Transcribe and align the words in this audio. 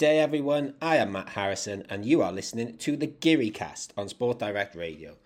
Day, 0.00 0.18
everyone. 0.18 0.72
I 0.80 0.96
am 0.96 1.12
Matt 1.12 1.28
Harrison, 1.28 1.84
and 1.90 2.06
you 2.06 2.22
are 2.22 2.32
listening 2.32 2.78
to 2.78 2.96
the 2.96 3.06
Giri 3.06 3.50
Cast 3.50 3.92
on 3.98 4.08
Sport 4.08 4.38
Direct 4.38 4.74
Radio, 4.74 5.18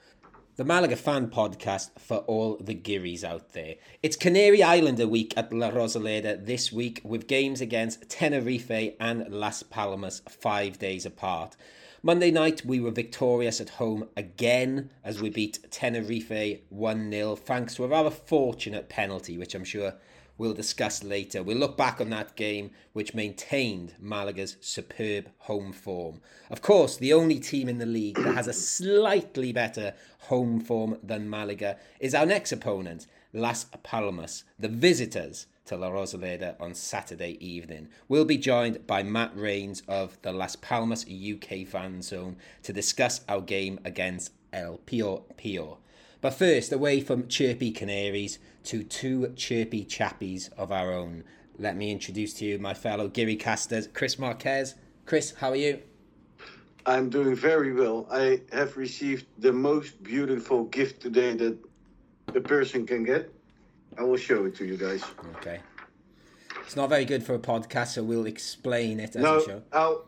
the 0.56 0.64
Malaga 0.64 0.96
fan 0.96 1.28
podcast 1.28 1.90
for 1.96 2.16
all 2.26 2.56
the 2.56 2.74
Giris 2.74 3.22
out 3.22 3.52
there. 3.52 3.76
It's 4.02 4.16
Canary 4.16 4.64
Islander 4.64 5.06
week 5.06 5.32
at 5.36 5.52
La 5.52 5.70
Rosaleda 5.70 6.44
this 6.44 6.72
week, 6.72 7.00
with 7.04 7.28
games 7.28 7.60
against 7.60 8.08
Tenerife 8.10 8.96
and 8.98 9.28
Las 9.28 9.62
Palmas 9.62 10.22
five 10.28 10.80
days 10.80 11.06
apart. 11.06 11.54
Monday 12.02 12.32
night, 12.32 12.66
we 12.66 12.80
were 12.80 12.90
victorious 12.90 13.60
at 13.60 13.70
home 13.70 14.08
again 14.16 14.90
as 15.04 15.22
we 15.22 15.30
beat 15.30 15.70
Tenerife 15.70 16.62
1 16.68 17.10
0, 17.12 17.36
thanks 17.36 17.76
to 17.76 17.84
a 17.84 17.86
rather 17.86 18.10
fortunate 18.10 18.88
penalty, 18.88 19.38
which 19.38 19.54
I'm 19.54 19.62
sure 19.62 19.94
we'll 20.38 20.54
discuss 20.54 21.02
later. 21.02 21.42
We'll 21.42 21.58
look 21.58 21.76
back 21.76 22.00
on 22.00 22.10
that 22.10 22.36
game, 22.36 22.70
which 22.92 23.14
maintained 23.14 23.94
Malaga's 24.00 24.56
superb 24.60 25.28
home 25.38 25.72
form. 25.72 26.20
Of 26.50 26.62
course, 26.62 26.96
the 26.96 27.12
only 27.12 27.38
team 27.38 27.68
in 27.68 27.78
the 27.78 27.86
league 27.86 28.16
that 28.16 28.34
has 28.34 28.48
a 28.48 28.52
slightly 28.52 29.52
better 29.52 29.94
home 30.20 30.60
form 30.60 30.98
than 31.02 31.30
Malaga 31.30 31.76
is 32.00 32.14
our 32.14 32.26
next 32.26 32.52
opponent, 32.52 33.06
Las 33.32 33.66
Palmas, 33.82 34.44
the 34.58 34.68
visitors 34.68 35.46
to 35.66 35.76
La 35.76 35.90
Rosaleda 35.90 36.56
on 36.60 36.74
Saturday 36.74 37.38
evening. 37.44 37.88
We'll 38.08 38.26
be 38.26 38.36
joined 38.36 38.86
by 38.86 39.02
Matt 39.02 39.32
Rains 39.34 39.82
of 39.88 40.20
the 40.22 40.32
Las 40.32 40.56
Palmas 40.56 41.06
UK 41.06 41.66
fan 41.66 42.02
zone 42.02 42.36
to 42.62 42.72
discuss 42.72 43.22
our 43.28 43.40
game 43.40 43.80
against 43.84 44.32
El. 44.52 44.78
But 46.24 46.32
first, 46.32 46.72
away 46.72 47.02
from 47.02 47.28
chirpy 47.28 47.70
canaries 47.70 48.38
to 48.62 48.82
two 48.82 49.34
chirpy 49.36 49.84
chappies 49.84 50.50
of 50.54 50.72
our 50.72 50.90
own. 50.90 51.22
Let 51.58 51.76
me 51.76 51.92
introduce 51.92 52.32
to 52.38 52.46
you 52.46 52.58
my 52.58 52.72
fellow 52.72 53.08
Giri 53.08 53.36
casters, 53.36 53.88
Chris 53.92 54.18
Marquez. 54.18 54.74
Chris, 55.04 55.34
how 55.36 55.50
are 55.50 55.56
you? 55.56 55.82
I'm 56.86 57.10
doing 57.10 57.36
very 57.36 57.74
well. 57.74 58.06
I 58.10 58.40
have 58.52 58.78
received 58.78 59.26
the 59.36 59.52
most 59.52 60.02
beautiful 60.02 60.64
gift 60.64 61.02
today 61.02 61.34
that 61.34 61.58
a 62.28 62.40
person 62.40 62.86
can 62.86 63.04
get. 63.04 63.30
I 63.98 64.04
will 64.04 64.16
show 64.16 64.46
it 64.46 64.54
to 64.56 64.64
you 64.64 64.78
guys. 64.78 65.04
Okay. 65.36 65.60
It's 66.62 66.74
not 66.74 66.88
very 66.88 67.04
good 67.04 67.22
for 67.22 67.34
a 67.34 67.38
podcast, 67.38 67.88
so 67.88 68.02
we'll 68.02 68.24
explain 68.24 68.98
it 68.98 69.14
as 69.14 69.22
no, 69.22 69.36
we 69.36 69.44
show. 69.44 69.62
I'll, 69.74 70.06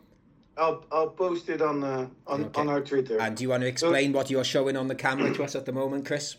I'll, 0.57 0.83
I'll 0.91 1.09
post 1.09 1.49
it 1.49 1.61
on 1.61 1.83
uh, 1.83 2.07
on 2.25 2.45
Okay. 2.45 2.61
on 2.61 2.69
our 2.69 2.81
Twitter. 2.81 3.19
And 3.19 3.37
do 3.37 3.43
you 3.43 3.49
want 3.49 3.61
to 3.61 3.67
explain 3.67 4.11
what 4.13 4.29
you're 4.29 4.43
showing 4.43 4.75
on 4.75 4.87
the 4.87 4.95
camera 4.95 5.33
to 5.33 5.43
us 5.43 5.55
at 5.55 5.65
the 5.65 5.71
moment, 5.71 6.05
Chris? 6.05 6.37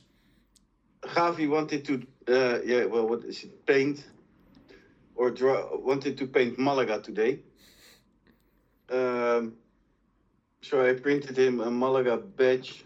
Javi 1.02 1.48
wanted 1.48 1.84
to, 1.84 2.02
uh, 2.26 2.58
yeah, 2.64 2.84
well, 2.84 3.06
what 3.08 3.24
is 3.24 3.44
it? 3.44 3.64
Paint 3.66 4.04
or 5.14 5.30
draw? 5.30 5.76
Wanted 5.76 6.18
to 6.18 6.26
paint 6.26 6.58
Malaga 6.58 7.00
today. 7.00 7.40
Um, 8.90 9.54
so 10.62 10.84
I 10.88 10.94
printed 10.94 11.38
him 11.38 11.60
a 11.60 11.70
Malaga 11.70 12.16
badge, 12.16 12.84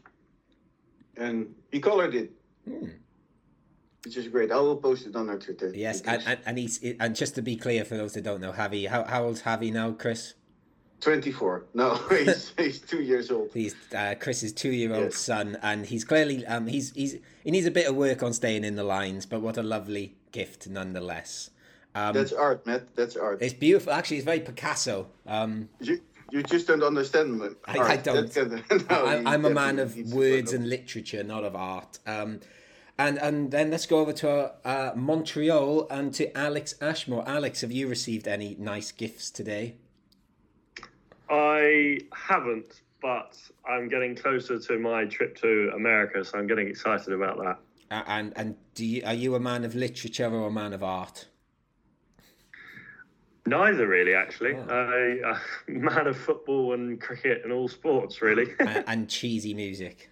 and 1.17 1.55
he 1.71 1.81
colored 1.81 2.15
it. 2.15 2.33
Hmm. 2.69 2.87
Which 4.05 4.17
is 4.17 4.27
great. 4.29 4.51
I 4.51 4.57
will 4.59 4.77
post 4.77 5.07
it 5.07 5.15
on 5.15 5.31
our 5.31 5.39
Twitter. 5.39 5.71
Yes, 5.73 6.01
and, 6.03 6.21
and, 6.27 6.39
and 6.45 6.59
he's 6.59 6.83
and 6.99 7.15
just 7.15 7.37
to 7.37 7.43
be 7.43 7.55
clear 7.57 7.85
for 7.85 7.97
those 7.97 8.15
that 8.15 8.25
don't 8.25 8.41
know, 8.41 8.53
Javi, 8.53 8.89
how, 8.89 9.05
how 9.05 9.25
old's 9.25 9.43
Javi 9.43 9.73
now, 9.73 9.93
Chris? 9.93 10.35
24. 11.03 11.65
No, 11.75 11.95
he's, 12.11 12.53
he's 12.57 12.79
two 12.81 13.03
years 13.03 13.31
old. 13.31 13.51
He's 13.53 13.75
uh, 13.95 14.15
Chris's 14.19 14.53
two-year-old 14.53 15.03
Yes. 15.13 15.17
son, 15.19 15.59
and 15.63 15.85
he's 15.85 16.05
clearly 16.05 16.47
um, 16.47 16.67
he's 16.67 16.93
he's 16.93 17.19
he 17.45 17.51
needs 17.51 17.67
a 17.67 17.71
bit 17.71 17.87
of 17.87 17.95
work 17.97 18.23
on 18.23 18.33
staying 18.33 18.65
in 18.65 18.77
the 18.77 18.85
lines, 18.85 19.27
but 19.27 19.41
what 19.43 19.57
a 19.59 19.63
lovely 19.63 20.15
gift 20.31 20.69
nonetheless. 20.69 21.51
Um, 21.95 22.15
That's 22.15 22.33
art, 22.33 22.65
Matt. 22.67 22.95
That's 22.97 23.17
art. 23.17 23.43
it's 23.43 23.53
beautiful. 23.53 23.93
Actually, 23.93 24.17
it's 24.19 24.25
very 24.25 24.41
Picasso. 24.41 25.09
Um, 25.27 25.69
You, 25.81 26.01
you 26.31 26.43
just 26.43 26.67
don't 26.67 26.83
understand 26.83 27.39
me. 27.39 27.49
I- 27.67 27.77
art. 27.79 27.91
I 27.91 27.97
don't. 27.99 28.33
Can- 28.33 28.65
no, 28.91 29.05
I, 29.05 29.23
i'm 29.35 29.45
a 29.45 29.51
man 29.51 29.79
of 29.79 29.95
words 30.13 30.53
and 30.55 30.71
literature, 30.71 31.23
not 31.23 31.45
of 31.45 31.55
art. 31.55 31.99
Um, 32.07 32.41
and 32.99 33.19
and 33.19 33.51
then 33.51 33.71
let's 33.71 33.87
go 33.87 33.99
over 33.99 34.13
to 34.15 34.53
uh, 34.65 34.93
Montreal 34.95 35.87
and 35.91 36.15
to 36.15 36.35
Alex 36.39 36.75
Ashmore. 36.81 37.25
Alex, 37.27 37.61
have 37.63 37.73
you 37.73 37.89
received 37.89 38.29
any 38.29 38.57
nice 38.59 38.93
gifts 38.93 39.31
today? 39.31 39.75
I 41.33 41.99
haven't, 42.15 42.83
but 43.01 43.39
I'm 43.67 43.89
getting 43.89 44.15
closer 44.15 44.59
to 44.59 44.79
my 44.79 45.07
trip 45.07 45.35
to 45.39 45.73
America, 45.75 46.23
so 46.25 46.39
I'm 46.39 46.47
getting 46.47 46.69
excited 46.69 47.13
about 47.13 47.39
that. 47.39 47.59
And 48.07 48.33
and 48.37 48.57
do 48.75 48.87
you, 48.87 49.03
are 49.05 49.15
you 49.15 49.35
a 49.35 49.41
man 49.41 49.65
of 49.65 49.75
literature 49.75 50.31
or 50.31 50.49
a 50.49 50.53
man 50.53 50.73
of 50.73 50.83
art? 50.83 51.27
Neither, 53.47 53.89
really, 53.89 54.15
actually. 54.15 54.55
Oh. 54.55 54.67
I, 54.69 55.31
uh, 55.31 55.39
man 55.69 56.07
of 56.07 56.17
football 56.17 56.75
and 56.75 57.01
cricket 57.01 57.41
and 57.43 57.53
all 57.53 57.67
sports, 57.67 58.23
really. 58.23 58.53
and, 58.61 58.85
and 58.87 59.09
cheesy 59.09 59.53
music. 59.53 60.12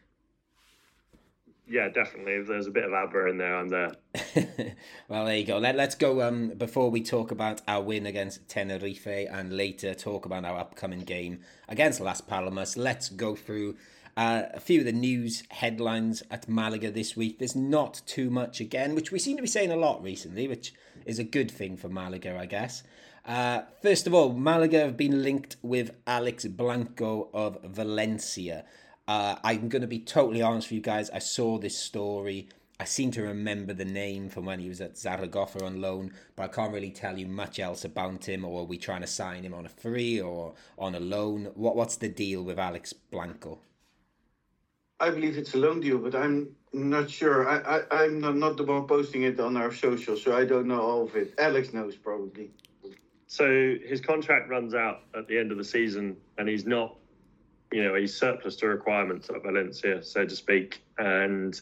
Yeah, 1.70 1.88
definitely. 1.88 2.32
If 2.32 2.48
there's 2.48 2.66
a 2.66 2.70
bit 2.70 2.84
of 2.84 2.92
ABBA 2.92 3.28
in 3.28 3.38
there, 3.38 3.56
I'm 3.56 3.68
there. 3.68 3.92
well, 5.08 5.24
there 5.24 5.36
you 5.36 5.46
go. 5.46 5.58
Let, 5.58 5.76
let's 5.76 5.94
go. 5.94 6.20
Um, 6.20 6.48
before 6.48 6.90
we 6.90 7.00
talk 7.00 7.30
about 7.30 7.62
our 7.68 7.80
win 7.80 8.06
against 8.06 8.48
Tenerife 8.48 9.06
and 9.06 9.56
later 9.56 9.94
talk 9.94 10.26
about 10.26 10.44
our 10.44 10.58
upcoming 10.58 11.00
game 11.00 11.40
against 11.68 12.00
Las 12.00 12.20
Palmas, 12.20 12.76
let's 12.76 13.08
go 13.08 13.36
through 13.36 13.76
uh, 14.16 14.42
a 14.52 14.58
few 14.58 14.80
of 14.80 14.84
the 14.84 14.92
news 14.92 15.44
headlines 15.50 16.24
at 16.28 16.48
Malaga 16.48 16.90
this 16.90 17.16
week. 17.16 17.38
There's 17.38 17.54
not 17.54 18.02
too 18.04 18.30
much 18.30 18.60
again, 18.60 18.96
which 18.96 19.12
we 19.12 19.20
seem 19.20 19.36
to 19.36 19.42
be 19.42 19.48
saying 19.48 19.70
a 19.70 19.76
lot 19.76 20.02
recently, 20.02 20.48
which 20.48 20.74
is 21.06 21.20
a 21.20 21.24
good 21.24 21.50
thing 21.52 21.76
for 21.76 21.88
Malaga, 21.88 22.36
I 22.36 22.46
guess. 22.46 22.82
Uh, 23.24 23.62
first 23.80 24.08
of 24.08 24.14
all, 24.14 24.32
Malaga 24.32 24.80
have 24.80 24.96
been 24.96 25.22
linked 25.22 25.56
with 25.62 25.92
Alex 26.06 26.46
Blanco 26.46 27.28
of 27.32 27.58
Valencia. 27.62 28.64
Uh, 29.10 29.34
I'm 29.42 29.68
going 29.68 29.82
to 29.82 29.88
be 29.88 29.98
totally 29.98 30.40
honest 30.40 30.68
with 30.68 30.76
you 30.76 30.80
guys. 30.82 31.10
I 31.10 31.18
saw 31.18 31.58
this 31.58 31.76
story. 31.76 32.48
I 32.78 32.84
seem 32.84 33.10
to 33.10 33.22
remember 33.22 33.72
the 33.72 33.84
name 33.84 34.28
from 34.28 34.44
when 34.44 34.60
he 34.60 34.68
was 34.68 34.80
at 34.80 34.96
Zaragoza 34.96 35.64
on 35.64 35.80
loan, 35.80 36.12
but 36.36 36.44
I 36.44 36.46
can't 36.46 36.72
really 36.72 36.92
tell 36.92 37.18
you 37.18 37.26
much 37.26 37.58
else 37.58 37.84
about 37.84 38.28
him. 38.28 38.44
Or 38.44 38.60
are 38.60 38.64
we 38.66 38.78
trying 38.78 39.00
to 39.00 39.08
sign 39.08 39.42
him 39.42 39.52
on 39.52 39.66
a 39.66 39.68
free 39.68 40.20
or 40.20 40.54
on 40.78 40.94
a 40.94 41.00
loan? 41.00 41.50
What 41.56 41.74
What's 41.74 41.96
the 41.96 42.08
deal 42.08 42.44
with 42.44 42.60
Alex 42.60 42.92
Blanco? 42.92 43.58
I 45.00 45.10
believe 45.10 45.36
it's 45.36 45.54
a 45.54 45.58
loan 45.58 45.80
deal, 45.80 45.98
but 45.98 46.14
I'm 46.14 46.54
not 46.72 47.10
sure. 47.10 47.48
I, 47.48 47.78
I, 47.78 48.04
I'm 48.04 48.20
not, 48.20 48.36
not 48.36 48.56
the 48.58 48.62
one 48.62 48.86
posting 48.86 49.24
it 49.24 49.40
on 49.40 49.56
our 49.56 49.74
social, 49.74 50.16
so 50.16 50.36
I 50.36 50.44
don't 50.44 50.68
know 50.68 50.80
all 50.80 51.02
of 51.02 51.16
it. 51.16 51.34
Alex 51.36 51.72
knows 51.72 51.96
probably. 51.96 52.52
So 53.26 53.74
his 53.84 54.00
contract 54.00 54.48
runs 54.48 54.72
out 54.72 55.00
at 55.18 55.26
the 55.26 55.36
end 55.36 55.50
of 55.50 55.58
the 55.58 55.64
season, 55.64 56.16
and 56.38 56.48
he's 56.48 56.64
not, 56.64 56.94
you 57.72 57.84
know, 57.84 57.94
he's 57.94 58.16
surplus 58.16 58.56
to 58.56 58.68
requirements 58.68 59.30
at 59.30 59.42
Valencia, 59.42 60.02
so 60.02 60.24
to 60.24 60.34
speak. 60.34 60.82
And 60.98 61.58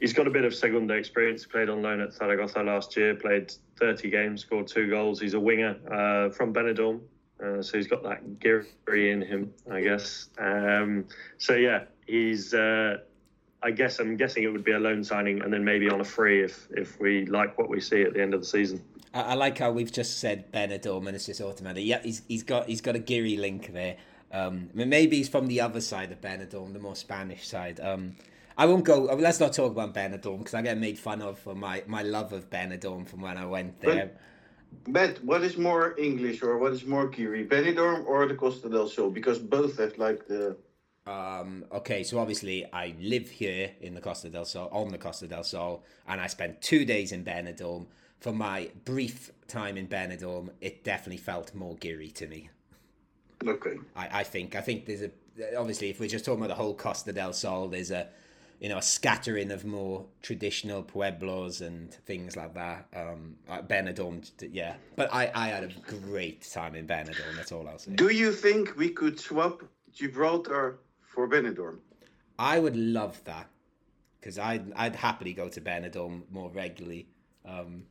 he's 0.00 0.12
got 0.12 0.26
a 0.26 0.30
bit 0.30 0.44
of 0.44 0.54
Segunda 0.54 0.94
experience. 0.94 1.44
Played 1.44 1.68
on 1.68 1.82
loan 1.82 2.00
at 2.00 2.12
Zaragoza 2.12 2.62
last 2.62 2.96
year, 2.96 3.14
played 3.14 3.52
30 3.78 4.10
games, 4.10 4.40
scored 4.42 4.66
two 4.66 4.88
goals. 4.88 5.20
He's 5.20 5.34
a 5.34 5.40
winger 5.40 5.76
uh, 5.90 6.30
from 6.30 6.54
Benidorm, 6.54 7.00
uh, 7.44 7.62
so 7.62 7.76
he's 7.76 7.86
got 7.86 8.02
that 8.04 8.40
giri 8.40 9.10
in 9.10 9.20
him, 9.20 9.52
I 9.70 9.80
guess. 9.82 10.28
Um, 10.38 11.06
so 11.38 11.54
yeah, 11.54 11.84
he's. 12.06 12.54
Uh, 12.54 12.98
I 13.62 13.70
guess 13.70 13.98
I'm 13.98 14.18
guessing 14.18 14.42
it 14.42 14.48
would 14.48 14.62
be 14.62 14.72
a 14.72 14.78
loan 14.78 15.02
signing, 15.02 15.40
and 15.40 15.50
then 15.50 15.64
maybe 15.64 15.88
on 15.88 16.02
a 16.02 16.04
free 16.04 16.44
if 16.44 16.68
if 16.70 17.00
we 17.00 17.24
like 17.24 17.56
what 17.56 17.70
we 17.70 17.80
see 17.80 18.02
at 18.02 18.12
the 18.12 18.20
end 18.20 18.34
of 18.34 18.40
the 18.40 18.46
season. 18.46 18.84
I, 19.14 19.22
I 19.22 19.34
like 19.34 19.56
how 19.56 19.70
we've 19.70 19.90
just 19.90 20.18
said 20.18 20.52
Benidorm 20.52 21.06
and 21.06 21.16
it's 21.16 21.24
just 21.24 21.40
automatic. 21.40 21.82
Yeah, 21.86 22.02
he's 22.02 22.20
he's 22.28 22.42
got 22.42 22.66
he's 22.66 22.82
got 22.82 22.94
a 22.94 22.98
Giri 22.98 23.38
link 23.38 23.72
there. 23.72 23.96
Um, 24.34 24.68
maybe 24.74 25.18
he's 25.18 25.28
from 25.28 25.46
the 25.46 25.60
other 25.60 25.80
side 25.80 26.10
of 26.10 26.20
Benidorm, 26.20 26.72
the 26.72 26.80
more 26.80 26.96
Spanish 26.96 27.46
side. 27.46 27.78
Um, 27.78 28.16
I 28.58 28.66
won't 28.66 28.84
go. 28.84 29.08
uh, 29.08 29.14
Let's 29.14 29.38
not 29.38 29.52
talk 29.52 29.70
about 29.70 29.94
Benidorm 29.94 30.38
because 30.38 30.54
I 30.54 30.62
get 30.62 30.76
made 30.76 30.98
fun 30.98 31.22
of 31.22 31.38
for 31.38 31.54
my, 31.54 31.84
my 31.86 32.02
love 32.02 32.32
of 32.32 32.50
Benidorm 32.50 33.06
from 33.06 33.20
when 33.20 33.36
I 33.36 33.46
went 33.46 33.80
there. 33.80 34.10
Matt, 34.88 35.24
what 35.24 35.42
is 35.44 35.56
more 35.56 35.94
English 35.98 36.42
or 36.42 36.58
what 36.58 36.72
is 36.72 36.84
more 36.84 37.06
Giri, 37.06 37.46
Benidorm 37.46 38.04
or 38.06 38.26
the 38.26 38.34
Costa 38.34 38.68
del 38.68 38.88
Sol? 38.88 39.10
Because 39.10 39.38
both 39.38 39.78
have 39.78 39.96
like 39.98 40.26
the. 40.26 40.56
Um, 41.06 41.64
okay, 41.70 42.02
so 42.02 42.18
obviously 42.18 42.66
I 42.72 42.94
live 43.00 43.30
here 43.30 43.70
in 43.80 43.94
the 43.94 44.00
Costa 44.00 44.30
del 44.30 44.46
Sol, 44.46 44.68
on 44.72 44.88
the 44.88 44.98
Costa 44.98 45.28
del 45.28 45.44
Sol, 45.44 45.84
and 46.08 46.20
I 46.20 46.26
spent 46.26 46.60
two 46.60 46.84
days 46.84 47.12
in 47.12 47.24
Benidorm. 47.24 47.86
For 48.18 48.32
my 48.32 48.70
brief 48.84 49.30
time 49.46 49.76
in 49.76 49.86
Benidorm, 49.86 50.48
it 50.60 50.82
definitely 50.82 51.18
felt 51.18 51.54
more 51.54 51.76
Giri 51.76 52.10
to 52.12 52.26
me. 52.26 52.48
Okay. 53.46 53.78
I, 53.96 54.20
I 54.20 54.22
think 54.22 54.54
I 54.54 54.60
think 54.60 54.86
there's 54.86 55.02
a 55.02 55.10
obviously 55.56 55.90
if 55.90 56.00
we're 56.00 56.08
just 56.08 56.24
talking 56.24 56.42
about 56.42 56.48
the 56.56 56.62
whole 56.62 56.74
Costa 56.74 57.12
del 57.12 57.32
Sol, 57.32 57.68
there's 57.68 57.90
a 57.90 58.08
you 58.60 58.68
know 58.68 58.78
a 58.78 58.82
scattering 58.82 59.50
of 59.50 59.64
more 59.64 60.06
traditional 60.22 60.82
pueblos 60.82 61.60
and 61.60 61.92
things 61.92 62.36
like 62.36 62.54
that. 62.54 62.86
Um, 62.94 63.36
Benidorm, 63.48 64.30
yeah, 64.52 64.74
but 64.96 65.12
I 65.12 65.30
I 65.34 65.48
had 65.48 65.64
a 65.64 65.68
great 65.86 66.48
time 66.50 66.74
in 66.74 66.86
Benidorm. 66.86 67.36
That's 67.36 67.52
all 67.52 67.68
I'll 67.68 67.78
say. 67.78 67.92
Do 67.92 68.08
you 68.08 68.32
think 68.32 68.76
we 68.76 68.90
could 68.90 69.18
swap 69.18 69.62
Gibraltar 69.92 70.78
for 71.02 71.28
Benidorm? 71.28 71.78
I 72.38 72.58
would 72.58 72.76
love 72.76 73.22
that 73.24 73.48
because 74.20 74.38
I'd 74.38 74.72
I'd 74.74 74.96
happily 74.96 75.32
go 75.32 75.48
to 75.48 75.60
Benidorm 75.60 76.22
more 76.30 76.50
regularly. 76.50 77.08
Um, 77.44 77.84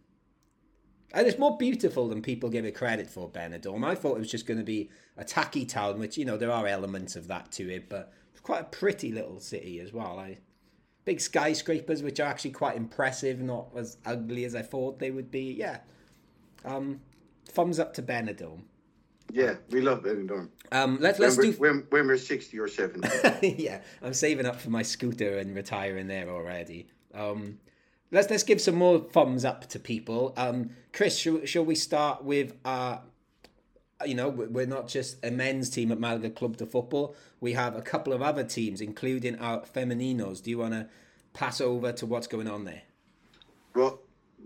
And 1.13 1.27
it's 1.27 1.37
more 1.37 1.57
beautiful 1.57 2.07
than 2.07 2.21
people 2.21 2.49
give 2.49 2.65
it 2.65 2.73
credit 2.73 3.09
for, 3.09 3.29
Benidorm. 3.29 3.85
I 3.85 3.93
thought 3.93 4.15
it 4.15 4.19
was 4.19 4.31
just 4.31 4.47
going 4.47 4.57
to 4.57 4.63
be 4.63 4.89
a 5.15 5.23
tacky 5.23 5.63
town, 5.63 5.99
which, 5.99 6.17
you 6.17 6.25
know, 6.25 6.37
there 6.37 6.51
are 6.51 6.65
elements 6.65 7.15
of 7.15 7.27
that 7.27 7.51
to 7.53 7.69
it, 7.69 7.87
but 7.87 8.11
it's 8.31 8.41
quite 8.41 8.61
a 8.61 8.65
pretty 8.65 9.11
little 9.11 9.39
city 9.39 9.79
as 9.79 9.93
well. 9.93 10.17
I, 10.17 10.39
big 11.05 11.21
skyscrapers, 11.21 12.01
which 12.01 12.19
are 12.19 12.27
actually 12.27 12.51
quite 12.51 12.75
impressive, 12.75 13.41
not 13.41 13.67
as 13.75 13.97
ugly 14.05 14.43
as 14.45 14.55
I 14.55 14.63
thought 14.63 14.97
they 14.97 15.11
would 15.11 15.29
be. 15.29 15.53
Yeah. 15.53 15.79
Um, 16.65 17.01
thumbs 17.45 17.79
up 17.79 17.93
to 17.95 18.01
Benidorm. 18.01 18.61
Yeah, 19.31 19.55
we 19.69 19.81
love 19.81 20.03
Benidorm. 20.03 20.49
Um, 20.71 20.97
let's 20.99 21.19
let's 21.19 21.37
when, 21.37 21.51
do. 21.51 21.57
we're, 21.59 21.73
when, 21.73 21.87
when 21.89 22.07
we're 22.07 22.17
60 22.17 22.57
or 22.59 22.67
70. 22.67 23.55
yeah, 23.59 23.81
I'm 24.01 24.13
saving 24.13 24.47
up 24.47 24.59
for 24.59 24.71
my 24.71 24.81
scooter 24.81 25.37
and 25.37 25.55
retiring 25.55 26.07
there 26.07 26.29
already. 26.29 26.87
Um, 27.13 27.59
let's 28.13 28.29
let's 28.29 28.43
give 28.43 28.61
some 28.61 28.75
more 28.75 28.99
thumbs 28.99 29.43
up 29.43 29.67
to 29.69 29.79
people. 29.79 30.33
Um, 30.37 30.69
Chris, 30.93 31.17
shall, 31.17 31.43
shall 31.45 31.65
we 31.65 31.75
start 31.75 32.23
with 32.23 32.53
uh, 32.63 32.99
you 34.05 34.15
know, 34.15 34.29
we're 34.29 34.65
not 34.65 34.87
just 34.87 35.23
a 35.23 35.31
men's 35.31 35.69
team 35.69 35.91
at 35.91 35.99
Malaga 35.99 36.29
Club 36.29 36.57
de 36.57 36.65
Football. 36.65 37.15
We 37.39 37.53
have 37.53 37.75
a 37.75 37.81
couple 37.81 38.13
of 38.13 38.21
other 38.21 38.43
teams, 38.43 38.81
including 38.81 39.39
our 39.39 39.61
femeninos. 39.61 40.43
Do 40.43 40.49
you 40.49 40.57
want 40.57 40.73
to 40.73 40.87
pass 41.33 41.61
over 41.61 41.91
to 41.93 42.05
what's 42.05 42.27
going 42.27 42.47
on 42.47 42.65
there? 42.65 42.81
well, 43.75 43.99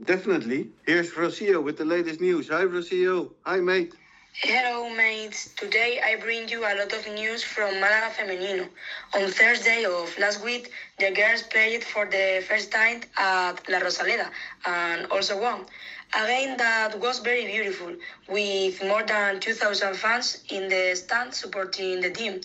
definitely. 0.06 0.70
Here's 0.86 1.12
Rocio 1.12 1.62
with 1.62 1.78
the 1.78 1.86
latest 1.86 2.22
news. 2.22 2.48
Hi, 2.50 2.64
Rocio. 2.64 3.34
Hi, 3.44 3.58
mate. 3.58 3.94
Hello, 4.42 4.88
mates. 4.88 5.50
Today 5.56 6.00
I 6.00 6.16
bring 6.16 6.48
you 6.48 6.60
a 6.60 6.78
lot 6.78 6.94
of 6.94 7.08
news 7.08 7.42
from 7.42 7.80
Malaga 7.80 8.14
Femenino. 8.14 8.70
On 9.16 9.32
Thursday 9.32 9.84
of 9.84 10.16
last 10.20 10.44
week, 10.44 10.70
the 11.00 11.10
girls 11.10 11.42
played 11.42 11.84
for 11.84 12.06
the 12.06 12.46
first 12.48 12.72
time 12.72 13.02
at 13.18 13.68
La 13.68 13.80
Rosaleda 13.80 14.30
and 14.64 15.08
also 15.08 15.42
won. 15.42 15.66
A 16.14 16.28
game 16.28 16.56
that 16.58 17.00
was 17.00 17.18
very 17.18 17.48
beautiful, 17.48 17.96
with 18.30 18.84
more 18.84 19.02
than 19.02 19.40
2,000 19.40 19.96
fans 19.96 20.44
in 20.50 20.70
the 20.70 20.94
stand 20.94 21.34
supporting 21.34 22.02
the 22.02 22.12
team, 22.12 22.40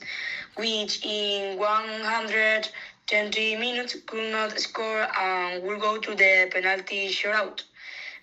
which 0.57 1.05
in 1.05 1.59
120 1.59 3.57
minutes 3.57 3.97
could 4.07 4.33
not 4.33 4.59
score 4.59 5.07
and 5.21 5.63
will 5.63 5.79
go 5.79 5.99
to 5.99 6.15
the 6.15 6.49
penalty 6.51 7.11
shootout. 7.11 7.65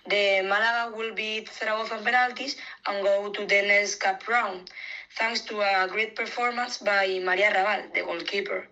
The 0.10 0.42
Malaga 0.42 0.96
will 0.96 1.14
beat 1.14 1.50
Zaragoza 1.54 1.96
on 1.96 2.04
penalties 2.04 2.56
and 2.88 3.04
go 3.04 3.30
to 3.32 3.46
the 3.46 3.62
next 3.62 3.96
cup 3.96 4.28
round, 4.28 4.70
thanks 5.18 5.42
to 5.42 5.62
a 5.62 5.88
great 5.88 6.16
performance 6.16 6.80
by 6.80 7.20
Maria 7.24 7.52
Raval, 7.54 7.94
the 7.94 8.02
goalkeeper. 8.02 8.68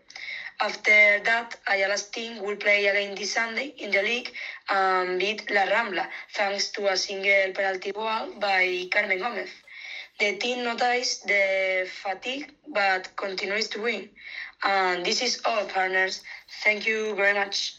After 0.60 1.20
that, 1.24 1.56
Ayala's 1.68 2.08
team 2.10 2.42
will 2.42 2.56
play 2.56 2.88
again 2.88 3.14
this 3.14 3.34
Sunday 3.34 3.76
in 3.78 3.92
the 3.92 4.02
league 4.02 4.34
and 4.70 5.20
beat 5.20 5.52
La 5.52 5.66
Rambla, 5.68 6.08
thanks 6.34 6.72
to 6.72 6.88
a 6.88 6.98
single 6.98 7.54
penalty 7.54 7.92
goal 7.92 8.34
by 8.40 8.88
Carmen 8.92 9.20
Gomez. 9.20 9.50
The 10.20 10.38
team 10.38 10.64
noticed 10.64 11.28
the 11.28 11.88
fatigue 12.02 12.52
but 12.74 13.16
continues 13.16 13.68
to 13.70 13.82
win. 13.84 14.10
And 14.64 15.06
this 15.06 15.22
is 15.22 15.40
all, 15.46 15.66
partners. 15.66 16.22
Thank 16.64 16.88
you 16.88 17.14
very 17.14 17.36
much. 17.36 17.76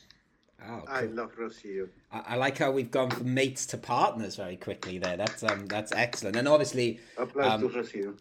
Oh, 0.67 0.83
I 0.89 1.03
love 1.03 1.37
Rocio. 1.37 1.89
I, 2.13 2.23
I 2.31 2.37
like 2.37 2.59
how 2.59 2.71
we've 2.73 2.91
gone 2.91 3.11
from 3.11 3.33
mates 3.33 3.65
to 3.67 3.79
partners 3.79 4.37
very 4.37 4.57
quickly 4.57 4.99
there. 4.99 5.17
That's 5.17 5.43
um, 5.43 5.67
that's 5.67 5.93
excellent, 5.93 6.37
and 6.37 6.49
obviously 6.49 7.01
Um, 7.17 7.71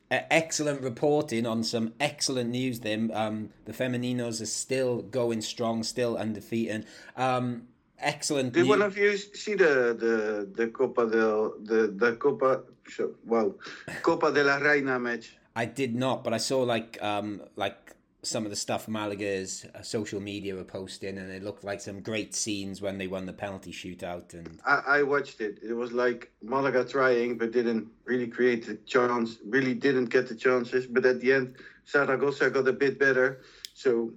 excellent 0.09 0.81
reporting 0.81 1.47
on 1.47 1.63
some 1.63 1.93
excellent 1.99 2.51
news. 2.51 2.81
Then 2.81 3.11
um, 3.13 3.49
the 3.65 3.73
femeninos 3.73 4.41
are 4.41 4.45
still 4.45 5.01
going 5.01 5.41
strong, 5.41 5.83
still 5.83 6.15
undefeated. 6.15 6.85
Um, 7.15 7.63
excellent. 7.99 8.53
Did 8.53 8.63
new- 8.63 8.69
one 8.69 8.81
of 8.83 8.95
you 8.97 9.17
see 9.17 9.55
the 9.55 9.95
the 9.97 10.47
the 10.53 10.67
Copa 10.67 11.07
del 11.09 11.55
the 11.63 11.87
the 11.87 12.15
Copa 12.17 12.63
wow 13.25 13.53
Copa 14.03 14.31
de 14.31 14.43
la 14.43 14.57
Reina 14.57 14.99
match? 14.99 15.37
I 15.55 15.65
did 15.65 15.95
not, 15.95 16.23
but 16.23 16.33
I 16.33 16.37
saw 16.37 16.61
like 16.61 17.01
um 17.01 17.41
like 17.55 17.95
some 18.27 18.43
of 18.45 18.49
the 18.49 18.55
stuff 18.55 18.87
Malaga's 18.87 19.65
uh, 19.73 19.81
social 19.81 20.19
media 20.19 20.55
were 20.55 20.63
posting, 20.63 21.17
and 21.17 21.31
it 21.31 21.43
looked 21.43 21.63
like 21.63 21.81
some 21.81 22.01
great 22.01 22.35
scenes 22.35 22.81
when 22.81 22.97
they 22.97 23.07
won 23.07 23.25
the 23.25 23.33
penalty 23.33 23.71
shootout. 23.71 24.33
And 24.33 24.59
I, 24.65 24.99
I 24.99 25.03
watched 25.03 25.41
it. 25.41 25.59
It 25.63 25.73
was 25.73 25.91
like 25.91 26.31
Malaga 26.41 26.83
trying, 26.85 27.37
but 27.37 27.51
didn't 27.51 27.87
really 28.05 28.27
create 28.27 28.65
the 28.65 28.75
chance. 28.85 29.37
Really 29.45 29.73
didn't 29.73 30.05
get 30.05 30.27
the 30.27 30.35
chances. 30.35 30.85
But 30.85 31.05
at 31.05 31.21
the 31.21 31.33
end, 31.33 31.55
Zaragoza 31.87 32.49
got 32.49 32.67
a 32.67 32.73
bit 32.73 32.99
better, 32.99 33.41
so 33.73 34.11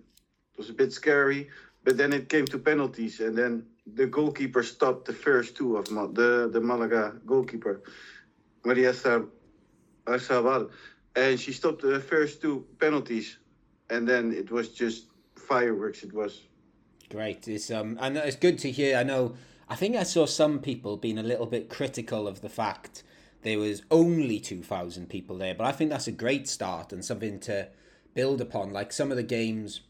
it 0.53 0.59
was 0.59 0.71
a 0.71 0.75
bit 0.75 0.93
scary. 0.93 1.49
But 1.85 1.97
then 1.97 2.13
it 2.13 2.29
came 2.29 2.47
to 2.47 2.59
penalties, 2.59 3.21
and 3.21 3.37
then 3.37 3.65
the 3.95 4.07
goalkeeper 4.07 4.63
stopped 4.63 5.07
the 5.07 5.13
first 5.13 5.57
two 5.57 5.77
of 5.77 5.91
Ma- 5.91 6.07
the 6.07 6.51
the 6.53 6.61
Malaga 6.61 7.15
goalkeeper, 7.27 7.83
Maria 8.65 8.93
Sar- 8.93 9.29
Sabal, 10.07 10.71
and 11.17 11.39
she 11.41 11.53
stopped 11.53 11.83
the 11.83 12.01
first 12.01 12.43
two 12.43 12.67
penalties, 12.79 13.39
and 13.91 14.09
then 14.09 14.33
it 14.33 14.51
was 14.51 14.71
just 14.71 15.07
fireworks. 15.37 16.03
It 16.03 16.13
was. 16.13 16.43
Great. 17.11 17.49
It's 17.49 17.71
um 17.71 17.99
and 18.01 18.17
it's 18.17 18.37
good 18.37 18.59
to 18.59 18.71
hear. 18.71 18.97
I 18.97 19.03
know 19.03 19.35
I 19.69 19.77
think 19.77 19.97
I 19.97 20.05
saw 20.05 20.27
some 20.27 20.61
people 20.61 20.97
being 20.97 21.19
a 21.19 21.23
little 21.23 21.47
bit 21.47 21.69
critical 21.69 22.27
of 22.27 22.41
the 22.41 22.49
fact 22.49 23.03
there 23.43 23.59
was 23.59 23.83
only 23.91 24.39
2000 24.39 25.09
people 25.09 25.39
there, 25.39 25.55
but 25.55 25.67
I 25.67 25.73
think 25.73 25.91
that's 25.91 26.07
a 26.07 26.13
great 26.13 26.47
start 26.47 26.93
and 26.93 27.05
something 27.05 27.41
to 27.41 27.69
build 28.13 28.41
upon. 28.41 28.71
Like 28.71 28.93
some 28.93 29.11
of 29.11 29.17
the 29.17 29.23
games 29.23 29.81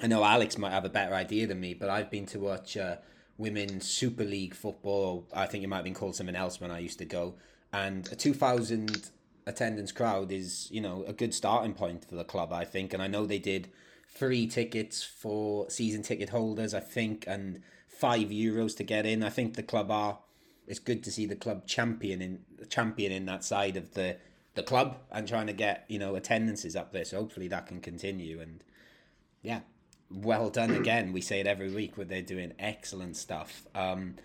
I 0.00 0.06
know 0.06 0.24
Alex 0.24 0.58
might 0.58 0.72
have 0.72 0.84
a 0.84 0.90
better 0.90 1.14
idea 1.14 1.46
than 1.46 1.60
me, 1.60 1.74
but 1.74 1.88
I've 1.88 2.10
been 2.10 2.26
to 2.26 2.38
watch 2.38 2.76
uh, 2.76 2.96
women's 3.36 3.88
Super 3.88 4.24
League 4.24 4.54
football. 4.54 5.26
I 5.32 5.46
think 5.46 5.64
it 5.64 5.66
might 5.66 5.76
have 5.76 5.84
been 5.84 5.94
called 5.94 6.16
something 6.16 6.36
else 6.36 6.60
when 6.60 6.70
I 6.70 6.78
used 6.78 6.98
to 6.98 7.04
go. 7.04 7.34
And 7.72 8.10
a 8.12 8.16
2000 8.16 9.10
attendance 9.48 9.92
crowd 9.92 10.30
is, 10.30 10.68
you 10.70 10.80
know, 10.80 11.04
a 11.06 11.12
good 11.12 11.32
starting 11.32 11.72
point 11.72 12.04
for 12.04 12.14
the 12.14 12.24
club, 12.24 12.52
I 12.52 12.64
think. 12.64 12.92
And 12.92 13.02
I 13.02 13.06
know 13.06 13.24
they 13.24 13.38
did 13.38 13.70
free 14.06 14.46
tickets 14.46 15.02
for 15.02 15.70
season 15.70 16.02
ticket 16.02 16.28
holders, 16.28 16.74
I 16.74 16.80
think, 16.80 17.24
and 17.26 17.62
five 17.88 18.28
euros 18.28 18.76
to 18.76 18.84
get 18.84 19.06
in. 19.06 19.24
I 19.24 19.30
think 19.30 19.54
the 19.54 19.62
club 19.62 19.90
are. 19.90 20.18
It's 20.66 20.78
good 20.78 21.02
to 21.04 21.10
see 21.10 21.24
the 21.24 21.34
club 21.34 21.66
championing 21.66 22.40
championing 22.68 23.24
that 23.24 23.42
side 23.42 23.78
of 23.78 23.94
the 23.94 24.18
the 24.54 24.62
club 24.62 24.98
and 25.10 25.26
trying 25.26 25.46
to 25.46 25.54
get 25.54 25.86
you 25.88 25.98
know 25.98 26.14
attendances 26.14 26.76
up 26.76 26.92
there. 26.92 27.06
So 27.06 27.16
hopefully 27.16 27.48
that 27.48 27.66
can 27.66 27.80
continue. 27.80 28.40
And 28.40 28.62
yeah, 29.40 29.60
well 30.10 30.50
done 30.50 30.72
again. 30.72 31.14
We 31.14 31.22
say 31.22 31.40
it 31.40 31.46
every 31.46 31.72
week 31.72 31.96
where 31.96 32.04
they're 32.04 32.20
doing 32.20 32.52
excellent 32.58 33.16
stuff. 33.16 33.66
Um, 33.74 34.16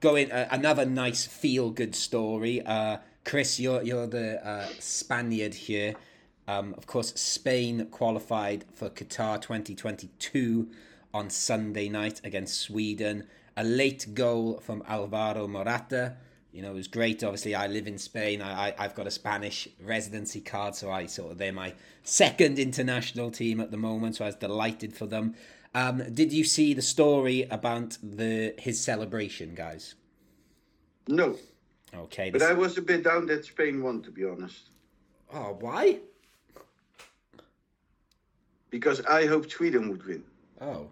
going 0.00 0.30
uh, 0.30 0.48
another 0.50 0.84
nice 0.84 1.26
feel 1.26 1.70
good 1.70 1.94
story. 1.94 2.60
Uh, 2.60 2.98
Chris, 3.24 3.60
you're 3.60 3.82
you're 3.82 4.06
the 4.06 4.44
uh, 4.46 4.68
Spaniard 4.78 5.54
here. 5.54 5.94
Um, 6.48 6.74
of 6.76 6.86
course, 6.86 7.12
Spain 7.14 7.86
qualified 7.90 8.64
for 8.74 8.90
Qatar 8.90 9.40
2022 9.40 10.68
on 11.12 11.30
Sunday 11.30 11.88
night 11.88 12.20
against 12.24 12.60
Sweden. 12.60 13.26
A 13.56 13.64
late 13.64 14.14
goal 14.14 14.58
from 14.60 14.82
Alvaro 14.88 15.46
Morata. 15.46 16.16
You 16.52 16.62
know, 16.62 16.70
it 16.70 16.74
was 16.74 16.88
great. 16.88 17.22
Obviously, 17.22 17.54
I 17.54 17.66
live 17.66 17.86
in 17.86 17.98
Spain. 17.98 18.42
I, 18.42 18.68
I 18.68 18.74
I've 18.78 18.94
got 18.94 19.06
a 19.06 19.10
Spanish 19.10 19.68
residency 19.80 20.40
card, 20.40 20.74
so 20.74 20.90
I 20.90 21.06
sort 21.06 21.32
of 21.32 21.38
they're 21.38 21.52
my 21.52 21.74
second 22.02 22.58
international 22.58 23.30
team 23.30 23.60
at 23.60 23.70
the 23.70 23.76
moment. 23.76 24.16
So 24.16 24.24
I 24.24 24.28
was 24.28 24.36
delighted 24.36 24.96
for 24.96 25.06
them. 25.06 25.34
Um, 25.74 26.02
did 26.12 26.32
you 26.32 26.42
see 26.42 26.74
the 26.74 26.82
story 26.82 27.42
about 27.50 27.98
the 28.02 28.54
his 28.58 28.82
celebration, 28.82 29.54
guys? 29.54 29.94
No, 31.06 31.36
Okay. 31.94 32.30
but 32.30 32.42
I 32.42 32.52
was 32.52 32.78
a 32.78 32.82
bit 32.82 33.02
down 33.04 33.26
that 33.26 33.44
Spain 33.44 33.82
won, 33.82 34.02
to 34.02 34.10
be 34.10 34.24
honest, 34.24 34.70
oh, 35.34 35.56
why? 35.60 35.98
because 38.70 39.04
I 39.06 39.26
hoped 39.26 39.50
Sweden 39.50 39.88
would 39.90 40.04
win 40.06 40.22
Oh, 40.60 40.90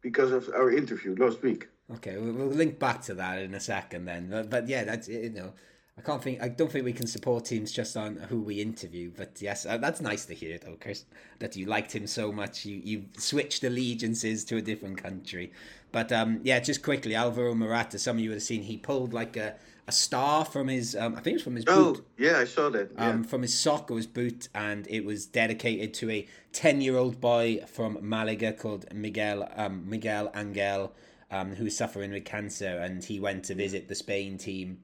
because 0.00 0.32
of 0.32 0.48
our 0.54 0.72
interview 0.72 1.14
last 1.14 1.42
week. 1.42 1.68
okay. 1.94 2.16
We'll, 2.18 2.32
we'll 2.32 2.48
link 2.48 2.78
back 2.78 3.02
to 3.02 3.14
that 3.14 3.38
in 3.42 3.54
a 3.54 3.60
second 3.60 4.06
then. 4.06 4.28
But, 4.30 4.50
but 4.50 4.66
yeah, 4.68 4.82
that's 4.84 5.08
you 5.08 5.30
know. 5.30 5.52
I 6.00 6.06
can't 6.06 6.22
think. 6.22 6.42
I 6.42 6.48
don't 6.48 6.72
think 6.72 6.86
we 6.86 6.94
can 6.94 7.06
support 7.06 7.44
teams 7.44 7.70
just 7.70 7.94
on 7.94 8.16
who 8.16 8.40
we 8.40 8.60
interview. 8.62 9.10
But 9.14 9.32
yes, 9.40 9.66
uh, 9.66 9.76
that's 9.76 10.00
nice 10.00 10.24
to 10.26 10.34
hear, 10.34 10.56
though, 10.58 10.78
Chris. 10.80 11.04
That 11.40 11.56
you 11.56 11.66
liked 11.66 11.94
him 11.94 12.06
so 12.06 12.32
much, 12.32 12.64
you 12.64 12.80
you 12.82 13.04
switched 13.18 13.62
allegiances 13.64 14.44
to 14.46 14.56
a 14.56 14.62
different 14.62 15.02
country. 15.02 15.52
But 15.92 16.10
um, 16.10 16.40
yeah, 16.42 16.58
just 16.60 16.82
quickly, 16.82 17.14
Alvaro 17.14 17.54
Morata. 17.54 17.98
Some 17.98 18.16
of 18.16 18.22
you 18.22 18.30
would 18.30 18.36
have 18.36 18.42
seen 18.42 18.62
he 18.62 18.78
pulled 18.78 19.12
like 19.12 19.36
a, 19.36 19.56
a 19.86 19.92
star 19.92 20.44
from 20.46 20.68
his. 20.68 20.96
Um, 20.96 21.16
I 21.16 21.20
think 21.20 21.34
it 21.34 21.36
was 21.38 21.42
from 21.42 21.56
his 21.56 21.64
Oh, 21.68 21.92
boot. 21.94 22.06
yeah, 22.16 22.38
I 22.38 22.44
saw 22.44 22.70
that. 22.70 22.92
Yeah. 22.94 23.08
um, 23.10 23.24
from 23.24 23.42
his 23.42 23.58
sock 23.58 23.90
or 23.90 23.96
his 23.98 24.06
boot, 24.06 24.48
and 24.54 24.86
it 24.88 25.04
was 25.04 25.26
dedicated 25.26 25.92
to 25.94 26.10
a 26.10 26.26
ten-year-old 26.52 27.20
boy 27.20 27.60
from 27.66 27.98
Malaga 28.00 28.52
called 28.54 28.86
Miguel 28.94 29.46
um, 29.54 29.84
Miguel 29.88 30.30
Angel, 30.34 30.94
um, 31.30 31.56
who 31.56 31.64
was 31.64 31.76
suffering 31.76 32.10
with 32.12 32.24
cancer, 32.24 32.78
and 32.78 33.04
he 33.04 33.20
went 33.20 33.44
to 33.44 33.54
visit 33.54 33.88
the 33.88 33.94
Spain 33.94 34.38
team 34.38 34.78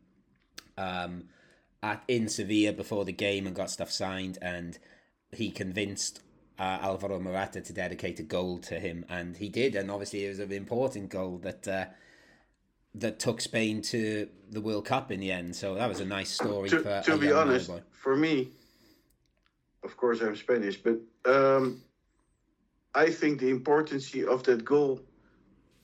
um, 0.76 1.25
at 1.83 2.02
in 2.09 2.28
Sevilla 2.28 2.73
before 2.73 3.04
the 3.04 3.12
game 3.12 3.47
and 3.47 3.54
got 3.54 3.71
stuff 3.71 3.90
signed, 3.90 4.38
and 4.42 4.78
he 5.33 5.50
convinced 5.50 6.23
uh, 6.59 6.78
Alvaro 6.83 7.21
Morata 7.21 7.61
to 7.61 7.73
dedicate 7.73 8.18
a 8.21 8.23
goal 8.23 8.59
to 8.59 8.78
him, 8.78 9.04
and 9.09 9.37
he 9.37 9.49
did, 9.49 9.75
and 9.75 9.90
obviously 9.90 10.25
it 10.25 10.28
was 10.28 10.38
an 10.38 10.52
important 10.52 11.09
goal 11.09 11.38
that. 11.38 11.66
Uh, 11.68 11.87
that 12.99 13.18
took 13.18 13.42
Spain 13.42 13.83
to 13.83 14.26
the 14.50 14.61
World 14.61 14.87
Cup 14.87 15.12
in 15.12 15.21
the 15.21 15.30
end. 15.30 15.54
So 15.54 15.75
that 15.75 15.87
was 15.87 16.00
a 16.00 16.04
nice 16.06 16.30
story. 16.30 16.71
To, 16.71 16.80
for 16.80 17.02
to 17.04 17.18
be 17.18 17.30
honest, 17.30 17.68
boy. 17.68 17.83
for 17.90 18.16
me, 18.16 18.49
of 19.85 19.97
course 19.99 20.23
I'm 20.23 20.35
Spanish, 20.35 20.83
but 20.83 20.99
um, 21.26 21.83
I 22.95 23.11
think 23.11 23.40
the 23.40 23.50
importance 23.50 24.14
of 24.14 24.42
that 24.45 24.64
goal 24.64 25.02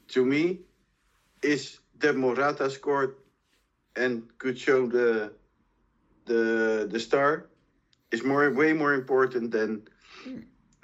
to 0.08 0.24
me 0.24 0.60
is 1.42 1.78
that 1.98 2.16
Morata 2.16 2.70
scored 2.70 3.16
and 3.96 4.22
could 4.38 4.58
show 4.58 4.86
the 4.86 5.32
the 6.24 6.88
the 6.90 7.00
star 7.00 7.46
is 8.10 8.22
more 8.22 8.50
way 8.52 8.72
more 8.72 8.94
important 8.94 9.50
than 9.50 9.82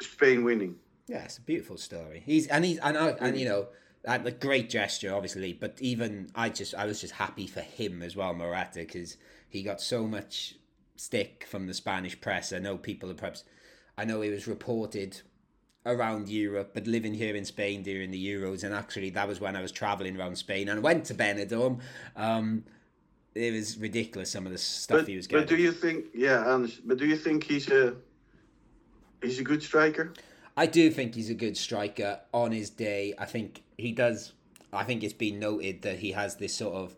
Spain 0.00 0.44
winning. 0.44 0.76
Yeah, 1.06 1.24
it's 1.24 1.38
a 1.38 1.42
beautiful 1.42 1.76
story. 1.76 2.22
He's 2.24 2.46
and 2.48 2.64
he's 2.64 2.78
and 2.78 2.96
I, 2.96 3.08
and 3.20 3.38
you 3.38 3.48
know 3.48 3.68
a 4.04 4.20
a 4.26 4.30
great 4.30 4.70
gesture, 4.70 5.14
obviously. 5.14 5.52
But 5.52 5.78
even 5.80 6.30
I 6.34 6.48
just 6.48 6.74
I 6.74 6.86
was 6.86 7.00
just 7.00 7.14
happy 7.14 7.46
for 7.46 7.60
him 7.60 8.02
as 8.02 8.16
well, 8.16 8.34
Morata, 8.34 8.80
because 8.80 9.16
he 9.48 9.62
got 9.62 9.80
so 9.80 10.06
much 10.06 10.54
stick 10.96 11.46
from 11.48 11.66
the 11.66 11.74
Spanish 11.74 12.20
press. 12.20 12.52
I 12.52 12.58
know 12.58 12.76
people 12.76 13.10
are 13.10 13.14
perhaps. 13.14 13.44
I 13.96 14.04
know 14.04 14.22
it 14.22 14.30
was 14.30 14.46
reported 14.46 15.22
around 15.84 16.28
Europe, 16.28 16.72
but 16.74 16.86
living 16.86 17.14
here 17.14 17.34
in 17.34 17.44
Spain 17.44 17.82
during 17.82 18.10
the 18.10 18.26
Euros, 18.26 18.62
and 18.62 18.74
actually 18.74 19.10
that 19.10 19.26
was 19.26 19.40
when 19.40 19.56
I 19.56 19.62
was 19.62 19.72
traveling 19.72 20.18
around 20.18 20.36
Spain 20.36 20.68
and 20.68 20.82
went 20.82 21.06
to 21.06 21.14
Benidorm. 21.14 21.80
Um, 22.14 22.64
it 23.38 23.52
was 23.52 23.78
ridiculous 23.78 24.30
some 24.30 24.47
of 24.47 24.52
the 24.52 24.59
stuff 24.59 24.99
But, 25.00 25.09
he 25.09 25.16
was 25.16 25.26
getting. 25.26 25.45
but 25.47 25.49
do 25.49 25.57
you 25.57 25.73
think 25.73 26.07
yeah, 26.14 26.52
Anders, 26.52 26.80
but 26.85 26.99
do 26.99 27.07
you 27.07 27.16
think 27.16 27.45
he's 27.45 27.68
a 27.71 27.95
he's 29.23 29.38
a 29.38 29.45
good 29.45 29.62
striker? 29.62 30.12
I 30.57 30.66
do 30.66 30.90
think 30.90 31.14
he's 31.14 31.30
a 31.30 31.35
good 31.35 31.57
striker 31.57 32.21
on 32.33 32.50
his 32.52 32.68
day. 32.71 33.14
I 33.18 33.26
think 33.26 33.62
he 33.76 33.92
does. 33.92 34.33
I 34.73 34.85
think 34.85 35.04
it's 35.04 35.12
been 35.14 35.38
noted 35.38 35.83
that 35.83 36.00
he 36.00 36.12
has 36.12 36.37
this 36.37 36.54
sort 36.54 36.75
of. 36.75 36.97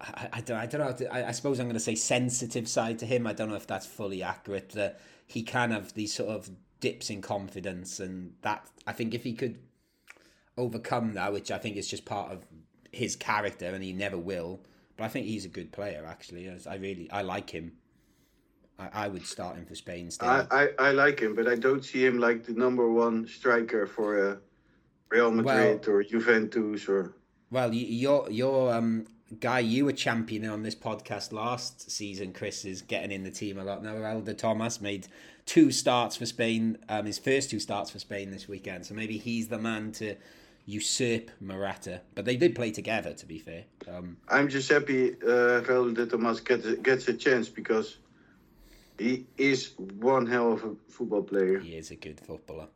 I, 0.00 0.28
I 0.34 0.40
don't. 0.40 0.56
I 0.58 0.66
don't 0.66 0.80
know. 0.80 0.92
to- 0.92 1.12
I, 1.12 1.28
I 1.28 1.32
suppose 1.32 1.58
I'm 1.58 1.66
going 1.66 1.74
to 1.74 1.80
say 1.80 1.96
sensitive 1.96 2.68
side 2.68 2.98
to 3.00 3.06
him. 3.06 3.26
I 3.26 3.32
don't 3.32 3.48
know 3.48 3.56
if 3.56 3.66
that's 3.66 3.86
fully 3.86 4.22
accurate. 4.22 4.70
That 4.70 5.00
he 5.26 5.42
can 5.42 5.72
have 5.72 5.94
these 5.94 6.14
sort 6.14 6.30
of 6.30 6.48
dips 6.80 7.10
in 7.10 7.22
confidence, 7.22 7.98
and 7.98 8.34
that 8.42 8.68
I 8.86 8.92
think 8.92 9.14
if 9.14 9.24
he 9.24 9.32
could 9.32 9.58
overcome 10.56 11.14
that, 11.14 11.32
which 11.32 11.50
I 11.50 11.58
think 11.58 11.76
is 11.76 11.88
just 11.88 12.04
part 12.04 12.30
of 12.30 12.44
his 12.92 13.16
character, 13.16 13.66
and 13.66 13.82
he 13.82 13.92
never 13.92 14.16
will. 14.18 14.60
But 14.96 15.04
I 15.04 15.08
think 15.08 15.26
he's 15.26 15.44
a 15.44 15.48
good 15.48 15.72
player. 15.72 16.04
Actually, 16.06 16.50
I 16.68 16.76
really 16.76 17.10
I 17.10 17.22
like 17.22 17.50
him. 17.50 17.72
I, 18.78 18.88
I 18.92 19.08
would 19.08 19.26
start 19.26 19.56
him 19.56 19.66
for 19.66 19.74
Spain 19.74 20.10
still. 20.10 20.28
I, 20.28 20.46
I, 20.50 20.68
I 20.78 20.90
like 20.92 21.20
him, 21.20 21.34
but 21.34 21.46
I 21.46 21.54
don't 21.54 21.84
see 21.84 22.04
him 22.04 22.18
like 22.18 22.44
the 22.44 22.52
number 22.52 22.90
one 22.90 23.26
striker 23.26 23.86
for 23.86 24.30
uh, 24.30 24.36
Real 25.10 25.30
Madrid 25.30 25.86
or 25.88 26.02
Juventus 26.02 26.88
or. 26.88 27.14
Well, 27.50 27.72
you, 27.72 27.86
your 27.86 28.30
your 28.30 28.74
um 28.74 29.06
guy 29.40 29.58
you 29.58 29.84
were 29.84 29.92
championing 29.92 30.50
on 30.50 30.62
this 30.62 30.74
podcast 30.74 31.32
last 31.32 31.90
season, 31.90 32.32
Chris, 32.32 32.64
is 32.64 32.82
getting 32.82 33.10
in 33.10 33.24
the 33.24 33.30
team 33.30 33.58
a 33.58 33.64
lot 33.64 33.82
now. 33.82 33.96
Elder 33.96 34.34
Thomas 34.34 34.80
made 34.80 35.08
two 35.46 35.70
starts 35.70 36.16
for 36.16 36.26
Spain, 36.26 36.78
um, 36.88 37.06
his 37.06 37.18
first 37.18 37.50
two 37.50 37.60
starts 37.60 37.90
for 37.90 37.98
Spain 37.98 38.30
this 38.30 38.48
weekend. 38.48 38.86
So 38.86 38.94
maybe 38.94 39.18
he's 39.18 39.48
the 39.48 39.58
man 39.58 39.92
to 39.92 40.16
usurp 40.66 41.30
Morata. 41.40 42.02
But 42.14 42.24
they 42.24 42.36
did 42.36 42.54
play 42.54 42.72
together, 42.72 43.14
to 43.14 43.26
be 43.26 43.38
fair. 43.38 43.64
Um, 43.88 44.16
I'm 44.28 44.48
just 44.48 44.68
happy 44.70 45.12
uh, 45.12 45.62
Raul 45.62 45.94
de 45.94 46.06
Tomas 46.06 46.40
gets 46.40 46.66
a, 46.66 46.76
gets 46.76 47.08
a 47.08 47.14
chance 47.14 47.48
because 47.48 47.96
he 48.98 49.26
is 49.38 49.72
one 50.00 50.26
hell 50.26 50.52
of 50.52 50.64
a 50.64 50.74
football 50.88 51.22
player. 51.22 51.58
he 51.60 51.76
is 51.76 51.90
a 51.90 51.96
good 51.96 52.20
footballer. 52.20 52.66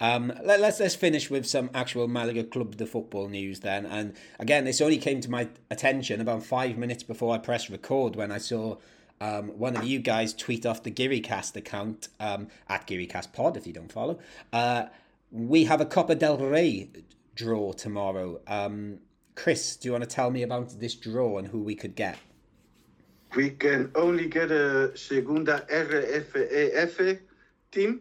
Um, 0.00 0.32
let, 0.42 0.60
let's 0.60 0.80
let's 0.80 0.94
finish 0.94 1.30
with 1.30 1.46
some 1.46 1.70
actual 1.74 2.08
Malaga 2.08 2.44
Club 2.44 2.76
de 2.76 2.86
Football 2.86 3.28
news 3.28 3.60
then. 3.60 3.86
And 3.86 4.14
again, 4.38 4.64
this 4.64 4.80
only 4.80 4.98
came 4.98 5.20
to 5.20 5.30
my 5.30 5.48
attention 5.70 6.20
about 6.20 6.42
five 6.44 6.78
minutes 6.78 7.02
before 7.02 7.34
I 7.34 7.38
pressed 7.38 7.68
record 7.68 8.16
when 8.16 8.32
I 8.32 8.38
saw 8.38 8.76
um, 9.20 9.48
one 9.58 9.76
of 9.76 9.84
you 9.84 9.98
guys 9.98 10.32
tweet 10.32 10.64
off 10.64 10.82
the 10.82 10.90
GiriCast 10.90 11.56
account 11.56 12.08
um, 12.20 12.48
at 12.68 12.86
GiriCast 12.86 13.32
Pod 13.32 13.56
if 13.56 13.66
you 13.66 13.72
don't 13.72 13.92
follow. 13.92 14.18
Uh, 14.52 14.86
we 15.30 15.64
have 15.64 15.80
a 15.80 15.86
Copa 15.86 16.14
del 16.14 16.38
Rey 16.38 16.88
draw 17.34 17.72
tomorrow. 17.72 18.40
Um, 18.46 18.98
Chris, 19.34 19.76
do 19.76 19.88
you 19.88 19.92
want 19.92 20.04
to 20.04 20.10
tell 20.10 20.30
me 20.30 20.42
about 20.42 20.78
this 20.78 20.94
draw 20.94 21.38
and 21.38 21.48
who 21.48 21.62
we 21.62 21.74
could 21.74 21.94
get? 21.94 22.18
We 23.34 23.50
can 23.50 23.90
only 23.96 24.28
get 24.28 24.50
a 24.52 24.96
Segunda 24.96 25.66
RFEF 25.68 27.18
team. 27.72 28.00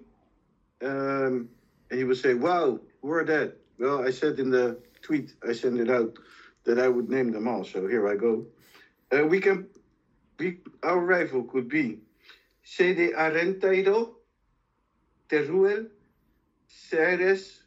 Um, 0.83 1.49
and 1.89 1.99
he 1.99 2.03
would 2.03 2.17
say, 2.17 2.35
wow, 2.35 2.79
who 3.01 3.11
are 3.11 3.23
that? 3.25 3.57
Well, 3.79 4.05
I 4.05 4.11
said 4.11 4.37
in 4.39 4.51
the 4.51 4.77
tweet, 5.01 5.33
I 5.47 5.53
sent 5.53 5.79
it 5.79 5.89
out, 5.89 6.17
that 6.65 6.79
I 6.79 6.87
would 6.87 7.09
name 7.09 7.31
them 7.31 7.47
all. 7.47 7.63
So 7.63 7.87
here 7.87 8.07
I 8.07 8.15
go. 8.15 8.45
Uh, 9.11 9.25
we 9.25 9.39
can, 9.39 9.67
we, 10.37 10.59
our 10.83 10.99
rival 10.99 11.43
could 11.43 11.67
be 11.67 11.99
CD 12.63 13.11
Arenteiro, 13.11 14.11
Teruel, 15.29 15.87
Ceres, 16.67 17.63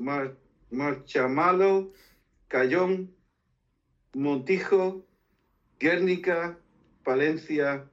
Mar, 0.00 0.32
Marchamalo, 0.70 1.92
Cayón, 2.48 3.14
Montijo, 4.14 5.06
Guernica, 5.78 6.58
Palencia, 7.04 7.88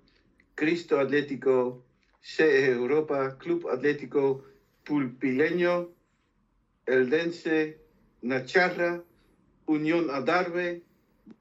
Cristo 0.55 0.99
Atlético, 0.99 1.85
CE 2.21 2.71
Europa, 2.71 3.37
Club 3.37 3.67
Atlético 3.69 4.43
Pulpileño, 4.85 5.89
Eldense, 6.85 7.79
Nacharra, 8.21 9.03
Unión 9.65 10.09
Adarve, 10.09 10.83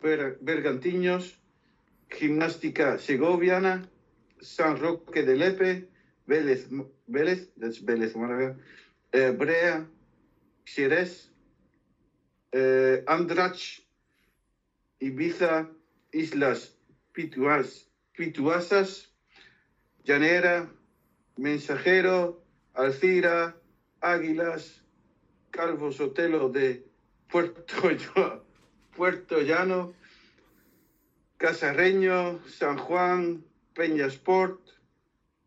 Ber- 0.01 0.39
Bergantiños, 0.41 1.41
Gimnástica 2.11 2.99
Segoviana, 2.99 3.89
San 4.41 4.77
Roque 4.79 5.23
de 5.23 5.37
Lepe, 5.37 5.89
Vélez, 6.27 6.69
Vélez, 7.07 7.49
Vélez 7.57 8.17
Málaga, 8.17 8.57
eh, 9.13 9.31
Brea, 9.31 9.87
Xerez, 10.65 11.31
eh, 12.53 13.05
Andrach, 13.07 13.83
Ibiza, 15.01 15.69
Islas 16.13 16.79
Pituas, 17.13 17.91
Pituasas, 18.13 19.13
Llanera, 20.05 20.71
Mensajero, 21.37 22.43
Alcira, 22.75 23.57
Águilas, 24.01 24.83
Calvo 25.51 25.93
Sotelo 25.93 26.49
de 26.49 26.87
Puerto, 27.31 27.65
Puerto 28.97 29.41
Llano, 29.41 29.95
Casarreño, 31.37 32.41
San 32.49 32.79
Juan, 32.79 33.45
Peña 33.75 34.07
Sport, 34.07 34.61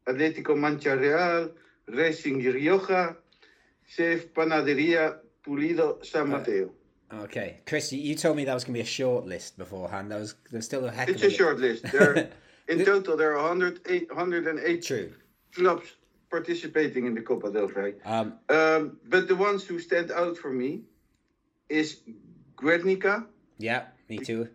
Atlético 0.05 0.55
Mancha 0.55 0.95
Real, 0.95 1.55
Racing 1.87 2.39
y 2.41 2.51
Rioja, 2.51 3.19
CF 3.89 4.33
Panadería 4.33 5.19
Pulido 5.45 6.03
San 6.05 6.29
Mateo. 6.29 6.71
Okay, 7.13 7.59
Chris, 7.67 7.93
you, 7.93 7.99
you 8.01 8.15
told 8.15 8.35
me 8.35 8.45
that 8.45 8.53
was 8.53 8.63
going 8.63 8.73
to 8.73 8.77
be 8.79 8.81
a 8.81 8.85
short 8.85 9.25
list 9.25 9.57
beforehand. 9.57 10.11
That 10.11 10.19
was 10.19 10.35
there's 10.51 10.65
still 10.65 10.85
a 10.85 10.91
heck 10.91 11.07
It's 11.07 11.21
of 11.23 11.31
a 11.31 11.33
short 11.33 11.59
list. 11.59 11.83
There, 11.91 12.29
in 12.67 12.83
total, 12.83 13.15
there 13.15 13.37
are 13.37 13.43
108, 13.49 14.09
108 14.09 14.83
True. 14.83 15.13
clubs 15.53 15.87
participating 16.31 17.05
in 17.05 17.13
the 17.13 17.21
Copa 17.21 17.51
del 17.51 17.67
Rey. 17.67 17.93
Um, 18.03 18.33
Um, 18.49 18.97
but 19.07 19.27
the 19.27 19.35
ones 19.35 19.63
who 19.63 19.79
stand 19.79 20.11
out 20.11 20.35
for 20.37 20.51
me 20.51 20.81
is 21.69 22.01
Guernica 22.57 23.25
yeah, 23.57 23.83
me 24.09 24.17
too. 24.17 24.49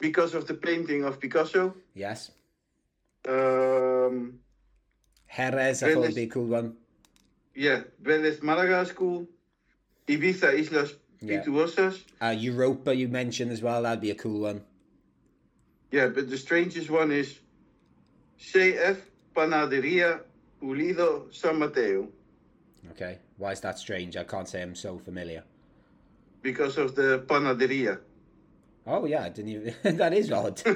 because 0.00 0.34
of 0.34 0.46
the 0.46 0.54
painting 0.54 1.04
of 1.04 1.20
Picasso. 1.20 1.74
Yes. 1.94 2.30
Um, 3.28 4.40
Jerez, 5.34 5.82
I 5.82 5.92
thought 5.94 6.00
would 6.00 6.14
be 6.14 6.22
a 6.24 6.26
cool 6.28 6.46
one. 6.46 6.76
Yeah, 7.54 7.82
Vélez 8.02 8.42
Malaga 8.42 8.80
is 8.80 8.92
cool. 8.92 9.26
Ibiza 10.08 10.52
Islas 10.58 10.94
Yeah. 11.20 11.42
Pituosas. 11.42 12.02
Uh, 12.20 12.34
Europa, 12.36 12.94
you 12.94 13.08
mentioned 13.08 13.50
as 13.52 13.62
well. 13.62 13.82
That'd 13.82 14.00
be 14.00 14.10
a 14.10 14.14
cool 14.14 14.40
one. 14.40 14.62
Yeah, 15.90 16.08
but 16.08 16.28
the 16.28 16.36
strangest 16.36 16.90
one 16.90 17.12
is 17.12 17.38
CF 18.38 18.98
Panadería 19.34 20.20
Pulido 20.60 21.32
San 21.32 21.58
Mateo 21.58 22.08
Okay. 22.90 23.18
Why 23.38 23.52
is 23.52 23.60
that 23.60 23.78
strange? 23.78 24.16
I 24.16 24.24
can't 24.24 24.46
say 24.48 24.60
I'm 24.62 24.74
so 24.74 24.98
familiar. 24.98 25.42
because 26.42 26.76
of 26.76 26.94
the 26.94 27.24
panadería. 27.26 27.98
Oh 28.86 29.06
yeah, 29.06 29.22
I 29.24 29.30
didn't 29.30 29.50
even. 29.52 29.74
that 29.96 30.12
is 30.12 30.30
odd. 30.30 30.60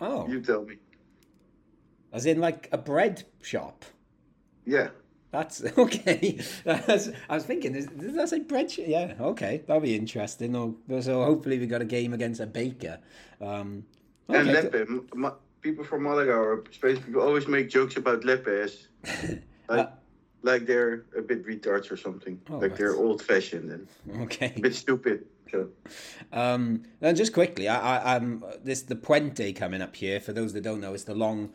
Oh, 0.00 0.26
you 0.28 0.40
tell 0.40 0.64
me. 0.64 0.76
as 2.12 2.26
in 2.26 2.40
like 2.40 2.68
a 2.72 2.78
bread 2.78 3.24
shop. 3.42 3.84
Yeah. 4.66 4.88
That's 5.30 5.64
okay. 5.78 6.38
That's, 6.64 7.10
I 7.28 7.34
was 7.34 7.44
thinking, 7.44 7.74
is, 7.74 7.86
does 7.86 8.14
that 8.14 8.28
say 8.28 8.40
bread? 8.40 8.70
Sh- 8.70 8.80
yeah, 8.86 9.14
okay, 9.20 9.62
that'll 9.66 9.80
be 9.82 9.96
interesting. 9.96 10.54
Oh, 10.54 10.76
so 11.00 11.24
hopefully 11.24 11.58
we 11.58 11.66
got 11.66 11.82
a 11.82 11.84
game 11.84 12.12
against 12.12 12.40
a 12.40 12.46
baker. 12.46 12.98
Um, 13.40 13.84
And 14.28 14.48
okay, 14.48 14.62
Lepe. 14.62 14.74
M- 14.88 15.06
Ma- 15.14 15.34
people 15.60 15.82
from 15.84 16.04
Malaga 16.04 16.34
or 16.34 16.62
Spanish 16.70 17.02
people 17.04 17.20
always 17.22 17.48
make 17.48 17.68
jokes 17.68 17.96
about 17.96 18.24
Lepe 18.24 18.46
as 18.46 18.86
like, 19.68 19.78
Uh, 19.80 19.86
like 20.42 20.66
they're 20.66 21.04
a 21.16 21.22
bit 21.22 21.44
retards 21.46 21.90
or 21.90 21.96
something. 21.96 22.40
Oh, 22.50 22.58
like 22.58 22.76
they're 22.76 22.94
old 22.94 23.20
fashioned 23.22 23.70
and 23.72 23.88
Okay. 24.22 24.52
a 24.56 24.60
bit 24.60 24.74
stupid. 24.76 25.24
So 25.50 25.68
Um, 26.32 26.82
and 27.00 27.16
just 27.16 27.32
quickly, 27.32 27.66
I, 27.68 27.96
I, 27.98 28.16
I'm 28.16 28.44
this 28.62 28.82
the 28.82 28.94
Puente 28.96 29.52
coming 29.56 29.82
up 29.82 29.96
here. 29.96 30.20
For 30.20 30.32
those 30.32 30.52
that 30.52 30.62
don't 30.62 30.80
know, 30.80 30.94
it's 30.94 31.04
the 31.04 31.14
long 31.14 31.50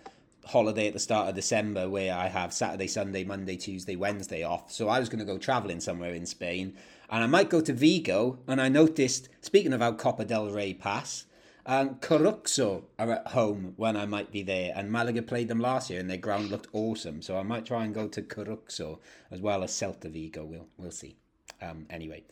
holiday 0.45 0.87
at 0.87 0.93
the 0.93 0.99
start 0.99 1.29
of 1.29 1.35
December 1.35 1.89
where 1.89 2.13
I 2.13 2.27
have 2.27 2.53
Saturday, 2.53 2.87
Sunday, 2.87 3.23
Monday, 3.23 3.55
Tuesday, 3.55 3.95
Wednesday 3.95 4.43
off. 4.43 4.71
So 4.71 4.89
I 4.89 4.99
was 4.99 5.09
going 5.09 5.19
to 5.19 5.25
go 5.25 5.37
traveling 5.37 5.79
somewhere 5.79 6.13
in 6.13 6.25
Spain, 6.25 6.75
and 7.09 7.23
I 7.23 7.27
might 7.27 7.49
go 7.49 7.61
to 7.61 7.73
Vigo. 7.73 8.39
And 8.47 8.61
I 8.61 8.69
noticed, 8.69 9.29
speaking 9.41 9.73
of 9.73 9.81
our 9.81 9.93
Copa 9.93 10.25
del 10.25 10.49
Rey 10.49 10.73
pass, 10.73 11.25
um, 11.65 11.95
Coruxo 11.95 12.85
are 12.97 13.11
at 13.11 13.27
home 13.27 13.73
when 13.75 13.95
I 13.95 14.05
might 14.05 14.31
be 14.31 14.41
there, 14.41 14.73
and 14.75 14.91
Malaga 14.91 15.21
played 15.21 15.47
them 15.47 15.59
last 15.59 15.89
year, 15.89 15.99
and 15.99 16.09
their 16.09 16.17
ground 16.17 16.49
looked 16.49 16.67
awesome. 16.73 17.21
So 17.21 17.37
I 17.37 17.43
might 17.43 17.65
try 17.65 17.85
and 17.85 17.93
go 17.93 18.07
to 18.07 18.21
Coruxo 18.21 18.99
as 19.29 19.39
well 19.39 19.63
as 19.63 19.71
Celta 19.71 20.09
Vigo. 20.09 20.45
We'll 20.45 20.67
we'll 20.77 20.91
see. 20.91 21.17
Um, 21.61 21.85
anyway, 21.89 22.23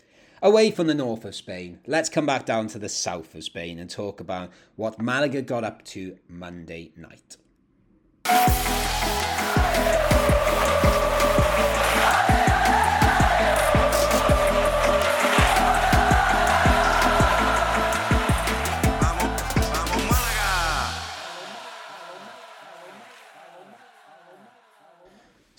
away 0.42 0.72
from 0.72 0.88
the 0.88 0.96
north 0.96 1.26
of 1.26 1.36
Spain, 1.36 1.80
let's 1.86 2.10
come 2.10 2.26
back 2.26 2.46
down 2.46 2.68
to 2.70 2.80
the 2.80 2.90
south 2.90 3.36
of 3.36 3.44
Spain 3.44 3.78
and 3.78 3.90
talk 3.90 4.20
about 4.20 4.50
what 4.76 5.02
Malaga 5.02 5.42
got 5.42 5.64
up 5.64 5.84
to 5.86 6.18
Monday 6.28 6.94
night. 6.96 7.38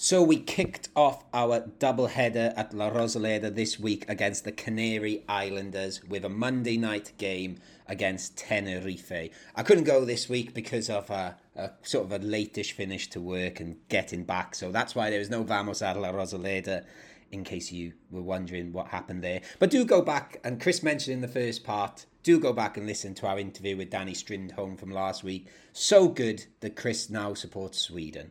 So 0.08 0.22
we 0.22 0.38
kicked 0.38 0.88
off 0.96 1.25
our 1.34 1.60
doubleheader 1.60 2.54
at 2.56 2.72
La 2.72 2.88
Rosaleda 2.88 3.54
this 3.54 3.78
week 3.78 4.08
against 4.08 4.44
the 4.44 4.52
Canary 4.52 5.22
Islanders 5.28 6.02
with 6.02 6.25
a 6.25 6.30
Monday 6.30 6.78
night 6.78 7.12
game 7.18 7.58
against 7.87 8.38
Tenerife. 8.38 9.30
I 9.54 9.62
couldn't 9.62 9.84
go 9.84 10.06
this 10.06 10.26
week 10.26 10.54
because 10.54 10.88
of 10.88 11.10
a, 11.10 11.37
a 11.59 11.73
sort 11.83 12.07
of 12.07 12.12
a 12.12 12.19
latish 12.19 12.73
finish 12.73 13.09
to 13.11 13.21
work 13.21 13.61
and 13.61 13.77
getting 13.88 14.25
back, 14.25 14.55
so 14.55 14.71
that's 14.71 14.95
why 14.95 15.11
there 15.11 15.19
was 15.19 15.31
no 15.31 15.43
Vamos 15.43 15.83
at 15.83 15.99
La 15.99 16.11
Rosaleda. 16.11 16.85
In 17.31 17.45
case 17.45 17.71
you 17.71 17.93
were 18.11 18.23
wondering 18.23 18.73
what 18.73 18.88
happened 18.88 19.23
there, 19.23 19.43
but 19.59 19.69
do 19.69 19.85
go 19.85 20.00
back 20.00 20.41
and 20.45 20.59
Chris 20.59 20.83
mentioned 20.83 21.12
in 21.12 21.21
the 21.21 21.29
first 21.29 21.62
part. 21.62 22.07
Do 22.23 22.41
go 22.41 22.55
back 22.55 22.79
and 22.79 22.87
listen 22.87 23.15
to 23.17 23.27
our 23.27 23.38
interview 23.38 23.77
with 23.77 23.91
Danny 23.91 24.15
Strindholm 24.15 24.79
from 24.79 24.91
last 24.91 25.23
week. 25.23 25.47
So 25.75 26.09
good 26.09 26.47
that 26.61 26.75
Chris 26.75 27.11
now 27.11 27.35
supports 27.35 27.79
Sweden. 27.79 28.31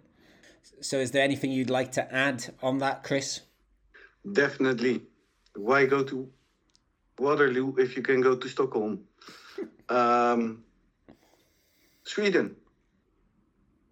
So, 0.81 0.97
is 0.97 1.11
there 1.11 1.23
anything 1.23 1.51
you'd 1.51 1.69
like 1.69 1.91
to 1.93 2.11
add 2.11 2.53
on 2.63 2.79
that, 2.79 3.03
Chris? 3.03 3.41
definitely, 4.33 5.01
why 5.55 5.85
go 5.85 6.03
to 6.03 6.29
Waterloo 7.19 7.75
if 7.77 7.95
you 7.95 8.01
can 8.01 8.21
go 8.21 8.35
to 8.35 8.47
Stockholm? 8.47 9.03
Um, 9.89 10.65
Sweden, 12.03 12.57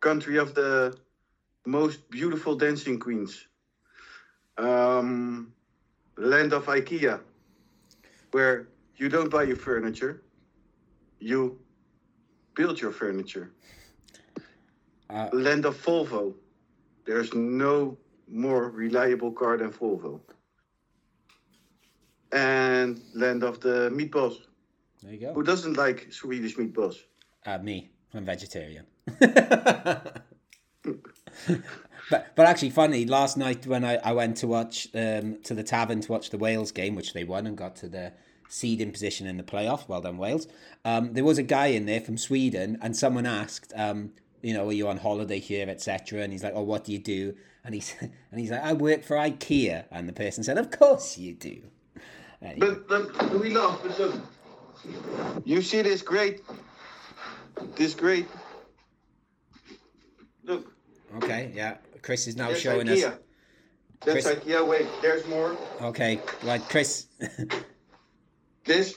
country 0.09 0.37
of 0.37 0.53
the 0.53 0.95
most 1.65 1.97
beautiful 2.11 2.53
dancing 2.65 2.97
queens. 3.05 3.47
Um, 4.57 5.51
land 6.15 6.53
of 6.53 6.63
IKEA, 6.77 7.19
where 8.31 8.67
you 8.97 9.07
don't 9.09 9.31
buy 9.35 9.43
your 9.51 9.61
furniture, 9.69 10.13
you 11.19 11.39
build 12.53 12.79
your 12.79 12.91
furniture. 12.91 13.47
Uh, 15.09 15.29
Land 15.33 15.65
of 15.65 15.75
Volvo. 15.85 16.33
There's 17.07 17.31
no 17.33 17.97
more 18.27 18.63
reliable 18.69 19.31
car 19.31 19.57
than 19.57 19.71
Volvo. 19.71 20.13
And 22.31 23.01
land 23.13 23.41
of 23.43 23.59
the 23.59 23.75
meatballs. 23.97 24.37
there 25.01 25.13
you 25.13 25.19
go. 25.19 25.33
Who 25.33 25.43
doesn't 25.43 25.77
like 25.77 25.99
Swedish 26.11 26.55
meatballs? 26.57 26.97
Uh, 27.45 27.57
me, 27.69 27.89
I'm 28.13 28.25
vegetarian. 28.25 28.85
But 29.19 30.25
but 32.09 32.39
actually, 32.39 32.71
funny. 32.71 33.05
Last 33.05 33.37
night 33.37 33.65
when 33.67 33.85
I, 33.85 33.95
I 33.97 34.13
went 34.13 34.37
to 34.37 34.47
watch 34.47 34.87
um, 34.93 35.41
to 35.43 35.53
the 35.53 35.63
tavern 35.63 36.01
to 36.01 36.11
watch 36.11 36.29
the 36.29 36.37
Wales 36.37 36.71
game, 36.71 36.95
which 36.95 37.13
they 37.13 37.23
won 37.23 37.47
and 37.47 37.57
got 37.57 37.75
to 37.77 37.87
the 37.87 38.13
seeding 38.49 38.91
position 38.91 39.27
in 39.27 39.37
the 39.37 39.43
playoff. 39.43 39.87
Well 39.87 40.01
done, 40.01 40.17
Wales. 40.17 40.47
Um, 40.83 41.13
there 41.13 41.23
was 41.23 41.37
a 41.37 41.43
guy 41.43 41.67
in 41.67 41.85
there 41.85 42.01
from 42.01 42.17
Sweden, 42.17 42.77
and 42.81 42.95
someone 42.95 43.25
asked, 43.25 43.73
um, 43.75 44.11
you 44.41 44.53
know, 44.53 44.69
are 44.69 44.73
you 44.73 44.87
on 44.87 44.97
holiday 44.97 45.39
here, 45.39 45.69
etc. 45.69 46.21
And 46.21 46.31
he's 46.31 46.43
like, 46.43 46.53
oh, 46.55 46.63
what 46.63 46.85
do 46.85 46.91
you 46.91 46.99
do? 46.99 47.35
And 47.63 47.73
he's 47.73 47.95
and 48.01 48.39
he's 48.39 48.51
like, 48.51 48.63
I 48.63 48.73
work 48.73 49.03
for 49.03 49.17
IKEA. 49.17 49.85
And 49.91 50.07
the 50.07 50.13
person 50.13 50.43
said, 50.43 50.57
of 50.57 50.71
course 50.71 51.17
you 51.17 51.33
do. 51.33 51.61
Anyway. 52.41 52.77
But, 52.87 53.13
but 53.13 53.39
we 53.39 53.49
laugh. 53.49 53.81
You 55.45 55.61
see 55.61 55.81
this 55.81 56.01
great, 56.01 56.41
this 57.75 57.95
great. 57.95 58.27
Okay, 61.17 61.51
yeah. 61.55 61.77
Chris 62.01 62.27
is 62.27 62.35
now 62.35 62.49
that's 62.49 62.59
showing 62.61 62.87
IKEA. 62.87 63.07
us. 63.13 63.19
That's 64.05 64.25
Chris- 64.25 64.39
IKEA. 64.39 64.67
Wait, 64.67 64.87
there's 65.01 65.25
more. 65.27 65.57
Okay, 65.81 66.19
right, 66.43 66.61
Chris. 66.61 67.07
This. 68.65 68.95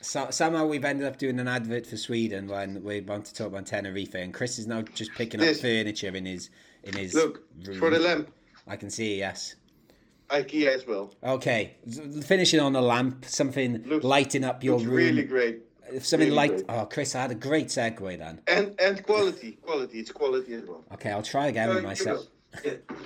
So, 0.00 0.28
somehow 0.30 0.66
we've 0.66 0.84
ended 0.84 1.06
up 1.06 1.18
doing 1.18 1.38
an 1.40 1.48
advert 1.48 1.86
for 1.86 1.96
Sweden 1.96 2.46
when 2.48 2.82
we 2.82 3.00
want 3.02 3.26
to 3.26 3.34
talk 3.34 3.48
about 3.48 3.66
Tenerife, 3.66 4.14
and 4.14 4.32
Chris 4.32 4.58
is 4.58 4.66
now 4.66 4.80
just 4.82 5.12
picking 5.14 5.42
up 5.42 5.56
furniture 5.56 6.08
in 6.14 6.24
his 6.24 6.48
in 6.84 6.94
his 6.96 7.12
Look, 7.12 7.42
room. 7.66 7.78
for 7.78 7.90
the 7.90 7.98
lamp. 7.98 8.30
I 8.66 8.76
can 8.76 8.88
see, 8.88 9.18
yes. 9.18 9.56
IKEA 10.30 10.68
as 10.74 10.86
well. 10.86 11.12
Okay, 11.22 11.74
finishing 12.24 12.60
on 12.60 12.74
a 12.76 12.80
lamp, 12.80 13.24
something 13.26 13.82
Looks- 13.86 14.04
lighting 14.04 14.42
up 14.44 14.64
your 14.64 14.78
room. 14.78 14.88
really 14.94 15.24
great. 15.24 15.62
Something 16.00 16.28
really 16.28 16.30
light. 16.30 16.50
great. 16.50 16.64
Oh, 16.68 16.86
Chris, 16.86 17.14
I 17.14 17.22
had 17.22 17.30
a 17.30 17.34
great 17.34 17.68
segue 17.68 18.18
then. 18.18 18.40
And 18.46 18.74
and 18.80 19.02
quality, 19.04 19.52
quality. 19.62 20.00
It's 20.00 20.12
quality 20.12 20.54
as 20.54 20.64
well. 20.64 20.84
Okay, 20.94 21.10
I'll 21.10 21.22
try 21.22 21.46
again 21.46 21.68
with 21.68 21.84
myself. 21.84 22.26
Yeah. 22.64 22.74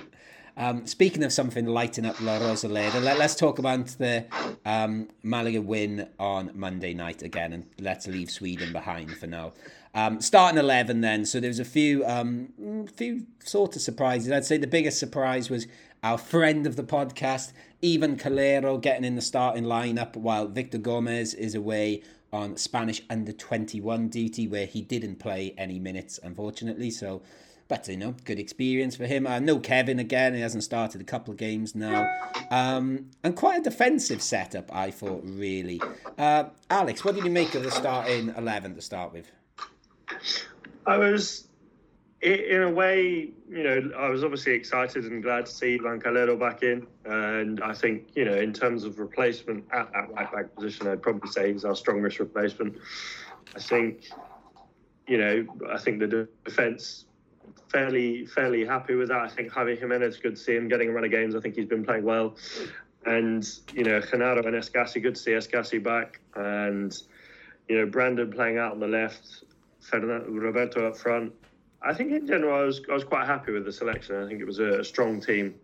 Um, 0.57 0.85
speaking 0.85 1.23
of 1.23 1.31
something 1.31 1.65
lighting 1.65 2.05
up 2.05 2.19
La 2.19 2.37
Rosaleda, 2.37 3.01
let, 3.01 3.19
us 3.19 3.35
talk 3.35 3.57
about 3.57 3.87
the 3.97 4.25
um, 4.65 5.07
Malaga 5.23 5.61
win 5.61 6.09
on 6.19 6.51
Monday 6.53 6.93
night 6.93 7.21
again, 7.21 7.53
and 7.53 7.65
let's 7.79 8.05
leave 8.05 8.29
Sweden 8.29 8.73
behind 8.73 9.17
for 9.17 9.27
now. 9.27 9.53
Um, 9.95 10.21
starting 10.21 10.59
eleven, 10.59 11.01
then. 11.01 11.25
So 11.25 11.39
there 11.39 11.49
was 11.49 11.59
a 11.59 11.65
few, 11.65 12.05
um, 12.05 12.87
few 12.95 13.25
sort 13.39 13.75
of 13.75 13.81
surprises. 13.81 14.31
I'd 14.31 14.45
say 14.45 14.57
the 14.57 14.67
biggest 14.67 14.99
surprise 14.99 15.49
was 15.49 15.67
our 16.03 16.17
friend 16.17 16.67
of 16.67 16.75
the 16.75 16.83
podcast, 16.83 17.53
Ivan 17.83 18.17
Calero, 18.17 18.79
getting 18.79 19.03
in 19.03 19.15
the 19.15 19.21
starting 19.21 19.63
lineup 19.63 20.15
while 20.15 20.47
Victor 20.47 20.77
Gomez 20.77 21.33
is 21.33 21.55
away 21.55 22.03
on 22.33 22.57
Spanish 22.57 23.01
under 23.09 23.31
twenty 23.31 23.81
one 23.81 24.07
duty, 24.09 24.47
where 24.47 24.65
he 24.65 24.81
didn't 24.81 25.17
play 25.17 25.53
any 25.57 25.79
minutes, 25.79 26.19
unfortunately. 26.23 26.89
So 26.91 27.21
but 27.67 27.87
you 27.87 27.95
know, 27.95 28.15
good 28.25 28.37
experience 28.37 28.97
for 28.97 29.05
him. 29.05 29.25
Uh, 29.25 29.39
no 29.39 29.57
Kevin 29.57 29.97
again; 29.97 30.33
he 30.33 30.41
hasn't 30.41 30.63
started 30.63 30.99
a 30.99 31.05
couple 31.05 31.31
of 31.31 31.37
games 31.37 31.73
now, 31.73 32.05
um, 32.49 33.11
and 33.23 33.33
quite 33.35 33.59
a 33.61 33.63
defensive 33.63 34.21
setup. 34.21 34.73
I 34.75 34.91
thought 34.91 35.21
really. 35.23 35.81
Uh, 36.17 36.45
Alex, 36.69 37.05
what 37.05 37.15
did 37.15 37.23
you 37.23 37.31
make 37.31 37.55
of 37.55 37.63
the 37.63 37.71
starting 37.71 38.33
eleven 38.35 38.75
to 38.75 38.81
start 38.81 39.13
with? 39.13 39.31
I 40.85 40.97
was, 40.97 41.47
i- 41.47 41.50
in 42.21 42.61
a 42.61 42.69
way, 42.69 43.31
you 43.49 43.63
know, 43.63 43.91
I 43.97 44.09
was 44.09 44.23
obviously 44.23 44.53
excited 44.53 45.05
and 45.05 45.23
glad 45.23 45.47
to 45.47 45.51
see 45.51 45.79
Ivan 45.79 45.99
Calero 45.99 46.39
back 46.39 46.61
in. 46.61 46.85
And 47.05 47.61
I 47.61 47.73
think, 47.73 48.09
you 48.15 48.25
know, 48.25 48.35
in 48.35 48.53
terms 48.53 48.83
of 48.83 48.99
replacement 48.99 49.65
at 49.71 49.91
that 49.93 50.11
right 50.13 50.31
back 50.31 50.55
position, 50.55 50.87
I'd 50.87 51.01
probably 51.01 51.31
say 51.31 51.51
he's 51.51 51.65
our 51.65 51.75
strongest 51.75 52.19
replacement. 52.19 52.77
I 53.55 53.59
think, 53.59 54.09
you 55.07 55.17
know, 55.17 55.45
I 55.71 55.79
think 55.79 55.99
the 55.99 56.27
defence 56.45 57.05
fairly 57.69 58.25
fairly 58.25 58.65
happy 58.65 58.95
with 58.95 59.07
that. 59.07 59.21
I 59.21 59.27
think 59.27 59.51
Javi 59.51 59.79
Jimenez, 59.79 60.17
good 60.17 60.35
to 60.35 60.41
see 60.41 60.55
him 60.55 60.67
getting 60.67 60.89
a 60.89 60.91
run 60.91 61.03
of 61.03 61.11
games. 61.11 61.35
I 61.35 61.39
think 61.39 61.55
he's 61.55 61.65
been 61.65 61.83
playing 61.83 62.03
well. 62.03 62.35
And, 63.05 63.49
you 63.73 63.83
know, 63.83 63.99
Genaro 63.99 64.45
and 64.45 64.55
Escassi, 64.55 65.01
good 65.01 65.15
to 65.15 65.21
see 65.21 65.31
Escassi 65.31 65.81
back. 65.81 66.19
And, 66.35 66.95
you 67.67 67.79
know, 67.79 67.87
Brandon 67.87 68.31
playing 68.31 68.59
out 68.59 68.73
on 68.73 68.79
the 68.79 68.87
left, 68.87 69.43
Roberto 69.91 70.87
up 70.87 70.97
front. 70.97 71.33
I 71.81 71.93
think 71.93 72.11
in 72.11 72.27
general, 72.27 72.55
I 72.61 72.63
was 72.65 72.81
I 72.89 72.93
was 72.93 73.03
quite 73.03 73.25
happy 73.25 73.51
with 73.51 73.65
the 73.65 73.71
selection. 73.71 74.15
I 74.23 74.27
think 74.27 74.39
it 74.41 74.45
was 74.45 74.59
a, 74.59 74.79
a 74.79 74.83
strong 74.83 75.19
team. 75.21 75.55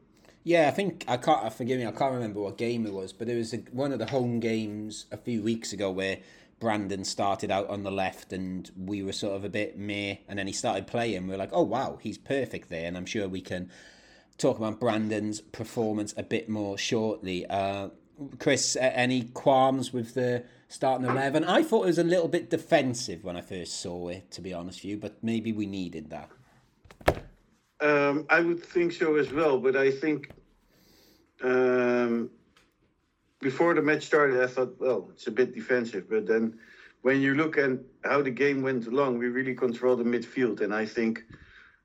Yeah, 0.43 0.67
I 0.67 0.71
think 0.71 1.03
I 1.07 1.17
can't. 1.17 1.43
uh, 1.45 1.49
Forgive 1.49 1.79
me, 1.79 1.85
I 1.85 1.91
can't 1.91 2.13
remember 2.13 2.39
what 2.39 2.57
game 2.57 2.85
it 2.85 2.93
was, 2.93 3.13
but 3.13 3.27
it 3.29 3.35
was 3.35 3.53
a, 3.53 3.57
one 3.71 3.91
of 3.91 3.99
the 3.99 4.05
home 4.07 4.39
games 4.39 5.05
a 5.11 5.17
few 5.17 5.41
weeks 5.43 5.73
ago 5.73 5.91
where 5.91 6.19
Brandon 6.59 7.03
started 7.03 7.51
out 7.51 7.69
on 7.69 7.83
the 7.83 7.91
left, 7.91 8.31
and 8.33 8.69
we 8.77 9.03
were 9.03 9.11
sort 9.11 9.35
of 9.35 9.43
a 9.43 9.49
bit 9.49 9.77
meh, 9.77 10.17
and 10.27 10.39
then 10.39 10.47
he 10.47 10.53
started 10.53 10.87
playing. 10.87 11.27
We 11.27 11.35
are 11.35 11.37
like, 11.37 11.51
oh 11.51 11.63
wow, 11.63 11.99
he's 12.01 12.17
perfect 12.17 12.69
there, 12.69 12.87
and 12.87 12.97
I'm 12.97 13.05
sure 13.05 13.27
we 13.27 13.41
can 13.41 13.69
talk 14.37 14.57
about 14.57 14.79
Brandon's 14.79 15.41
performance 15.41 16.13
a 16.17 16.23
bit 16.23 16.47
more 16.49 16.77
shortly. 16.77 17.45
Uh, 17.47 17.89
Chris, 18.39 18.75
any 18.79 19.23
qualms 19.23 19.93
with 19.93 20.13
the 20.13 20.43
starting 20.67 21.07
eleven? 21.07 21.43
I 21.43 21.63
thought 21.63 21.83
it 21.83 21.87
was 21.87 21.99
a 21.99 22.03
little 22.03 22.27
bit 22.27 22.49
defensive 22.49 23.23
when 23.23 23.35
I 23.35 23.41
first 23.41 23.79
saw 23.79 24.09
it, 24.09 24.31
to 24.31 24.41
be 24.41 24.53
honest 24.53 24.79
with 24.79 24.85
you, 24.85 24.97
but 24.97 25.21
maybe 25.21 25.51
we 25.51 25.65
needed 25.65 26.09
that. 26.09 26.29
Um, 27.79 28.25
I 28.29 28.39
would 28.39 28.63
think 28.63 28.91
so 28.93 29.15
as 29.15 29.31
well, 29.31 29.59
but 29.59 29.75
I 29.75 29.91
think 29.91 30.31
um, 31.43 32.31
before 33.39 33.73
the 33.75 33.81
match 33.81 34.03
started, 34.03 34.41
I 34.41 34.47
thought, 34.47 34.75
well, 34.79 35.09
it's 35.13 35.27
a 35.27 35.31
bit 35.31 35.53
defensive. 35.53 36.09
But 36.09 36.25
then 36.27 36.57
when 37.01 37.21
you 37.21 37.35
look 37.35 37.57
at 37.57 37.71
how 38.03 38.21
the 38.21 38.31
game 38.31 38.61
went 38.61 38.87
along, 38.87 39.19
we 39.19 39.27
really 39.27 39.53
controlled 39.53 39.99
the 39.99 40.03
midfield. 40.03 40.61
And 40.61 40.73
I 40.73 40.85
think 40.85 41.23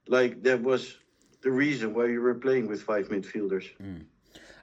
like 0.08 0.42
that 0.42 0.62
was 0.62 0.98
the 1.42 1.50
reason 1.50 1.92
why 1.94 2.04
we 2.04 2.18
were 2.18 2.34
playing 2.34 2.68
with 2.68 2.82
five 2.82 3.08
midfielders. 3.08 3.68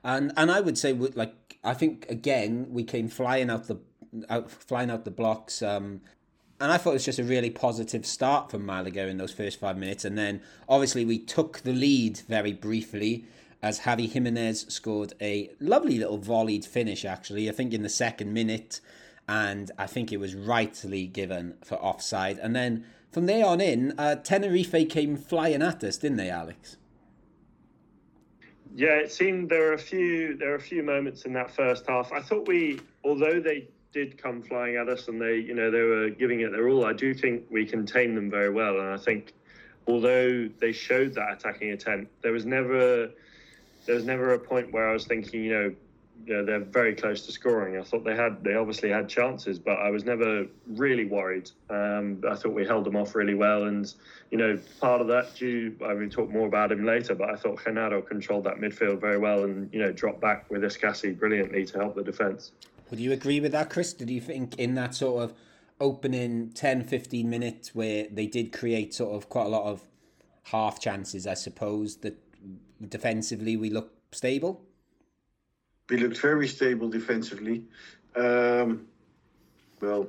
And 0.04 0.32
and 0.36 0.52
I 0.52 0.62
would 0.62 0.78
say 0.78 0.94
like 0.94 1.49
I 1.64 1.74
think 1.74 2.06
again 2.10 2.68
we 2.70 2.84
came 2.84 3.10
flying 3.10 3.50
out 3.50 3.68
the 3.68 3.80
out 4.30 4.50
flying 4.52 4.90
out 4.90 5.06
the 5.06 5.12
blocks. 5.12 5.62
Um, 5.62 6.02
and 6.62 6.72
I 6.72 6.78
thought 6.78 6.92
it 6.92 6.94
was 6.94 7.06
just 7.06 7.20
a 7.20 7.24
really 7.24 7.50
positive 7.50 8.06
start 8.06 8.52
from 8.52 8.66
Malaga 8.66 9.08
in 9.08 9.18
those 9.18 9.32
first 9.32 9.60
five 9.60 9.78
minutes. 9.78 10.04
And 10.04 10.18
then 10.18 10.42
obviously 10.68 11.06
we 11.06 11.18
took 11.18 11.60
the 11.60 11.72
lead 11.72 12.20
very 12.28 12.52
briefly 12.52 13.24
as 13.62 13.82
Javi 13.82 14.10
Jimenez 14.10 14.66
scored 14.68 15.14
a 15.22 15.52
lovely 15.60 15.98
little 15.98 16.18
volleyed 16.18 16.66
finish, 16.66 17.06
actually, 17.06 17.50
I 17.50 17.54
think 17.54 17.74
in 17.74 17.82
the 17.82 17.90
second 17.90 18.34
minute. 18.34 18.82
And 19.28 19.72
I 19.78 19.86
think 19.86 20.12
it 20.12 20.18
was 20.18 20.36
rightly 20.36 21.08
given 21.08 21.56
for 21.64 21.76
offside. 21.76 22.40
And 22.40 22.56
then 22.56 22.86
from 23.12 23.26
there 23.26 23.46
on 23.46 23.62
in, 23.62 23.94
uh, 23.98 24.16
Tenerife 24.16 24.90
came 24.90 25.18
flying 25.18 25.62
at 25.62 25.84
us, 25.84 25.98
didn't 25.98 26.18
they, 26.18 26.30
Alex? 26.30 26.78
Yeah, 28.76 28.96
it 28.96 29.12
seemed 29.12 29.50
there 29.50 29.68
were 29.68 29.74
a 29.74 29.80
few 29.80 30.38
there 30.38 30.50
were 30.50 30.56
a 30.56 30.62
few 30.62 30.84
moments 30.84 31.26
in 31.26 31.34
that 31.34 31.52
first 31.52 31.86
half. 31.88 32.12
I 32.12 32.22
thought 32.22 32.48
we, 32.48 32.80
although 33.04 33.40
they 33.40 33.68
did 33.92 34.22
come 34.22 34.42
flying 34.42 34.76
at 34.76 34.88
us 34.88 35.08
and 35.08 35.20
they, 35.20 35.38
you 35.38 35.56
know, 35.56 35.72
they 35.72 35.82
were 35.82 36.10
giving 36.10 36.42
it 36.42 36.52
their 36.52 36.70
all. 36.70 36.86
I 36.86 36.94
do 36.94 37.14
think 37.14 37.46
we 37.50 37.66
contained 37.66 38.16
them 38.16 38.30
very 38.30 38.52
well, 38.52 38.80
and 38.80 38.90
I 38.90 38.98
think 38.98 39.34
although 39.88 40.48
they 40.60 40.72
showed 40.72 41.16
that 41.16 41.34
attacking 41.34 41.72
attempt, 41.72 42.22
there 42.22 42.32
was 42.32 42.46
never 42.46 43.10
there 43.86 43.96
was 43.96 44.06
never 44.06 44.34
a 44.34 44.40
point 44.40 44.72
where 44.72 44.88
I 44.88 44.94
was 44.94 45.06
thinking, 45.06 45.44
you 45.44 45.52
know, 45.52 45.76
you 46.26 46.34
know, 46.34 46.46
they're 46.46 46.60
very 46.60 46.94
close 46.96 47.26
to 47.26 47.32
scoring. 47.32 47.78
I 47.78 47.84
thought 47.84 48.04
they 48.04 48.16
had 48.16 48.44
they 48.44 48.56
obviously 48.56 48.90
had 48.90 49.10
chances, 49.10 49.60
but 49.60 49.78
I 49.80 49.90
was 49.90 50.04
never 50.06 50.46
really 50.68 51.06
worried. 51.06 51.50
Um, 51.70 52.22
I 52.30 52.36
thought 52.36 52.54
we 52.54 52.66
held 52.66 52.86
them 52.86 52.96
off 52.96 53.16
really 53.16 53.36
well, 53.36 53.64
and 53.64 53.92
you 54.32 54.38
know, 54.38 54.60
part 54.80 55.02
of 55.02 55.08
that 55.08 55.36
due 55.36 55.76
I 55.86 55.94
will 55.94 56.10
talk 56.10 56.30
more 56.30 56.48
about 56.48 56.72
him 56.72 56.86
later, 56.86 57.16
but 57.16 57.30
I 57.30 57.36
thought 57.36 57.60
Genaro 57.60 58.06
controlled 58.06 58.44
that 58.46 58.58
midfield 58.58 59.02
very 59.02 59.18
well, 59.18 59.44
and 59.44 59.74
you 59.74 59.80
know, 59.80 59.92
dropped 59.92 60.22
back 60.22 60.50
with 60.50 60.62
Escassi 60.64 61.18
brilliantly 61.18 61.66
to 61.68 61.80
help 61.80 61.96
the 61.96 62.04
defence. 62.04 62.52
Would 62.90 63.00
you 63.00 63.12
agree 63.12 63.40
with 63.40 63.52
that, 63.52 63.70
Chris? 63.70 63.94
Did 63.94 64.10
you 64.10 64.22
think 64.22 64.58
in 64.58 64.76
that 64.76 64.96
sort 64.96 65.24
of 65.24 65.34
opening 65.80 66.52
10, 66.52 66.84
15 66.84 67.30
minutes 67.30 67.74
where 67.74 68.08
they 68.12 68.28
did 68.28 68.52
create 68.52 68.94
sort 68.94 69.16
of 69.16 69.30
quite 69.30 69.46
a 69.46 69.50
lot 69.50 69.66
of 69.66 69.84
half 70.46 70.80
chances, 70.80 71.26
I 71.28 71.36
suppose, 71.36 71.98
that 71.98 72.18
defensively 72.88 73.56
we 73.56 73.70
looked 73.70 74.16
stable? 74.16 74.66
We 75.90 75.98
looked 75.98 76.20
very 76.20 76.48
stable 76.48 76.90
defensively. 76.90 77.64
Um, 78.16 78.88
well, 79.82 80.08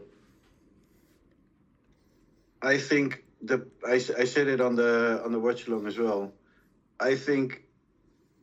I 2.62 2.77
think 2.77 3.25
the 3.43 3.66
I 3.87 3.99
said 3.99 4.49
it 4.49 4.61
on 4.61 4.77
the 4.77 5.23
on 5.25 5.33
the 5.33 5.38
watch 5.38 5.66
along 5.66 5.87
as 5.87 5.99
well. 5.99 6.33
I 6.99 7.14
think 7.14 7.62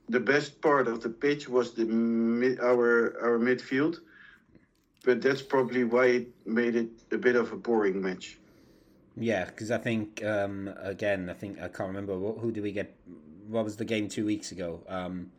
the 0.09 0.19
best 0.19 0.61
part 0.61 0.87
of 0.87 1.01
the 1.01 1.09
pitch 1.09 1.47
was 1.47 1.73
the 1.73 1.85
mid, 1.85 2.59
our 2.59 3.15
our 3.21 3.37
midfield, 3.37 3.97
but 5.03 5.21
that's 5.21 5.41
probably 5.41 5.83
why 5.83 6.05
it 6.07 6.27
made 6.47 6.75
it 6.75 6.89
a 7.11 7.17
bit 7.17 7.35
of 7.35 7.51
a 7.51 7.55
boring 7.55 8.01
match. 8.01 8.39
Yeah, 9.15 9.45
because 9.45 9.71
I 9.71 9.77
think 9.77 10.23
um, 10.23 10.73
again, 10.81 11.29
I 11.29 11.33
think 11.33 11.59
I 11.59 11.67
can't 11.67 11.89
remember 11.89 12.17
what, 12.17 12.37
who 12.39 12.51
did 12.51 12.63
we 12.63 12.71
get. 12.71 12.95
What 13.47 13.63
was 13.63 13.77
the 13.77 13.85
game 13.85 14.09
two 14.09 14.25
weeks 14.25 14.51
ago 14.51 14.81
um, 14.89 15.31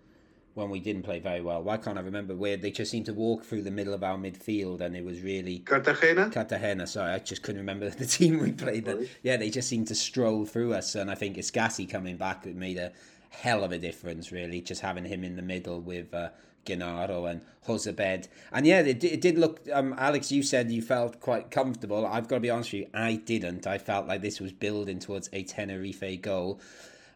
when 0.54 0.70
we 0.70 0.80
didn't 0.80 1.02
play 1.02 1.18
very 1.20 1.40
well? 1.40 1.62
Why 1.62 1.76
can't 1.76 1.98
I 1.98 2.00
remember 2.00 2.34
where 2.34 2.56
they 2.56 2.70
just 2.70 2.90
seemed 2.90 3.06
to 3.06 3.14
walk 3.14 3.44
through 3.44 3.62
the 3.62 3.70
middle 3.70 3.94
of 3.94 4.02
our 4.02 4.16
midfield 4.16 4.80
and 4.80 4.96
it 4.96 5.04
was 5.04 5.20
really 5.22 5.60
Cartagena. 5.60 6.30
Cartagena. 6.30 6.86
Sorry, 6.86 7.12
I 7.12 7.18
just 7.18 7.42
couldn't 7.42 7.60
remember 7.60 7.90
the 7.90 8.06
team 8.06 8.40
we 8.40 8.52
played. 8.52 8.84
That 8.86 9.08
yeah, 9.22 9.36
they 9.36 9.50
just 9.50 9.68
seemed 9.68 9.88
to 9.88 9.94
stroll 9.94 10.44
through 10.46 10.74
us, 10.74 10.94
and 10.94 11.10
I 11.10 11.14
think 11.14 11.36
Escassi 11.36 11.88
coming 11.88 12.16
back 12.16 12.46
made 12.46 12.78
a 12.78 12.92
hell 13.30 13.64
of 13.64 13.72
a 13.72 13.78
difference. 13.78 14.32
Really, 14.32 14.60
just 14.60 14.80
having 14.80 15.04
him 15.04 15.24
in 15.24 15.36
the 15.36 15.42
middle 15.42 15.80
with. 15.80 16.12
Uh, 16.12 16.30
Genaro 16.66 17.30
and 17.30 17.40
Jozabed. 17.66 18.28
And 18.52 18.66
yeah, 18.66 18.80
it, 18.80 19.00
did- 19.00 19.12
it 19.12 19.20
did 19.22 19.38
look. 19.38 19.60
Um, 19.72 19.94
Alex, 19.96 20.30
you 20.30 20.42
said 20.42 20.70
you 20.70 20.82
felt 20.82 21.18
quite 21.20 21.50
comfortable. 21.50 22.06
I've 22.06 22.28
got 22.28 22.36
to 22.36 22.40
be 22.40 22.50
honest 22.50 22.72
with 22.72 22.82
you, 22.82 22.88
I 22.92 23.16
didn't. 23.16 23.66
I 23.66 23.78
felt 23.78 24.06
like 24.06 24.20
this 24.20 24.40
was 24.40 24.52
building 24.52 24.98
towards 24.98 25.30
a 25.32 25.44
Tenerife 25.44 26.20
goal. 26.20 26.60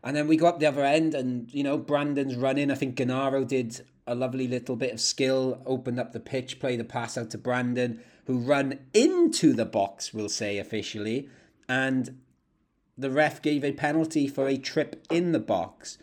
And 0.04 0.16
then 0.16 0.26
we 0.26 0.36
go 0.36 0.46
up 0.46 0.58
the 0.58 0.66
other 0.66 0.84
end, 0.84 1.14
and 1.14 1.52
you 1.52 1.62
know, 1.62 1.78
Brandon's 1.78 2.36
running. 2.36 2.70
I 2.70 2.74
think 2.74 2.96
Genaro 2.96 3.46
did 3.46 3.82
a 4.06 4.14
lovely 4.14 4.48
little 4.48 4.76
bit 4.76 4.92
of 4.92 5.00
skill, 5.00 5.62
opened 5.64 6.00
up 6.00 6.12
the 6.12 6.20
pitch, 6.20 6.58
played 6.58 6.80
a 6.80 6.84
pass 6.84 7.16
out 7.16 7.30
to 7.30 7.38
Brandon, 7.38 8.02
who 8.26 8.38
run 8.38 8.78
into 8.92 9.52
the 9.52 9.64
box, 9.64 10.12
we'll 10.12 10.28
say 10.28 10.58
officially, 10.58 11.28
and 11.68 12.20
the 12.96 13.10
ref 13.10 13.40
gave 13.42 13.64
a 13.64 13.72
penalty 13.72 14.28
for 14.28 14.48
a 14.48 14.56
trip 14.56 15.04
in 15.10 15.32
the 15.32 15.40
box. 15.40 15.98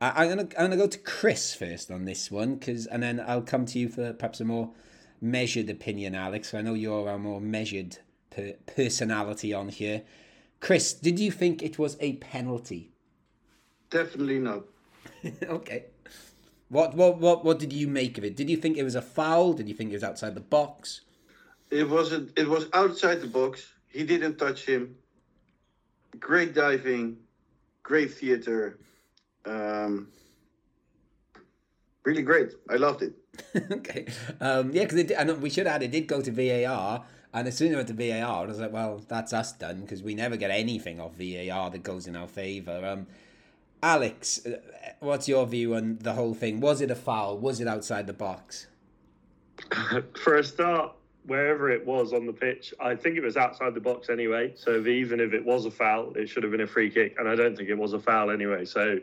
I, 0.00 0.24
I'm 0.24 0.28
gonna 0.28 0.48
I'm 0.58 0.66
gonna 0.66 0.76
go 0.76 0.86
to 0.86 0.98
Chris 0.98 1.54
first 1.54 1.90
on 1.90 2.04
this 2.04 2.30
one, 2.30 2.58
cause 2.58 2.86
and 2.86 3.02
then 3.02 3.22
I'll 3.26 3.42
come 3.42 3.66
to 3.66 3.78
you 3.78 3.88
for 3.88 4.12
perhaps 4.12 4.40
a 4.40 4.44
more 4.44 4.70
measured 5.20 5.70
opinion, 5.70 6.14
Alex. 6.14 6.52
I 6.54 6.62
know 6.62 6.74
you're 6.74 7.08
a 7.08 7.18
more 7.18 7.40
measured 7.40 7.98
per- 8.30 8.54
personality 8.66 9.52
on 9.52 9.68
here. 9.68 10.02
Chris, 10.60 10.92
did 10.92 11.18
you 11.18 11.30
think 11.30 11.62
it 11.62 11.78
was 11.78 11.96
a 12.00 12.14
penalty? 12.14 12.91
Definitely 13.92 14.38
not. 14.38 14.62
okay. 15.44 15.84
What 16.70 16.94
what 16.94 17.18
what 17.18 17.44
what 17.44 17.58
did 17.58 17.72
you 17.72 17.86
make 17.86 18.16
of 18.16 18.24
it? 18.24 18.34
Did 18.34 18.48
you 18.48 18.56
think 18.56 18.78
it 18.78 18.82
was 18.82 18.94
a 18.94 19.02
foul? 19.02 19.52
Did 19.52 19.68
you 19.68 19.74
think 19.74 19.90
it 19.90 19.94
was 19.94 20.02
outside 20.02 20.34
the 20.34 20.40
box? 20.40 21.02
It 21.70 21.88
wasn't. 21.88 22.36
It 22.38 22.48
was 22.48 22.68
outside 22.72 23.20
the 23.20 23.26
box. 23.26 23.70
He 23.88 24.04
didn't 24.04 24.38
touch 24.38 24.64
him. 24.64 24.96
Great 26.18 26.54
diving, 26.54 27.18
great 27.82 28.14
theater. 28.14 28.78
Um, 29.44 30.08
really 32.04 32.22
great. 32.22 32.52
I 32.70 32.76
loved 32.76 33.02
it. 33.02 33.12
okay. 33.72 34.06
Um, 34.40 34.72
yeah, 34.72 34.84
because 34.84 35.10
know 35.26 35.34
we 35.34 35.50
should 35.50 35.66
add 35.66 35.82
it 35.82 35.90
did 35.90 36.06
go 36.06 36.22
to 36.22 36.30
VAR, 36.30 37.04
and 37.34 37.46
as 37.46 37.58
soon 37.58 37.68
as 37.68 37.72
it 37.74 37.76
went 37.76 37.88
to 37.88 37.94
VAR, 37.94 38.44
I 38.44 38.46
was 38.46 38.60
like, 38.60 38.72
well, 38.72 39.02
that's 39.06 39.34
us 39.34 39.52
done 39.52 39.82
because 39.82 40.02
we 40.02 40.14
never 40.14 40.38
get 40.38 40.50
anything 40.50 41.00
off 41.00 41.12
VAR 41.16 41.70
that 41.70 41.82
goes 41.82 42.06
in 42.06 42.16
our 42.16 42.28
favour. 42.28 42.86
Um, 42.86 43.06
Alex, 43.82 44.46
uh, 44.46 44.58
what's 45.00 45.28
your 45.28 45.44
view 45.46 45.74
on 45.74 45.98
the 46.00 46.12
whole 46.12 46.34
thing? 46.34 46.60
Was 46.60 46.80
it 46.80 46.90
a 46.90 46.94
foul? 46.94 47.38
Was 47.38 47.60
it 47.60 47.66
outside 47.66 48.06
the 48.06 48.12
box? 48.12 48.68
For 50.22 50.36
a 50.36 50.44
start, 50.44 50.92
wherever 51.26 51.68
it 51.68 51.84
was 51.84 52.12
on 52.12 52.26
the 52.26 52.32
pitch, 52.32 52.72
I 52.80 52.94
think 52.94 53.16
it 53.16 53.22
was 53.22 53.36
outside 53.36 53.74
the 53.74 53.80
box 53.80 54.08
anyway. 54.08 54.52
So 54.54 54.72
if, 54.72 54.86
even 54.86 55.18
if 55.18 55.32
it 55.32 55.44
was 55.44 55.66
a 55.66 55.70
foul, 55.70 56.12
it 56.14 56.28
should 56.28 56.44
have 56.44 56.52
been 56.52 56.60
a 56.60 56.66
free 56.66 56.90
kick, 56.90 57.16
and 57.18 57.28
I 57.28 57.34
don't 57.34 57.56
think 57.56 57.68
it 57.68 57.78
was 57.78 57.92
a 57.92 57.98
foul 57.98 58.30
anyway. 58.30 58.64
So 58.64 58.98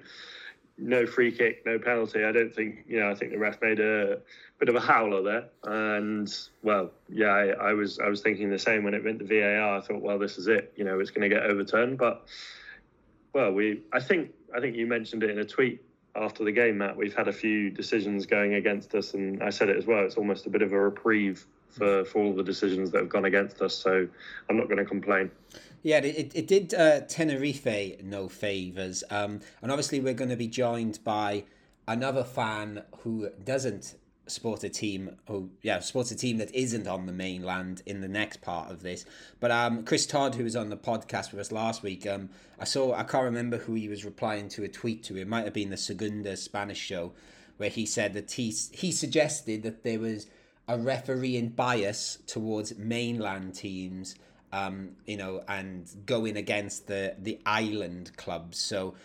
no 0.77 1.05
free 1.05 1.31
kick, 1.31 1.65
no 1.65 1.77
penalty. 1.77 2.23
I 2.23 2.31
don't 2.31 2.53
think 2.53 2.85
you 2.87 3.01
know. 3.01 3.09
I 3.09 3.15
think 3.15 3.31
the 3.31 3.37
ref 3.37 3.61
made 3.61 3.81
a 3.81 4.19
bit 4.59 4.69
of 4.69 4.75
a 4.75 4.79
howler 4.79 5.21
there, 5.21 5.49
and 5.65 6.33
well, 6.63 6.91
yeah, 7.09 7.27
I, 7.27 7.47
I 7.47 7.73
was 7.73 7.99
I 7.99 8.07
was 8.07 8.21
thinking 8.21 8.49
the 8.49 8.59
same 8.59 8.83
when 8.83 8.93
it 8.93 9.03
went 9.03 9.19
to 9.19 9.25
VAR. 9.25 9.77
I 9.77 9.81
thought, 9.81 10.01
well, 10.01 10.17
this 10.17 10.37
is 10.37 10.47
it. 10.47 10.71
You 10.77 10.85
know, 10.85 11.01
it's 11.01 11.11
going 11.11 11.29
to 11.29 11.35
get 11.35 11.45
overturned, 11.45 11.97
but 11.97 12.25
well, 13.33 13.51
we 13.51 13.81
I 13.91 13.99
think 13.99 14.31
I 14.55 14.59
think 14.59 14.75
you 14.75 14.87
mentioned 14.87 15.23
it 15.23 15.29
in 15.29 15.39
a 15.39 15.45
tweet 15.45 15.81
after 16.15 16.43
the 16.43 16.51
game, 16.51 16.79
Matt. 16.79 16.95
We've 16.95 17.15
had 17.15 17.27
a 17.27 17.33
few 17.33 17.69
decisions 17.69 18.25
going 18.25 18.55
against 18.55 18.95
us, 18.95 19.13
and 19.13 19.41
I 19.43 19.49
said 19.49 19.69
it 19.69 19.77
as 19.77 19.85
well. 19.85 20.03
It's 20.05 20.15
almost 20.15 20.45
a 20.45 20.49
bit 20.49 20.61
of 20.61 20.73
a 20.73 20.79
reprieve 20.79 21.45
for 21.69 22.03
for 22.05 22.23
all 22.23 22.33
the 22.33 22.43
decisions 22.43 22.91
that 22.91 22.99
have 22.99 23.09
gone 23.09 23.25
against 23.25 23.61
us. 23.61 23.75
So 23.75 24.07
I'm 24.49 24.57
not 24.57 24.65
going 24.65 24.77
to 24.77 24.85
complain. 24.85 25.31
Yeah, 25.81 25.99
it, 25.99 26.35
it, 26.35 26.47
did 26.47 26.73
uh, 26.73 27.01
Tenerife 27.01 28.03
no 28.03 28.27
favours. 28.27 29.03
Um, 29.09 29.39
and 29.61 29.71
obviously, 29.71 30.01
we're 30.01 30.13
going 30.13 30.29
to 30.29 30.35
be 30.35 30.47
joined 30.47 30.99
by 31.05 31.45
another 31.87 32.23
fan 32.23 32.83
who 33.03 33.29
doesn't 33.43 33.95
support 34.29 34.63
a 34.63 34.69
team, 34.69 35.17
who, 35.27 35.49
yeah, 35.61 35.79
supports 35.79 36.11
a 36.11 36.15
team 36.15 36.37
that 36.37 36.53
isn't 36.53 36.87
on 36.87 37.05
the 37.05 37.11
mainland 37.11 37.81
in 37.85 38.01
the 38.01 38.07
next 38.07 38.41
part 38.41 38.71
of 38.71 38.81
this. 38.81 39.05
But 39.39 39.51
um, 39.51 39.83
Chris 39.83 40.05
Todd, 40.05 40.35
who 40.35 40.43
was 40.43 40.55
on 40.55 40.69
the 40.69 40.77
podcast 40.77 41.31
with 41.31 41.39
us 41.39 41.51
last 41.51 41.83
week, 41.83 42.07
um, 42.07 42.29
I 42.59 42.65
saw, 42.65 42.93
I 42.93 43.03
can't 43.03 43.25
remember 43.25 43.57
who 43.57 43.73
he 43.73 43.87
was 43.87 44.05
replying 44.05 44.49
to 44.49 44.63
a 44.63 44.67
tweet 44.67 45.03
to. 45.05 45.17
It 45.17 45.27
might 45.27 45.45
have 45.45 45.53
been 45.53 45.69
the 45.69 45.77
Segunda 45.77 46.37
Spanish 46.37 46.79
show, 46.79 47.13
where 47.57 47.69
he 47.69 47.85
said 47.85 48.13
that 48.13 48.31
he, 48.31 48.53
he 48.71 48.91
suggested 48.91 49.63
that 49.63 49.83
there 49.83 49.99
was 49.99 50.27
a 50.67 50.77
refereeing 50.77 51.49
bias 51.49 52.19
towards 52.27 52.77
mainland 52.77 53.55
teams 53.55 54.15
um, 54.51 54.91
you 55.05 55.17
know, 55.17 55.43
and 55.47 55.87
going 56.05 56.37
against 56.37 56.87
the 56.87 57.15
the 57.19 57.39
island 57.45 58.15
clubs. 58.17 58.57
So 58.57 58.95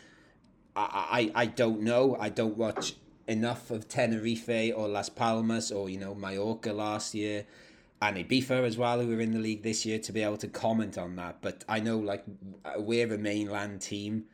I, 0.75 1.31
I 1.35 1.43
I 1.43 1.47
don't 1.47 1.83
know. 1.83 2.17
I 2.19 2.29
don't 2.29 2.57
watch 2.57 2.95
enough 3.27 3.71
of 3.71 3.89
Tenerife 3.89 4.75
or 4.77 4.89
Las 4.89 5.09
Palmas 5.09 5.71
or 5.73 5.89
you 5.89 5.99
know 5.99 6.15
Mallorca 6.15 6.73
last 6.73 7.15
year, 7.15 7.47
and 8.03 8.17
Ibiza 8.17 8.65
as 8.67 8.77
well, 8.77 9.01
who 9.01 9.09
were 9.09 9.21
in 9.21 9.33
the 9.33 9.39
league 9.39 9.63
this 9.63 9.85
year, 9.87 9.99
to 10.01 10.13
be 10.13 10.23
able 10.23 10.37
to 10.39 10.49
comment 10.49 10.99
on 10.99 11.17
that. 11.17 11.39
But 11.41 11.65
I 11.69 11.81
know 11.81 11.99
like 11.99 12.25
we're 12.77 13.13
a 13.13 13.19
mainland 13.19 13.81
team. 13.81 14.25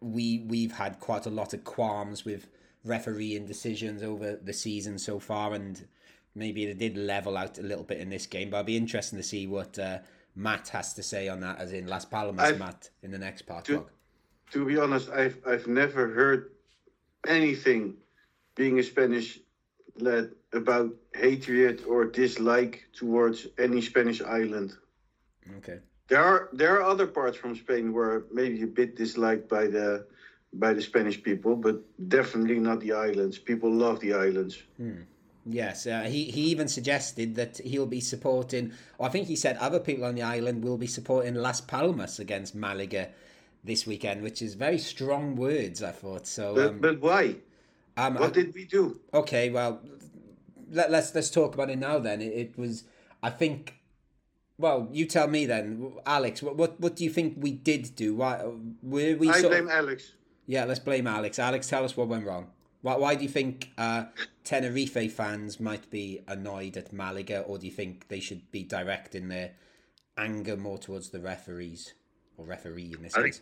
we 0.00 0.44
we've 0.46 0.72
had 0.72 1.00
quite 1.00 1.26
a 1.26 1.30
lot 1.30 1.54
of 1.54 1.64
qualms 1.64 2.24
with 2.24 2.48
refereeing 2.84 3.44
decisions 3.46 4.02
over 4.02 4.36
the 4.36 4.52
season 4.52 4.98
so 4.98 5.18
far, 5.18 5.54
and 5.54 5.86
maybe 6.34 6.64
it 6.64 6.78
did 6.78 6.96
level 6.96 7.36
out 7.36 7.58
a 7.58 7.62
little 7.62 7.84
bit 7.84 7.98
in 7.98 8.08
this 8.08 8.26
game. 8.26 8.50
But 8.50 8.58
I'll 8.58 8.64
be 8.64 8.76
interested 8.76 9.16
to 9.16 9.22
see 9.22 9.46
what 9.46 9.78
uh, 9.78 9.98
Matt 10.36 10.68
has 10.68 10.94
to 10.94 11.02
say 11.02 11.28
on 11.28 11.40
that, 11.40 11.58
as 11.58 11.72
in 11.72 11.86
Las 11.88 12.04
Palmas 12.04 12.44
I've- 12.50 12.58
Matt 12.58 12.90
in 13.02 13.10
the 13.10 13.18
next 13.18 13.42
part. 13.42 13.64
To- 13.66 13.86
To 14.52 14.64
be 14.64 14.78
honest, 14.78 15.10
I've 15.10 15.38
I've 15.46 15.66
never 15.66 16.08
heard 16.08 16.52
anything 17.26 17.94
being 18.58 18.78
a 18.78 18.82
Spanish 18.82 19.38
lad 19.96 20.30
about 20.52 20.90
hatred 21.14 21.84
or 21.88 22.04
dislike 22.04 22.74
towards 22.92 23.46
any 23.58 23.80
Spanish 23.80 24.20
island. 24.20 24.76
Okay. 25.58 25.78
There 26.08 26.22
are 26.22 26.48
there 26.52 26.72
are 26.76 26.82
other 26.82 27.06
parts 27.06 27.36
from 27.36 27.54
Spain 27.56 27.92
where 27.92 28.24
maybe 28.32 28.62
a 28.62 28.66
bit 28.80 28.96
disliked 28.96 29.48
by 29.48 29.64
the 29.66 30.06
by 30.52 30.72
the 30.72 30.82
Spanish 30.82 31.22
people, 31.22 31.54
but 31.56 31.76
definitely 32.08 32.58
not 32.58 32.80
the 32.80 32.92
islands. 32.92 33.38
People 33.38 33.70
love 33.70 34.00
the 34.00 34.12
islands. 34.14 34.54
Yes, 35.44 35.86
uh, 35.86 36.02
he 36.02 36.24
he 36.24 36.42
even 36.52 36.68
suggested 36.68 37.34
that 37.36 37.58
he'll 37.58 37.92
be 37.98 38.00
supporting. 38.00 38.72
Or 38.98 39.06
I 39.08 39.10
think 39.10 39.28
he 39.28 39.36
said 39.36 39.56
other 39.58 39.80
people 39.80 40.04
on 40.04 40.14
the 40.14 40.22
island 40.22 40.64
will 40.64 40.78
be 40.78 40.86
supporting 40.86 41.34
Las 41.34 41.60
Palmas 41.60 42.18
against 42.18 42.54
Malaga 42.54 43.08
this 43.64 43.86
weekend, 43.86 44.22
which 44.22 44.40
is 44.42 44.54
very 44.54 44.78
strong 44.78 45.36
words. 45.36 45.82
I 45.82 45.92
thought 45.92 46.26
so. 46.26 46.54
But 46.54 46.68
Um, 46.68 46.78
but 46.80 47.00
why? 47.00 47.36
Um, 47.98 48.14
What 48.14 48.30
I- 48.30 48.40
did 48.40 48.54
we 48.54 48.64
do? 48.64 49.00
okay, 49.12 49.50
well, 49.50 49.80
let, 50.70 50.90
let's 50.90 51.14
let's 51.14 51.30
talk 51.30 51.54
about 51.54 51.70
it 51.70 51.78
now. 51.78 51.98
Then 51.98 52.20
it, 52.22 52.32
it 52.32 52.58
was, 52.58 52.84
I 53.22 53.30
think. 53.30 53.74
Well, 54.60 54.88
you 54.92 55.06
tell 55.06 55.28
me 55.28 55.46
then, 55.46 55.92
Alex. 56.06 56.42
What 56.42 56.56
what, 56.56 56.80
what 56.80 56.96
do 56.96 57.04
you 57.04 57.10
think 57.10 57.34
we 57.38 57.52
did 57.52 57.94
do? 57.96 58.14
Why 58.16 58.42
were 58.82 59.16
we? 59.16 59.30
I 59.30 59.38
of- 59.38 59.50
blame 59.50 59.68
Alex. 59.68 60.12
yeah, 60.46 60.64
let's 60.64 60.80
blame 60.80 61.06
Alex. 61.06 61.38
Alex, 61.38 61.68
tell 61.68 61.84
us 61.84 61.96
what 61.96 62.08
went 62.08 62.26
wrong. 62.26 62.48
Why, 62.82 62.96
why 62.96 63.14
do 63.16 63.22
you 63.24 63.28
think 63.28 63.70
uh, 63.76 64.04
Tenerife 64.44 65.12
fans 65.12 65.58
might 65.58 65.90
be 65.90 66.22
annoyed 66.28 66.76
at 66.76 66.92
Malaga, 66.92 67.40
or 67.40 67.58
do 67.58 67.66
you 67.66 67.72
think 67.72 68.06
they 68.08 68.20
should 68.20 68.50
be 68.52 68.62
directing 68.62 69.28
their 69.28 69.52
anger 70.16 70.56
more 70.56 70.78
towards 70.78 71.10
the 71.10 71.20
referees 71.20 71.94
or 72.36 72.44
referee 72.46 72.92
in 72.96 73.02
this 73.02 73.14
I 73.16 73.22
case? 73.22 73.40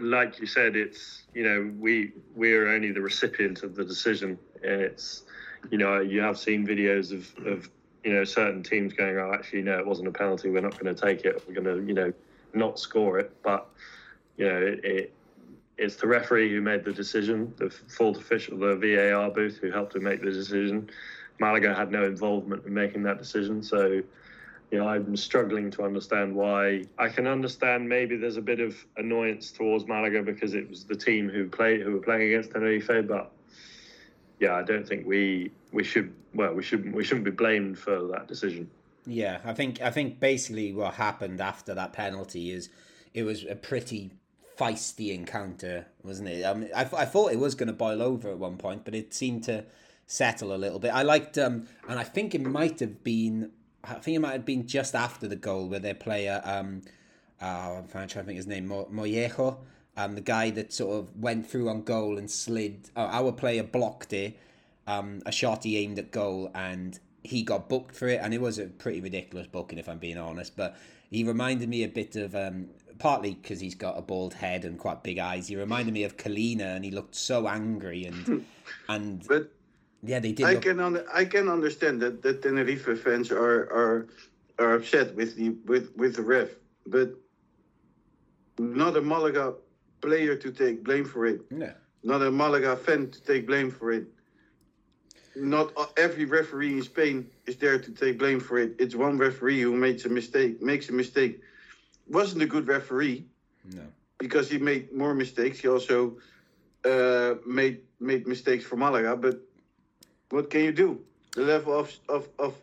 Like 0.00 0.40
you 0.40 0.46
said, 0.46 0.76
it's 0.76 1.22
you 1.34 1.42
know 1.44 1.72
we 1.78 2.12
we're 2.34 2.68
only 2.68 2.92
the 2.92 3.00
recipient 3.00 3.62
of 3.62 3.74
the 3.74 3.84
decision. 3.84 4.38
It's 4.62 5.22
you 5.70 5.78
know 5.78 6.00
you 6.00 6.20
have 6.20 6.38
seen 6.38 6.66
videos 6.66 7.12
of 7.12 7.46
of 7.46 7.70
you 8.04 8.12
know 8.12 8.24
certain 8.24 8.62
teams 8.62 8.92
going, 8.92 9.18
oh 9.18 9.32
actually 9.32 9.62
no, 9.62 9.78
it 9.78 9.86
wasn't 9.86 10.08
a 10.08 10.12
penalty. 10.12 10.50
We're 10.50 10.60
not 10.60 10.78
going 10.78 10.94
to 10.94 11.00
take 11.00 11.24
it. 11.24 11.42
We're 11.46 11.60
going 11.60 11.76
to 11.76 11.86
you 11.86 11.94
know 11.94 12.12
not 12.54 12.78
score 12.78 13.18
it. 13.18 13.32
But 13.42 13.68
you 14.36 14.46
know 14.46 14.56
it, 14.58 14.84
it 14.84 15.14
it's 15.78 15.96
the 15.96 16.06
referee 16.06 16.50
who 16.50 16.60
made 16.60 16.84
the 16.84 16.92
decision, 16.92 17.54
the 17.56 17.70
full 17.70 18.16
official, 18.16 18.58
the 18.58 18.76
VAR 18.76 19.30
booth 19.30 19.58
who 19.58 19.70
helped 19.70 19.96
him 19.96 20.02
make 20.02 20.20
the 20.20 20.30
decision. 20.30 20.90
Malaga 21.38 21.74
had 21.74 21.90
no 21.90 22.04
involvement 22.04 22.66
in 22.66 22.74
making 22.74 23.02
that 23.04 23.16
decision, 23.16 23.62
so 23.62 24.02
you 24.70 24.78
know, 24.78 24.88
I'm 24.88 25.16
struggling 25.16 25.70
to 25.72 25.84
understand 25.84 26.34
why. 26.34 26.84
I 26.98 27.08
can 27.08 27.26
understand 27.26 27.88
maybe 27.88 28.16
there's 28.16 28.36
a 28.36 28.42
bit 28.42 28.60
of 28.60 28.76
annoyance 28.96 29.50
towards 29.50 29.86
Malaga 29.86 30.22
because 30.22 30.54
it 30.54 30.68
was 30.68 30.84
the 30.84 30.94
team 30.94 31.28
who 31.28 31.48
played 31.48 31.82
who 31.82 31.92
were 31.92 32.00
playing 32.00 32.32
against 32.32 32.52
Tenerife, 32.52 33.08
but 33.08 33.32
yeah, 34.38 34.54
I 34.54 34.62
don't 34.62 34.86
think 34.86 35.06
we 35.06 35.50
we 35.72 35.84
should 35.84 36.12
well 36.34 36.54
we 36.54 36.62
shouldn't 36.62 36.94
we 36.94 37.04
shouldn't 37.04 37.24
be 37.24 37.30
blamed 37.30 37.78
for 37.78 38.06
that 38.08 38.28
decision. 38.28 38.70
Yeah, 39.06 39.38
I 39.44 39.54
think 39.54 39.80
I 39.80 39.90
think 39.90 40.20
basically 40.20 40.72
what 40.72 40.94
happened 40.94 41.40
after 41.40 41.74
that 41.74 41.92
penalty 41.92 42.52
is 42.52 42.68
it 43.12 43.24
was 43.24 43.44
a 43.44 43.56
pretty 43.56 44.12
feisty 44.60 45.14
encounter, 45.14 45.86
wasn't 46.02 46.28
it? 46.28 46.44
I, 46.44 46.52
mean, 46.52 46.70
I, 46.74 46.82
I 46.82 47.04
thought 47.06 47.32
it 47.32 47.38
was 47.38 47.54
going 47.54 47.68
to 47.68 47.72
boil 47.72 48.02
over 48.02 48.30
at 48.30 48.38
one 48.38 48.58
point, 48.58 48.84
but 48.84 48.94
it 48.94 49.14
seemed 49.14 49.44
to 49.44 49.64
settle 50.06 50.54
a 50.54 50.58
little 50.58 50.78
bit. 50.78 50.90
I 50.90 51.02
liked, 51.02 51.38
um, 51.38 51.66
and 51.88 51.98
I 51.98 52.04
think 52.04 52.34
it 52.34 52.42
might 52.42 52.78
have 52.80 53.02
been, 53.02 53.52
I 53.84 53.94
think 53.94 54.16
it 54.16 54.20
might 54.20 54.32
have 54.32 54.44
been 54.44 54.66
just 54.66 54.94
after 54.94 55.26
the 55.26 55.36
goal 55.36 55.68
where 55.68 55.78
their 55.78 55.94
player, 55.94 56.40
um, 56.44 56.82
uh, 57.40 57.78
I'm 57.78 57.88
trying 57.88 58.08
to 58.08 58.22
think 58.22 58.36
his 58.36 58.46
name, 58.46 58.66
Mo- 58.68 58.88
Mollejo, 58.92 59.56
um, 59.96 60.14
the 60.14 60.20
guy 60.20 60.50
that 60.50 60.72
sort 60.72 60.98
of 60.98 61.16
went 61.16 61.46
through 61.46 61.68
on 61.68 61.82
goal 61.82 62.18
and 62.18 62.30
slid. 62.30 62.90
Uh, 62.96 63.08
our 63.10 63.32
player 63.32 63.62
blocked 63.62 64.12
it, 64.12 64.38
um, 64.86 65.22
a 65.26 65.32
shot 65.32 65.64
he 65.64 65.78
aimed 65.78 65.98
at 65.98 66.10
goal, 66.10 66.50
and 66.54 66.98
he 67.22 67.42
got 67.42 67.68
booked 67.68 67.94
for 67.94 68.08
it, 68.08 68.20
and 68.22 68.32
it 68.34 68.40
was 68.40 68.58
a 68.58 68.66
pretty 68.66 69.00
ridiculous 69.00 69.46
booking, 69.46 69.78
if 69.78 69.88
I'm 69.88 69.98
being 69.98 70.18
honest. 70.18 70.56
But 70.56 70.76
he 71.10 71.24
reminded 71.24 71.68
me 71.68 71.82
a 71.84 71.88
bit 71.88 72.16
of, 72.16 72.34
um, 72.34 72.68
partly 72.98 73.34
because 73.34 73.60
he's 73.60 73.74
got 73.74 73.98
a 73.98 74.02
bald 74.02 74.34
head 74.34 74.64
and 74.64 74.78
quite 74.78 75.02
big 75.02 75.18
eyes. 75.18 75.48
He 75.48 75.56
reminded 75.56 75.94
me 75.94 76.04
of 76.04 76.16
Collina, 76.16 76.76
and 76.76 76.84
he 76.84 76.90
looked 76.90 77.14
so 77.14 77.48
angry 77.48 78.04
and 78.04 78.44
and 78.88 79.26
But 79.26 79.50
yeah, 80.02 80.18
they 80.20 80.32
did. 80.32 80.46
I 80.46 80.54
Look, 80.54 80.62
can 80.62 80.80
un- 80.80 81.04
I 81.12 81.24
can 81.24 81.48
understand 81.48 82.00
that 82.02 82.22
the 82.22 82.34
Tenerife 82.34 82.98
fans 83.00 83.30
are 83.30 83.60
are 83.80 84.06
are 84.58 84.74
upset 84.74 85.14
with 85.14 85.36
the 85.36 85.50
with 85.66 85.94
with 85.96 86.16
the 86.16 86.22
ref, 86.22 86.50
but 86.86 87.14
not 88.58 88.96
a 88.96 89.00
Malaga 89.00 89.54
player 90.00 90.34
to 90.36 90.50
take 90.52 90.82
blame 90.84 91.04
for 91.04 91.26
it. 91.26 91.40
yeah. 91.50 91.72
Not 92.02 92.22
a 92.22 92.30
Malaga 92.30 92.76
fan 92.76 93.10
to 93.10 93.22
take 93.22 93.46
blame 93.46 93.70
for 93.70 93.92
it. 93.92 94.06
Not 95.36 95.72
every 95.96 96.24
referee 96.24 96.72
in 96.74 96.82
Spain 96.82 97.30
is 97.46 97.56
there 97.56 97.78
to 97.78 97.90
take 97.92 98.18
blame 98.18 98.40
for 98.40 98.58
it. 98.58 98.74
It's 98.78 98.94
one 98.94 99.16
referee 99.18 99.60
who 99.60 99.74
makes 99.76 100.04
a 100.04 100.08
mistake. 100.08 100.60
Makes 100.60 100.88
a 100.88 100.92
mistake. 100.92 101.40
Wasn't 102.08 102.42
a 102.42 102.46
good 102.46 102.66
referee 102.66 103.26
No. 103.64 103.82
because 104.18 104.48
he 104.50 104.58
made 104.58 104.92
more 104.92 105.14
mistakes. 105.14 105.60
He 105.60 105.68
also 105.68 106.16
uh, 106.84 107.34
made 107.46 107.82
made 108.00 108.26
mistakes 108.26 108.64
for 108.64 108.76
Malaga. 108.76 109.16
But 109.16 109.40
what 110.30 110.50
can 110.50 110.62
you 110.64 110.72
do? 110.72 111.00
The 111.34 111.42
level 111.42 111.78
of 111.78 111.92
of 112.08 112.28
of 112.38 112.54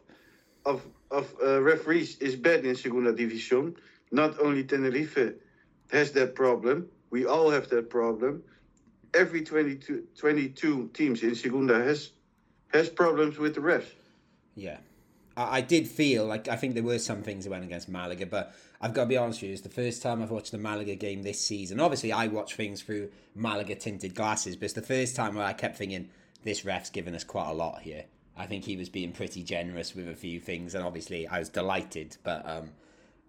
of, 0.65 0.81
of 1.11 1.33
uh, 1.41 1.61
referees 1.61 2.17
is 2.17 2.35
bad 2.35 2.65
in 2.65 2.75
Segunda 2.75 3.13
División. 3.13 3.75
Not 4.11 4.39
only 4.39 4.63
Tenerife 4.63 5.33
has 5.91 6.11
that 6.13 6.35
problem. 6.35 6.87
We 7.09 7.25
all 7.25 7.49
have 7.49 7.69
that 7.69 7.89
problem. 7.89 8.43
Every 9.13 9.41
22, 9.41 10.07
22 10.17 10.89
teams 10.93 11.23
in 11.23 11.35
Segunda 11.35 11.75
has 11.81 12.11
has 12.73 12.89
problems 12.89 13.37
with 13.37 13.55
the 13.55 13.61
refs. 13.61 13.87
Yeah. 14.55 14.77
I, 15.37 15.57
I 15.57 15.61
did 15.61 15.87
feel 15.87 16.25
like 16.25 16.47
I 16.49 16.57
think 16.57 16.73
there 16.73 16.83
were 16.83 16.99
some 16.99 17.23
things 17.23 17.45
that 17.45 17.51
went 17.51 17.63
against 17.63 17.87
Malaga, 17.87 18.25
but 18.25 18.53
I've 18.81 18.93
got 18.93 19.03
to 19.03 19.07
be 19.07 19.17
honest 19.17 19.41
with 19.41 19.49
you, 19.49 19.53
it's 19.53 19.61
the 19.61 19.69
first 19.69 20.01
time 20.01 20.21
I've 20.21 20.31
watched 20.31 20.53
a 20.53 20.57
Malaga 20.57 20.95
game 20.95 21.23
this 21.23 21.39
season. 21.39 21.79
Obviously, 21.79 22.11
I 22.11 22.27
watch 22.27 22.55
things 22.55 22.81
through 22.81 23.09
Malaga 23.33 23.75
tinted 23.75 24.13
glasses, 24.13 24.55
but 24.55 24.65
it's 24.65 24.73
the 24.73 24.81
first 24.81 25.15
time 25.15 25.35
where 25.35 25.45
I 25.45 25.53
kept 25.53 25.77
thinking, 25.77 26.09
this 26.47 26.63
ref's 26.63 26.89
given 26.89 27.13
us 27.13 27.25
quite 27.25 27.49
a 27.49 27.53
lot 27.53 27.81
here. 27.81 28.05
I 28.37 28.45
think 28.45 28.63
he 28.63 28.77
was 28.77 28.87
being 28.87 29.11
pretty 29.11 29.43
generous 29.43 29.93
with 29.93 30.07
a 30.07 30.15
few 30.15 30.39
things, 30.39 30.75
and 30.75 30.85
obviously 30.85 31.27
I 31.27 31.39
was 31.39 31.49
delighted, 31.49 32.15
but 32.23 32.47
um, 32.47 32.69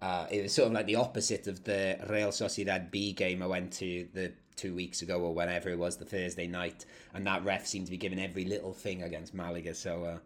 uh, 0.01 0.27
it 0.31 0.43
was 0.43 0.53
sort 0.53 0.69
of 0.69 0.73
like 0.73 0.87
the 0.87 0.95
opposite 0.95 1.49
of 1.49 1.65
the 1.65 1.99
Real 2.09 2.29
Sociedad 2.29 2.93
B 2.93 3.13
game 3.13 3.43
I 3.43 3.47
went 3.47 3.73
to 3.73 4.07
the 4.15 4.33
two 4.55 4.73
weeks 4.73 5.03
ago 5.03 5.21
or 5.21 5.35
whenever 5.35 5.69
it 5.69 5.79
was 5.79 5.97
the 5.97 6.05
Thursday 6.05 6.47
night, 6.47 6.87
and 7.13 7.27
that 7.27 7.45
ref 7.45 7.67
seemed 7.67 7.87
to 7.87 7.91
be 7.91 7.97
giving 7.97 8.21
every 8.21 8.45
little 8.45 8.73
thing 8.73 9.03
against 9.03 9.35
Malaga. 9.35 9.75
So 9.75 10.05
uh, 10.05 10.19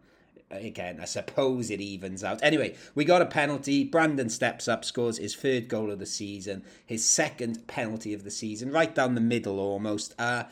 again, 0.51 0.99
I 1.01 1.05
suppose 1.05 1.71
it 1.71 1.81
evens 1.81 2.23
out. 2.23 2.43
Anyway, 2.43 2.75
we 2.93 3.05
got 3.05 3.23
a 3.23 3.25
penalty. 3.25 3.83
Brandon 3.83 4.29
steps 4.29 4.67
up, 4.67 4.85
scores 4.85 5.17
his 5.17 5.35
third 5.35 5.67
goal 5.67 5.89
of 5.89 5.97
the 5.97 6.05
season, 6.05 6.63
his 6.85 7.03
second 7.03 7.65
penalty 7.65 8.13
of 8.13 8.23
the 8.23 8.29
season, 8.29 8.71
right 8.71 8.93
down 8.93 9.15
the 9.15 9.21
middle 9.21 9.59
almost. 9.59 10.13
Uh, 10.19 10.43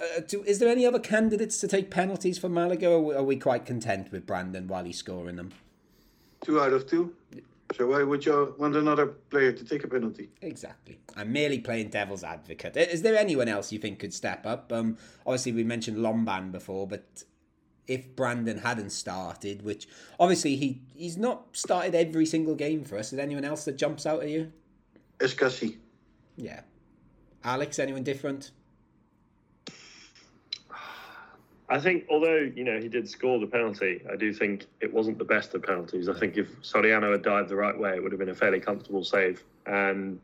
uh, 0.00 0.20
do, 0.26 0.42
is 0.44 0.58
there 0.58 0.68
any 0.68 0.84
other 0.86 0.98
candidates 0.98 1.58
to 1.60 1.68
take 1.68 1.90
penalties 1.90 2.38
for 2.38 2.48
Malaga, 2.48 2.90
or 2.90 3.16
are 3.16 3.22
we 3.22 3.36
quite 3.36 3.64
content 3.64 4.12
with 4.12 4.26
Brandon 4.26 4.68
while 4.68 4.84
he's 4.84 4.98
scoring 4.98 5.36
them? 5.36 5.52
Two 6.42 6.60
out 6.60 6.72
of 6.72 6.86
two. 6.86 7.14
So 7.74 7.88
why 7.88 8.02
would 8.02 8.24
you 8.24 8.54
want 8.58 8.76
another 8.76 9.06
player 9.06 9.52
to 9.52 9.64
take 9.64 9.82
a 9.82 9.88
penalty? 9.88 10.30
Exactly. 10.42 10.98
I'm 11.16 11.32
merely 11.32 11.58
playing 11.58 11.88
devil's 11.88 12.22
advocate. 12.22 12.76
Is 12.76 13.02
there 13.02 13.16
anyone 13.16 13.48
else 13.48 13.72
you 13.72 13.78
think 13.78 13.98
could 13.98 14.14
step 14.14 14.46
up? 14.46 14.72
Um, 14.72 14.98
obviously 15.26 15.52
we 15.52 15.64
mentioned 15.64 15.96
Lomban 15.96 16.52
before, 16.52 16.86
but 16.86 17.24
if 17.88 18.14
Brandon 18.14 18.58
hadn't 18.58 18.90
started, 18.90 19.62
which 19.62 19.88
obviously 20.20 20.56
he 20.56 20.82
he's 20.94 21.16
not 21.16 21.56
started 21.56 21.94
every 21.94 22.26
single 22.26 22.54
game 22.54 22.84
for 22.84 22.98
us, 22.98 23.06
is 23.06 23.16
there 23.16 23.24
anyone 23.24 23.44
else 23.44 23.64
that 23.64 23.76
jumps 23.76 24.06
out 24.06 24.22
at 24.22 24.28
you? 24.28 24.52
Escassi. 25.18 25.78
Yeah. 26.36 26.60
Alex, 27.42 27.78
anyone 27.78 28.04
different? 28.04 28.52
I 31.68 31.80
think, 31.80 32.04
although 32.08 32.36
you 32.36 32.64
know 32.64 32.78
he 32.78 32.88
did 32.88 33.08
score 33.08 33.38
the 33.40 33.46
penalty, 33.46 34.02
I 34.10 34.16
do 34.16 34.32
think 34.32 34.66
it 34.80 34.92
wasn't 34.92 35.18
the 35.18 35.24
best 35.24 35.54
of 35.54 35.62
penalties. 35.62 36.08
I 36.08 36.18
think 36.18 36.36
if 36.36 36.48
Soriano 36.62 37.10
had 37.12 37.22
dived 37.22 37.48
the 37.48 37.56
right 37.56 37.76
way, 37.76 37.96
it 37.96 38.02
would 38.02 38.12
have 38.12 38.18
been 38.18 38.28
a 38.28 38.34
fairly 38.34 38.60
comfortable 38.60 39.02
save. 39.02 39.42
And 39.66 40.20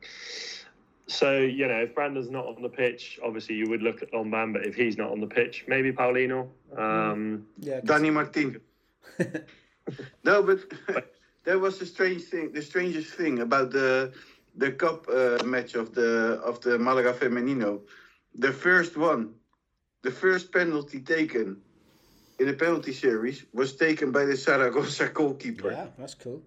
so, 1.09 1.39
you 1.39 1.67
know, 1.67 1.81
if 1.81 1.95
Brandon's 1.95 2.31
not 2.31 2.47
on 2.47 2.63
the 2.63 2.69
pitch, 2.69 3.19
obviously 3.25 3.57
you 3.57 3.69
would 3.71 3.83
look 3.83 4.03
at 4.03 4.13
Lomban, 4.13 4.53
but 4.53 4.65
if 4.65 4.77
he's 4.77 4.97
not 4.97 5.11
on 5.11 5.21
the 5.21 5.27
pitch, 5.27 5.65
maybe 5.67 5.93
Paulino. 5.93 6.49
Um, 6.77 7.47
Yeah. 7.59 7.81
Danny 7.85 8.11
Martin. 8.11 8.61
no, 10.25 10.43
but 10.43 10.61
that 11.45 11.61
was 11.61 11.79
the 11.79 11.87
strange 11.87 12.23
thing. 12.23 12.53
The 12.53 12.63
strangest 12.63 13.15
thing 13.15 13.41
about 13.41 13.71
the 13.71 14.13
the 14.57 14.71
cup 14.71 15.07
uh, 15.09 15.43
match 15.45 15.75
of 15.75 15.95
the 15.95 16.41
of 16.45 16.61
the 16.61 16.79
Malaga 16.79 17.13
Femenino. 17.13 17.81
the 18.35 18.53
first 18.53 18.97
one, 18.97 19.35
the 20.03 20.11
first 20.11 20.53
penalty 20.53 21.01
taken 21.01 21.57
in 22.39 22.49
a 22.49 22.53
penalty 22.53 22.93
series 22.93 23.45
was 23.53 23.75
taken 23.77 24.11
by 24.13 24.25
the 24.25 24.37
Saragossa 24.37 25.09
goalkeeper. 25.09 25.71
Yeah, 25.71 25.87
that's 25.99 26.15
cool. 26.15 26.43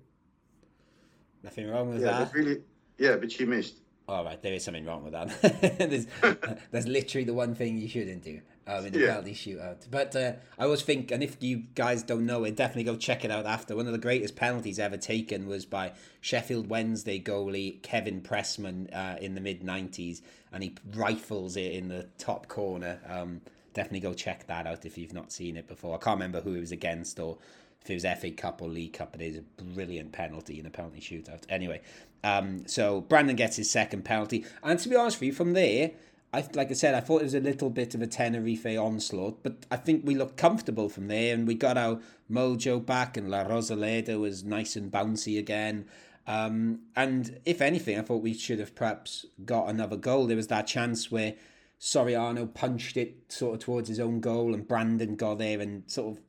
Nothing 1.44 1.70
wrong 1.70 1.90
with 1.90 2.02
Yeah, 2.02 2.12
that. 2.26 2.34
really. 2.34 2.62
Yeah, 2.98 3.16
but 3.18 3.32
she 3.32 3.46
missed. 3.46 3.76
All 4.08 4.24
right, 4.24 4.42
there 4.42 4.54
is 4.54 4.64
something 4.64 4.86
wrong 4.86 5.04
with 5.04 5.14
that. 5.14 5.78
there's, 5.90 6.08
there's 6.72 6.88
literally 6.88 7.26
the 7.26 7.34
one 7.34 7.56
thing 7.56 7.78
you 7.78 7.88
shouldn't 7.88 8.24
do 8.24 8.42
um, 8.68 8.86
in 8.86 8.94
the 8.94 9.00
Yeah. 9.00 9.08
penalty 9.10 9.34
shootout. 9.34 9.90
But 9.90 10.16
uh, 10.16 10.34
I 10.58 10.64
always 10.66 10.82
think, 10.82 11.12
and 11.12 11.22
if 11.24 11.42
you 11.42 11.64
guys 11.76 12.04
don't 12.04 12.26
know 12.26 12.44
it, 12.44 12.56
definitely 12.56 12.84
go 12.84 12.96
check 12.96 13.24
it 13.24 13.32
out 13.32 13.46
after. 13.46 13.76
One 13.76 13.86
of 13.88 13.92
the 13.94 14.00
greatest 14.00 14.36
penalties 14.36 14.80
ever 14.80 14.98
taken 14.98 15.48
was 15.48 15.66
by 15.66 15.94
Sheffield 16.22 16.70
Wednesday 16.70 17.20
goalie 17.20 17.82
Kevin 17.82 18.22
Pressman 18.22 18.90
uh, 18.94 19.18
in 19.20 19.36
the 19.36 19.42
mid 19.42 19.62
90s, 19.62 20.22
and 20.52 20.64
he 20.64 20.76
rifles 20.96 21.56
it 21.58 21.74
in 21.74 21.88
the 21.90 22.08
top 22.18 22.48
corner. 22.48 23.00
Um, 23.08 23.42
definitely 23.74 24.00
go 24.00 24.14
check 24.14 24.48
that 24.48 24.66
out 24.66 24.86
if 24.86 24.98
you've 24.98 25.14
not 25.14 25.32
seen 25.32 25.58
it 25.58 25.68
before. 25.68 25.96
I 25.96 25.98
can't 26.00 26.16
remember 26.16 26.42
who 26.42 26.54
it 26.56 26.60
was 26.62 26.72
against 26.72 27.20
or 27.20 27.38
if 27.82 27.90
it 27.90 27.94
was 27.94 28.20
FA 28.20 28.32
Cup 28.32 28.62
or 28.62 28.68
League 28.70 28.94
Cup, 28.94 29.12
but 29.12 29.22
it 29.22 29.26
is 29.28 29.38
a 29.38 29.64
brilliant 29.64 30.12
penalty 30.12 30.60
in 30.60 30.66
a 30.66 30.70
penalty 30.72 31.00
shootout. 31.02 31.44
Anyway, 31.50 31.82
um, 32.24 32.66
so 32.68 33.02
Brandon 33.02 33.36
gets 33.36 33.58
his 33.58 33.70
second 33.70 34.04
penalty, 34.06 34.44
and 34.64 34.80
to 34.80 34.90
be 34.90 34.96
honest 34.96 35.18
with 35.20 35.28
you, 35.28 35.34
from 35.34 35.54
there, 35.54 35.92
I 36.36 36.46
like 36.54 36.70
I 36.70 36.74
said, 36.74 36.96
I 36.96 37.00
thought 37.00 37.22
it 37.22 37.26
was 37.26 37.34
a 37.34 37.40
little 37.40 37.70
bit 37.70 37.96
of 37.96 38.02
a 38.02 38.08
Tenerife 38.08 38.66
onslaught, 38.66 39.42
but 39.42 39.66
I 39.72 39.78
think 39.78 40.06
we 40.06 40.16
looked 40.16 40.36
comfortable 40.36 40.90
from 40.90 41.08
there, 41.08 41.34
and 41.34 41.48
we 41.48 41.56
got 41.56 41.78
our 41.78 42.02
mojo 42.30 42.86
back, 42.86 43.16
and 43.16 43.32
La 43.32 43.46
Rosaleda 43.46 44.20
was 44.20 44.44
nice 44.44 44.76
and 44.76 44.92
bouncy 44.92 45.40
again. 45.40 45.86
Um, 46.28 46.82
and 46.96 47.40
if 47.46 47.62
anything, 47.62 47.98
I 47.98 48.02
thought 48.02 48.22
we 48.22 48.34
should 48.34 48.60
have 48.60 48.76
perhaps 48.76 49.26
got 49.46 49.70
another 49.70 49.96
goal. 49.96 50.28
There 50.28 50.36
was 50.36 50.48
that 50.48 50.68
chance 50.68 51.10
where 51.10 51.36
Soriano 51.80 52.54
punched 52.54 52.98
it 52.98 53.32
sort 53.32 53.56
of 53.56 53.60
towards 53.62 53.88
his 53.88 54.02
own 54.02 54.20
goal, 54.20 54.54
and 54.54 54.68
Brandon 54.68 55.16
got 55.16 55.38
there 55.38 55.62
and 55.62 55.90
sort 55.90 56.18
of 56.18 56.24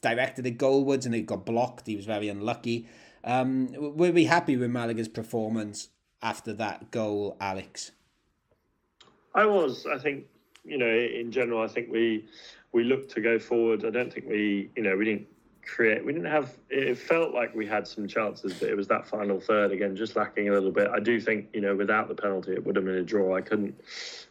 directed 0.00 0.46
it 0.46 0.56
goalwards 0.56 1.04
and 1.04 1.14
it 1.14 1.26
got 1.26 1.44
blocked. 1.44 1.86
He 1.86 1.96
was 1.96 2.06
very 2.06 2.30
unlucky. 2.30 2.88
Um, 3.22 3.68
were 3.74 4.12
we 4.12 4.24
happy 4.24 4.56
with 4.56 4.70
Malaga's 4.70 5.08
performance 5.08 5.90
after 6.22 6.54
that 6.54 6.90
goal, 6.90 7.36
Alex? 7.38 7.92
I 9.34 9.46
was. 9.46 9.86
I 9.86 9.98
think 9.98 10.24
you 10.64 10.78
know, 10.78 10.88
in 10.88 11.32
general, 11.32 11.62
I 11.62 11.68
think 11.68 11.90
we 11.90 12.26
we 12.72 12.84
looked 12.84 13.10
to 13.12 13.20
go 13.20 13.38
forward. 13.38 13.84
I 13.84 13.90
don't 13.90 14.12
think 14.12 14.26
we, 14.28 14.70
you 14.76 14.82
know, 14.82 14.96
we 14.96 15.04
didn't 15.04 15.26
create. 15.64 16.04
We 16.04 16.12
didn't 16.12 16.30
have. 16.30 16.56
It 16.68 16.98
felt 16.98 17.34
like 17.34 17.54
we 17.54 17.66
had 17.66 17.86
some 17.86 18.06
chances, 18.06 18.54
but 18.54 18.68
it 18.68 18.76
was 18.76 18.88
that 18.88 19.06
final 19.06 19.40
third 19.40 19.72
again, 19.72 19.96
just 19.96 20.16
lacking 20.16 20.48
a 20.48 20.52
little 20.52 20.70
bit. 20.70 20.88
I 20.88 21.00
do 21.00 21.20
think 21.20 21.48
you 21.52 21.60
know, 21.60 21.74
without 21.74 22.08
the 22.08 22.14
penalty, 22.14 22.52
it 22.52 22.64
would 22.64 22.76
have 22.76 22.84
been 22.84 22.96
a 22.96 23.02
draw. 23.02 23.36
I 23.36 23.40
couldn't 23.40 23.80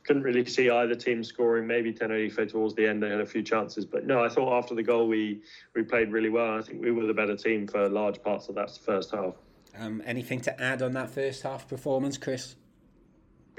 couldn't 0.03 0.23
really 0.23 0.45
see 0.45 0.69
either 0.69 0.95
team 0.95 1.23
scoring. 1.23 1.67
Maybe 1.67 1.93
Tenerife 1.93 2.39
towards 2.49 2.75
the 2.75 2.87
end 2.87 3.01
they 3.01 3.09
had 3.09 3.21
a 3.21 3.25
few 3.25 3.43
chances, 3.43 3.85
but 3.85 4.05
no, 4.05 4.23
I 4.23 4.29
thought 4.29 4.57
after 4.57 4.75
the 4.75 4.83
goal 4.83 5.07
we 5.07 5.41
we 5.75 5.83
played 5.83 6.11
really 6.11 6.29
well. 6.29 6.57
I 6.57 6.61
think 6.61 6.81
we 6.81 6.91
were 6.91 7.05
the 7.05 7.13
better 7.13 7.35
team 7.35 7.67
for 7.67 7.89
large 7.89 8.21
parts 8.21 8.49
of 8.49 8.55
that 8.55 8.75
first 8.77 9.11
half. 9.11 9.35
Um, 9.77 10.01
anything 10.05 10.41
to 10.41 10.61
add 10.61 10.81
on 10.81 10.93
that 10.93 11.09
first 11.09 11.43
half 11.43 11.67
performance, 11.67 12.17
Chris? 12.17 12.55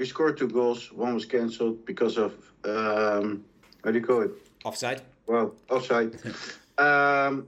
We 0.01 0.07
scored 0.07 0.35
two 0.35 0.47
goals. 0.47 0.91
One 0.91 1.13
was 1.13 1.25
cancelled 1.25 1.85
because 1.85 2.17
of 2.17 2.33
um, 2.65 3.45
how 3.83 3.91
do 3.91 3.99
you 3.99 4.03
call 4.03 4.23
it? 4.23 4.31
Offside. 4.65 5.03
Well, 5.27 5.53
offside. 5.69 6.19
um, 6.79 7.47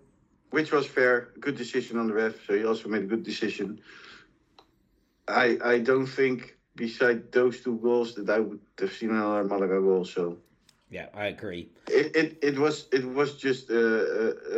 which 0.52 0.72
was 0.72 0.86
fair. 0.86 1.30
Good 1.39 1.58
decision 1.58 1.98
on 1.98 2.06
the 2.06 2.13
ref. 2.13 2.36
So 2.46 2.54
he 2.54 2.63
also 2.63 2.89
made 2.89 3.02
a 3.02 3.08
good 3.08 3.24
decision. 3.24 3.82
I 5.28 5.58
I 5.66 5.80
don't 5.80 6.06
think 6.06 6.56
beside 6.76 7.32
those 7.32 7.60
two 7.63 7.78
goals 7.78 8.13
that 8.18 8.30
I 8.30 8.38
would 8.38 8.60
have 8.78 8.94
seen 8.94 9.10
another 9.10 9.46
Malaga 9.46 9.82
goal. 9.82 10.06
So 10.06 10.38
Yeah, 10.92 11.08
I 11.16 11.26
agree. 11.36 11.70
it, 11.88 12.16
it, 12.16 12.38
it 12.50 12.60
was 12.60 12.86
it 12.92 13.04
was 13.04 13.36
just 13.36 13.72
a, 13.72 13.84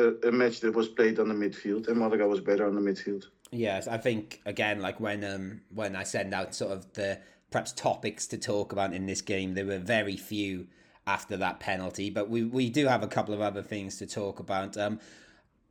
a, 0.01 0.27
a 0.27 0.31
match 0.33 0.59
that 0.59 0.75
was 0.75 0.89
played 0.89 1.17
on 1.17 1.29
the 1.29 1.39
midfield, 1.43 1.87
and 1.87 1.97
Malaga 1.97 2.27
was 2.27 2.41
better 2.41 2.67
on 2.67 2.75
the 2.75 2.81
midfield. 2.81 3.23
Yes, 3.51 3.87
I 3.87 3.97
think 3.97 4.41
again, 4.45 4.81
like 4.81 4.99
when 4.99 5.23
um 5.23 5.61
when 5.73 5.95
I 5.95 6.03
send 6.03 6.33
out 6.33 6.53
sort 6.53 6.73
of 6.73 6.91
the 6.91 7.19
perhaps 7.55 7.71
topics 7.71 8.27
to 8.27 8.37
talk 8.37 8.73
about 8.73 8.93
in 8.93 9.05
this 9.05 9.21
game, 9.21 9.53
there 9.53 9.65
were 9.65 9.79
very 9.79 10.17
few 10.17 10.67
after 11.07 11.37
that 11.37 11.57
penalty, 11.61 12.09
but 12.09 12.29
we 12.29 12.43
we 12.43 12.69
do 12.69 12.85
have 12.87 13.01
a 13.01 13.07
couple 13.07 13.33
of 13.33 13.39
other 13.39 13.61
things 13.61 13.97
to 13.97 14.05
talk 14.05 14.41
about. 14.41 14.75
Um, 14.75 14.99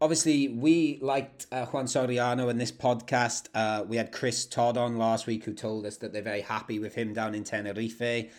obviously 0.01 0.49
we 0.49 0.99
liked 1.03 1.47
uh, 1.53 1.67
Juan 1.67 1.85
Soriano 1.85 2.49
in 2.49 2.57
this 2.57 2.73
podcast. 2.73 3.49
Uh, 3.55 3.85
we 3.87 3.99
had 3.99 4.13
Chris 4.13 4.47
Todd 4.47 4.79
on 4.79 4.97
last 4.97 5.27
week 5.27 5.45
who 5.45 5.53
told 5.53 5.85
us 5.85 5.99
that 5.99 6.15
they're 6.15 6.23
very 6.23 6.41
happy 6.41 6.79
with 6.79 6.95
him 6.95 7.13
down 7.13 7.35
in 7.35 7.45
Tenerife. 7.45 8.31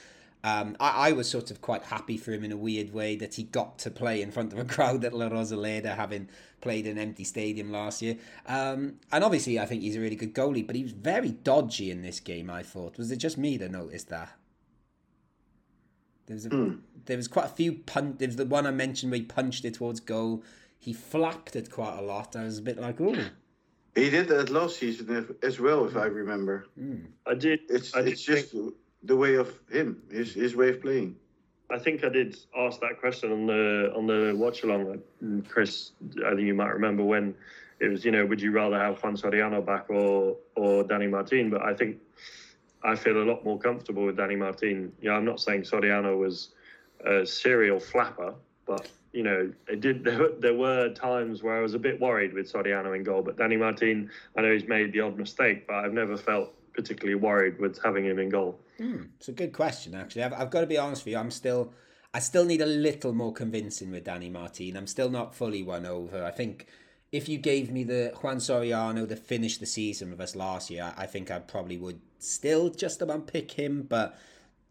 Um, 0.44 0.76
I, 0.80 1.10
I 1.10 1.12
was 1.12 1.30
sort 1.30 1.52
of 1.52 1.62
quite 1.62 1.84
happy 1.84 2.18
for 2.18 2.32
him 2.32 2.44
in 2.44 2.52
a 2.52 2.58
weird 2.58 2.94
way 2.94 3.16
that 3.16 3.36
he 3.36 3.44
got 3.44 3.78
to 3.80 3.92
play 3.92 4.24
in 4.24 4.32
front 4.32 4.54
of 4.54 4.58
a 4.60 4.66
crowd 4.74 5.06
at 5.06 5.14
La 5.14 5.30
Rosaleda, 5.30 5.96
having 5.96 6.30
played 6.66 6.88
in 6.88 6.98
an 6.98 7.04
empty 7.10 7.24
stadium 7.24 7.72
last 7.72 8.02
year. 8.02 8.18
Um, 8.48 8.96
and 9.12 9.24
obviously, 9.24 9.60
I 9.60 9.68
think 9.68 9.84
he's 9.84 9.96
a 9.96 10.00
really 10.00 10.16
good 10.16 10.34
goalie, 10.34 10.66
but 10.66 10.76
he 10.76 10.82
was 10.82 10.94
very 10.94 11.30
dodgy 11.30 11.92
in 11.92 12.02
this 12.02 12.20
game. 12.20 12.50
I 12.50 12.64
thought 12.64 12.98
was 12.98 13.12
it 13.12 13.18
just 13.18 13.38
me 13.38 13.56
that 13.58 13.72
noticed 13.72 14.10
that? 14.10 14.32
There 16.26 16.34
was 16.34 16.48
a, 16.48 16.50
there 17.06 17.18
was 17.18 17.28
quite 17.28 17.46
a 17.46 17.50
few 17.50 17.74
punch. 17.74 18.18
There 18.18 18.28
was 18.28 18.36
the 18.36 18.46
one 18.46 18.66
I 18.66 18.72
mentioned 18.72 19.12
where 19.12 19.20
he 19.20 19.26
punched 19.26 19.64
it 19.64 19.76
towards 19.76 20.00
goal. 20.00 20.44
He 20.80 20.92
flapped 20.92 21.56
it 21.56 21.70
quite 21.72 22.00
a 22.00 22.02
lot. 22.02 22.36
I 22.36 22.44
was 22.46 22.58
a 22.58 22.64
bit 22.64 22.80
like, 22.80 23.00
oh, 23.00 23.16
He 23.94 24.10
did 24.10 24.28
that 24.30 24.50
last 24.50 24.78
season 24.78 25.36
as 25.44 25.60
well, 25.60 25.86
if 25.86 25.96
I 25.96 26.06
remember. 26.06 26.66
I 27.28 27.36
did. 27.36 27.60
It's 27.70 27.96
I 27.96 28.02
did 28.02 28.14
it's 28.14 28.24
just 28.24 28.56
the 29.04 29.16
way 29.16 29.36
of 29.36 29.54
him, 29.72 30.02
his 30.12 30.34
his 30.34 30.56
way 30.56 30.70
of 30.70 30.82
playing. 30.82 31.16
I 31.72 31.80
think 31.80 32.04
I 32.04 32.10
did 32.10 32.38
ask 32.58 32.80
that 32.82 33.00
question 33.00 33.32
on 33.32 33.48
the 33.48 33.92
on 33.96 34.06
the 34.08 34.34
watch 34.36 34.64
along, 34.64 34.88
uh, 35.24 35.50
Chris. 35.50 35.92
I 36.26 36.30
think 36.36 36.42
you 36.42 36.54
might 36.54 36.74
remember 36.74 37.04
when 37.04 37.34
it 37.80 37.88
was. 37.88 38.06
You 38.06 38.12
know, 38.12 38.26
would 38.26 38.42
you 38.42 38.52
rather 38.52 38.78
have 38.80 39.02
Juan 39.04 39.16
Soriano 39.16 39.66
back 39.66 39.90
or 39.90 40.38
or 40.56 40.84
Danny 40.84 41.08
Martin? 41.08 41.50
But 41.50 41.64
I 41.64 41.74
think 41.74 41.98
I 42.84 42.96
feel 42.96 43.18
a 43.18 43.26
lot 43.26 43.44
more 43.44 43.58
comfortable 43.58 44.06
with 44.06 44.18
Danny 44.18 44.36
Martin. 44.36 44.92
Yeah, 45.02 45.14
I'm 45.14 45.26
not 45.26 45.40
saying 45.40 45.64
Soriano 45.64 46.18
was 46.18 46.50
a 47.04 47.26
serial 47.26 47.80
flapper, 47.80 48.36
but 48.68 48.88
you 49.12 49.24
know, 49.24 49.52
it 49.68 49.82
did. 49.82 50.04
There, 50.04 50.20
were- 50.20 50.36
there 50.40 50.54
were 50.54 50.90
times 50.94 51.42
where 51.42 51.58
I 51.58 51.62
was 51.62 51.74
a 51.74 51.80
bit 51.80 52.00
worried 52.00 52.34
with 52.34 52.52
Soriano 52.52 52.96
in 52.96 53.04
goal, 53.04 53.24
but 53.24 53.38
Danny 53.38 53.58
Martin, 53.58 54.12
I 54.38 54.42
know 54.42 54.54
he's 54.54 54.68
made 54.68 54.94
the 54.94 55.00
odd 55.02 55.18
mistake, 55.18 55.66
but 55.66 55.78
I've 55.78 55.94
never 55.94 56.16
felt 56.16 56.54
particularly 56.76 57.16
worried 57.16 57.60
with 57.60 57.82
having 57.84 58.06
him 58.06 58.20
in 58.20 58.30
goal. 58.30 58.60
It's 59.18 59.28
a 59.28 59.34
good 59.34 59.54
question, 59.54 59.96
actually. 59.96 60.24
I've, 60.24 60.34
I've 60.34 60.50
got 60.50 60.62
to 60.62 60.68
be 60.68 60.78
honest 60.78 61.06
with 61.06 61.14
you. 61.14 61.18
I'm 61.18 61.32
still, 61.32 61.74
I 62.14 62.20
still 62.20 62.46
need 62.46 62.62
a 62.62 62.66
little 62.66 63.14
more 63.14 63.34
convincing 63.34 63.92
with 63.92 64.04
Danny 64.04 64.30
Martin. 64.30 64.78
I'm 64.78 64.88
still 64.88 65.10
not 65.10 65.36
fully 65.36 65.64
won 65.64 65.86
over. 65.86 66.24
I 66.24 66.32
think 66.32 66.68
if 67.12 67.30
you 67.30 67.38
gave 67.38 67.72
me 67.72 67.84
the 67.84 68.14
Juan 68.22 68.38
Soriano 68.38 69.08
to 69.08 69.16
finish 69.16 69.58
the 69.58 69.66
season 69.66 70.12
with 70.12 70.20
us 70.20 70.36
last 70.36 70.70
year, 70.70 70.94
I, 70.98 71.04
I 71.04 71.06
think 71.06 71.32
I 71.32 71.40
probably 71.40 71.78
would 71.78 72.02
still 72.20 72.70
just 72.70 73.02
about 73.02 73.28
pick 73.28 73.52
him. 73.52 73.84
But 73.84 74.18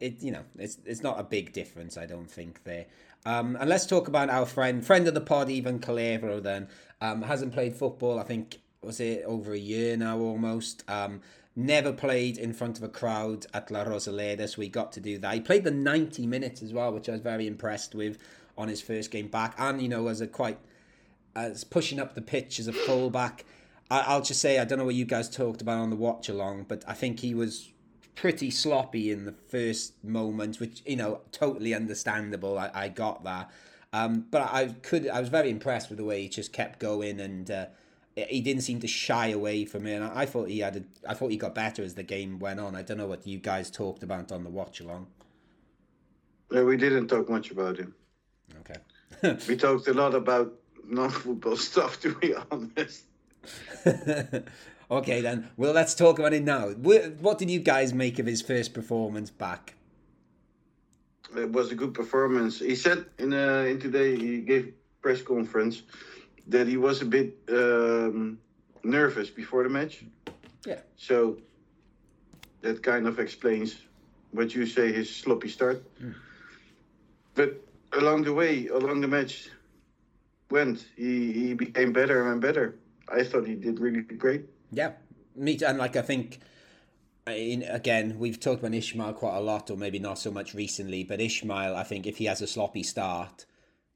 it, 0.01 0.23
you 0.23 0.33
know, 0.33 0.45
it's 0.59 0.79
it's 0.85 1.03
not 1.03 1.19
a 1.19 1.25
big 1.25 1.53
difference. 1.53 1.97
I 1.97 2.07
don't 2.07 2.31
think 2.31 2.65
there. 2.65 2.87
Um, 3.27 3.57
and 3.59 3.71
let's 3.71 3.87
talk 3.87 4.09
about 4.09 4.29
our 4.29 4.45
friend, 4.45 4.85
friend 4.85 5.09
of 5.09 5.15
the 5.15 5.21
pod, 5.21 5.51
Ivan 5.51 5.79
Calero. 5.79 6.43
Then 6.43 6.69
um, 7.01 7.23
hasn't 7.23 7.55
played 7.55 7.75
football. 7.75 8.19
I 8.19 8.25
think 8.25 8.59
was 8.83 9.01
it 9.01 9.25
over 9.25 9.53
a 9.53 9.59
year 9.59 9.97
now 9.97 10.19
almost. 10.19 10.85
Um, 10.89 11.23
never 11.57 11.93
played 11.93 12.37
in 12.37 12.53
front 12.53 12.79
of 12.79 12.83
a 12.83 12.89
crowd 12.89 13.47
at 13.55 13.71
La 13.71 13.85
Rosaleda, 13.85 14.49
so 14.49 14.61
he 14.61 14.69
got 14.69 14.93
to 14.93 15.01
do 15.01 15.19
that. 15.19 15.35
He 15.35 15.41
played 15.41 15.65
the 15.65 15.71
90 15.71 16.27
minutes 16.27 16.63
as 16.63 16.73
well, 16.73 16.93
which 16.93 17.09
I 17.09 17.13
was 17.13 17.21
very 17.21 17.47
impressed 17.47 17.95
with 17.95 18.19
on 18.59 18.69
his 18.69 18.81
first 18.81 19.11
game 19.11 19.29
back. 19.29 19.55
And, 19.59 19.81
you 19.81 19.89
know, 19.89 20.09
as 20.09 20.21
a 20.21 20.27
quite, 20.27 20.59
as 21.37 21.65
pushing 21.65 22.01
up 22.01 22.15
the 22.15 22.23
pitch 22.23 22.59
as 22.59 22.69
a 22.69 22.73
fullback. 22.73 23.45
I, 23.91 24.01
I'll 24.01 24.23
just 24.23 24.41
say, 24.41 24.59
I 24.59 24.65
don't 24.65 24.79
know 24.79 24.85
what 24.85 24.95
you 24.95 25.05
guys 25.05 25.29
talked 25.29 25.63
about 25.63 25.79
on 25.79 25.91
the 25.91 25.97
watch 25.97 26.29
along, 26.29 26.67
but 26.69 26.85
I 26.89 26.95
think 26.95 27.21
he 27.21 27.35
was 27.35 27.71
pretty 28.15 28.51
sloppy 28.51 29.11
in 29.11 29.25
the 29.25 29.35
first 29.49 30.03
moment, 30.03 30.61
which, 30.61 30.83
you 30.87 30.97
know, 30.97 31.21
totally 31.33 31.75
understandable. 31.75 32.59
I, 32.59 32.71
I 32.75 32.89
got 32.89 33.25
that. 33.25 33.51
Um, 33.93 34.27
but 34.31 34.43
I 34.53 34.69
could, 34.83 35.09
I 35.09 35.21
was 35.21 35.29
very 35.29 35.51
impressed 35.51 35.89
with 35.89 35.99
the 35.99 36.05
way 36.05 36.23
he 36.23 36.29
just 36.29 36.53
kept 36.53 36.81
going 36.81 37.21
and, 37.21 37.49
uh, 37.51 37.67
he 38.17 38.41
didn't 38.41 38.63
seem 38.63 38.81
to 38.81 38.87
shy 38.87 39.29
away 39.29 39.65
from 39.65 39.87
it. 39.87 39.95
And 39.95 40.05
I 40.05 40.27
thought 40.27 40.49
he 40.49 40.61
had, 40.61 40.77
a, 40.77 41.11
I 41.11 41.15
thought 41.15 41.31
he 41.31 41.37
got 41.37 41.55
better 41.55 41.83
as 41.83 41.95
the 41.95 42.03
game 42.03 42.39
went 42.39 42.61
on. 42.61 42.77
I 42.77 42.83
don't 42.83 42.99
know 42.99 43.07
what 43.07 43.27
you 43.27 43.39
guys 43.39 43.71
talked 43.71 44.03
about 44.03 44.31
on 44.31 44.45
the 44.45 44.51
watch 44.51 44.81
along. 44.81 45.09
Uh, 46.55 46.65
we 46.65 46.77
didn't 46.77 47.09
talk 47.09 47.29
much 47.29 47.51
about 47.51 47.79
him. 47.79 47.95
Okay. 48.61 48.77
We 49.49 49.57
talked 49.57 49.89
a 49.89 49.95
lot 49.95 50.15
about 50.15 50.53
non-football 50.87 51.57
stuff, 51.71 52.01
to 52.03 52.15
be 52.15 52.35
honest. 52.35 53.05
okay 54.91 55.21
then. 55.21 55.51
Well, 55.57 55.73
let's 55.73 55.95
talk 55.95 56.19
about 56.19 56.35
it 56.35 56.45
now. 56.45 56.69
What 56.71 57.39
did 57.39 57.51
you 57.51 57.61
guys 57.61 57.95
make 57.95 58.19
of 58.19 58.27
his 58.27 58.43
first 58.43 58.75
performance 58.75 59.31
back? 59.31 59.75
It 61.37 61.51
was 61.51 61.73
a 61.73 61.75
good 61.75 61.95
performance. 61.95 62.59
He 62.59 62.77
said 62.77 63.07
in 63.19 63.33
uh, 63.33 63.65
in 63.67 63.81
today 63.81 64.17
he 64.17 64.41
gave 64.41 64.75
press 65.01 65.23
conference 65.23 65.83
that 66.49 66.67
he 66.67 66.77
was 66.77 67.03
a 67.03 67.05
bit 67.05 67.37
um, 67.49 68.39
nervous 68.83 69.31
before 69.31 69.63
the 69.63 69.69
match. 69.69 70.05
Yeah. 70.67 70.81
So 70.97 71.39
that 72.63 72.83
kind 72.83 73.07
of 73.07 73.19
explains 73.19 73.77
what 74.33 74.55
you 74.55 74.67
say, 74.67 74.93
his 74.93 75.15
sloppy 75.15 75.49
start. 75.49 75.83
But 77.35 77.61
along 77.93 78.25
the 78.25 78.33
way, 78.33 78.69
along 78.69 79.01
the 79.01 79.09
match 79.09 79.49
went, 80.51 80.87
he, 80.97 81.33
he 81.33 81.55
became 81.55 81.93
better 81.93 82.31
and 82.31 82.41
better. 82.41 82.77
I 83.09 83.23
thought 83.23 83.47
he 83.47 83.55
did 83.55 83.81
really 83.81 84.03
great. 84.03 84.45
Yeah, 84.71 84.93
me 85.37 85.57
too. 85.57 85.67
And 85.67 85.79
like 85.79 85.97
I 85.97 86.03
think, 86.03 86.41
in, 87.27 87.63
again, 87.63 88.19
we've 88.19 88.41
talked 88.41 88.61
about 88.61 88.75
Ishmael 88.75 89.15
quite 89.15 89.37
a 89.37 89.41
lot, 89.41 89.71
or 89.71 89.77
maybe 89.77 89.99
not 89.99 90.19
so 90.19 90.31
much 90.31 90.55
recently. 90.55 91.05
But 91.05 91.21
Ishmael, 91.21 91.77
I 91.77 91.83
think 91.83 92.07
if 92.07 92.19
he 92.19 92.25
has 92.27 92.43
a 92.43 92.47
sloppy 92.47 92.83
start, 92.83 93.47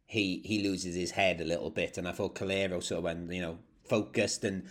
he 0.09 0.41
he 0.45 0.63
loses 0.63 0.97
his 0.97 1.13
head 1.13 1.41
a 1.41 1.45
little 1.45 1.71
bit. 1.71 1.99
And 1.99 2.09
I 2.09 2.13
thought 2.13 2.35
Calero 2.35 2.83
sort 2.83 2.99
of 2.99 3.05
went, 3.05 3.33
you 3.33 3.41
know, 3.41 3.59
focused 3.85 4.43
and. 4.43 4.65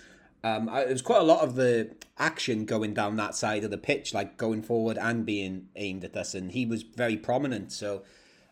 Um, 0.43 0.69
I, 0.69 0.81
it 0.81 0.91
was 0.91 1.01
quite 1.01 1.19
a 1.19 1.25
lot 1.25 1.43
of 1.43 1.55
the 1.55 1.95
action 2.19 2.65
going 2.65 2.93
down 2.93 3.15
that 3.15 3.35
side 3.35 3.63
of 3.63 3.71
the 3.71 3.77
pitch, 3.77 4.13
like 4.13 4.37
going 4.37 4.61
forward 4.61 4.97
and 4.97 5.25
being 5.25 5.67
aimed 5.75 6.03
at 6.03 6.15
us, 6.15 6.35
and 6.35 6.51
he 6.51 6.63
was 6.65 6.83
very 6.83 7.17
prominent. 7.17 7.71
So 7.71 8.03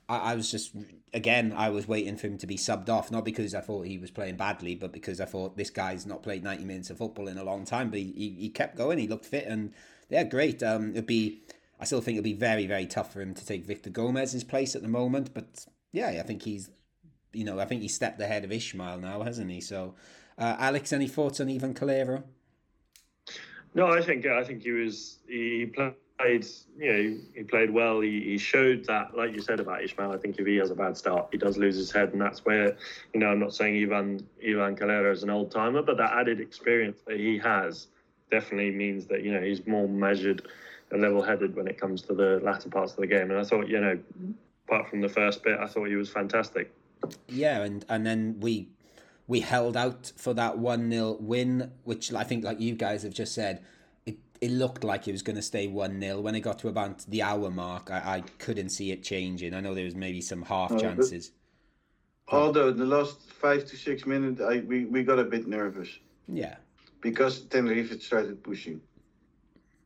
I, 0.10 0.32
I 0.32 0.36
was 0.36 0.50
just 0.50 0.76
again, 1.14 1.54
I 1.56 1.70
was 1.70 1.88
waiting 1.88 2.18
for 2.18 2.28
him 2.28 2.38
to 2.40 2.48
be 2.48 2.58
subbed 2.58 2.90
off, 2.90 3.12
not 3.12 3.24
because 3.24 3.54
I 3.54 3.62
thought 3.62 3.86
he 3.86 4.00
was 4.00 4.12
playing 4.12 4.36
badly, 4.36 4.76
but 4.76 4.92
because 4.92 5.22
I 5.22 5.26
thought 5.26 5.58
this 5.58 5.70
guy's 5.70 6.06
not 6.06 6.24
played 6.24 6.44
ninety 6.44 6.66
minutes 6.66 6.90
of 6.90 6.98
football 6.98 7.28
in 7.28 7.38
a 7.38 7.44
long 7.44 7.66
time. 7.66 7.92
But 7.92 8.00
he, 8.00 8.12
he, 8.16 8.30
he 8.40 8.50
kept 8.50 8.76
going. 8.76 8.98
He 8.98 9.08
looked 9.08 9.26
fit, 9.26 9.46
and 9.46 9.72
yeah, 10.10 10.24
great. 10.24 10.64
Um, 10.64 10.92
it'd 10.92 11.06
be. 11.06 11.44
I 11.80 11.86
still 11.86 12.02
think 12.02 12.16
it'd 12.16 12.24
be 12.24 12.34
very 12.34 12.66
very 12.68 12.88
tough 12.88 13.14
for 13.14 13.22
him 13.22 13.34
to 13.36 13.46
take 13.46 13.64
Victor 13.64 13.92
Gomez's 13.92 14.44
place 14.44 14.76
at 14.76 14.82
the 14.82 14.88
moment, 14.88 15.34
but 15.34 15.66
yeah, 15.96 16.08
I 16.20 16.24
think 16.24 16.44
he's. 16.44 16.70
You 17.32 17.44
know, 17.44 17.60
I 17.60 17.66
think 17.66 17.82
he 17.82 17.90
stepped 17.90 18.22
ahead 18.22 18.46
of 18.46 18.52
Ishmael 18.52 19.00
now, 19.00 19.22
hasn't 19.22 19.52
he? 19.52 19.60
So, 19.60 19.96
uh, 20.38 20.56
Alex, 20.58 20.94
any 20.94 21.08
thoughts 21.08 21.42
on 21.42 21.50
Ivan 21.50 21.74
Calero? 21.74 22.24
No, 23.74 23.88
I 23.88 24.02
think 24.02 24.26
I 24.26 24.44
think 24.44 24.64
he 24.64 24.72
was 24.72 25.20
he 25.28 25.66
played 25.66 26.46
you 26.78 26.94
know 26.94 27.18
he 27.36 27.44
played 27.44 27.72
well. 27.72 28.00
He, 28.00 28.22
he 28.22 28.38
showed 28.38 28.86
that, 28.86 29.18
like 29.18 29.34
you 29.34 29.42
said 29.42 29.60
about 29.60 29.84
Ishmael. 29.84 30.14
I 30.14 30.18
think 30.18 30.40
if 30.40 30.48
he 30.48 30.56
has 30.58 30.72
a 30.72 30.76
bad 30.76 30.96
start, 30.98 31.28
he 31.32 31.38
does 31.38 31.58
lose 31.58 31.76
his 31.76 31.92
head, 31.92 32.14
and 32.14 32.22
that's 32.22 32.46
where 32.46 32.78
you 33.14 33.20
know 33.20 33.28
I'm 33.28 33.40
not 33.40 33.54
saying 33.54 33.82
Ivan 33.84 34.26
Ivan 34.42 34.76
Calero 34.76 35.12
is 35.12 35.24
an 35.24 35.30
old 35.30 35.52
timer, 35.52 35.82
but 35.82 35.98
that 35.98 36.14
added 36.14 36.40
experience 36.40 37.02
that 37.06 37.18
he 37.18 37.38
has 37.40 37.88
definitely 38.32 38.72
means 38.72 39.08
that 39.08 39.24
you 39.24 39.34
know 39.34 39.42
he's 39.42 39.66
more 39.68 39.88
measured 39.88 40.48
and 40.92 41.02
level 41.02 41.22
headed 41.22 41.56
when 41.56 41.68
it 41.68 41.80
comes 41.80 42.02
to 42.04 42.14
the 42.14 42.40
latter 42.44 42.70
parts 42.70 42.94
of 42.94 43.00
the 43.00 43.08
game. 43.08 43.30
And 43.32 43.40
I 43.40 43.44
thought 43.44 43.68
you 43.68 43.82
know 43.82 44.00
apart 44.68 44.90
from 44.90 45.02
the 45.02 45.10
first 45.10 45.44
bit, 45.44 45.60
I 45.60 45.68
thought 45.68 45.86
he 45.86 45.96
was 45.96 46.10
fantastic. 46.10 46.74
Yeah, 47.28 47.62
and 47.62 47.86
and 47.90 48.06
then 48.06 48.38
we 48.40 48.70
we 49.28 49.40
held 49.42 49.76
out 49.78 50.12
for 50.18 50.34
that 50.34 50.58
one 50.58 50.90
0 50.92 51.18
win, 51.20 51.72
which 51.84 52.14
I 52.14 52.24
think, 52.24 52.44
like 52.44 52.60
you 52.60 52.76
guys 52.76 53.04
have 53.04 53.14
just 53.14 53.34
said, 53.34 53.64
it 54.06 54.18
it 54.42 54.52
looked 54.52 54.84
like 54.84 55.08
it 55.08 55.12
was 55.12 55.22
going 55.22 55.36
to 55.36 55.42
stay 55.42 55.68
one 55.68 56.00
0 56.00 56.22
When 56.22 56.36
it 56.36 56.42
got 56.42 56.60
to 56.60 56.68
about 56.68 57.00
the 57.08 57.22
hour 57.22 57.50
mark, 57.52 57.90
I, 57.92 58.18
I 58.18 58.22
couldn't 58.40 58.70
see 58.70 58.92
it 58.92 59.04
changing. 59.04 59.54
I 59.54 59.62
know 59.62 59.74
there 59.74 59.86
was 59.86 59.96
maybe 59.96 60.22
some 60.22 60.42
half 60.44 60.72
oh, 60.72 60.76
but- 60.76 60.82
chances. 60.82 61.32
Although 62.28 62.72
the 62.72 62.86
last 62.86 63.32
five 63.34 63.66
to 63.66 63.78
six 63.78 64.08
minutes, 64.08 64.42
I 64.42 64.58
we, 64.66 64.86
we 64.86 65.04
got 65.04 65.20
a 65.20 65.24
bit 65.24 65.46
nervous 65.48 65.90
Yeah, 66.28 66.56
because 67.00 67.42
Tenerife 67.42 68.02
started 68.02 68.42
pushing. 68.44 68.82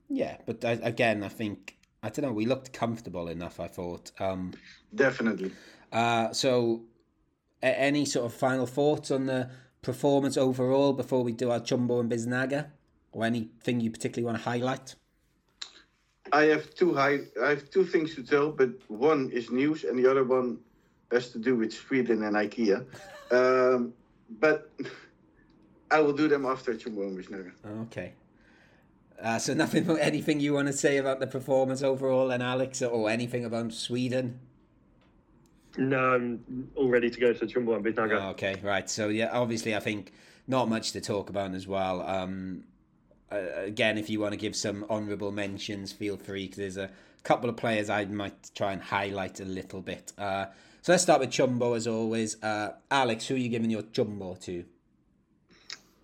yeah, 0.08 0.38
but 0.46 0.64
I, 0.64 0.72
again, 0.82 1.22
I 1.22 1.28
think 1.28 1.76
I 2.02 2.10
don't 2.10 2.26
know. 2.26 2.32
We 2.32 2.46
looked 2.46 2.72
comfortable 2.74 3.28
enough. 3.28 3.60
I 3.60 3.68
thought. 3.68 4.12
Um, 4.20 4.54
Definitely. 4.94 5.52
uh, 5.92 6.32
so, 6.32 6.84
any 7.62 8.06
sort 8.06 8.26
of 8.26 8.34
final 8.34 8.66
thoughts 8.66 9.12
on 9.12 9.26
the 9.26 9.50
performance 9.82 10.38
overall 10.38 10.94
before 10.94 11.24
we 11.24 11.32
do 11.32 11.52
our 11.52 11.60
Chumbo 11.60 12.00
and 12.00 12.10
Biznaga, 12.10 12.68
or 13.12 13.26
anything 13.26 13.80
you 13.80 13.92
particularly 13.92 14.26
want 14.26 14.38
to 14.38 14.44
highlight? 14.44 14.96
I 16.32 16.44
have 16.44 16.74
two 16.76 16.94
high. 16.94 17.20
I 17.44 17.50
have 17.50 17.70
two 17.70 17.84
things 17.86 18.16
to 18.16 18.24
tell, 18.24 18.52
but 18.52 18.70
one 18.88 19.30
is 19.32 19.50
news, 19.52 19.84
and 19.84 19.98
the 19.98 20.10
other 20.10 20.24
one 20.24 20.60
has 21.12 21.30
to 21.32 21.40
do 21.40 21.56
with 21.56 21.74
Sweden 21.74 22.24
and 22.24 22.36
IKEA. 22.36 22.86
Um, 23.32 23.94
but 24.40 24.72
I 25.92 26.00
will 26.00 26.14
do 26.14 26.28
them 26.28 26.48
after 26.48 26.74
Chumbo 26.74 27.04
and 27.04 27.16
Biznaga. 27.16 27.52
Okay. 27.84 28.14
Uh, 29.22 29.38
so 29.38 29.54
nothing, 29.54 29.90
anything 30.00 30.40
you 30.40 30.54
want 30.54 30.68
to 30.68 30.74
say 30.74 30.98
about 30.98 31.20
the 31.20 31.28
performance 31.28 31.82
overall, 31.84 32.32
and 32.32 32.42
Alex, 32.42 32.82
or 32.82 33.10
anything 33.10 33.46
about 33.46 33.74
Sweden? 33.74 34.40
No, 35.78 36.16
I'm 36.16 36.70
all 36.76 36.90
ready 36.90 37.10
to 37.10 37.20
go 37.20 37.34
to 37.34 37.46
Chumbo 37.46 37.76
and 37.76 37.86
Biznaga. 37.86 38.22
Oh, 38.22 38.30
okay, 38.30 38.56
right. 38.64 38.90
So 38.90 39.10
yeah, 39.10 39.30
obviously, 39.32 39.76
I 39.76 39.80
think 39.80 40.12
not 40.48 40.68
much 40.68 40.92
to 40.94 41.02
talk 41.02 41.30
about 41.30 41.54
as 41.54 41.68
well. 41.68 42.02
Um, 42.02 42.64
uh, 43.32 43.38
again, 43.56 43.98
if 43.98 44.10
you 44.10 44.20
want 44.20 44.34
to 44.34 44.38
give 44.38 44.56
some 44.56 44.86
honourable 44.90 45.32
mentions, 45.32 45.92
feel 45.92 46.18
free. 46.18 46.48
Cause 46.48 46.58
there's 46.58 46.78
a 46.78 46.90
couple 47.24 47.50
of 47.50 47.56
players 47.56 47.90
I 47.90 48.06
might 48.06 48.52
try 48.56 48.74
and 48.74 48.82
highlight 48.82 49.40
a 49.40 49.46
little 49.46 49.82
bit. 49.82 50.12
Uh, 50.18 50.48
so 50.82 50.92
let's 50.94 51.04
start 51.04 51.20
with 51.20 51.30
Chumbo 51.30 51.76
as 51.78 51.88
always. 51.88 52.42
Uh, 52.42 52.74
Alex, 52.90 53.28
who 53.28 53.36
are 53.36 53.38
you 53.38 53.50
giving 53.50 53.70
your 53.70 53.84
Chumbo 53.84 54.40
to? 54.46 54.66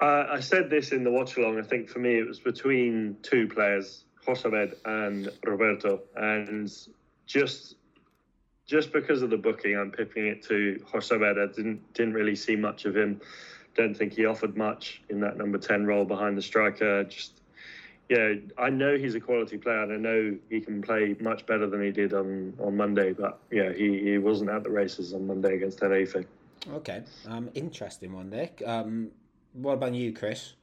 I 0.05 0.39
said 0.39 0.69
this 0.69 0.91
in 0.91 1.03
the 1.03 1.11
watch 1.11 1.37
along. 1.37 1.59
I 1.59 1.63
think 1.63 1.89
for 1.89 1.99
me 1.99 2.17
it 2.17 2.27
was 2.27 2.39
between 2.39 3.17
two 3.21 3.47
players, 3.47 4.05
Jozabed 4.25 4.75
and 4.85 5.29
Roberto, 5.43 6.01
and 6.15 6.71
just 7.25 7.75
just 8.65 8.91
because 8.91 9.21
of 9.21 9.29
the 9.29 9.37
booking, 9.37 9.77
I'm 9.77 9.91
picking 9.91 10.25
it 10.25 10.41
to 10.43 10.83
Jozabed. 10.91 11.41
I 11.41 11.53
didn't 11.53 11.93
didn't 11.93 12.13
really 12.13 12.35
see 12.35 12.55
much 12.55 12.85
of 12.85 12.95
him. 12.95 13.21
Don't 13.75 13.95
think 13.95 14.13
he 14.13 14.25
offered 14.25 14.57
much 14.57 15.01
in 15.09 15.19
that 15.21 15.37
number 15.37 15.57
ten 15.57 15.85
role 15.85 16.05
behind 16.05 16.37
the 16.37 16.41
striker. 16.41 17.03
Just 17.03 17.41
yeah, 18.09 18.33
I 18.57 18.69
know 18.69 18.97
he's 18.97 19.15
a 19.15 19.19
quality 19.19 19.57
player, 19.57 19.83
and 19.83 19.93
I 19.93 19.97
know 19.97 20.37
he 20.49 20.61
can 20.61 20.81
play 20.81 21.15
much 21.19 21.45
better 21.45 21.67
than 21.67 21.81
he 21.81 21.91
did 21.91 22.13
on 22.13 22.53
on 22.59 22.77
Monday. 22.77 23.13
But 23.13 23.39
yeah, 23.51 23.73
he, 23.73 23.99
he 23.99 24.17
wasn't 24.17 24.49
at 24.49 24.63
the 24.63 24.69
races 24.71 25.13
on 25.13 25.27
Monday 25.27 25.55
against 25.55 25.79
Tenerife. 25.79 26.15
Okay, 26.71 27.03
um, 27.27 27.49
interesting 27.53 28.13
one, 28.13 28.29
Nick. 28.29 28.61
Um, 28.65 29.11
what 29.55 29.73
about 29.73 29.93
you, 29.93 30.13
Chris? 30.13 30.53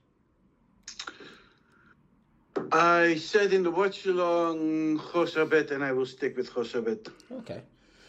I 2.70 3.16
said 3.16 3.52
in 3.52 3.62
the 3.62 3.70
watch 3.70 4.06
along 4.06 4.98
Jozabed, 4.98 5.70
and 5.70 5.84
I 5.84 5.92
will 5.92 6.06
stick 6.06 6.36
with 6.36 6.50
Jozabed. 6.50 7.10
Okay. 7.30 7.62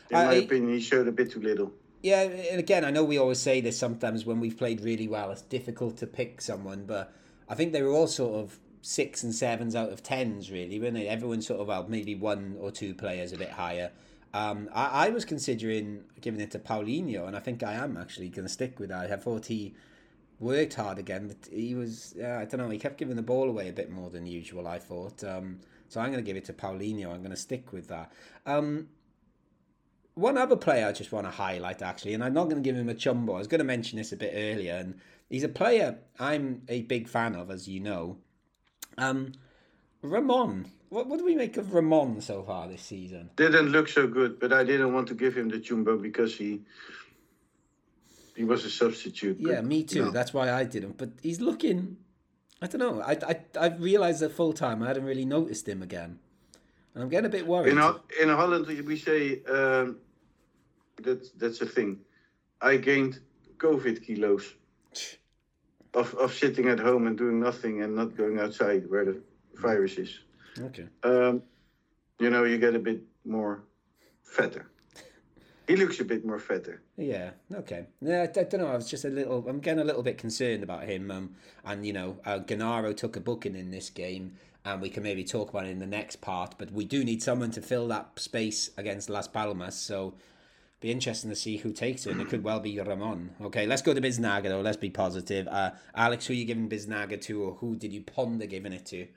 In 0.10 0.18
my 0.18 0.34
opinion, 0.34 0.74
he 0.74 0.80
showed 0.80 1.08
a 1.08 1.12
bit 1.12 1.32
too 1.32 1.42
little. 1.42 1.72
Yeah, 2.02 2.22
and 2.22 2.60
again, 2.60 2.84
I 2.84 2.92
know 2.92 3.04
we 3.04 3.18
always 3.18 3.40
say 3.40 3.62
this 3.62 3.78
sometimes 3.78 4.26
when 4.26 4.40
we've 4.40 4.58
played 4.58 4.82
really 4.82 5.08
well, 5.08 5.32
it's 5.32 5.42
difficult 5.42 5.98
to 5.98 6.08
pick 6.08 6.42
someone, 6.42 6.86
but 6.86 7.14
I 7.48 7.56
think 7.56 7.72
they 7.72 7.82
were 7.82 7.92
all 7.92 8.08
sort 8.08 8.44
of 8.44 8.60
six 8.82 9.24
and 9.24 9.34
sevens 9.34 9.76
out 9.76 9.92
of 9.92 10.04
tens, 10.04 10.52
really, 10.52 10.80
weren't 10.80 10.96
they? 10.96 11.08
Everyone 11.08 11.42
sort 11.42 11.62
of, 11.62 11.68
well, 11.68 11.86
maybe 11.88 12.16
one 12.16 12.58
or 12.60 12.72
two 12.72 12.94
players 12.94 13.32
a 13.32 13.38
bit 13.38 13.52
higher. 13.52 13.92
Um, 14.34 14.70
I, 14.74 15.08
I 15.08 15.10
was 15.10 15.24
considering 15.24 16.04
giving 16.20 16.42
it 16.42 16.52
to 16.52 16.60
Paulinho, 16.60 17.26
and 17.26 17.38
I 17.38 17.40
think 17.40 17.64
I 17.64 17.74
am 17.74 17.96
actually 17.96 18.30
going 18.30 18.48
to 18.48 18.54
stick 18.54 18.80
with 18.80 18.90
that. 18.90 19.10
I 19.10 19.16
thought 19.16 19.46
he 19.46 19.74
worked 20.44 20.76
hard 20.76 21.00
again, 21.00 21.28
but 21.28 21.52
he 21.52 21.74
was, 21.74 22.16
uh, 22.22 22.28
I 22.28 22.46
don't 22.46 22.60
know, 22.60 22.70
he 22.70 22.78
kept 22.78 22.98
giving 22.98 23.16
the 23.16 23.24
ball 23.24 23.50
away 23.50 23.70
a 23.70 23.74
bit 23.74 23.90
more 23.90 24.10
than 24.10 24.26
usual, 24.26 24.68
I 24.68 24.80
thought. 24.80 25.24
Um, 25.24 25.60
so 25.88 26.02
I'm 26.02 26.12
going 26.12 26.24
to 26.24 26.26
give 26.26 26.38
it 26.38 26.46
to 26.46 26.54
Paulinho. 26.54 27.12
I'm 27.12 27.20
going 27.20 27.32
to 27.32 27.36
stick 27.36 27.72
with 27.72 27.88
that. 27.88 28.12
Um, 28.46 28.90
one 30.16 30.38
other 30.38 30.56
player 30.56 30.88
I 30.88 30.92
just 30.92 31.12
want 31.12 31.26
to 31.26 31.32
highlight 31.32 31.82
actually, 31.82 32.14
and 32.14 32.24
I'm 32.24 32.34
not 32.34 32.46
going 32.46 32.62
to 32.62 32.68
give 32.68 32.76
him 32.76 32.90
a 32.90 32.94
chumbo. 32.94 33.36
I 33.36 33.40
was 33.40 33.48
going 33.48 33.60
to 33.60 33.66
mention 33.66 33.98
this 33.98 34.12
a 34.12 34.18
bit 34.18 34.34
earlier, 34.36 34.76
and 34.76 35.00
he's 35.30 35.44
a 35.44 35.50
player 35.50 35.98
I'm 36.20 36.62
a 36.68 36.84
big 36.84 37.08
fan 37.08 37.36
of, 37.36 37.50
as 37.50 37.68
you 37.68 37.80
know. 37.80 38.18
Um, 38.98 39.34
Ramon. 40.02 40.68
What, 40.90 41.08
what 41.08 41.18
do 41.18 41.26
we 41.26 41.36
make 41.36 41.58
of 41.58 41.74
Ramon 41.74 42.22
so 42.22 42.44
far 42.44 42.68
this 42.68 42.84
season? 42.84 43.32
Didn't 43.36 43.70
look 43.70 43.88
so 43.88 44.06
good, 44.06 44.40
but 44.40 44.54
I 44.54 44.64
didn't 44.64 44.94
want 44.94 45.08
to 45.08 45.16
give 45.16 45.36
him 45.36 45.50
the 45.50 45.58
Chumbo 45.58 46.00
because 46.00 46.36
he 46.36 46.62
he 48.36 48.44
was 48.44 48.66
a 48.66 48.70
substitute. 48.70 49.38
Yeah, 49.40 49.62
me 49.62 49.84
too. 49.84 50.06
no. 50.06 50.12
That's 50.12 50.34
why 50.34 50.52
I 50.52 50.64
didn't. 50.64 50.98
But 50.98 51.10
he's 51.22 51.42
looking. 51.42 51.98
I 52.62 52.68
don't 52.68 52.80
know. 52.80 53.02
I 53.02 53.18
I 53.32 53.36
I 53.60 53.68
realised 53.76 54.22
that 54.22 54.32
full 54.32 54.54
time 54.54 54.82
I 54.84 54.88
hadn't 54.88 55.06
really 55.06 55.26
noticed 55.26 55.68
him 55.68 55.82
again, 55.82 56.20
and 56.94 57.04
I'm 57.04 57.10
getting 57.10 57.26
a 57.26 57.30
bit 57.30 57.46
worried. 57.46 57.72
In, 57.72 57.78
Ho- 57.78 58.02
in 58.22 58.30
Holland, 58.30 58.68
we 58.68 58.98
say 58.98 59.44
um, 59.46 59.98
that 61.02 61.38
that's 61.38 61.62
a 61.62 61.66
thing. 61.66 62.00
I 62.62 62.78
gained 62.78 63.20
COVID 63.58 64.06
kilos 64.06 64.54
of, 65.94 66.14
of 66.16 66.34
sitting 66.34 66.70
at 66.70 66.80
home 66.80 67.08
and 67.08 67.18
doing 67.18 67.40
nothing 67.40 67.84
and 67.84 67.96
not 67.96 68.16
going 68.16 68.40
outside 68.40 68.90
where 68.90 69.06
the 69.06 69.22
virus 69.56 69.98
is. 69.98 70.20
Okay. 70.60 70.88
Um, 71.04 71.44
you 72.20 72.30
know, 72.30 72.44
you 72.44 72.58
get 72.58 72.76
a 72.76 72.80
bit 72.80 73.02
more 73.26 73.64
fatter. 74.24 74.70
He 75.74 75.80
looks 75.80 76.00
a 76.00 76.06
bit 76.06 76.24
more 76.24 76.38
fatter. 76.38 76.84
Yeah. 76.98 77.32
Okay. 77.52 77.88
Yeah. 78.00 78.28
I, 78.36 78.40
I 78.40 78.44
don't 78.44 78.62
know. 78.62 78.68
I 78.68 78.76
was 78.76 78.88
just 78.90 79.06
a 79.06 79.10
little. 79.10 79.44
I'm 79.50 79.60
getting 79.60 79.82
a 79.82 79.84
little 79.84 80.04
bit 80.04 80.20
concerned 80.20 80.62
about 80.62 80.84
him. 80.84 81.10
Um, 81.10 81.36
and 81.66 81.84
you 81.84 81.94
know, 81.94 82.18
uh, 82.26 82.40
Genaro 82.40 82.96
took 82.96 83.16
a 83.16 83.20
booking 83.20 83.56
in 83.56 83.72
this 83.72 83.90
game, 83.90 84.36
and 84.66 84.82
we 84.84 84.90
can 84.90 85.02
maybe 85.02 85.24
talk 85.24 85.50
about 85.50 85.66
it 85.66 85.70
in 85.70 85.80
the 85.80 85.88
next 85.88 86.22
part. 86.22 86.56
But 86.60 86.72
we 86.72 86.86
do 86.86 87.04
need 87.04 87.24
someone 87.24 87.50
to 87.52 87.62
fill 87.62 87.88
that 87.88 88.20
space 88.20 88.70
against 88.78 89.10
Las 89.10 89.28
Palmas. 89.28 89.76
So, 89.76 90.14
be 90.80 90.92
interesting 90.92 91.32
to 91.32 91.36
see 91.36 91.58
who 91.58 91.72
takes 91.72 92.06
it. 92.06 92.12
And 92.12 92.22
it 92.22 92.30
could 92.30 92.44
well 92.44 92.60
be 92.60 92.80
Ramon. 92.80 93.32
Okay. 93.42 93.66
Let's 93.66 93.82
go 93.82 93.96
to 93.96 94.02
Biznaga 94.02 94.50
though. 94.50 94.62
Let's 94.62 94.78
be 94.78 94.92
positive. 94.92 95.48
Uh, 95.48 95.72
Alex, 95.96 96.28
who 96.28 96.34
are 96.34 96.38
you 96.38 96.46
giving 96.46 96.70
Biznaga 96.70 97.20
to, 97.22 97.44
or 97.44 97.54
who 97.56 97.76
did 97.76 97.92
you 97.92 98.04
ponder 98.04 98.46
giving 98.46 98.74
it 98.74 98.86
to? 98.88 99.08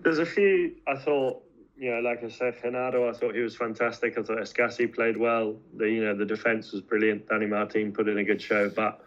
There's 0.00 0.18
a 0.18 0.26
few 0.26 0.74
I 0.88 0.96
thought 0.96 1.44
know, 1.90 2.00
like 2.00 2.22
I 2.22 2.28
said, 2.28 2.56
Genaro, 2.62 3.08
I 3.08 3.18
thought 3.18 3.34
he 3.34 3.40
was 3.40 3.56
fantastic. 3.56 4.16
I 4.16 4.22
thought 4.22 4.38
Escassi 4.38 4.92
played 4.92 5.16
well. 5.16 5.56
The 5.76 5.90
you 5.90 6.04
know 6.04 6.14
the 6.14 6.24
defense 6.24 6.70
was 6.72 6.80
brilliant. 6.80 7.28
Danny 7.28 7.46
Martin 7.46 7.92
put 7.92 8.08
in 8.08 8.18
a 8.18 8.24
good 8.24 8.40
show, 8.40 8.68
but 8.68 9.00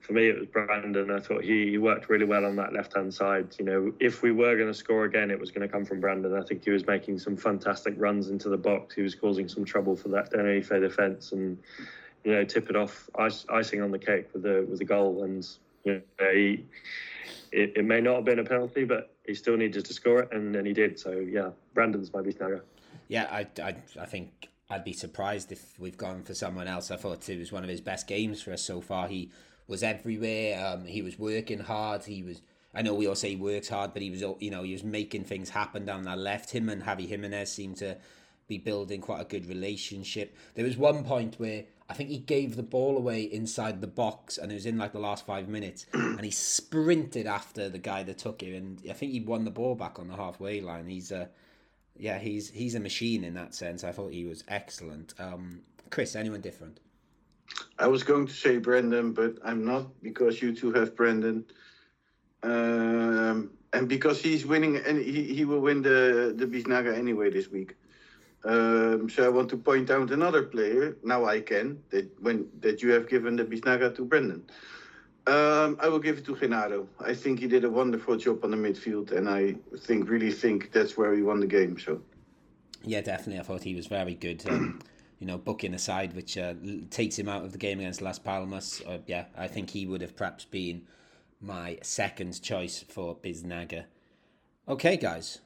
for 0.00 0.12
me 0.14 0.28
it 0.28 0.38
was 0.38 0.48
Brandon. 0.48 1.10
I 1.10 1.20
thought 1.20 1.44
he, 1.44 1.70
he 1.70 1.78
worked 1.78 2.08
really 2.08 2.24
well 2.24 2.44
on 2.44 2.56
that 2.56 2.72
left 2.72 2.96
hand 2.96 3.12
side. 3.12 3.54
You 3.58 3.64
know, 3.64 3.92
if 4.00 4.22
we 4.22 4.32
were 4.32 4.56
going 4.56 4.68
to 4.68 4.74
score 4.74 5.04
again, 5.04 5.30
it 5.30 5.38
was 5.38 5.50
going 5.50 5.66
to 5.66 5.72
come 5.72 5.84
from 5.84 6.00
Brandon. 6.00 6.34
I 6.34 6.42
think 6.42 6.64
he 6.64 6.70
was 6.70 6.86
making 6.86 7.18
some 7.18 7.36
fantastic 7.36 7.94
runs 7.96 8.28
into 8.28 8.48
the 8.48 8.56
box. 8.56 8.94
He 8.94 9.02
was 9.02 9.14
causing 9.14 9.48
some 9.48 9.64
trouble 9.64 9.96
for 9.96 10.08
that 10.08 10.30
Tenerife 10.30 10.68
defense, 10.68 11.32
and 11.32 11.58
you 12.24 12.32
know, 12.32 12.44
tip 12.44 12.70
it 12.70 12.76
off 12.76 13.10
icing 13.18 13.82
on 13.82 13.90
the 13.90 13.98
cake 13.98 14.28
with 14.32 14.44
the 14.44 14.66
with 14.68 14.78
the 14.78 14.84
goal. 14.86 15.24
And 15.24 15.46
know, 15.92 16.00
he, 16.32 16.64
it, 17.52 17.72
it 17.76 17.84
may 17.84 18.00
not 18.00 18.16
have 18.16 18.24
been 18.24 18.38
a 18.38 18.44
penalty, 18.44 18.84
but 18.84 19.14
he 19.26 19.34
still 19.34 19.56
needed 19.56 19.84
to 19.84 19.92
score 19.92 20.20
it, 20.20 20.28
and, 20.32 20.54
and 20.56 20.66
he 20.66 20.72
did. 20.72 20.98
So 20.98 21.12
yeah, 21.12 21.50
Brandon's 21.74 22.12
my 22.12 22.20
Biznaga. 22.20 22.60
Yeah, 23.08 23.28
I, 23.30 23.46
I, 23.62 23.76
I 24.00 24.06
think 24.06 24.48
I'd 24.70 24.84
be 24.84 24.92
surprised 24.92 25.52
if 25.52 25.78
we've 25.78 25.96
gone 25.96 26.22
for 26.22 26.34
someone 26.34 26.68
else. 26.68 26.90
I 26.90 26.96
thought 26.96 27.28
it 27.28 27.38
was 27.38 27.52
one 27.52 27.62
of 27.62 27.70
his 27.70 27.80
best 27.80 28.06
games 28.06 28.42
for 28.42 28.52
us 28.52 28.62
so 28.62 28.80
far. 28.80 29.08
He 29.08 29.30
was 29.66 29.82
everywhere. 29.82 30.64
Um, 30.64 30.84
he 30.86 31.02
was 31.02 31.18
working 31.18 31.60
hard. 31.60 32.04
He 32.04 32.22
was. 32.22 32.40
I 32.76 32.82
know 32.82 32.94
we 32.94 33.06
all 33.06 33.14
say 33.14 33.30
he 33.30 33.36
works 33.36 33.68
hard, 33.68 33.92
but 33.92 34.02
he 34.02 34.10
was, 34.10 34.20
you 34.40 34.50
know, 34.50 34.64
he 34.64 34.72
was 34.72 34.82
making 34.82 35.24
things 35.24 35.50
happen 35.50 35.84
down 35.84 36.02
that 36.04 36.18
left. 36.18 36.50
Him 36.50 36.68
and 36.68 36.82
Javi 36.82 37.06
Jimenez 37.06 37.52
seemed 37.52 37.76
to 37.76 37.96
be 38.46 38.58
building 38.58 39.00
quite 39.00 39.20
a 39.20 39.24
good 39.24 39.46
relationship. 39.46 40.36
There 40.54 40.64
was 40.64 40.76
one 40.76 41.04
point 41.04 41.36
where 41.38 41.64
I 41.88 41.94
think 41.94 42.10
he 42.10 42.18
gave 42.18 42.56
the 42.56 42.62
ball 42.62 42.96
away 42.96 43.22
inside 43.22 43.80
the 43.80 43.86
box, 43.86 44.38
and 44.38 44.50
it 44.50 44.54
was 44.54 44.66
in 44.66 44.78
like 44.78 44.92
the 44.92 44.98
last 44.98 45.26
five 45.26 45.48
minutes, 45.48 45.86
and 45.92 46.24
he 46.24 46.30
sprinted 46.30 47.26
after 47.26 47.68
the 47.68 47.78
guy 47.78 48.02
that 48.04 48.18
took 48.18 48.42
it, 48.42 48.54
and 48.54 48.80
I 48.88 48.92
think 48.92 49.12
he 49.12 49.20
won 49.20 49.44
the 49.44 49.50
ball 49.50 49.74
back 49.74 49.98
on 49.98 50.08
the 50.08 50.16
halfway 50.16 50.60
line. 50.60 50.86
He's 50.86 51.12
a, 51.12 51.28
yeah, 51.96 52.18
he's 52.18 52.50
he's 52.50 52.74
a 52.74 52.80
machine 52.80 53.24
in 53.24 53.34
that 53.34 53.54
sense. 53.54 53.84
I 53.84 53.92
thought 53.92 54.12
he 54.12 54.24
was 54.24 54.44
excellent. 54.48 55.14
Um, 55.18 55.60
Chris, 55.90 56.16
anyone 56.16 56.40
different? 56.40 56.80
I 57.78 57.86
was 57.86 58.02
going 58.02 58.26
to 58.26 58.32
say 58.32 58.58
Brendan, 58.58 59.12
but 59.12 59.36
I'm 59.44 59.64
not 59.64 60.02
because 60.02 60.40
you 60.40 60.54
two 60.54 60.72
have 60.72 60.96
Brendan. 60.96 61.44
Um, 62.42 63.50
and 63.72 63.88
because 63.88 64.22
he's 64.22 64.46
winning, 64.46 64.76
and 64.76 64.98
he, 64.98 65.34
he 65.34 65.44
will 65.44 65.60
win 65.60 65.82
the, 65.82 66.32
the 66.36 66.46
Biznaga 66.46 66.96
anyway 66.96 67.30
this 67.30 67.48
week. 67.48 67.74
Um, 68.44 69.08
so 69.08 69.24
I 69.24 69.28
want 69.28 69.48
to 69.50 69.56
point 69.56 69.90
out 69.90 70.10
another 70.10 70.42
player. 70.42 70.96
Now 71.02 71.24
I 71.24 71.40
can 71.40 71.82
that 71.90 72.10
when 72.20 72.48
that 72.60 72.82
you 72.82 72.92
have 72.92 73.08
given 73.08 73.36
the 73.36 73.44
Biznaga 73.44 73.94
to 73.96 74.04
Brendan. 74.04 74.44
Um, 75.26 75.78
I 75.80 75.88
will 75.88 76.00
give 76.00 76.18
it 76.18 76.26
to 76.26 76.34
Genaro. 76.34 76.86
I 77.00 77.14
think 77.14 77.40
he 77.40 77.46
did 77.46 77.64
a 77.64 77.70
wonderful 77.70 78.16
job 78.18 78.44
on 78.44 78.50
the 78.50 78.58
midfield, 78.58 79.12
and 79.12 79.26
I 79.26 79.54
think 79.78 80.10
really 80.10 80.30
think 80.30 80.70
that's 80.70 80.98
where 80.98 81.14
he 81.14 81.22
won 81.22 81.40
the 81.40 81.46
game. 81.46 81.78
So 81.78 82.02
Yeah, 82.82 83.00
definitely. 83.00 83.40
I 83.40 83.42
thought 83.42 83.62
he 83.62 83.74
was 83.74 83.86
very 83.86 84.14
good. 84.14 84.44
Um, 84.46 84.80
you 85.18 85.26
know, 85.26 85.38
booking 85.38 85.72
aside, 85.72 86.14
which 86.14 86.36
uh, 86.36 86.52
takes 86.90 87.18
him 87.18 87.28
out 87.28 87.44
of 87.44 87.52
the 87.52 87.58
game 87.58 87.80
against 87.80 88.02
Las 88.02 88.18
Palmas. 88.18 88.82
Uh, 88.86 88.98
yeah, 89.06 89.24
I 89.34 89.48
think 89.48 89.70
he 89.70 89.86
would 89.86 90.02
have 90.02 90.14
perhaps 90.14 90.44
been 90.44 90.82
my 91.40 91.78
second 91.82 92.42
choice 92.42 92.84
for 92.86 93.16
Biznaga. 93.16 93.84
Okay, 94.68 94.98
guys. 94.98 95.40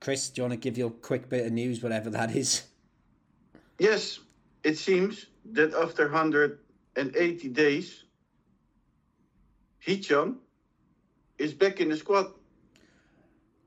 Chris, 0.00 0.30
do 0.30 0.40
you 0.40 0.48
want 0.48 0.52
to 0.52 0.56
give 0.58 0.78
your 0.78 0.90
quick 0.90 1.28
bit 1.28 1.46
of 1.46 1.52
news, 1.52 1.82
whatever 1.82 2.08
that 2.10 2.34
is? 2.34 2.62
yes, 3.78 4.20
it 4.64 4.78
seems 4.78 5.26
that 5.52 5.74
after 5.74 6.04
180 6.04 7.48
days, 7.48 8.04
Hicham 9.86 10.36
is 11.38 11.52
back 11.52 11.80
in 11.80 11.90
the 11.90 11.96
squad. 11.96 12.32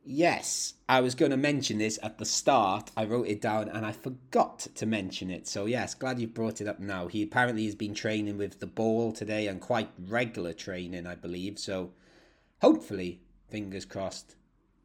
Yes, 0.05 0.73
I 0.89 0.99
was 1.01 1.15
going 1.15 1.31
to 1.31 1.37
mention 1.37 1.77
this 1.77 1.97
at 2.03 2.17
the 2.17 2.25
start. 2.25 2.91
I 2.97 3.05
wrote 3.05 3.27
it 3.27 3.39
down 3.39 3.69
and 3.69 3.85
I 3.85 3.93
forgot 3.93 4.67
to 4.75 4.85
mention 4.85 5.29
it. 5.29 5.47
So, 5.47 5.65
yes, 5.65 5.93
glad 5.93 6.19
you 6.19 6.27
brought 6.27 6.59
it 6.59 6.67
up 6.67 6.79
now. 6.79 7.07
He 7.07 7.23
apparently 7.23 7.65
has 7.65 7.75
been 7.75 7.93
training 7.93 8.37
with 8.37 8.59
the 8.59 8.67
ball 8.67 9.13
today 9.13 9.47
and 9.47 9.61
quite 9.61 9.89
regular 9.97 10.51
training, 10.51 11.07
I 11.07 11.15
believe. 11.15 11.57
So, 11.57 11.91
hopefully, 12.61 13.21
fingers 13.49 13.85
crossed, 13.85 14.35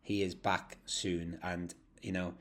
he 0.08 0.22
is 0.22 0.34
back 0.34 0.78
soon. 0.86 1.38
And, 1.42 1.74
you 2.00 2.12
know, 2.12 2.32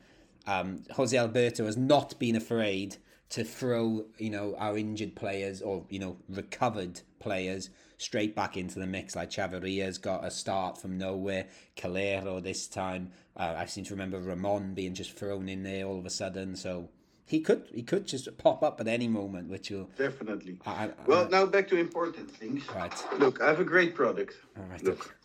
um, 0.47 0.83
Jose 0.95 1.15
Alberto 1.15 1.65
has 1.65 1.75
not 1.75 2.17
been 2.17 2.37
afraid 2.37 2.95
to 3.31 3.43
throw, 3.43 4.05
you 4.17 4.29
know, 4.29 4.55
our 4.57 4.77
injured 4.77 5.17
players 5.17 5.61
or, 5.61 5.85
you 5.89 5.99
know, 5.99 6.15
recovered 6.29 7.01
players 7.19 7.69
straight 7.97 8.33
back 8.33 8.55
into 8.55 8.79
the 8.79 8.87
mix. 8.87 9.17
Like 9.17 9.31
Chavarria's 9.31 9.97
got 9.97 10.23
a 10.23 10.31
start 10.31 10.79
from 10.81 10.97
nowhere. 10.97 11.47
Calero 11.75 12.41
this 12.41 12.67
time. 12.69 13.11
Uh, 13.35 13.55
I 13.57 13.65
seem 13.65 13.83
to 13.83 13.93
remember 13.93 14.21
Ramon 14.21 14.73
being 14.73 14.93
just 14.93 15.11
thrown 15.11 15.49
in 15.49 15.63
there 15.63 15.83
all 15.85 15.99
of 15.99 16.05
a 16.05 16.09
sudden. 16.09 16.55
So 16.55 16.87
he 17.25 17.41
could 17.41 17.67
he 17.73 17.83
could 17.83 18.07
just 18.07 18.29
pop 18.37 18.63
up 18.63 18.79
at 18.79 18.87
any 18.87 19.09
moment, 19.09 19.49
which 19.49 19.71
will. 19.71 19.89
Definitely. 19.97 20.57
I, 20.65 20.85
I, 20.85 20.89
Well, 21.05 21.25
I- 21.25 21.29
now 21.29 21.45
back 21.47 21.67
to 21.67 21.75
important 21.75 22.31
things. 22.31 22.63
right. 22.73 22.93
Look, 23.19 23.41
I 23.41 23.47
have 23.47 23.59
a 23.59 23.65
great 23.65 23.93
product. 23.93 24.35
All 24.57 24.63
right. 24.71 24.81
Look, 24.81 25.17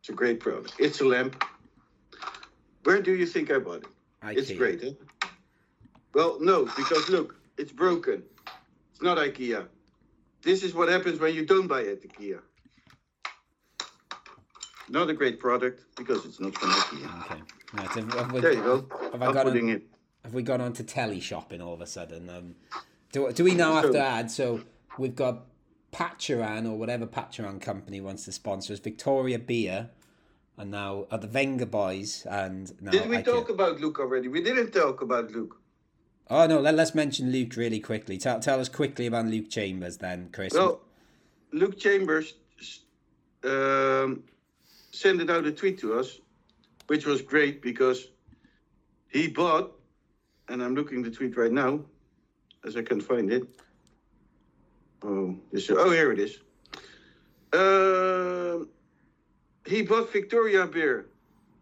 it's 0.00 0.10
a 0.10 0.12
great 0.12 0.40
product. 0.40 0.74
It's 0.78 1.00
a 1.00 1.04
lamp. 1.06 1.42
Where 2.86 3.02
do 3.02 3.16
you 3.16 3.26
think 3.26 3.50
I 3.50 3.58
bought 3.58 3.82
it? 3.82 4.38
It's 4.38 4.52
great, 4.52 4.80
eh? 4.84 4.92
Well, 6.14 6.38
no, 6.40 6.66
because 6.76 7.08
look, 7.08 7.34
it's 7.58 7.72
broken. 7.72 8.22
It's 8.92 9.02
not 9.02 9.18
IKEA. 9.18 9.66
This 10.42 10.62
is 10.62 10.72
what 10.72 10.88
happens 10.88 11.18
when 11.18 11.34
you 11.34 11.44
don't 11.44 11.66
buy 11.66 11.80
at 11.80 12.00
IKEA. 12.00 12.38
Not 14.88 15.10
a 15.10 15.14
great 15.14 15.40
product 15.40 15.82
because 15.96 16.24
it's 16.24 16.38
not 16.38 16.56
from 16.56 16.70
IKEA. 16.70 17.24
Okay. 17.24 17.42
Right. 17.72 17.88
Have, 17.88 18.12
have 18.12 18.32
we, 18.32 18.40
There 18.40 18.52
you 18.52 18.62
go. 18.62 18.86
Have 19.10 19.20
I 19.20 19.32
got 19.32 19.48
it. 19.48 19.82
have 20.22 20.32
we 20.32 20.42
gone 20.42 20.60
on 20.60 20.72
to 20.74 20.84
telly 20.84 21.18
shopping 21.18 21.60
all 21.60 21.74
of 21.74 21.80
a 21.80 21.88
sudden? 21.88 22.30
Um, 22.30 22.54
do, 23.10 23.32
do 23.32 23.42
we 23.42 23.56
now 23.56 23.74
have 23.74 23.90
to 23.90 24.00
add? 24.00 24.30
So 24.30 24.60
we've 24.96 25.16
got 25.16 25.46
Pacharán 25.92 26.66
or 26.70 26.78
whatever 26.78 27.04
Pacharán 27.04 27.60
company 27.60 28.00
wants 28.00 28.26
to 28.26 28.32
sponsor 28.32 28.74
us, 28.74 28.78
Victoria 28.78 29.40
Beer, 29.40 29.90
and 30.58 30.70
now 30.70 31.06
are 31.10 31.18
the 31.18 31.28
Vengaboys, 31.28 32.26
and 32.26 32.72
now 32.80 32.90
Did 32.90 33.08
we 33.08 33.18
IKEA. 33.18 33.24
talk 33.24 33.48
about 33.48 33.80
Luke 33.80 34.00
already? 34.00 34.28
We 34.28 34.42
didn't 34.42 34.72
talk 34.72 35.02
about 35.02 35.30
Luke. 35.30 35.60
Oh 36.28 36.46
no, 36.46 36.60
let, 36.60 36.74
let's 36.74 36.94
mention 36.94 37.30
Luke 37.30 37.56
really 37.56 37.78
quickly. 37.78 38.18
Tell, 38.18 38.40
tell 38.40 38.58
us 38.58 38.68
quickly 38.68 39.06
about 39.06 39.26
Luke 39.26 39.48
Chambers 39.50 39.98
then, 39.98 40.30
Chris. 40.32 40.54
Well, 40.54 40.80
Luke 41.52 41.78
Chambers 41.78 42.34
um, 43.44 44.24
sent 44.90 45.30
out 45.30 45.46
a 45.46 45.52
tweet 45.52 45.78
to 45.80 45.98
us, 45.98 46.18
which 46.88 47.06
was 47.06 47.22
great 47.22 47.62
because 47.62 48.08
he 49.08 49.28
bought, 49.28 49.78
and 50.48 50.62
I'm 50.62 50.74
looking 50.74 51.02
the 51.02 51.10
tweet 51.10 51.36
right 51.36 51.52
now, 51.52 51.80
as 52.64 52.76
I 52.76 52.82
can 52.82 53.00
find 53.00 53.30
it. 53.30 53.46
Oh, 55.02 55.36
this, 55.52 55.70
oh, 55.70 55.90
here 55.90 56.12
it 56.12 56.18
is. 56.18 56.38
Um, 57.52 58.68
he 59.66 59.82
bought 59.82 60.12
Victoria 60.12 60.66
beer 60.66 61.06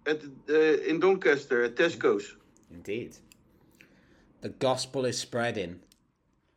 at 0.06 0.20
the, 0.46 0.82
uh, 0.82 0.88
in 0.88 1.00
Doncaster 1.00 1.64
at 1.64 1.76
Tesco's. 1.76 2.36
Indeed. 2.70 3.16
The 4.40 4.50
gospel 4.50 5.04
is 5.04 5.18
spreading. 5.18 5.80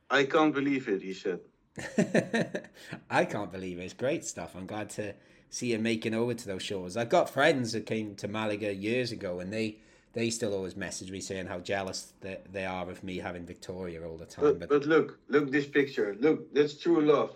I 0.09 0.23
can't 0.23 0.53
believe 0.53 0.87
it, 0.87 1.01
he 1.01 1.13
said. 1.13 1.39
I 3.09 3.25
can't 3.25 3.51
believe 3.51 3.79
it. 3.79 3.83
It's 3.83 3.93
great 3.93 4.25
stuff. 4.25 4.55
I'm 4.55 4.65
glad 4.65 4.89
to 4.91 5.13
see 5.49 5.71
you 5.71 5.79
making 5.79 6.13
over 6.13 6.33
to 6.33 6.47
those 6.47 6.63
shores. 6.63 6.97
I've 6.97 7.09
got 7.09 7.29
friends 7.29 7.71
that 7.73 7.85
came 7.85 8.15
to 8.15 8.27
Malaga 8.27 8.73
years 8.73 9.11
ago, 9.11 9.39
and 9.39 9.53
they 9.53 9.77
they 10.13 10.29
still 10.31 10.53
always 10.53 10.75
message 10.75 11.11
me 11.11 11.21
saying 11.21 11.45
how 11.45 11.59
jealous 11.59 12.13
they, 12.21 12.39
they 12.51 12.65
are 12.65 12.89
of 12.89 13.03
me 13.03 13.17
having 13.17 13.45
Victoria 13.45 14.03
all 14.03 14.17
the 14.17 14.25
time. 14.25 14.45
But, 14.45 14.59
But, 14.61 14.69
but 14.69 14.85
look, 14.85 15.19
look 15.27 15.51
this 15.51 15.67
picture. 15.67 16.17
Look, 16.19 16.53
that's 16.53 16.73
true 16.75 17.01
love. 17.01 17.35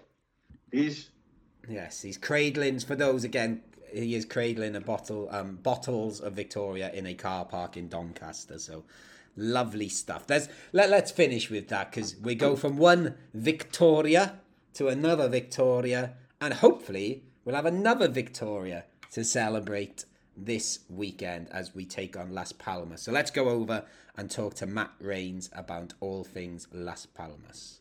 He's 0.71 1.11
yes, 1.69 2.01
he's 2.01 2.17
cradling. 2.17 2.79
For 2.79 2.95
those 2.95 3.23
again, 3.23 3.61
he 3.93 4.15
is 4.15 4.25
cradling 4.25 4.75
a 4.75 4.81
bottle, 4.81 5.27
um, 5.31 5.57
bottles 5.57 6.19
of 6.19 6.33
Victoria 6.33 6.91
in 6.93 7.05
a 7.05 7.13
car 7.13 7.45
park 7.45 7.77
in 7.77 7.87
Doncaster. 7.89 8.59
So 8.59 8.83
lovely 9.35 9.89
stuff. 9.89 10.25
Let's 10.29 10.49
let, 10.73 10.89
let's 10.89 11.11
finish 11.11 11.49
with 11.49 11.67
that 11.69 11.91
because 11.91 12.15
we 12.17 12.35
go 12.35 12.55
from 12.55 12.77
one 12.77 13.15
Victoria 13.33 14.39
to 14.73 14.87
another 14.87 15.27
Victoria, 15.27 16.13
and 16.39 16.53
hopefully 16.53 17.23
we'll 17.43 17.55
have 17.55 17.65
another 17.65 18.07
Victoria 18.07 18.85
to 19.11 19.23
celebrate 19.23 20.05
this 20.35 20.79
weekend 20.89 21.49
as 21.51 21.75
we 21.75 21.85
take 21.85 22.17
on 22.17 22.33
Las 22.33 22.51
Palmas. 22.51 23.01
So 23.01 23.11
let's 23.11 23.31
go 23.31 23.49
over 23.49 23.85
and 24.15 24.31
talk 24.31 24.55
to 24.55 24.65
Matt 24.65 24.91
Rains 24.99 25.49
about 25.53 25.93
all 25.99 26.23
things 26.23 26.67
Las 26.71 27.05
Palmas. 27.05 27.79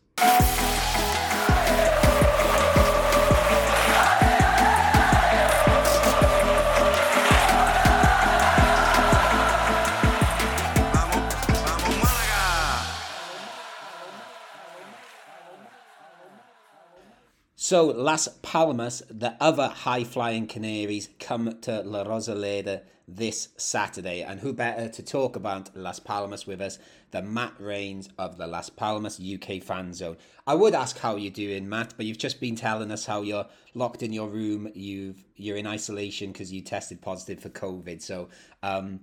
So, 17.71 17.85
Las 17.85 18.27
Palmas, 18.41 19.01
the 19.09 19.37
other 19.39 19.69
high 19.69 20.03
flying 20.03 20.45
Canaries, 20.45 21.07
come 21.21 21.57
to 21.61 21.79
La 21.83 22.03
Rosaleda 22.03 22.81
this 23.07 23.47
Saturday. 23.55 24.23
And 24.23 24.41
who 24.41 24.51
better 24.51 24.89
to 24.89 25.01
talk 25.01 25.37
about 25.37 25.73
Las 25.73 25.97
Palmas 25.97 26.45
with 26.45 26.59
us 26.59 26.79
than 27.11 27.33
Matt 27.33 27.53
Rains 27.59 28.09
of 28.17 28.37
the 28.37 28.45
Las 28.45 28.69
Palmas 28.69 29.21
UK 29.21 29.63
Fan 29.63 29.93
Zone? 29.93 30.17
I 30.45 30.53
would 30.53 30.75
ask 30.75 30.99
how 30.99 31.15
you're 31.15 31.31
doing, 31.31 31.69
Matt, 31.69 31.93
but 31.95 32.05
you've 32.05 32.17
just 32.17 32.41
been 32.41 32.57
telling 32.57 32.91
us 32.91 33.05
how 33.05 33.21
you're 33.21 33.47
locked 33.73 34.03
in 34.03 34.11
your 34.11 34.27
room. 34.27 34.69
You've 34.73 35.23
you're 35.37 35.55
in 35.55 35.65
isolation 35.65 36.33
because 36.33 36.51
you 36.51 36.59
tested 36.59 37.01
positive 37.01 37.39
for 37.39 37.51
COVID. 37.51 38.01
So, 38.01 38.27
um, 38.63 38.99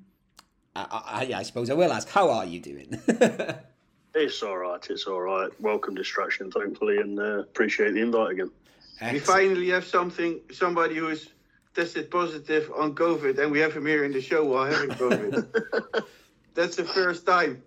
I, 0.77 1.31
I, 1.33 1.39
I 1.39 1.43
suppose 1.43 1.71
I 1.71 1.73
will 1.73 1.91
ask, 1.91 2.07
how 2.11 2.29
are 2.29 2.45
you 2.45 2.61
doing? 2.61 3.01
It's 4.21 4.43
all 4.43 4.59
right. 4.59 4.85
It's 4.91 5.05
all 5.05 5.21
right. 5.21 5.49
Welcome 5.61 5.95
distraction, 5.95 6.51
thankfully, 6.51 6.99
and 6.99 7.21
uh, 7.21 7.39
appreciate 7.41 7.93
the 7.93 8.01
invite 8.01 8.33
again. 8.33 8.51
We 9.13 9.21
finally 9.21 9.69
have 9.69 9.85
something, 9.85 10.41
somebody 10.53 10.97
who 10.97 11.09
is 11.09 11.31
tested 11.73 12.11
positive 12.11 12.69
on 12.77 12.97
COVID, 12.97 13.39
and 13.39 13.53
we 13.53 13.61
have 13.61 13.73
him 13.73 13.87
here 13.87 14.03
in 14.05 14.13
the 14.13 14.21
show 14.21 14.45
while 14.45 14.67
having 14.67 14.91
COVID. 14.91 16.05
That's 16.55 16.75
the 16.75 16.85
first 16.85 17.27
time. 17.27 17.63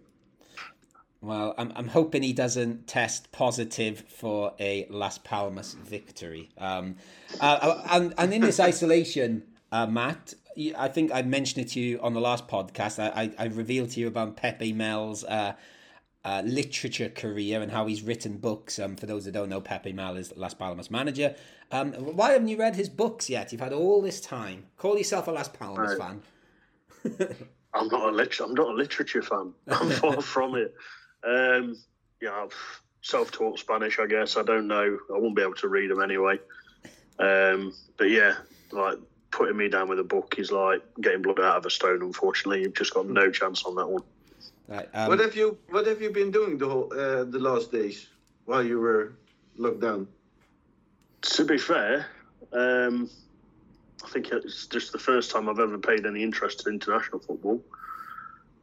Well, 1.22 1.56
I'm, 1.58 1.72
I'm 1.74 1.88
hoping 1.88 2.22
he 2.22 2.34
doesn't 2.34 2.86
test 2.86 3.32
positive 3.32 4.02
for 4.10 4.54
a 4.60 4.88
Las 4.90 5.20
Palmas 5.20 5.76
victory. 5.76 6.50
Um, 6.58 6.98
uh, 7.40 7.82
and, 7.92 8.14
and 8.18 8.34
in 8.34 8.42
this 8.42 8.60
isolation, 8.72 9.44
uh, 9.72 9.88
Matt, 9.88 10.34
I 10.78 10.90
think 10.90 11.14
I 11.14 11.22
mentioned 11.22 11.66
it 11.66 11.70
to 11.70 11.80
you 11.80 12.02
on 12.02 12.14
the 12.14 12.20
last 12.20 12.50
podcast. 12.50 13.00
I, 13.00 13.32
I, 13.38 13.46
I 13.46 13.46
revealed 13.46 13.92
to 13.92 14.02
you 14.02 14.08
about 14.08 14.36
Pepe 14.36 14.74
Mel's 14.74 15.24
uh, 15.24 15.54
uh, 16.24 16.42
literature 16.46 17.10
career 17.10 17.62
and 17.62 17.72
how 17.72 17.88
he's 17.88 18.02
written 18.04 18.38
books. 18.38 18.78
Um, 18.80 18.96
for 18.96 19.06
those 19.06 19.26
that 19.26 19.32
don't 19.32 19.50
know, 19.50 19.62
Pepe 19.62 19.92
Mel 19.94 20.16
is 20.18 20.32
Las 20.36 20.54
Palmas 20.54 20.92
manager. 20.92 21.36
Um, 21.72 21.94
why 21.94 22.32
haven't 22.34 22.48
you 22.50 22.58
read 22.58 22.76
his 22.76 22.90
books 22.90 23.30
yet? 23.30 23.52
You've 23.52 23.62
had 23.62 23.74
all 23.74 24.02
this 24.02 24.22
time. 24.22 24.66
Call 24.78 24.98
yourself 24.98 25.28
a 25.28 25.32
Las 25.32 25.48
Palmas 25.50 25.98
Right. 25.98 26.20
fan. 27.04 27.36
I'm 27.74 27.88
not 27.88 28.10
a 28.10 28.12
lit- 28.12 28.40
I'm 28.40 28.54
not 28.54 28.68
a 28.70 28.74
literature 28.74 29.22
fan. 29.22 29.54
I'm 29.70 29.90
far 29.92 30.22
from 30.22 30.56
it. 30.56 30.76
Um, 31.24 31.78
yeah, 32.22 32.32
I've 32.34 32.82
self-taught 33.02 33.58
Spanish. 33.60 33.98
I 34.00 34.06
guess 34.08 34.38
I 34.38 34.44
don't 34.44 34.68
know. 34.68 34.98
I 35.14 35.18
won't 35.18 35.36
be 35.36 35.42
able 35.42 35.56
to 35.56 35.68
read 35.70 35.90
them 35.90 36.02
anyway. 36.02 36.40
Um, 37.20 37.74
but 37.98 38.10
yeah, 38.10 38.36
like 38.72 38.98
putting 39.32 39.56
me 39.58 39.70
down 39.70 39.88
with 39.88 40.00
a 40.00 40.04
book 40.04 40.36
is 40.38 40.52
like 40.52 40.82
getting 41.00 41.22
blood 41.22 41.40
out 41.40 41.58
of 41.58 41.66
a 41.66 41.70
stone. 41.70 42.02
Unfortunately, 42.02 42.62
you've 42.62 42.74
just 42.76 42.94
got 42.94 43.08
no 43.08 43.32
chance 43.32 43.64
on 43.64 43.76
that 43.76 43.88
one. 43.88 44.04
Right, 44.72 44.88
um, 44.94 45.10
what 45.10 45.20
have 45.20 45.36
you 45.36 45.58
What 45.70 45.86
have 45.86 46.02
you 46.02 46.12
been 46.12 46.32
doing 46.32 46.58
the 46.58 46.70
whole 46.70 46.94
uh, 46.94 47.26
the 47.26 47.40
last 47.40 47.74
days 47.74 48.08
while 48.46 48.64
you 48.64 48.80
were 48.80 49.12
locked 49.58 49.82
down? 49.82 50.08
To 51.22 51.44
be 51.44 51.58
fair, 51.58 52.06
um, 52.54 53.10
I 54.02 54.08
think 54.08 54.32
it's 54.32 54.68
just 54.68 54.94
the 54.94 54.98
first 54.98 55.30
time 55.30 55.50
I've 55.50 55.60
ever 55.60 55.78
paid 55.78 56.06
any 56.06 56.24
interest 56.24 56.66
in 56.68 56.76
international 56.76 57.20
football. 57.20 57.62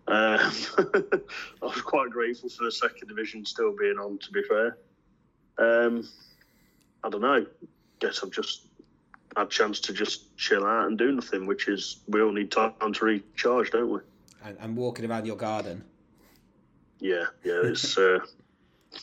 Um, 0.07 0.51
I 0.79 1.67
was 1.67 1.83
quite 1.83 2.09
grateful 2.09 2.49
for 2.49 2.65
the 2.65 2.73
second 2.73 3.09
division 3.09 3.45
still 3.45 3.77
being 3.77 3.99
on. 3.99 4.17
To 4.17 4.33
be 4.33 4.43
fair, 4.45 4.79
um, 5.59 6.09
I 7.05 7.11
don't 7.11 7.21
know. 7.21 7.45
Guess 7.99 8.21
I've 8.23 8.31
just 8.31 8.69
had 9.37 9.49
a 9.49 9.51
chance 9.51 9.79
to 9.81 9.93
just 9.93 10.35
chill 10.39 10.65
out 10.65 10.87
and 10.87 10.97
do 10.97 11.13
nothing, 11.13 11.45
which 11.45 11.69
is 11.69 11.99
we 12.09 12.23
all 12.23 12.33
need 12.33 12.51
time 12.51 12.73
to 12.95 13.05
recharge, 13.05 13.73
don't 13.73 13.91
we? 13.91 14.01
and, 14.45 14.57
and 14.61 14.77
walking 14.77 15.09
around 15.09 15.27
your 15.27 15.37
garden. 15.37 15.85
Yeah, 16.99 17.27
yeah. 17.45 17.61
It's 17.65 17.97
uh, 17.99 18.19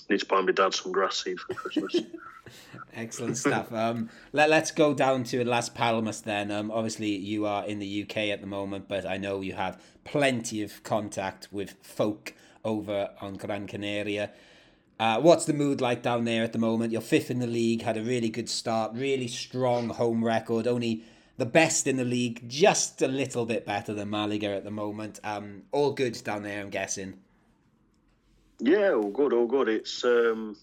need 0.09 0.19
to 0.19 0.25
buy 0.25 0.41
my 0.41 0.51
dad 0.51 0.73
some 0.73 0.91
grass 0.91 1.23
seed 1.23 1.39
for 1.39 1.53
Christmas. 1.53 2.01
Excellent 2.93 3.37
stuff. 3.37 3.73
Um, 3.73 4.09
let, 4.31 4.49
let's 4.49 4.71
go 4.71 4.93
down 4.93 5.23
to 5.25 5.43
Las 5.43 5.69
Palmas 5.69 6.21
then. 6.21 6.51
Um, 6.51 6.71
obviously, 6.71 7.15
you 7.15 7.45
are 7.45 7.65
in 7.65 7.79
the 7.79 8.03
UK 8.03 8.17
at 8.29 8.41
the 8.41 8.47
moment, 8.47 8.87
but 8.87 9.05
I 9.05 9.17
know 9.17 9.41
you 9.41 9.53
have 9.53 9.81
plenty 10.03 10.61
of 10.61 10.83
contact 10.83 11.47
with 11.51 11.75
folk 11.81 12.33
over 12.63 13.09
on 13.19 13.35
Gran 13.35 13.67
Canaria. 13.67 14.31
Uh, 14.97 15.19
what's 15.19 15.45
the 15.45 15.53
mood 15.53 15.81
like 15.81 16.03
down 16.03 16.23
there 16.23 16.43
at 16.43 16.53
the 16.53 16.59
moment? 16.59 16.91
You're 16.91 17.01
fifth 17.01 17.29
in 17.29 17.39
the 17.39 17.47
league, 17.47 17.81
had 17.81 17.97
a 17.97 18.03
really 18.03 18.29
good 18.29 18.47
start, 18.47 18.93
really 18.93 19.27
strong 19.27 19.89
home 19.89 20.23
record, 20.23 20.67
only 20.67 21.03
the 21.37 21.45
best 21.45 21.85
in 21.85 21.97
the 21.97 22.05
league, 22.05 22.47
just 22.47 23.01
a 23.01 23.07
little 23.07 23.45
bit 23.45 23.65
better 23.65 23.93
than 23.93 24.09
Malaga 24.09 24.55
at 24.55 24.63
the 24.63 24.71
moment. 24.71 25.19
Um, 25.23 25.63
all 25.73 25.91
good 25.91 26.21
down 26.23 26.43
there, 26.43 26.61
I'm 26.61 26.69
guessing. 26.69 27.15
Yeah, 28.60 28.93
all 28.93 29.10
good, 29.10 29.34
all 29.34 29.47
good. 29.47 29.68
It's 29.68 30.03
um, 30.03 30.56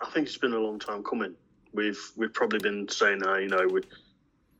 I 0.00 0.10
think 0.10 0.26
it's 0.26 0.38
been 0.38 0.52
a 0.52 0.58
long 0.58 0.78
time 0.78 1.02
coming. 1.02 1.34
We've 1.72 2.00
we've 2.16 2.32
probably 2.32 2.60
been 2.60 2.88
saying 2.88 3.20
that 3.20 3.42
you 3.42 3.48
know 3.48 3.66
we 3.66 3.82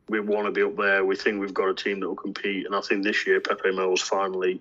we 0.09 0.21
want 0.21 0.47
to 0.47 0.53
be 0.53 0.63
up 0.63 0.77
there. 0.77 1.05
We 1.05 1.17
think 1.17 1.41
we've 1.41 1.55
got 1.55 1.69
a 1.69 1.75
team 1.75 2.01
that 2.01 2.09
will 2.09 2.17
compete, 2.17 2.67
and 2.67 2.75
I 2.75 2.81
think 2.81 3.05
this 3.05 3.27
year 3.27 3.41
Pepe 3.41 3.73
Mel's 3.73 4.03
finally, 4.03 4.61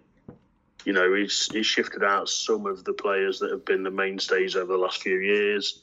you 0.85 0.93
know, 0.93 1.13
he's 1.13 1.49
he's 1.51 1.65
shifted 1.65 2.03
out 2.03 2.29
some 2.29 2.67
of 2.67 2.83
the 2.83 2.93
players 2.93 3.39
that 3.39 3.51
have 3.51 3.65
been 3.65 3.83
the 3.83 3.91
mainstays 3.91 4.55
over 4.55 4.71
the 4.71 4.77
last 4.77 5.01
few 5.01 5.17
years. 5.17 5.81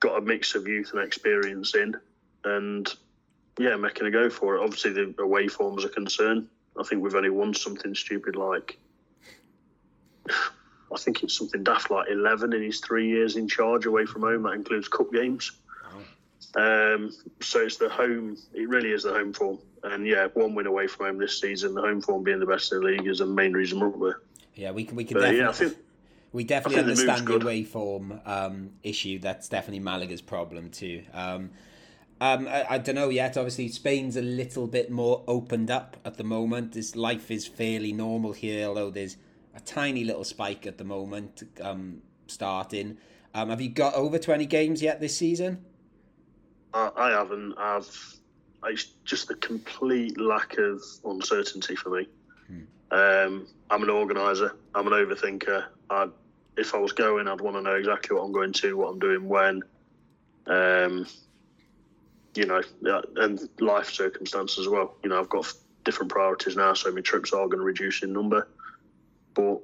Got 0.00 0.18
a 0.18 0.20
mix 0.20 0.54
of 0.54 0.68
youth 0.68 0.90
and 0.92 1.02
experience 1.02 1.74
in, 1.74 1.94
and 2.44 2.92
yeah, 3.58 3.76
making 3.76 4.06
a 4.06 4.10
go 4.10 4.28
for 4.28 4.56
it. 4.56 4.62
Obviously, 4.62 4.92
the 4.92 5.14
away 5.18 5.48
forms 5.48 5.84
are 5.84 5.90
concerned. 5.90 6.48
I 6.78 6.82
think 6.82 7.02
we've 7.02 7.14
only 7.14 7.30
won 7.30 7.54
something 7.54 7.94
stupid 7.94 8.36
like 8.36 8.78
I 10.94 10.98
think 10.98 11.22
it's 11.22 11.36
something 11.36 11.62
daft 11.62 11.90
like 11.90 12.08
11 12.08 12.52
in 12.52 12.62
his 12.62 12.80
three 12.80 13.08
years 13.08 13.36
in 13.36 13.48
charge 13.48 13.86
away 13.86 14.06
from 14.06 14.22
home. 14.22 14.44
That 14.44 14.52
includes 14.52 14.88
cup 14.88 15.12
games. 15.12 15.52
Um, 16.56 17.10
so 17.40 17.60
it's 17.60 17.78
the 17.78 17.88
home, 17.88 18.36
it 18.52 18.68
really 18.68 18.92
is 18.92 19.02
the 19.02 19.12
home 19.12 19.32
form. 19.32 19.58
And 19.82 20.06
yeah, 20.06 20.28
one 20.34 20.54
win 20.54 20.66
away 20.66 20.86
from 20.86 21.06
home 21.06 21.18
this 21.18 21.40
season, 21.40 21.74
the 21.74 21.80
home 21.80 22.00
form 22.00 22.22
being 22.22 22.38
the 22.38 22.46
best 22.46 22.72
in 22.72 22.80
the 22.80 22.84
league 22.84 23.06
is 23.06 23.18
the 23.18 23.26
main 23.26 23.52
reason 23.52 23.80
we're 23.80 23.88
up 23.88 24.00
there. 24.00 24.20
Yeah, 24.54 24.70
we 24.70 24.84
can 24.84 24.96
we 24.96 25.04
can 25.04 25.14
But 25.14 25.22
definitely 25.22 25.40
yeah, 25.40 25.48
I 25.48 25.52
think 25.52 25.76
We 26.32 26.44
definitely 26.44 26.78
I 26.78 26.82
the 26.82 26.90
understand 26.90 27.26
the 27.26 27.34
away 27.34 27.64
form 27.64 28.20
um, 28.24 28.70
issue. 28.82 29.18
That's 29.18 29.48
definitely 29.48 29.80
Malaga's 29.80 30.22
problem 30.22 30.70
too. 30.70 31.02
Um, 31.12 31.50
um, 32.20 32.46
I, 32.46 32.66
I 32.70 32.78
don't 32.78 32.94
know 32.94 33.08
yet. 33.08 33.36
Obviously, 33.36 33.68
Spain's 33.68 34.16
a 34.16 34.22
little 34.22 34.68
bit 34.68 34.90
more 34.90 35.24
opened 35.26 35.70
up 35.70 35.96
at 36.04 36.16
the 36.16 36.24
moment. 36.24 36.72
This 36.72 36.94
life 36.94 37.30
is 37.30 37.46
fairly 37.46 37.92
normal 37.92 38.32
here, 38.32 38.68
although 38.68 38.90
there's 38.90 39.16
a 39.54 39.60
tiny 39.60 40.04
little 40.04 40.24
spike 40.24 40.66
at 40.66 40.78
the 40.78 40.84
moment 40.84 41.42
um, 41.62 42.02
starting. 42.26 42.98
Um, 43.34 43.50
have 43.50 43.60
you 43.60 43.68
got 43.68 43.94
over 43.94 44.18
twenty 44.18 44.46
games 44.46 44.82
yet 44.82 45.00
this 45.00 45.16
season? 45.16 45.64
I, 46.72 46.90
I 46.96 47.10
haven't. 47.10 47.54
I've. 47.58 48.16
It's 48.66 48.84
just 49.04 49.28
the 49.28 49.34
complete 49.34 50.18
lack 50.18 50.56
of 50.56 50.82
uncertainty 51.04 51.76
for 51.76 51.90
me. 51.90 52.08
Um, 52.90 53.46
I'm 53.70 53.82
an 53.82 53.90
organizer. 53.90 54.56
I'm 54.74 54.86
an 54.86 54.92
overthinker. 54.92 55.66
I, 55.90 56.08
if 56.56 56.74
I 56.74 56.78
was 56.78 56.92
going, 56.92 57.28
I'd 57.28 57.40
want 57.40 57.56
to 57.56 57.62
know 57.62 57.74
exactly 57.74 58.16
what 58.16 58.24
I'm 58.24 58.32
going 58.32 58.52
to, 58.54 58.76
what 58.76 58.88
I'm 58.90 58.98
doing, 58.98 59.28
when. 59.28 59.62
Um, 60.46 61.06
you 62.34 62.46
know, 62.46 62.62
and 63.16 63.48
life 63.60 63.90
circumstances 63.90 64.58
as 64.60 64.68
well. 64.68 64.96
You 65.02 65.10
know, 65.10 65.20
I've 65.20 65.28
got 65.28 65.52
different 65.84 66.10
priorities 66.10 66.56
now, 66.56 66.74
so 66.74 66.90
my 66.92 67.00
trips 67.00 67.32
are 67.32 67.46
going 67.46 67.58
to 67.58 67.64
reduce 67.64 68.02
in 68.02 68.12
number. 68.12 68.48
But 69.34 69.60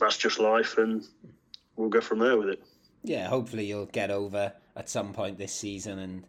that's 0.00 0.16
just 0.16 0.38
life, 0.38 0.78
and 0.78 1.04
we'll 1.76 1.88
go 1.88 2.00
from 2.00 2.20
there 2.20 2.36
with 2.38 2.48
it. 2.48 2.62
Yeah, 3.02 3.26
hopefully 3.28 3.66
you'll 3.66 3.86
get 3.86 4.10
over 4.10 4.52
at 4.76 4.88
some 4.88 5.12
point 5.12 5.38
this 5.38 5.52
season 5.52 5.98
and 5.98 6.24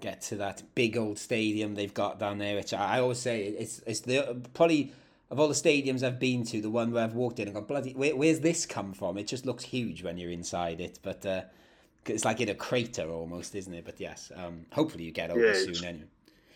get 0.00 0.20
to 0.20 0.36
that 0.36 0.62
big 0.74 0.96
old 0.96 1.18
stadium 1.18 1.74
they've 1.74 1.94
got 1.94 2.18
down 2.18 2.38
there. 2.38 2.56
Which 2.56 2.74
I, 2.74 3.00
always 3.00 3.18
say 3.18 3.44
it's 3.44 3.80
it's 3.86 4.00
the 4.00 4.42
probably 4.52 4.92
of 5.30 5.40
all 5.40 5.48
the 5.48 5.54
stadiums 5.54 6.02
I've 6.02 6.20
been 6.20 6.44
to, 6.46 6.60
the 6.60 6.70
one 6.70 6.92
where 6.92 7.04
I've 7.04 7.14
walked 7.14 7.38
in 7.40 7.48
and 7.48 7.54
gone 7.54 7.64
bloody. 7.64 7.92
Where, 7.92 8.14
where's 8.14 8.40
this 8.40 8.66
come 8.66 8.92
from? 8.92 9.16
It 9.18 9.26
just 9.26 9.46
looks 9.46 9.64
huge 9.64 10.02
when 10.02 10.18
you're 10.18 10.30
inside 10.30 10.80
it, 10.80 10.98
but 11.02 11.24
uh, 11.24 11.42
it's 12.06 12.24
like 12.24 12.40
in 12.40 12.50
a 12.50 12.54
crater 12.54 13.08
almost, 13.10 13.54
isn't 13.54 13.72
it? 13.72 13.84
But 13.84 13.98
yes, 13.98 14.30
um, 14.36 14.66
hopefully 14.72 15.04
you 15.04 15.10
get 15.10 15.30
over 15.30 15.44
Yeah, 15.44 15.54
soon. 15.54 15.84
Anyway. 15.84 16.04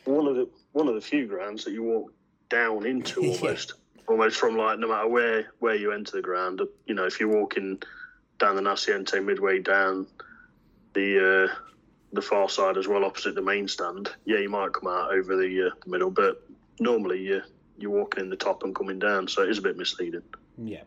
one 0.04 0.26
of 0.26 0.36
the 0.36 0.48
one 0.72 0.88
of 0.88 0.94
the 0.94 1.00
few 1.00 1.26
grounds 1.26 1.64
that 1.64 1.72
you 1.72 1.82
walk 1.82 2.12
down 2.50 2.86
into 2.86 3.22
Yeah. 3.42 3.56
Almost 4.08 4.36
from 4.36 4.56
like 4.56 4.78
no 4.78 4.88
matter 4.88 5.08
where 5.08 5.52
where 5.58 5.74
you 5.74 5.92
enter 5.92 6.12
the 6.12 6.22
ground 6.22 6.60
you 6.86 6.94
know 6.94 7.04
if 7.04 7.20
you're 7.20 7.28
walking 7.28 7.80
down 8.38 8.56
the 8.56 8.62
Naciente 8.62 9.22
midway 9.24 9.60
down 9.60 10.06
the 10.94 11.48
uh, 11.50 11.54
the 12.12 12.22
far 12.22 12.48
side 12.48 12.76
as 12.78 12.88
well 12.88 13.04
opposite 13.04 13.34
the 13.34 13.42
main 13.42 13.68
stand 13.68 14.10
yeah 14.24 14.38
you 14.38 14.48
might 14.48 14.72
come 14.72 14.88
out 14.88 15.12
over 15.12 15.36
the, 15.36 15.68
uh, 15.68 15.70
middle 15.86 16.10
but 16.10 16.42
normally 16.80 17.20
you 17.20 17.42
you're 17.78 17.90
walking 17.90 18.24
in 18.24 18.30
the 18.30 18.36
top 18.36 18.62
and 18.64 18.74
coming 18.74 18.98
down 18.98 19.28
so 19.28 19.42
it 19.42 19.50
is 19.50 19.58
a 19.58 19.62
bit 19.62 19.76
misleading 19.76 20.22
Yeah. 20.56 20.82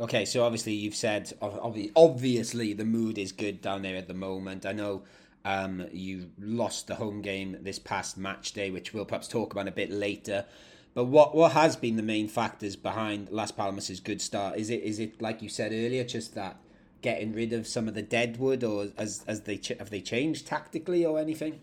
Okay, 0.00 0.24
so 0.24 0.42
obviously 0.42 0.72
you've 0.72 0.96
said 0.96 1.32
ob- 1.40 1.90
obviously 1.94 2.72
the 2.72 2.84
mood 2.84 3.16
is 3.16 3.30
good 3.30 3.60
down 3.60 3.82
there 3.82 3.96
at 3.96 4.08
the 4.08 4.14
moment. 4.14 4.66
I 4.66 4.72
know 4.72 5.02
um, 5.44 5.86
you 5.92 6.30
lost 6.40 6.88
the 6.88 6.96
home 6.96 7.22
game 7.22 7.58
this 7.60 7.78
past 7.78 8.18
match 8.18 8.52
day, 8.52 8.70
which 8.70 8.92
we'll 8.92 9.04
perhaps 9.04 9.28
talk 9.28 9.52
about 9.52 9.68
a 9.68 9.72
bit 9.72 9.90
later. 9.90 10.46
But 10.94 11.06
what 11.06 11.34
what 11.34 11.52
has 11.52 11.74
been 11.74 11.96
the 11.96 12.02
main 12.02 12.28
factors 12.28 12.76
behind 12.76 13.28
Las 13.30 13.50
Palmas's 13.50 13.98
good 13.98 14.22
start? 14.22 14.56
Is 14.56 14.70
it 14.70 14.82
is 14.82 15.00
it 15.00 15.20
like 15.20 15.42
you 15.42 15.48
said 15.48 15.72
earlier, 15.72 16.04
just 16.04 16.36
that 16.36 16.56
getting 17.02 17.34
rid 17.34 17.52
of 17.52 17.66
some 17.66 17.88
of 17.88 17.94
the 17.94 18.02
deadwood, 18.02 18.62
or 18.62 18.88
as 18.96 19.24
as 19.26 19.40
they 19.42 19.58
ch- 19.58 19.78
have 19.78 19.90
they 19.90 20.00
changed 20.00 20.46
tactically 20.46 21.04
or 21.04 21.18
anything? 21.18 21.60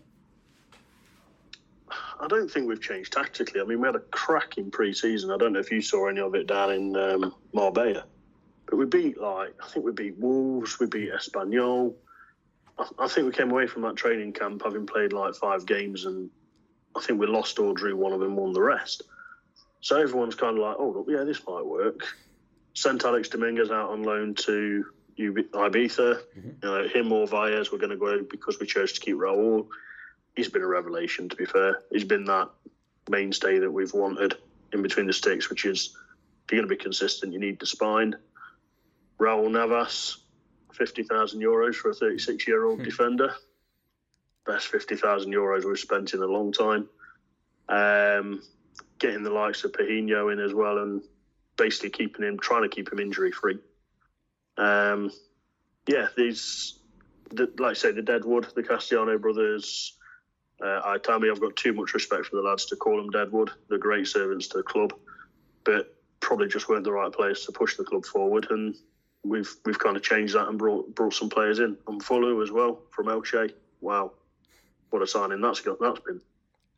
I 2.20 2.28
don't 2.28 2.48
think 2.48 2.68
we've 2.68 2.80
changed 2.80 3.12
tactically. 3.14 3.60
I 3.60 3.64
mean, 3.64 3.80
we 3.80 3.88
had 3.88 3.96
a 3.96 4.00
cracking 4.00 4.70
pre-season. 4.70 5.30
I 5.30 5.36
don't 5.36 5.54
know 5.54 5.58
if 5.58 5.72
you 5.72 5.82
saw 5.82 6.08
any 6.08 6.20
of 6.20 6.34
it 6.34 6.46
down 6.46 6.72
in 6.72 6.96
um, 6.96 7.34
Marbella, 7.52 8.04
but 8.66 8.76
we 8.76 8.84
beat 8.84 9.18
like 9.18 9.54
I 9.62 9.68
think 9.68 9.86
we 9.86 9.92
beat 9.92 10.18
Wolves, 10.18 10.78
we 10.78 10.86
beat 10.86 11.10
Espanyol. 11.10 11.94
I, 12.78 12.86
I 12.98 13.08
think 13.08 13.26
we 13.26 13.32
came 13.32 13.50
away 13.50 13.66
from 13.66 13.80
that 13.82 13.96
training 13.96 14.34
camp 14.34 14.60
having 14.62 14.86
played 14.86 15.14
like 15.14 15.34
five 15.34 15.64
games, 15.64 16.04
and 16.04 16.28
I 16.94 17.00
think 17.00 17.18
we 17.18 17.26
lost 17.26 17.58
or 17.58 17.72
drew 17.72 17.96
one 17.96 18.12
of 18.12 18.20
them, 18.20 18.36
won 18.36 18.52
the 18.52 18.60
rest. 18.60 19.04
So 19.82 20.00
everyone's 20.00 20.36
kind 20.36 20.56
of 20.56 20.62
like, 20.62 20.76
oh, 20.78 20.90
look, 20.90 21.06
yeah, 21.08 21.24
this 21.24 21.44
might 21.46 21.66
work. 21.66 22.06
Sent 22.72 23.04
Alex 23.04 23.28
Dominguez 23.28 23.70
out 23.70 23.90
on 23.90 24.04
loan 24.04 24.34
to 24.36 24.86
Ibiza. 25.18 26.22
You 26.36 26.54
know, 26.62 26.88
him 26.88 27.12
or 27.12 27.26
Valles 27.26 27.70
were 27.70 27.78
going 27.78 27.90
to 27.90 27.96
go 27.96 28.22
because 28.22 28.58
we 28.60 28.66
chose 28.66 28.92
to 28.92 29.00
keep 29.00 29.16
Raul. 29.16 29.66
He's 30.36 30.48
been 30.48 30.62
a 30.62 30.66
revelation, 30.66 31.28
to 31.28 31.36
be 31.36 31.44
fair. 31.44 31.82
He's 31.90 32.04
been 32.04 32.24
that 32.26 32.48
mainstay 33.10 33.58
that 33.58 33.70
we've 33.70 33.92
wanted 33.92 34.34
in 34.72 34.82
between 34.82 35.08
the 35.08 35.12
sticks, 35.12 35.50
which 35.50 35.64
is 35.64 35.96
if 36.44 36.52
you're 36.52 36.60
going 36.60 36.68
to 36.68 36.74
be 36.76 36.82
consistent, 36.82 37.32
you 37.32 37.40
need 37.40 37.58
the 37.58 37.66
spine. 37.66 38.14
Raul 39.18 39.50
Navas, 39.50 40.18
50,000 40.72 41.40
euros 41.40 41.74
for 41.74 41.90
a 41.90 41.94
36 41.94 42.46
year 42.46 42.64
old 42.64 42.84
defender. 42.84 43.34
Best 44.46 44.68
50,000 44.68 45.32
euros 45.32 45.64
we've 45.64 45.78
spent 45.78 46.14
in 46.14 46.22
a 46.22 46.26
long 46.26 46.52
time. 46.52 46.88
Um, 47.68 48.42
getting 49.02 49.24
the 49.24 49.30
likes 49.30 49.64
of 49.64 49.72
Pejiño 49.72 50.32
in 50.32 50.38
as 50.38 50.54
well 50.54 50.78
and 50.78 51.02
basically 51.56 51.90
keeping 51.90 52.24
him, 52.24 52.38
trying 52.38 52.62
to 52.62 52.68
keep 52.68 52.90
him 52.90 53.00
injury 53.00 53.32
free. 53.32 53.58
Um, 54.56 55.10
yeah, 55.88 56.06
these, 56.16 56.78
the, 57.32 57.50
like 57.58 57.72
I 57.72 57.74
say, 57.74 57.90
the 57.90 58.00
Deadwood, 58.02 58.46
the 58.54 58.62
Castellano 58.62 59.18
brothers, 59.18 59.98
uh, 60.64 60.80
I 60.84 60.98
tell 60.98 61.18
me 61.18 61.28
I've 61.28 61.40
got 61.40 61.56
too 61.56 61.72
much 61.72 61.92
respect 61.94 62.26
for 62.26 62.36
the 62.36 62.42
lads 62.42 62.66
to 62.66 62.76
call 62.76 62.96
them 62.96 63.10
Deadwood. 63.10 63.50
They're 63.68 63.78
great 63.78 64.06
servants 64.06 64.46
to 64.48 64.58
the 64.58 64.62
club, 64.62 64.94
but 65.64 65.96
probably 66.20 66.46
just 66.46 66.68
weren't 66.68 66.84
the 66.84 66.92
right 66.92 67.12
players 67.12 67.44
to 67.46 67.52
push 67.52 67.76
the 67.76 67.82
club 67.82 68.04
forward. 68.04 68.46
And 68.50 68.76
we've 69.24 69.52
we've 69.64 69.78
kind 69.78 69.96
of 69.96 70.04
changed 70.04 70.34
that 70.34 70.48
and 70.48 70.56
brought 70.56 70.94
brought 70.94 71.14
some 71.14 71.28
players 71.28 71.58
in. 71.58 71.76
And 71.88 72.00
Fulu 72.00 72.40
as 72.44 72.52
well 72.52 72.82
from 72.90 73.06
Elche. 73.06 73.52
Wow, 73.80 74.12
what 74.90 75.02
a 75.02 75.06
signing 75.06 75.40
that's 75.40 75.60
got. 75.60 75.80
That's 75.80 75.98
been. 75.98 76.20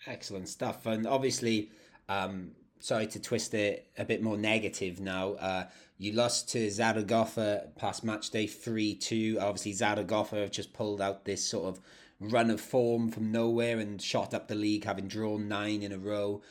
Excellent 0.06 0.48
stuff. 0.48 0.86
And 0.86 1.06
obviously, 1.06 1.70
um, 2.08 2.52
sorry 2.80 3.06
to 3.08 3.20
twist 3.20 3.54
it 3.54 3.90
a 3.96 4.04
bit 4.04 4.22
more 4.22 4.36
negative 4.36 5.00
now. 5.00 5.32
Uh, 5.34 5.64
you 5.96 6.12
lost 6.12 6.50
to 6.50 6.70
Zaragoza 6.70 7.68
past 7.76 8.04
match 8.04 8.30
day 8.30 8.46
3 8.46 8.94
2. 8.96 9.38
Obviously, 9.40 9.72
Zaragoza 9.72 10.36
have 10.36 10.50
just 10.50 10.72
pulled 10.72 11.00
out 11.00 11.24
this 11.24 11.44
sort 11.44 11.66
of 11.66 11.80
run 12.20 12.50
of 12.50 12.60
form 12.60 13.10
from 13.10 13.32
nowhere 13.32 13.78
and 13.78 14.00
shot 14.00 14.34
up 14.34 14.48
the 14.48 14.54
league, 14.54 14.84
having 14.84 15.08
drawn 15.08 15.48
nine 15.48 15.82
in 15.82 15.92
a 15.92 15.98
row. 15.98 16.42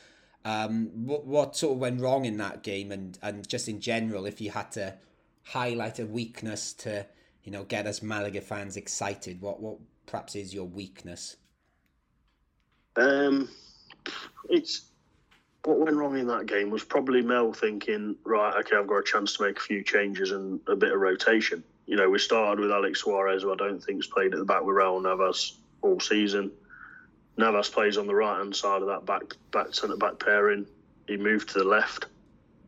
Um, 0.44 1.06
what, 1.06 1.26
what 1.26 1.56
sort 1.56 1.74
of 1.74 1.78
went 1.78 2.00
wrong 2.00 2.24
in 2.24 2.36
that 2.38 2.62
game, 2.62 2.92
and, 2.92 3.18
and 3.22 3.48
just 3.48 3.68
in 3.68 3.80
general, 3.80 4.26
if 4.26 4.40
you 4.40 4.50
had 4.50 4.72
to 4.72 4.94
highlight 5.42 5.98
a 5.98 6.06
weakness 6.06 6.72
to 6.72 7.06
you 7.44 7.52
know 7.52 7.64
get 7.64 7.86
us 7.86 8.02
Malaga 8.02 8.40
fans 8.40 8.76
excited, 8.76 9.40
what 9.40 9.60
what 9.60 9.78
perhaps 10.06 10.34
is 10.34 10.52
your 10.52 10.66
weakness? 10.66 11.36
Um, 12.96 13.48
it's 14.48 14.86
what 15.64 15.78
went 15.78 15.96
wrong 15.96 16.18
in 16.18 16.26
that 16.26 16.46
game 16.46 16.70
was 16.70 16.84
probably 16.84 17.22
Mel 17.22 17.52
thinking, 17.52 18.16
right, 18.24 18.54
okay, 18.60 18.76
I've 18.76 18.86
got 18.86 18.98
a 18.98 19.02
chance 19.02 19.36
to 19.36 19.44
make 19.44 19.58
a 19.58 19.62
few 19.62 19.82
changes 19.82 20.30
and 20.30 20.60
a 20.66 20.76
bit 20.76 20.92
of 20.92 21.00
rotation. 21.00 21.64
You 21.86 21.96
know, 21.96 22.08
we 22.08 22.18
started 22.18 22.60
with 22.60 22.70
Alex 22.70 23.00
Suarez, 23.00 23.42
who 23.42 23.52
I 23.52 23.56
don't 23.56 23.82
think's 23.82 24.06
played 24.06 24.32
at 24.32 24.38
the 24.38 24.44
back 24.44 24.62
with 24.62 24.76
Raul 24.76 25.02
Navas 25.02 25.56
all 25.82 26.00
season. 26.00 26.50
Navas 27.36 27.68
plays 27.68 27.96
on 27.96 28.06
the 28.06 28.14
right 28.14 28.38
hand 28.38 28.54
side 28.54 28.82
of 28.82 28.88
that 28.88 29.06
back 29.06 29.34
back 29.50 29.74
centre 29.74 29.96
back 29.96 30.18
pairing. 30.18 30.66
He 31.08 31.16
moved 31.16 31.50
to 31.50 31.58
the 31.58 31.64
left 31.64 32.06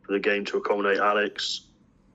for 0.03 0.13
the 0.13 0.19
game 0.19 0.45
to 0.47 0.59
accommodate 0.59 0.99
Alex. 0.99 1.63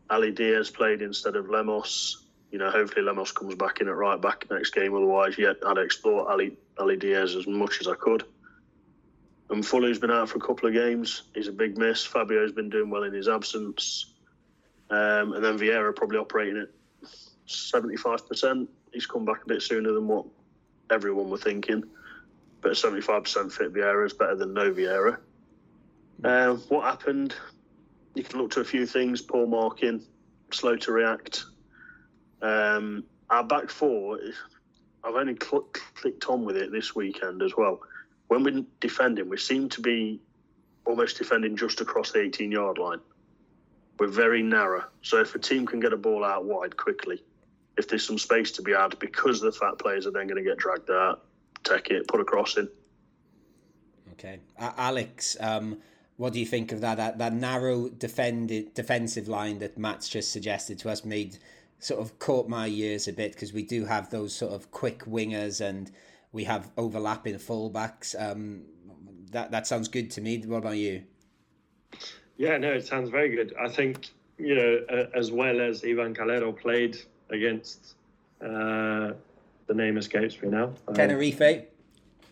Ali 0.10 0.32
Diaz 0.32 0.70
played 0.70 1.02
instead 1.02 1.36
of 1.36 1.50
Lemos. 1.50 2.26
You 2.52 2.60
know, 2.60 2.70
hopefully 2.70 3.06
Lemos 3.06 3.32
comes 3.32 3.56
back 3.56 3.80
in 3.80 3.88
at 3.88 3.96
right 3.96 4.20
back 4.20 4.46
next 4.52 4.72
game. 4.72 4.94
Otherwise, 4.94 5.38
yeah, 5.38 5.54
I'd 5.66 5.78
explore 5.78 6.30
Ali 6.30 6.58
Ali 6.78 6.98
Diaz 6.98 7.36
as 7.36 7.48
much 7.48 7.80
as 7.80 7.88
I 7.88 7.96
could. 7.96 8.26
And 9.52 9.66
Fuller's 9.66 10.00
been 10.00 10.12
out 10.12 10.30
for 10.30 10.38
a 10.38 10.42
couple 10.42 10.70
of 10.70 10.74
games. 10.74 11.24
He's 11.36 11.50
a 11.50 11.52
big 11.52 11.78
miss. 11.78 12.06
Fabio's 12.06 12.54
been 12.54 12.70
doing 12.70 12.90
well 12.90 13.04
in 13.04 13.14
his 13.14 13.28
absence. 13.28 14.14
Um, 14.90 15.34
and 15.34 15.44
then 15.44 15.60
Vieira 15.60 15.94
probably 15.94 16.20
operating 16.20 16.62
at 16.62 16.70
75%. 17.48 18.68
He's 18.94 19.06
come 19.06 19.26
back 19.26 19.44
a 19.44 19.48
bit 19.48 19.62
sooner 19.62 19.92
than 19.92 20.08
what 20.08 20.26
everyone 20.90 21.30
were 21.30 21.38
thinking. 21.38 21.84
But 22.62 22.74
75% 22.74 23.52
fit 23.52 23.74
Vieira 23.74 24.06
is 24.06 24.14
better 24.14 24.36
than 24.36 24.54
no 24.54 24.72
Vieira. 24.72 25.18
Um, 26.24 26.58
what 26.70 26.86
happened? 26.86 27.36
You 28.16 28.24
can 28.24 28.40
look 28.40 28.52
to 28.52 28.62
a 28.62 28.66
few 28.66 28.86
things. 28.86 29.22
Poor 29.22 29.48
marking, 29.48 30.02
slow 30.52 30.78
to 30.78 30.92
react. 30.94 31.44
Um, 32.42 33.04
our 33.30 33.44
back 33.44 33.70
four, 33.70 34.18
I've 35.04 35.16
only 35.16 35.36
cl- 35.42 35.68
clicked 35.96 36.30
on 36.30 36.46
with 36.46 36.56
it 36.56 36.72
this 36.72 36.96
weekend 36.96 37.42
as 37.42 37.56
well. 37.58 37.82
When 38.32 38.46
we're 38.46 38.64
defending, 38.80 39.28
we 39.28 39.36
seem 39.36 39.68
to 39.68 39.82
be 39.82 40.22
almost 40.86 41.18
defending 41.18 41.58
just 41.58 41.82
across 41.82 42.14
the 42.14 42.22
18 42.22 42.50
yard 42.50 42.78
line. 42.78 43.00
We're 44.00 44.08
very 44.08 44.42
narrow. 44.42 44.86
So 45.02 45.20
if 45.20 45.36
a 45.36 45.38
team 45.38 45.66
can 45.66 45.82
get 45.82 45.92
a 45.92 45.98
ball 45.98 46.24
out 46.24 46.46
wide 46.46 46.78
quickly, 46.78 47.22
if 47.78 47.90
there's 47.90 48.08
some 48.08 48.18
space 48.18 48.54
to 48.54 48.62
be 48.62 48.72
had, 48.72 48.98
because 49.00 49.42
the 49.42 49.52
fat 49.52 49.80
players 49.80 50.08
are 50.08 50.12
then 50.12 50.28
going 50.28 50.42
to 50.42 50.50
get 50.50 50.58
dragged 50.58 50.90
out, 50.90 51.26
take 51.66 51.90
it, 51.90 52.08
put 52.08 52.22
a 52.22 52.24
cross 52.24 52.56
in. 52.56 52.70
Okay, 54.14 54.40
uh, 54.58 54.72
Alex, 54.78 55.36
um, 55.42 55.80
what 56.16 56.32
do 56.32 56.40
you 56.40 56.46
think 56.46 56.72
of 56.72 56.80
that? 56.80 56.96
That, 56.96 57.18
that 57.18 57.34
narrow 57.34 57.90
defended 57.90 58.74
defensive 58.74 59.28
line 59.28 59.60
that 59.60 59.78
Matt's 59.78 60.08
just 60.08 60.32
suggested 60.32 60.80
to 60.80 60.90
us 60.90 61.04
made 61.04 61.38
sort 61.80 62.00
of 62.00 62.18
caught 62.20 62.48
my 62.48 62.68
ears 62.68 63.10
a 63.10 63.14
bit 63.14 63.34
because 63.34 63.52
we 63.52 63.64
do 63.64 63.84
have 63.84 64.10
those 64.10 64.34
sort 64.34 64.54
of 64.54 64.72
quick 64.72 65.00
wingers 65.04 65.60
and 65.60 65.92
we 66.32 66.44
have 66.46 66.72
overlapping 66.78 67.36
fullbacks. 67.36 68.16
Um, 68.20 68.64
that 69.32 69.52
that 69.52 69.68
sounds 69.68 69.88
good 69.88 70.12
to 70.12 70.22
me. 70.22 70.40
What 70.46 70.58
about 70.58 70.78
you? 70.78 71.04
Yeah, 72.38 72.58
no, 72.58 72.72
it 72.72 72.86
sounds 72.88 73.10
very 73.10 73.36
good. 73.36 73.54
I 73.60 73.70
think 73.70 74.10
you 74.38 74.56
know, 74.56 74.80
uh, 74.90 75.06
as 75.18 75.32
well 75.32 75.62
as 75.62 75.84
Ivan 75.84 76.14
Calero 76.16 76.58
played 76.58 76.98
against 77.30 77.96
uh, 78.42 79.14
the 79.68 79.74
name 79.74 79.98
escapes 79.98 80.42
me 80.42 80.50
now. 80.50 80.74
Um, 80.88 80.94
Tenerife. 80.96 81.66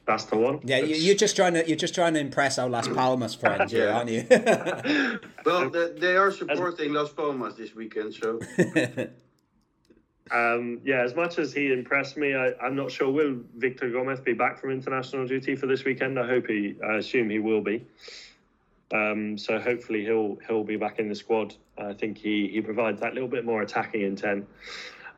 That's 0.06 0.24
the 0.26 0.38
one. 0.38 0.60
Yeah, 0.64 0.80
you, 0.80 0.95
you're 0.95 1.16
just 1.16 1.36
trying 1.36 1.54
to 1.54 1.68
you're 1.68 1.78
just 1.78 1.93
trying 1.93 2.16
to 2.16 2.20
impress 2.20 2.58
our 2.58 2.68
Las 2.68 2.88
Palmas 2.88 3.36
friends, 3.41 3.72
Yeah. 3.72 3.95
aren't 3.95 4.10
you? 4.10 4.26
Well, 5.45 5.70
they, 5.76 5.91
they 6.00 6.16
are 6.18 6.32
supporting 6.32 6.93
Las 6.93 7.12
Palmas 7.14 7.56
this 7.56 7.76
weekend, 7.76 8.16
so 8.16 8.39
Um, 10.32 10.82
yeah, 10.84 11.01
as 11.01 11.15
much 11.15 11.39
as 11.39 11.53
he 11.53 11.71
impressed 11.71 12.17
me, 12.17 12.36
I, 12.36 12.53
I'm 12.61 12.75
not 12.75 12.91
sure 12.91 13.09
will 13.09 13.38
Victor 13.57 13.89
Gomez 13.89 14.19
be 14.19 14.34
back 14.34 14.59
from 14.59 14.69
international 14.71 15.25
duty 15.25 15.55
for 15.55 15.65
this 15.65 15.84
weekend. 15.84 16.19
I 16.19 16.27
hope 16.27 16.47
he, 16.47 16.75
I 16.86 16.95
assume 16.95 17.30
he 17.30 17.39
will 17.39 17.61
be. 17.61 17.86
Um, 18.91 19.38
so 19.38 19.59
hopefully 19.59 20.03
he'll 20.03 20.38
he'll 20.47 20.63
be 20.63 20.75
back 20.75 20.99
in 20.99 21.09
the 21.09 21.15
squad. 21.15 21.55
I 21.77 21.93
think 21.93 22.17
he 22.17 22.47
he 22.47 22.61
provides 22.61 22.99
that 23.01 23.13
little 23.13 23.30
bit 23.30 23.45
more 23.45 23.61
attacking 23.61 24.01
intent. 24.01 24.47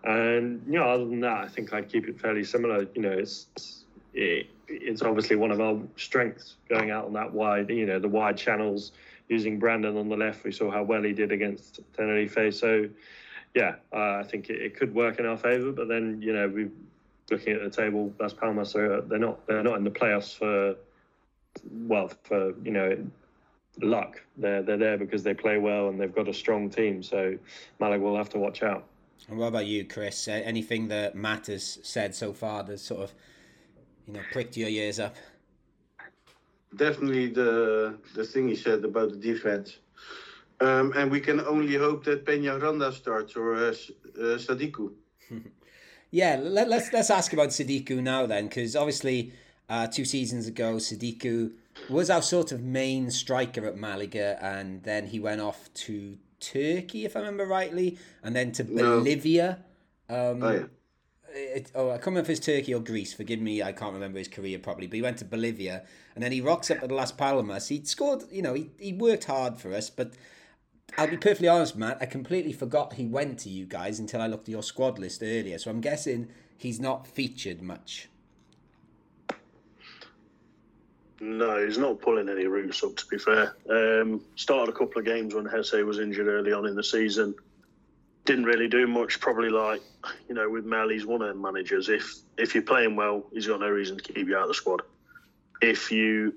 And 0.04 0.62
you 0.66 0.74
know, 0.74 0.90
other 0.90 1.06
than 1.06 1.22
that, 1.22 1.46
I 1.46 1.48
think 1.48 1.74
I'd 1.74 1.90
keep 1.90 2.08
it 2.08 2.20
fairly 2.20 2.44
similar. 2.44 2.88
You 2.96 3.02
know, 3.02 3.12
it's 3.12 3.86
it, 4.14 4.48
it's 4.68 5.02
obviously 5.02 5.38
one 5.38 5.52
of 5.52 5.62
our 5.62 5.80
strengths 5.96 6.56
going 6.70 6.92
out 6.92 7.06
on 7.06 7.14
that 7.14 7.32
wide. 7.32 7.70
You 7.70 7.86
know, 7.86 8.00
the 8.00 8.10
wide 8.10 8.38
channels 8.38 8.92
using 9.30 9.60
Brandon 9.60 9.96
on 9.98 10.10
the 10.10 10.18
left. 10.18 10.44
We 10.44 10.52
saw 10.52 10.70
how 10.70 10.84
well 10.84 11.04
he 11.04 11.14
did 11.14 11.32
against 11.32 11.80
Tenerife. 11.96 12.54
So 12.54 12.90
yeah, 13.56 13.76
uh, 13.94 14.20
I 14.20 14.24
think 14.24 14.50
it, 14.50 14.62
it 14.62 14.76
could 14.76 14.94
work 14.94 15.20
in 15.20 15.26
our 15.26 15.38
favour. 15.38 15.72
But 15.72 15.88
then 15.88 16.22
you 16.22 16.34
know, 16.34 16.48
we're 16.48 16.72
looking 17.30 17.54
at 17.54 17.62
the 17.62 17.70
table, 17.70 18.14
Las 18.20 18.34
Palmas 18.34 18.76
are 18.76 19.02
they're 19.02 19.20
not 19.20 19.46
they're 19.48 19.64
not 19.64 19.78
in 19.78 19.84
the 19.84 19.92
playoffs 19.92 20.38
for 20.38 20.76
well 21.72 22.12
for 22.24 22.54
you 22.64 22.72
know 22.72 22.98
luck. 23.82 24.22
They're 24.38 24.62
they're 24.62 24.78
there 24.78 24.98
because 24.98 25.24
they 25.24 25.34
play 25.34 25.58
well 25.58 25.90
and 25.90 26.00
they've 26.00 26.14
got 26.14 26.28
a 26.28 26.34
strong 26.34 26.70
team. 26.70 27.04
So 27.04 27.38
Malaga 27.80 28.04
will 28.04 28.18
have 28.18 28.30
to 28.30 28.38
watch 28.40 28.64
out. 28.64 28.86
and 29.28 29.38
what 29.38 29.48
about 29.48 29.66
you, 29.66 29.86
Chris? 29.86 30.28
Uh, 30.28 30.32
anything 30.32 30.88
that 30.90 31.16
Matt 31.16 31.48
has 31.48 31.80
said 31.84 32.16
so 32.16 32.34
far 32.34 32.64
that 32.64 32.80
sort 32.80 33.02
of 33.02 33.14
you 34.08 34.14
know 34.14 34.22
pricked 34.32 34.58
your 34.58 34.70
ears 34.70 35.00
up? 35.00 35.16
definitely 36.76 37.28
the 37.28 37.98
the 38.16 38.24
thing 38.24 38.48
he 38.48 38.56
said 38.56 38.84
about 38.84 39.12
the 39.12 39.18
defense. 39.18 39.80
Um, 40.62 40.94
and 40.96 41.10
we 41.10 41.20
can 41.20 41.40
only 41.42 41.76
hope 41.76 42.04
that 42.06 42.26
Peñaranda 42.26 42.94
starts 42.94 43.36
or 43.36 43.56
uh, 43.56 43.70
uh, 43.70 44.38
Sadiku. 44.38 44.92
Yeah, 46.14 46.38
let, 46.44 46.68
let's 46.68 46.92
let's 46.92 47.10
ask 47.10 47.32
about 47.32 47.50
Sadiku 47.52 48.04
now 48.04 48.26
then, 48.26 48.48
because 48.50 48.76
obviously 48.76 49.32
uh, 49.70 49.88
two 49.88 50.04
seasons 50.04 50.46
ago 50.46 50.74
Sadiku 50.76 51.54
was 51.90 52.10
our 52.10 52.22
sort 52.22 52.52
of 52.52 52.62
main 52.62 53.10
striker 53.12 53.66
at 53.66 53.78
Malaga, 53.78 54.38
and 54.44 54.84
then 54.84 55.08
he 55.08 55.22
went 55.22 55.40
off 55.40 55.74
to 55.86 56.18
Turkey, 56.42 57.06
if 57.06 57.16
I 57.16 57.20
remember 57.20 57.46
rightly, 57.46 57.98
and 58.24 58.36
then 58.36 58.52
to 58.54 58.64
No. 58.66 58.98
Bolivia. 59.00 59.60
Um, 60.10 60.44
Oh 60.44 60.52
yeah. 60.52 60.66
it, 61.34 61.72
oh, 61.76 61.92
I 61.92 61.94
can't 61.94 62.08
remember 62.08 62.30
if 62.30 62.38
it's 62.38 62.46
Turkey 62.46 62.74
or 62.74 62.82
Greece. 62.82 63.14
Forgive 63.14 63.40
me, 63.40 63.64
I 63.64 63.72
can't 63.72 63.94
remember 63.94 64.20
his 64.20 64.28
career 64.28 64.60
properly. 64.60 64.88
But 64.88 64.96
he 64.98 65.02
went 65.02 65.18
to 65.20 65.26
Bolivia, 65.26 65.84
and 66.14 66.22
then 66.22 66.34
he 66.34 66.42
rocks 66.42 66.70
up 66.70 66.84
at 66.84 66.92
Las 66.92 67.14
Palmas. 67.14 67.70
He 67.70 67.86
scored, 67.86 68.24
you 68.30 68.42
know, 68.42 68.54
he, 68.54 68.70
he 68.78 68.92
worked 68.92 69.24
hard 69.24 69.60
for 69.62 69.74
us. 69.74 69.90
But 69.90 70.12
I'll 70.98 71.08
be 71.08 71.18
perfectly 71.18 71.48
honest, 71.48 71.76
Matt. 71.76 71.98
I 72.02 72.06
completely 72.06 72.54
forgot 72.54 72.94
he 72.94 73.06
went 73.06 73.40
to 73.40 73.50
you 73.50 73.66
guys 73.66 74.00
until 74.00 74.22
I 74.22 74.28
looked 74.28 74.48
at 74.48 74.52
your 74.52 74.64
squad 74.64 75.00
list 75.00 75.24
earlier. 75.24 75.58
So 75.58 75.72
I'm 75.72 75.82
guessing 75.82 76.30
he's 76.58 76.80
not 76.80 77.08
featured 77.08 77.62
much. 77.62 78.10
No, 81.22 81.64
he's 81.64 81.78
not 81.78 82.02
pulling 82.02 82.30
any 82.30 82.46
roots 82.48 82.84
up. 82.84 82.96
To 82.96 83.06
be 83.06 83.20
fair, 83.20 83.56
um, 83.70 84.22
started 84.36 84.74
a 84.74 84.78
couple 84.78 85.00
of 85.00 85.06
games 85.06 85.36
when 85.36 85.46
Jesé 85.46 85.86
was 85.86 86.00
injured 86.00 86.28
early 86.28 86.52
on 86.52 86.66
in 86.66 86.76
the 86.76 86.84
season. 86.84 87.36
Didn't 88.26 88.46
really 88.46 88.68
do 88.68 88.88
much. 88.88 89.20
Probably 89.20 89.50
like 89.50 89.82
you 90.28 90.36
know, 90.36 90.50
with 90.50 90.66
Mel, 90.66 90.90
he's 90.90 91.06
one 91.06 91.22
of 91.22 91.28
them 91.28 91.42
managers. 91.42 91.90
If 91.90 92.16
if 92.38 92.56
you're 92.56 92.64
playing 92.64 92.96
well, 92.96 93.24
he's 93.32 93.48
got 93.48 93.60
no 93.60 93.70
reason 93.70 93.98
to 93.98 94.04
keep 94.14 94.28
you 94.28 94.36
out 94.36 94.44
of 94.44 94.48
the 94.50 94.54
squad. 94.56 94.82
If 95.62 95.92
you, 95.92 96.34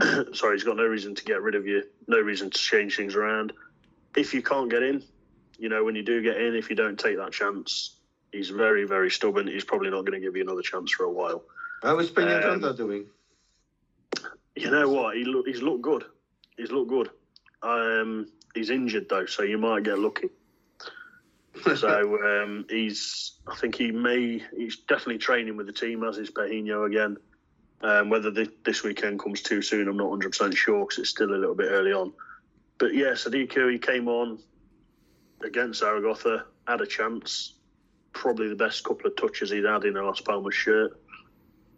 sorry, 0.32 0.56
he's 0.56 0.64
got 0.64 0.76
no 0.76 0.86
reason 0.86 1.14
to 1.14 1.24
get 1.24 1.40
rid 1.40 1.54
of 1.54 1.66
you. 1.66 1.84
No 2.08 2.18
reason 2.18 2.50
to 2.50 2.58
change 2.58 2.96
things 2.96 3.14
around. 3.14 3.52
If 4.16 4.34
you 4.34 4.42
can't 4.42 4.70
get 4.70 4.82
in, 4.82 5.02
you 5.58 5.68
know, 5.68 5.84
when 5.84 5.94
you 5.94 6.02
do 6.02 6.22
get 6.22 6.40
in, 6.40 6.54
if 6.54 6.70
you 6.70 6.76
don't 6.76 6.98
take 6.98 7.16
that 7.18 7.32
chance, 7.32 7.96
he's 8.32 8.50
very 8.50 8.84
very 8.84 9.10
stubborn. 9.10 9.46
He's 9.46 9.64
probably 9.64 9.90
not 9.90 10.04
going 10.04 10.20
to 10.20 10.26
give 10.26 10.36
you 10.36 10.42
another 10.42 10.62
chance 10.62 10.90
for 10.92 11.04
a 11.04 11.12
while. 11.12 11.44
How 11.82 11.98
is 11.98 12.10
Peñaranda 12.10 12.70
Um, 12.70 12.76
doing? 12.76 13.06
You 14.54 14.70
know 14.70 14.88
what? 14.88 15.16
He 15.16 15.24
look, 15.24 15.46
he's 15.46 15.62
looked 15.62 15.82
good. 15.82 16.04
He's 16.56 16.70
looked 16.70 16.88
good. 16.88 17.10
Um, 17.62 18.28
he's 18.54 18.70
injured 18.70 19.08
though, 19.08 19.26
so 19.26 19.42
you 19.42 19.58
might 19.58 19.82
get 19.82 19.98
lucky. 19.98 20.30
so 21.76 22.42
um, 22.42 22.66
he's. 22.68 23.32
I 23.46 23.56
think 23.56 23.74
he 23.74 23.92
may. 23.92 24.42
He's 24.56 24.78
definitely 24.78 25.18
training 25.18 25.56
with 25.56 25.66
the 25.66 25.72
team 25.72 26.04
as 26.04 26.18
is 26.18 26.30
Pejiño 26.30 26.86
again. 26.86 27.16
Um, 27.82 28.08
whether 28.08 28.30
the, 28.30 28.50
this 28.64 28.82
weekend 28.82 29.20
comes 29.20 29.42
too 29.42 29.60
soon, 29.60 29.86
I'm 29.88 29.98
not 29.98 30.08
100 30.08 30.30
percent 30.30 30.54
sure 30.54 30.80
because 30.80 30.98
it's 30.98 31.10
still 31.10 31.30
a 31.30 31.36
little 31.36 31.54
bit 31.54 31.70
early 31.70 31.92
on. 31.92 32.12
But 32.78 32.94
yeah, 32.94 33.12
Sadiku 33.12 33.72
he 33.72 33.78
came 33.78 34.08
on 34.08 34.38
against 35.42 35.80
Zaragoza, 35.80 36.44
had 36.66 36.80
a 36.80 36.86
chance. 36.86 37.54
Probably 38.12 38.48
the 38.48 38.56
best 38.56 38.82
couple 38.84 39.06
of 39.06 39.16
touches 39.16 39.50
he'd 39.50 39.64
had 39.64 39.84
in 39.84 39.96
a 39.96 40.02
Las 40.02 40.20
Palmas 40.20 40.54
shirt. 40.54 40.98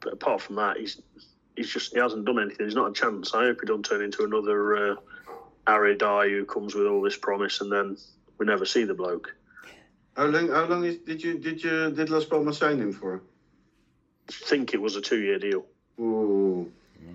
But 0.00 0.12
apart 0.12 0.40
from 0.40 0.56
that, 0.56 0.76
he's 0.76 1.00
he's 1.56 1.72
just 1.72 1.92
he 1.92 1.98
hasn't 1.98 2.24
done 2.24 2.38
anything. 2.40 2.66
He's 2.66 2.76
not 2.76 2.90
a 2.90 2.92
chance. 2.92 3.34
I 3.34 3.44
hope 3.44 3.58
he 3.60 3.66
don't 3.66 3.84
turn 3.84 4.02
into 4.02 4.24
another 4.24 4.92
uh, 4.92 4.96
Aridai 5.66 6.30
who 6.30 6.44
comes 6.44 6.74
with 6.74 6.86
all 6.86 7.02
this 7.02 7.16
promise 7.16 7.60
and 7.60 7.70
then 7.72 7.96
we 8.38 8.46
never 8.46 8.64
see 8.64 8.84
the 8.84 8.94
bloke. 8.94 9.34
How 10.16 10.26
long? 10.26 10.48
How 10.48 10.64
long 10.66 10.84
is, 10.84 10.98
did 10.98 11.22
you 11.22 11.38
did 11.38 11.62
you 11.62 11.90
did 11.90 12.08
Las 12.10 12.24
Palmas 12.24 12.58
sign 12.58 12.80
him 12.80 12.92
for? 12.92 13.20
I 14.28 14.32
think 14.32 14.74
it 14.74 14.80
was 14.80 14.94
a 14.96 15.00
two 15.00 15.18
year 15.20 15.38
deal. 15.38 15.64
Ooh. 16.00 16.70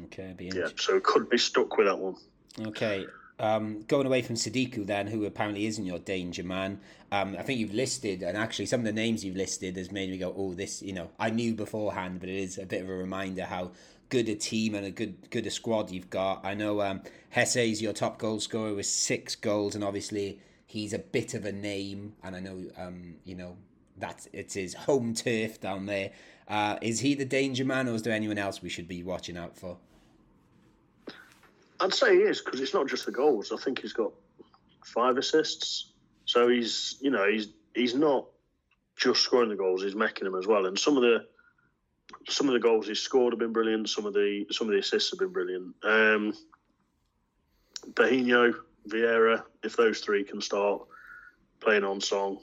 Okay, 0.05 0.33
be 0.37 0.45
Yeah, 0.45 0.51
interesting. 0.51 0.77
so 0.77 0.99
could 0.99 1.29
be 1.29 1.37
stuck 1.37 1.77
with 1.77 1.87
that 1.87 1.97
one. 1.97 2.15
Okay. 2.59 3.05
Um, 3.39 3.81
going 3.87 4.05
away 4.05 4.21
from 4.21 4.35
Sadiku, 4.35 4.85
then, 4.85 5.07
who 5.07 5.25
apparently 5.25 5.65
isn't 5.65 5.85
your 5.85 5.99
danger 5.99 6.43
man. 6.43 6.79
Um, 7.11 7.35
I 7.37 7.41
think 7.41 7.59
you've 7.59 7.73
listed, 7.73 8.21
and 8.21 8.37
actually, 8.37 8.67
some 8.67 8.81
of 8.81 8.85
the 8.85 8.91
names 8.91 9.25
you've 9.25 9.35
listed 9.35 9.75
has 9.77 9.91
made 9.91 10.11
me 10.11 10.17
go, 10.17 10.33
"Oh, 10.37 10.53
this." 10.53 10.81
You 10.81 10.93
know, 10.93 11.09
I 11.19 11.29
knew 11.29 11.55
beforehand, 11.55 12.19
but 12.19 12.29
it 12.29 12.35
is 12.35 12.57
a 12.57 12.65
bit 12.65 12.83
of 12.83 12.89
a 12.89 12.93
reminder 12.93 13.45
how 13.45 13.71
good 14.09 14.29
a 14.29 14.35
team 14.35 14.75
and 14.75 14.85
a 14.85 14.91
good 14.91 15.29
good 15.31 15.47
a 15.47 15.51
squad 15.51 15.89
you've 15.89 16.11
got. 16.11 16.45
I 16.45 16.53
know 16.53 16.81
um, 16.81 17.01
Jesé's 17.35 17.81
your 17.81 17.93
top 17.93 18.19
goal 18.19 18.39
scorer 18.39 18.75
with 18.75 18.85
six 18.85 19.35
goals, 19.35 19.73
and 19.73 19.83
obviously 19.83 20.39
he's 20.67 20.93
a 20.93 20.99
bit 20.99 21.33
of 21.33 21.45
a 21.45 21.51
name, 21.51 22.13
and 22.23 22.35
I 22.35 22.39
know 22.39 22.63
um, 22.77 23.15
you 23.25 23.35
know 23.35 23.57
that 23.97 24.27
it's 24.31 24.53
his 24.53 24.73
home 24.73 25.13
turf 25.15 25.59
down 25.59 25.87
there. 25.87 26.11
Uh, 26.47 26.77
is 26.81 26.99
he 26.99 27.15
the 27.15 27.25
danger 27.25 27.65
man, 27.65 27.87
or 27.87 27.95
is 27.95 28.03
there 28.03 28.13
anyone 28.13 28.37
else 28.37 28.61
we 28.61 28.69
should 28.69 28.87
be 28.87 29.01
watching 29.01 29.37
out 29.37 29.57
for? 29.57 29.77
I'd 31.79 31.93
say 31.93 32.15
he 32.15 32.21
is 32.21 32.41
because 32.41 32.59
it's 32.61 32.73
not 32.73 32.87
just 32.87 33.05
the 33.05 33.11
goals. 33.11 33.51
I 33.51 33.57
think 33.57 33.81
he's 33.81 33.93
got 33.93 34.11
five 34.85 35.17
assists. 35.17 35.91
So 36.25 36.47
he's 36.47 36.97
you 37.01 37.11
know 37.11 37.29
he's 37.29 37.49
he's 37.73 37.95
not 37.95 38.25
just 38.95 39.21
scoring 39.21 39.49
the 39.49 39.55
goals; 39.55 39.83
he's 39.83 39.95
making 39.95 40.25
them 40.25 40.35
as 40.35 40.47
well. 40.47 40.65
And 40.65 40.77
some 40.77 40.95
of 40.95 41.03
the 41.03 41.25
some 42.29 42.47
of 42.47 42.53
the 42.53 42.59
goals 42.59 42.87
he's 42.87 42.99
scored 42.99 43.33
have 43.33 43.39
been 43.39 43.53
brilliant. 43.53 43.89
Some 43.89 44.05
of 44.05 44.13
the 44.13 44.45
some 44.51 44.67
of 44.67 44.73
the 44.73 44.79
assists 44.79 45.11
have 45.11 45.19
been 45.19 45.33
brilliant. 45.33 45.75
Um, 45.83 46.33
Pejiño, 47.91 48.53
Vieira, 48.87 49.43
if 49.63 49.75
those 49.75 49.99
three 49.99 50.23
can 50.23 50.41
start 50.41 50.83
playing 51.59 51.83
on 51.83 51.99
song, 51.99 52.39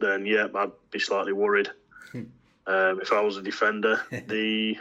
then 0.00 0.26
yeah, 0.26 0.48
I'd 0.54 0.72
be 0.90 0.98
slightly 0.98 1.32
worried. 1.32 1.70
um, 2.14 3.00
if 3.00 3.12
I 3.12 3.20
was 3.20 3.36
a 3.36 3.42
defender, 3.42 4.02
the 4.10 4.76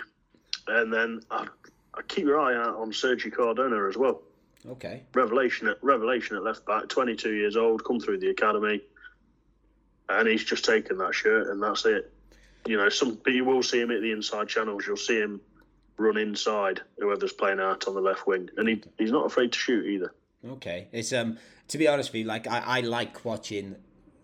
and 0.68 0.94
then 0.94 1.22
I'd, 1.30 1.50
I'd 1.94 2.08
keep 2.08 2.26
your 2.26 2.40
eye 2.40 2.56
out 2.56 2.76
on 2.78 2.92
Sergio 2.92 3.32
Cardona 3.34 3.88
as 3.88 3.98
well 3.98 4.22
Okay. 4.70 5.04
revelation 5.14 5.68
at 5.68 5.84
revelation 5.84 6.36
at 6.36 6.44
left 6.44 6.66
back, 6.66 6.88
22 6.88 7.34
years 7.34 7.58
old, 7.58 7.84
come 7.84 8.00
through 8.00 8.20
the 8.20 8.30
academy, 8.30 8.82
and 10.10 10.28
he's 10.28 10.44
just 10.44 10.66
taken 10.66 10.98
that 11.00 11.16
shirt, 11.16 11.48
and 11.48 11.62
that's 11.62 11.86
it. 11.86 12.14
You 12.66 12.78
know, 12.78 12.90
some 12.90 13.16
but 13.24 13.34
you 13.34 13.44
will 13.44 13.64
see 13.64 13.80
him 13.80 13.90
at 13.92 14.02
the 14.02 14.12
inside 14.12 14.48
channels. 14.48 14.86
You'll 14.86 14.98
see 14.98 15.20
him 15.20 15.42
run 15.98 16.18
inside 16.18 16.82
whoever's 17.00 17.34
playing 17.34 17.60
out 17.60 17.88
on 17.88 17.96
the 17.96 18.02
left 18.02 18.28
wing, 18.28 18.50
and 18.58 18.70
he 18.70 18.84
he's 19.00 19.12
not 19.12 19.26
afraid 19.26 19.52
to 19.52 19.58
shoot 19.58 19.86
either. 19.86 20.14
Okay, 20.48 20.88
it's 20.92 21.12
um 21.12 21.38
to 21.70 21.78
be 21.80 21.88
honest 21.88 22.12
with 22.12 22.20
you, 22.22 22.26
like 22.26 22.46
I, 22.48 22.60
I 22.60 22.82
like 22.82 23.26
watching 23.26 23.76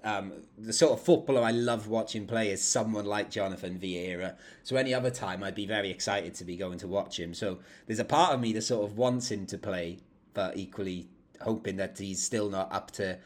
um 0.07 0.31
the 0.57 0.71
sort 0.71 0.93
of 0.93 1.01
footballer 1.01 1.41
I 1.41 1.51
love 1.51 1.87
watching 1.87 2.25
play 2.25 2.49
is 2.49 2.63
someone 2.63 3.05
like 3.05 3.29
Jonathan 3.29 3.77
Vieira. 3.77 4.37
So 4.63 4.77
any 4.77 4.93
other 4.93 5.11
time 5.11 5.43
I'd 5.43 5.53
be 5.55 5.67
very 5.67 5.89
excited 5.89 6.33
to 6.35 6.45
be 6.45 6.55
going 6.55 6.79
to 6.79 6.87
watch 6.87 7.19
him. 7.19 7.33
So 7.33 7.59
there's 7.85 7.99
a 7.99 8.05
part 8.05 8.33
of 8.33 8.39
me 8.39 8.53
that 8.53 8.61
sort 8.61 8.89
of 8.89 8.97
wants 8.97 9.29
him 9.29 9.45
to 9.47 9.57
play, 9.57 9.99
but 10.33 10.55
equally 10.55 11.09
hoping 11.41 11.75
that 11.77 11.97
he's 11.97 12.23
still 12.23 12.49
not 12.49 12.71
up 12.71 12.91
to 12.91 13.19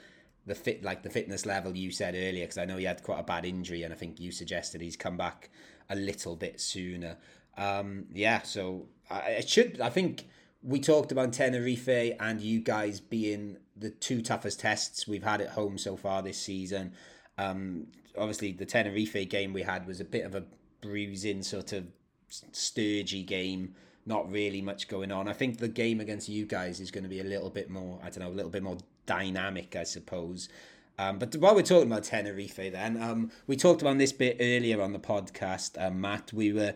the 0.47 0.55
fit 0.55 0.84
like 0.84 1.03
the 1.03 1.09
fitness 1.09 1.45
level 1.45 1.77
you 1.77 1.91
said 1.91 2.15
earlier 2.15 2.45
because 2.45 2.57
I 2.57 2.65
know 2.65 2.77
he 2.77 2.86
had 2.86 3.03
quite 3.03 3.19
a 3.19 3.23
bad 3.23 3.45
injury 3.45 3.84
and 3.84 3.93
I 3.93 3.97
think 3.97 4.19
you 4.19 4.32
suggested 4.32 4.82
he's 4.82 4.95
come 4.95 5.17
back 5.17 5.51
a 5.89 5.95
little 5.95 6.36
bit 6.36 6.59
sooner. 6.59 7.17
Um, 7.57 8.05
yeah, 8.11 8.41
so 8.41 8.88
I, 9.09 9.19
it 9.41 9.49
should. 9.49 9.79
I 9.79 9.91
think 9.91 10.25
we 10.63 10.79
talked 10.79 11.11
about 11.11 11.34
Tenerife 11.34 12.17
and 12.19 12.41
you 12.41 12.59
guys 12.59 12.99
being 12.99 13.57
the 13.82 13.89
two 13.89 14.21
toughest 14.21 14.59
tests 14.59 15.07
we've 15.07 15.23
had 15.23 15.41
at 15.41 15.49
home 15.49 15.77
so 15.77 15.97
far 15.97 16.21
this 16.21 16.39
season. 16.39 16.93
Um, 17.38 17.88
obviously, 18.17 18.51
the 18.51 18.65
Tenerife 18.65 19.29
game 19.29 19.53
we 19.53 19.63
had 19.63 19.86
was 19.86 19.99
a 19.99 20.05
bit 20.05 20.25
of 20.25 20.36
a 20.36 20.43
bruising 20.82 21.43
sort 21.43 21.73
of 21.73 21.88
sturgy 22.29 23.23
game. 23.23 23.75
Not 24.05 24.32
really 24.32 24.61
much 24.61 24.88
going 24.88 25.11
on. 25.11 25.27
I 25.27 25.34
think 25.34 25.57
the 25.57 25.67
game 25.67 25.99
against 25.99 26.29
you 26.29 26.45
guys 26.45 26.79
is 26.79 26.91
going 26.91 27.03
to 27.03 27.09
be 27.09 27.19
a 27.19 27.25
little 27.25 27.49
bit 27.49 27.69
more. 27.69 27.99
I 28.01 28.09
don't 28.09 28.19
know, 28.19 28.29
a 28.29 28.38
little 28.38 28.51
bit 28.51 28.63
more 28.63 28.77
dynamic, 29.05 29.75
I 29.75 29.84
suppose. 29.84 30.49
Um, 30.97 31.19
but 31.19 31.36
while 31.36 31.55
we're 31.55 31.63
talking 31.63 31.91
about 31.91 32.03
Tenerife, 32.03 32.55
then 32.55 33.01
um, 33.01 33.32
we 33.47 33.55
talked 33.55 33.82
about 33.82 33.97
this 33.97 34.11
bit 34.11 34.38
earlier 34.39 34.82
on 34.82 34.93
the 34.93 34.99
podcast, 34.99 35.82
uh, 35.82 35.89
Matt. 35.89 36.32
We 36.34 36.53
were 36.53 36.75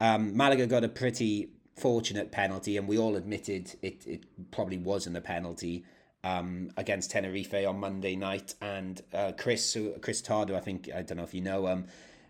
um, 0.00 0.36
Malaga 0.36 0.66
got 0.66 0.84
a 0.84 0.88
pretty 0.88 1.50
fortunate 1.76 2.30
penalty, 2.30 2.76
and 2.76 2.86
we 2.88 2.98
all 2.98 3.16
admitted 3.16 3.74
it, 3.82 4.06
it 4.06 4.24
probably 4.50 4.78
wasn't 4.78 5.16
a 5.16 5.20
penalty 5.20 5.84
um, 6.24 6.70
against 6.76 7.12
Tenerife 7.12 7.54
on 7.54 7.78
Monday 7.78 8.16
night. 8.16 8.54
And 8.60 9.00
uh, 9.12 9.32
Chris 9.36 9.76
Chris 10.00 10.20
Tardo, 10.20 10.56
I 10.56 10.60
think 10.60 10.90
I 10.92 11.02
don't 11.02 11.18
know 11.18 11.24
if 11.24 11.34
you 11.34 11.42
know 11.42 11.84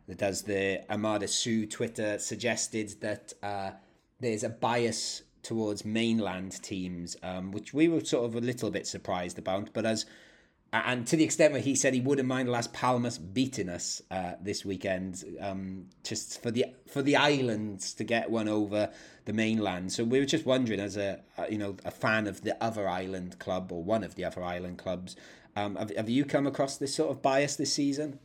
that 0.07 0.19
does 0.19 0.43
the 0.43 0.85
Amada 0.93 1.29
Sue 1.29 1.67
Twitter 1.67 2.19
suggested 2.19 3.01
that 3.01 3.33
uh, 3.43 3.71
there's 4.21 4.45
a 4.45 4.51
bias 4.51 5.23
towards 5.43 5.85
mainland 5.85 6.63
teams, 6.63 7.17
um, 7.23 7.53
which 7.53 7.73
we 7.73 7.89
were 7.89 8.05
sort 8.05 8.25
of 8.25 8.35
a 8.35 8.41
little 8.41 8.71
bit 8.71 8.87
surprised 8.87 9.39
about. 9.39 9.71
But 9.73 9.87
as 9.87 10.05
and 10.87 11.07
to 11.07 11.17
the 11.17 11.23
extent 11.23 11.53
where 11.53 11.63
he 11.63 11.77
said 11.77 11.95
he 11.95 12.01
wouldn't 12.01 12.27
mind 12.27 12.51
Las 12.51 12.67
Palmas 12.67 13.17
beating 13.17 13.69
us 13.69 14.03
uh, 14.11 14.33
this 14.41 14.65
weekend, 14.65 15.25
um, 15.41 15.87
just 16.03 16.43
for 16.43 16.51
the 16.51 16.67
for 16.89 17.01
the 17.01 17.15
islands 17.15 17.95
to 17.95 18.03
get 18.03 18.29
one 18.29 18.49
over 18.49 18.91
the 19.25 19.33
mainland. 19.33 19.93
So 19.93 20.03
we 20.03 20.19
were 20.19 20.25
just 20.25 20.45
wondering, 20.45 20.81
as 20.81 20.97
a, 20.97 21.21
you 21.49 21.59
know 21.59 21.77
a 21.85 21.93
fan 21.93 22.27
of 22.27 22.43
the 22.43 22.63
other 22.63 22.89
island 22.89 23.39
club 23.39 23.71
or 23.71 23.85
one 23.85 24.03
of 24.03 24.17
the 24.17 24.25
other 24.25 24.43
island 24.43 24.79
clubs, 24.79 25.15
um, 25.55 25.77
have, 25.77 25.95
have 25.95 26.09
you 26.09 26.25
come 26.25 26.47
across 26.47 26.77
this 26.77 26.95
sort 26.95 27.13
of 27.13 27.23
bias 27.23 27.55
this 27.55 27.73
season? 27.73 28.19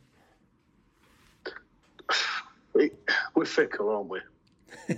We, 2.72 2.90
we're 3.34 3.44
fickle, 3.44 3.90
aren't 3.90 4.08
we? 4.08 4.20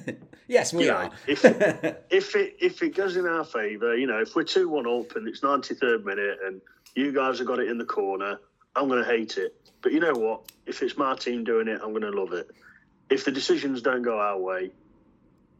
yes, 0.48 0.72
we 0.72 0.84
You 0.86 0.92
are. 0.92 1.04
know, 1.04 1.12
if 1.26 1.44
if 2.10 2.36
it 2.36 2.56
if 2.60 2.82
it 2.82 2.94
goes 2.94 3.16
in 3.16 3.26
our 3.26 3.44
favour, 3.44 3.96
you 3.96 4.06
know, 4.06 4.20
if 4.20 4.34
we're 4.34 4.44
two 4.44 4.68
one 4.68 4.86
up 4.86 5.16
and 5.16 5.26
it's 5.28 5.42
ninety 5.42 5.74
third 5.74 6.04
minute 6.04 6.38
and 6.44 6.60
you 6.94 7.12
guys 7.12 7.38
have 7.38 7.46
got 7.46 7.58
it 7.58 7.68
in 7.68 7.78
the 7.78 7.84
corner, 7.84 8.38
I'm 8.76 8.88
going 8.88 9.02
to 9.02 9.08
hate 9.08 9.38
it. 9.38 9.54
But 9.80 9.92
you 9.92 10.00
know 10.00 10.12
what? 10.12 10.52
If 10.66 10.82
it's 10.82 10.96
my 10.96 11.14
team 11.16 11.44
doing 11.44 11.68
it, 11.68 11.80
I'm 11.82 11.90
going 11.90 12.02
to 12.02 12.10
love 12.10 12.32
it. 12.32 12.50
If 13.10 13.24
the 13.24 13.32
decisions 13.32 13.82
don't 13.82 14.02
go 14.02 14.18
our 14.20 14.38
way, 14.38 14.70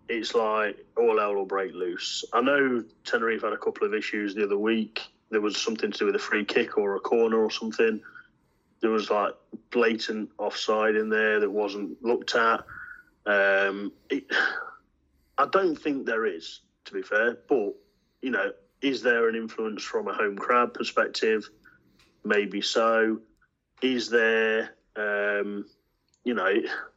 it's 0.08 0.34
like 0.34 0.84
all 0.96 1.18
hell 1.18 1.34
will 1.34 1.46
break 1.46 1.72
loose. 1.74 2.24
I 2.32 2.40
know 2.40 2.84
Tenerife 3.04 3.42
had 3.42 3.52
a 3.52 3.56
couple 3.58 3.86
of 3.86 3.94
issues 3.94 4.34
the 4.34 4.44
other 4.44 4.58
week. 4.58 5.00
There 5.30 5.40
was 5.40 5.56
something 5.60 5.90
to 5.90 5.98
do 5.98 6.06
with 6.06 6.16
a 6.16 6.20
free 6.20 6.44
kick 6.44 6.76
or 6.78 6.96
a 6.96 7.00
corner 7.00 7.42
or 7.42 7.50
something. 7.50 8.00
there 8.80 8.90
was 8.90 9.10
like 9.10 9.34
blatant 9.70 10.30
offside 10.38 10.94
in 10.96 11.08
there 11.08 11.40
that 11.40 11.50
wasn't 11.50 12.02
looked 12.02 12.34
at. 12.34 12.64
Um, 13.26 13.92
it, 14.10 14.24
I 15.38 15.46
don't 15.46 15.76
think 15.76 16.06
there 16.06 16.26
is, 16.26 16.60
to 16.86 16.92
be 16.92 17.02
fair, 17.02 17.38
but 17.48 17.74
you 18.20 18.30
know, 18.30 18.52
is 18.80 19.02
there 19.02 19.28
an 19.28 19.36
influence 19.36 19.82
from 19.82 20.08
a 20.08 20.12
home 20.12 20.36
crowd 20.36 20.74
perspective? 20.74 21.48
Maybe 22.24 22.60
so. 22.60 23.20
Is 23.80 24.10
there, 24.10 24.74
um, 24.96 25.66
you 26.24 26.34
know, 26.34 26.52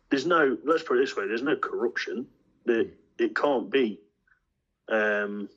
there's 0.09 0.25
no. 0.25 0.57
Let's 0.63 0.83
put 0.83 0.97
it 0.97 1.01
this 1.01 1.15
way: 1.15 1.27
there's 1.27 1.41
no 1.41 1.55
corruption. 1.55 2.27
It, 2.65 2.97
it 3.17 3.35
can't 3.35 3.71
be. 3.71 3.99
Um, 4.87 5.49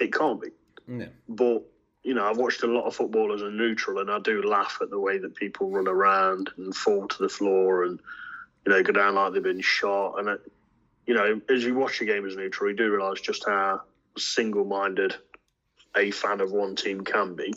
it 0.00 0.12
can't 0.12 0.40
be. 0.40 0.48
No. 0.86 1.08
But 1.28 1.64
you 2.02 2.14
know, 2.14 2.28
I've 2.28 2.38
watched 2.38 2.62
a 2.62 2.66
lot 2.66 2.86
of 2.86 2.94
football 2.94 3.34
as 3.34 3.42
a 3.42 3.50
neutral, 3.50 4.00
and 4.00 4.10
I 4.10 4.18
do 4.18 4.42
laugh 4.42 4.78
at 4.82 4.90
the 4.90 4.98
way 4.98 5.18
that 5.18 5.34
people 5.34 5.70
run 5.70 5.88
around 5.88 6.50
and 6.56 6.74
fall 6.74 7.06
to 7.08 7.22
the 7.22 7.28
floor, 7.28 7.84
and 7.84 8.00
you 8.66 8.72
know, 8.72 8.82
go 8.82 8.92
down 8.92 9.14
like 9.14 9.32
they've 9.32 9.42
been 9.42 9.60
shot. 9.60 10.18
And 10.18 10.28
it, 10.28 10.40
you 11.06 11.14
know, 11.14 11.40
as 11.48 11.64
you 11.64 11.74
watch 11.74 12.00
a 12.00 12.04
game 12.04 12.26
as 12.26 12.36
neutral, 12.36 12.70
you 12.70 12.76
do 12.76 12.90
realise 12.90 13.20
just 13.20 13.44
how 13.46 13.82
single-minded 14.16 15.14
a 15.96 16.10
fan 16.10 16.40
of 16.40 16.52
one 16.52 16.76
team 16.76 17.02
can 17.02 17.34
be. 17.34 17.52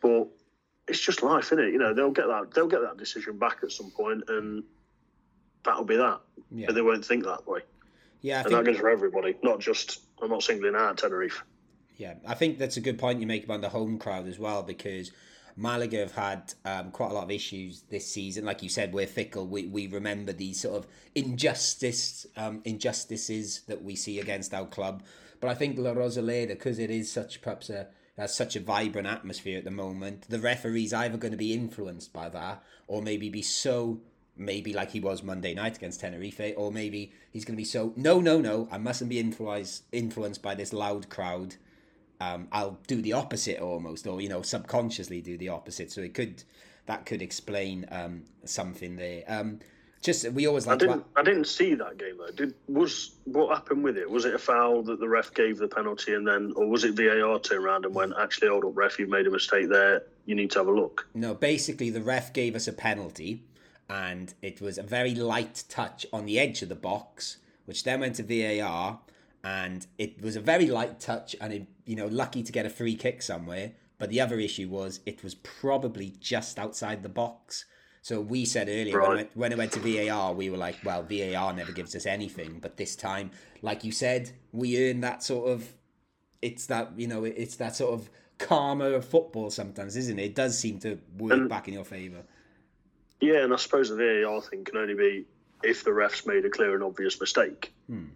But 0.00 0.28
it's 0.88 1.00
just 1.00 1.22
life, 1.22 1.46
isn't 1.46 1.60
it? 1.60 1.72
You 1.72 1.78
know, 1.78 1.94
they'll 1.94 2.10
get 2.10 2.26
that 2.28 2.52
they'll 2.54 2.68
get 2.68 2.82
that 2.82 2.96
decision 2.96 3.38
back 3.38 3.58
at 3.62 3.72
some 3.72 3.90
point, 3.90 4.24
and 4.28 4.62
that'll 5.64 5.84
be 5.84 5.96
that. 5.96 6.20
Yeah. 6.50 6.66
But 6.66 6.74
they 6.74 6.82
won't 6.82 7.04
think 7.04 7.24
that 7.24 7.46
way, 7.46 7.60
Yeah, 8.20 8.38
I 8.38 8.42
and 8.42 8.54
that 8.54 8.64
goes 8.64 8.78
for 8.78 8.88
everybody, 8.88 9.36
not 9.42 9.58
just. 9.60 10.00
I'm 10.22 10.30
not 10.30 10.42
singling 10.42 10.74
out 10.74 10.96
Tenerife. 10.96 11.42
Yeah, 11.96 12.14
I 12.26 12.34
think 12.34 12.58
that's 12.58 12.76
a 12.76 12.80
good 12.80 12.98
point 12.98 13.20
you 13.20 13.26
make 13.26 13.44
about 13.44 13.60
the 13.60 13.68
home 13.68 13.98
crowd 13.98 14.28
as 14.28 14.38
well 14.38 14.62
because 14.62 15.10
Malaga 15.56 15.98
have 15.98 16.12
had 16.12 16.54
um, 16.64 16.90
quite 16.90 17.10
a 17.10 17.14
lot 17.14 17.24
of 17.24 17.30
issues 17.30 17.82
this 17.88 18.06
season. 18.06 18.44
Like 18.44 18.62
you 18.62 18.68
said, 18.68 18.92
we're 18.92 19.06
fickle. 19.06 19.46
We, 19.46 19.66
we 19.66 19.86
remember 19.86 20.32
these 20.32 20.60
sort 20.60 20.76
of 20.76 20.86
injustice 21.14 22.26
um, 22.36 22.60
injustices 22.64 23.62
that 23.66 23.82
we 23.82 23.96
see 23.96 24.20
against 24.20 24.52
our 24.52 24.66
club. 24.66 25.02
But 25.40 25.48
I 25.48 25.54
think 25.54 25.78
La 25.78 25.94
Rosaleda, 25.94 26.48
because 26.48 26.78
it 26.78 26.90
is 26.90 27.10
such 27.10 27.40
perhaps 27.40 27.70
a 27.70 27.88
has 28.16 28.34
such 28.34 28.56
a 28.56 28.60
vibrant 28.60 29.06
atmosphere 29.06 29.58
at 29.58 29.64
the 29.64 29.70
moment, 29.70 30.28
the 30.30 30.38
referee's 30.38 30.94
either 30.94 31.18
going 31.18 31.32
to 31.32 31.38
be 31.38 31.52
influenced 31.52 32.12
by 32.14 32.30
that 32.30 32.62
or 32.86 33.02
maybe 33.02 33.28
be 33.28 33.42
so 33.42 34.00
maybe 34.36 34.72
like 34.72 34.90
he 34.90 35.00
was 35.00 35.22
Monday 35.22 35.54
night 35.54 35.76
against 35.76 36.00
Tenerife, 36.00 36.54
or 36.56 36.70
maybe 36.70 37.12
he's 37.30 37.44
going 37.44 37.54
to 37.54 37.60
be 37.60 37.64
so 37.64 37.92
no, 37.96 38.20
no, 38.20 38.40
no, 38.40 38.68
I 38.70 38.78
mustn't 38.78 39.10
be 39.10 39.18
influenced 39.18 39.84
influenced 39.92 40.42
by 40.42 40.54
this 40.54 40.72
loud 40.72 41.08
crowd 41.08 41.56
um, 42.20 42.48
I'll 42.52 42.78
do 42.86 43.00
the 43.02 43.12
opposite 43.12 43.60
almost, 43.60 44.06
or 44.06 44.20
you 44.20 44.28
know, 44.28 44.42
subconsciously 44.42 45.20
do 45.20 45.36
the 45.36 45.50
opposite. 45.50 45.92
So 45.92 46.00
it 46.00 46.14
could 46.14 46.42
that 46.86 47.06
could 47.06 47.22
explain 47.22 47.86
um, 47.90 48.22
something 48.44 48.96
there. 48.96 49.24
Um, 49.26 49.60
just 50.02 50.30
we 50.32 50.46
always 50.46 50.66
I 50.66 50.70
like 50.70 50.78
to. 50.80 50.86
didn't. 50.86 51.06
I 51.16 51.22
didn't 51.22 51.46
see 51.46 51.74
that 51.74 51.98
game 51.98 52.16
though. 52.18 52.30
Did 52.30 52.54
was 52.68 53.16
what 53.24 53.54
happened 53.54 53.82
with 53.82 53.96
it? 53.96 54.08
Was 54.08 54.24
it 54.24 54.34
a 54.34 54.38
foul 54.38 54.82
that 54.84 55.00
the 55.00 55.08
ref 55.08 55.34
gave 55.34 55.58
the 55.58 55.68
penalty, 55.68 56.14
and 56.14 56.26
then, 56.26 56.52
or 56.56 56.68
was 56.68 56.84
it 56.84 56.94
VAR 56.94 57.38
turned 57.40 57.64
around 57.64 57.84
and 57.84 57.94
went, 57.94 58.12
actually, 58.18 58.48
hold 58.48 58.64
up, 58.64 58.76
ref, 58.76 58.98
you've 58.98 59.08
made 59.08 59.26
a 59.26 59.30
mistake 59.30 59.68
there. 59.68 60.04
You 60.26 60.34
need 60.34 60.50
to 60.52 60.60
have 60.60 60.68
a 60.68 60.72
look. 60.72 61.08
No, 61.14 61.34
basically 61.34 61.90
the 61.90 62.02
ref 62.02 62.32
gave 62.32 62.54
us 62.54 62.68
a 62.68 62.72
penalty, 62.72 63.42
and 63.88 64.32
it 64.42 64.60
was 64.60 64.78
a 64.78 64.82
very 64.82 65.14
light 65.14 65.64
touch 65.68 66.06
on 66.12 66.26
the 66.26 66.38
edge 66.38 66.62
of 66.62 66.68
the 66.68 66.76
box, 66.76 67.38
which 67.64 67.84
then 67.84 68.00
went 68.00 68.16
to 68.16 68.22
VAR, 68.22 69.00
and 69.46 69.86
it 69.96 70.20
was 70.20 70.34
a 70.34 70.40
very 70.40 70.66
light 70.66 70.98
touch, 70.98 71.36
and 71.40 71.52
it, 71.52 71.66
you 71.84 71.94
know, 71.94 72.06
lucky 72.06 72.42
to 72.42 72.50
get 72.50 72.66
a 72.66 72.70
free 72.70 72.96
kick 72.96 73.22
somewhere. 73.22 73.72
But 73.98 74.10
the 74.10 74.20
other 74.20 74.40
issue 74.40 74.68
was 74.68 75.00
it 75.06 75.22
was 75.22 75.36
probably 75.36 76.14
just 76.18 76.58
outside 76.58 77.02
the 77.04 77.08
box. 77.08 77.64
So 78.02 78.20
we 78.20 78.44
said 78.44 78.68
earlier 78.68 79.00
when, 79.00 79.10
it 79.10 79.14
went, 79.14 79.36
when 79.36 79.52
it 79.52 79.58
went 79.58 79.72
to 79.72 79.80
VAR, 79.80 80.32
we 80.32 80.50
were 80.50 80.56
like, 80.56 80.76
well, 80.84 81.02
VAR 81.02 81.52
never 81.52 81.72
gives 81.72 81.94
us 81.94 82.06
anything. 82.06 82.58
But 82.60 82.76
this 82.76 82.96
time, 82.96 83.30
like 83.62 83.84
you 83.84 83.92
said, 83.92 84.32
we 84.52 84.90
earn 84.90 85.00
that 85.02 85.22
sort 85.22 85.48
of. 85.48 85.72
It's 86.42 86.66
that 86.66 86.92
you 86.96 87.06
know, 87.06 87.24
it's 87.24 87.56
that 87.56 87.76
sort 87.76 87.94
of 87.94 88.10
karma 88.38 88.86
of 88.90 89.04
football 89.04 89.50
sometimes, 89.50 89.96
isn't 89.96 90.18
it? 90.18 90.24
It 90.24 90.34
does 90.34 90.58
seem 90.58 90.80
to 90.80 90.98
work 91.16 91.32
And- 91.32 91.48
back 91.48 91.68
in 91.68 91.74
your 91.74 91.84
favour. 91.84 92.24
Yeah, 93.20 93.44
and 93.44 93.52
I 93.52 93.56
suppose 93.56 93.88
the 93.88 93.96
VAR 93.96 94.42
thing 94.42 94.64
can 94.64 94.76
only 94.76 94.94
be 94.94 95.24
if 95.62 95.84
the 95.84 95.92
ref's 95.92 96.26
made 96.26 96.44
a 96.44 96.50
clear 96.50 96.74
and 96.74 96.82
obvious 96.82 97.18
mistake. 97.18 97.72
Hmm. 97.88 98.08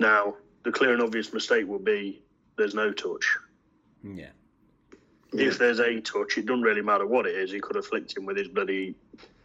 Now, 0.00 0.36
the 0.66 0.72
clear 0.72 0.92
and 0.92 1.00
obvious 1.00 1.32
mistake 1.32 1.66
would 1.68 1.84
be 1.84 2.20
there's 2.58 2.74
no 2.74 2.92
touch. 2.92 3.38
Yeah. 4.02 4.30
If 5.32 5.58
there's 5.58 5.78
a 5.78 6.00
touch, 6.00 6.38
it 6.38 6.46
doesn't 6.46 6.62
really 6.62 6.82
matter 6.82 7.06
what 7.06 7.26
it 7.26 7.36
is. 7.36 7.52
He 7.52 7.60
could 7.60 7.76
have 7.76 7.86
flicked 7.86 8.16
him 8.16 8.26
with 8.26 8.36
his 8.36 8.48
bloody 8.48 8.96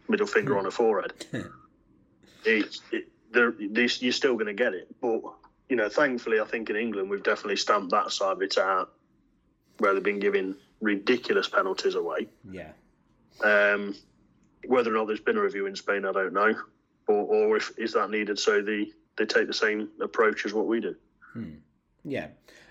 middle 0.08 0.26
finger 0.26 0.58
on 0.58 0.66
a 0.66 0.70
forehead. 0.70 1.12
it's 2.44 2.80
it, 2.90 3.08
there, 3.30 3.54
this, 3.70 4.02
you're 4.02 4.12
still 4.12 4.34
going 4.34 4.46
to 4.46 4.52
get 4.54 4.74
it, 4.74 4.88
but 5.00 5.20
you 5.68 5.76
know, 5.76 5.88
thankfully, 5.88 6.40
I 6.40 6.44
think 6.44 6.68
in 6.70 6.76
England 6.76 7.08
we've 7.08 7.22
definitely 7.22 7.56
stamped 7.56 7.92
that 7.92 8.10
side 8.10 8.32
of 8.32 8.42
it 8.42 8.58
out, 8.58 8.92
where 9.78 9.94
they've 9.94 10.02
been 10.02 10.18
giving 10.18 10.56
ridiculous 10.80 11.48
penalties 11.48 11.94
away. 11.94 12.28
Yeah. 12.50 12.72
Um, 13.44 13.94
whether 14.66 14.90
or 14.90 14.98
not 14.98 15.06
there's 15.06 15.20
been 15.20 15.38
a 15.38 15.42
review 15.42 15.66
in 15.66 15.76
Spain, 15.76 16.04
I 16.04 16.12
don't 16.12 16.32
know, 16.32 16.54
or, 17.06 17.14
or 17.14 17.56
if 17.56 17.78
is 17.78 17.92
that 17.92 18.10
needed 18.10 18.38
so 18.38 18.60
the 18.60 18.92
they 19.16 19.26
take 19.26 19.46
the 19.46 19.54
same 19.54 19.88
approach 20.00 20.44
as 20.46 20.54
what 20.54 20.66
we 20.66 20.80
do. 20.80 20.96
Yeah. 22.04 22.28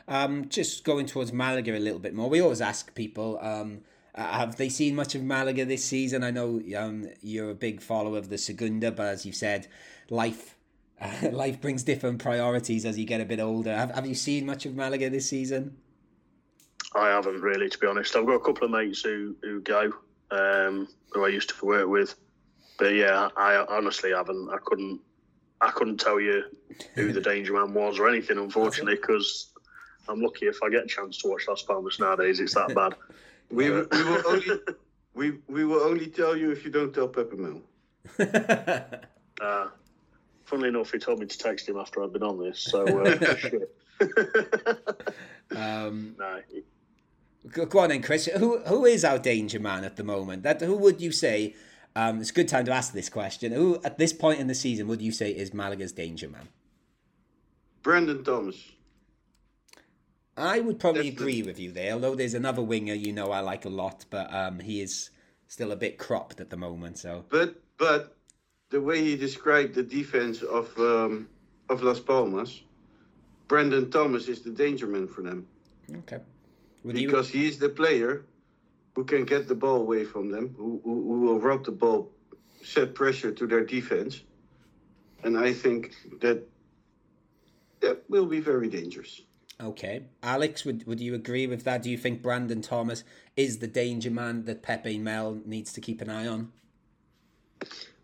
Um, 0.08 0.50
just 0.50 0.84
going 0.84 1.06
towards 1.06 1.32
Malaga 1.32 1.78
a 1.78 1.80
little 1.80 2.00
bit 2.00 2.14
more. 2.14 2.30
We 2.30 2.42
always 2.42 2.62
ask 2.62 2.94
people, 2.96 3.40
um, 3.42 3.82
uh, 4.14 4.40
have 4.40 4.58
they 4.58 4.68
seen 4.68 4.96
much 4.96 5.16
of 5.16 5.24
Malaga 5.24 5.66
this 5.66 5.86
season? 5.86 6.24
I 6.24 6.32
know 6.32 6.62
um, 6.78 7.08
you're 7.22 7.52
a 7.52 7.56
big 7.56 7.82
follower 7.82 8.18
of 8.18 8.30
the 8.30 8.38
Segunda, 8.38 8.92
but 8.92 9.08
as 9.08 9.26
you've 9.26 9.36
said, 9.36 9.68
life 10.10 10.58
uh, 11.02 11.30
life 11.32 11.60
brings 11.60 11.84
different 11.84 12.20
priorities 12.20 12.86
as 12.86 12.98
you 12.98 13.06
get 13.06 13.22
a 13.22 13.26
bit 13.26 13.40
older. 13.40 13.76
Have, 13.76 13.92
have 13.92 14.06
you 14.06 14.16
seen 14.16 14.46
much 14.46 14.66
of 14.66 14.76
Malaga 14.76 15.10
this 15.10 15.28
season? 15.28 15.78
I 16.94 17.10
haven't 17.10 17.42
really, 17.42 17.70
to 17.70 17.78
be 17.78 17.88
honest. 17.88 18.16
I've 18.16 18.26
got 18.26 18.36
a 18.36 18.40
couple 18.40 18.66
of 18.66 18.72
mates 18.72 19.02
who 19.02 19.36
who 19.42 19.62
go, 19.62 19.94
um, 20.30 20.88
who 21.12 21.26
I 21.26 21.30
used 21.30 21.50
to 21.50 21.66
work 21.66 21.88
with, 21.88 22.16
but 22.78 22.94
yeah, 22.94 23.30
I 23.38 23.66
honestly 23.70 24.12
haven't. 24.12 24.50
I 24.50 24.58
couldn't. 24.64 25.00
I 25.62 25.70
couldn't 25.70 26.00
tell 26.00 26.20
you 26.20 26.44
who 26.96 27.14
the 27.14 27.22
danger 27.22 27.54
man 27.54 27.74
was 27.74 28.00
or 28.00 28.10
anything, 28.10 28.38
unfortunately, 28.38 28.96
because 28.96 29.52
I'm 30.10 30.22
lucky 30.22 30.48
if 30.48 30.58
I 30.64 30.70
get 30.70 30.86
a 30.86 30.88
chance 30.88 31.20
to 31.20 31.30
watch 31.30 31.48
Las 31.48 31.62
Palmas 31.62 32.00
nowadays. 32.00 32.40
It's 32.40 32.56
that 32.56 32.74
bad. 32.76 32.96
We, 33.52 33.70
we 33.70 33.80
will 33.80 34.28
only 34.28 34.46
we 35.14 35.32
we 35.48 35.66
will 35.66 35.82
only 35.82 36.08
tell 36.08 36.36
you 36.36 36.52
if 36.52 36.66
you 36.66 36.72
don't 36.72 36.94
tell 36.94 37.08
Pepe 37.08 37.38
Mel. 37.38 37.62
Uh, 39.42 39.70
funnily 40.44 40.70
enough, 40.70 40.92
he 40.92 41.00
told 41.00 41.18
me 41.18 41.26
to 41.26 41.36
text 41.36 41.68
him 41.68 41.76
after 41.76 42.04
I'd 42.04 42.14
been 42.14 42.22
on 42.22 42.38
this, 42.38 42.60
so 42.60 42.86
uh, 42.86 43.36
shit. 43.36 43.76
um, 45.56 46.16
no, 46.20 46.42
go, 47.52 47.66
go 47.66 47.80
on 47.80 47.90
then, 47.90 48.04
Chris. 48.04 48.28
Who 48.28 48.60
who 48.60 48.86
is 48.86 49.04
our 49.04 49.18
danger 49.18 49.60
man 49.60 49.84
at 49.84 49.96
the 49.96 50.04
moment? 50.04 50.44
That 50.44 50.62
who 50.62 50.76
would 50.78 51.02
you 51.02 51.12
say? 51.12 51.56
Um, 51.96 52.20
it's 52.22 52.30
a 52.30 52.34
good 52.34 52.48
time 52.48 52.66
to 52.66 52.72
ask 52.72 52.94
this 52.94 53.10
question. 53.10 53.52
Who 53.52 53.82
at 53.84 53.98
this 53.98 54.14
point 54.14 54.40
in 54.40 54.48
the 54.48 54.56
season 54.56 54.88
would 54.88 55.02
you 55.02 55.12
say 55.12 55.32
is 55.32 55.54
Malaga's 55.54 55.92
danger 55.92 56.30
man? 56.30 56.48
Brandon 57.84 58.24
Thomas. 58.24 58.56
I 60.38 60.60
would 60.62 60.80
probably 60.80 61.10
That's 61.10 61.18
the- 61.18 61.24
agree 61.24 61.44
with 61.44 61.60
you 61.60 61.72
there, 61.72 61.94
although 61.94 62.16
there's 62.16 62.34
another 62.34 62.62
winger 62.62 62.94
you 62.94 63.12
know 63.12 63.32
I 63.32 63.42
like 63.42 63.66
a 63.66 63.70
lot, 63.70 64.06
but 64.10 64.34
um, 64.34 64.60
he 64.60 64.82
is 64.82 65.10
still 65.48 65.72
a 65.72 65.76
bit 65.76 65.98
cropped 65.98 66.40
at 66.40 66.50
the 66.50 66.58
moment. 66.58 66.98
So 66.98 67.26
But 67.30 67.56
but 67.78 68.16
the 68.70 68.80
way 68.80 69.04
he 69.04 69.18
described 69.18 69.76
the 69.76 69.84
defense 69.84 70.42
of 70.42 70.76
um, 70.80 71.28
of 71.70 71.84
Las 71.84 72.00
Palmas, 72.00 72.62
Brandon 73.50 73.92
Thomas 73.92 74.30
is 74.30 74.42
the 74.42 74.52
danger 74.52 74.88
man 74.88 75.08
for 75.08 75.22
them 75.22 75.46
okay, 75.98 76.20
would 76.84 76.98
you? 76.98 77.08
because 77.08 77.28
he 77.30 77.46
is 77.48 77.58
the 77.60 77.70
player 77.70 78.24
who 78.96 79.04
can 79.04 79.24
get 79.26 79.48
the 79.48 79.56
ball 79.56 79.82
away 79.82 80.04
from 80.04 80.30
them, 80.30 80.54
who, 80.58 80.82
who, 80.84 80.94
who 80.94 81.22
will 81.22 81.40
rob 81.40 81.66
the 81.66 81.72
ball, 81.72 82.12
set 82.64 82.94
pressure 82.94 83.32
to 83.32 83.48
their 83.48 83.66
defense, 83.66 84.22
and 85.24 85.38
I 85.38 85.54
think 85.54 85.96
that 86.22 86.48
that 87.80 88.04
will 88.10 88.26
be 88.26 88.40
very 88.40 88.70
dangerous. 88.70 89.22
Okay, 89.60 90.04
Alex, 90.24 90.66
would 90.66 90.86
would 90.88 91.00
you 91.00 91.14
agree 91.14 91.46
with 91.46 91.64
that? 91.66 91.84
Do 91.84 91.92
you 91.92 91.98
think 91.98 92.22
Brandon 92.22 92.62
Thomas 92.62 93.04
is 93.36 93.60
the 93.60 93.68
danger 93.68 94.10
man 94.10 94.46
that 94.46 94.64
Pepe 94.64 94.98
Mel 94.98 95.40
needs 95.46 95.72
to 95.74 95.82
keep 95.82 96.02
an 96.02 96.10
eye 96.10 96.28
on? 96.28 96.52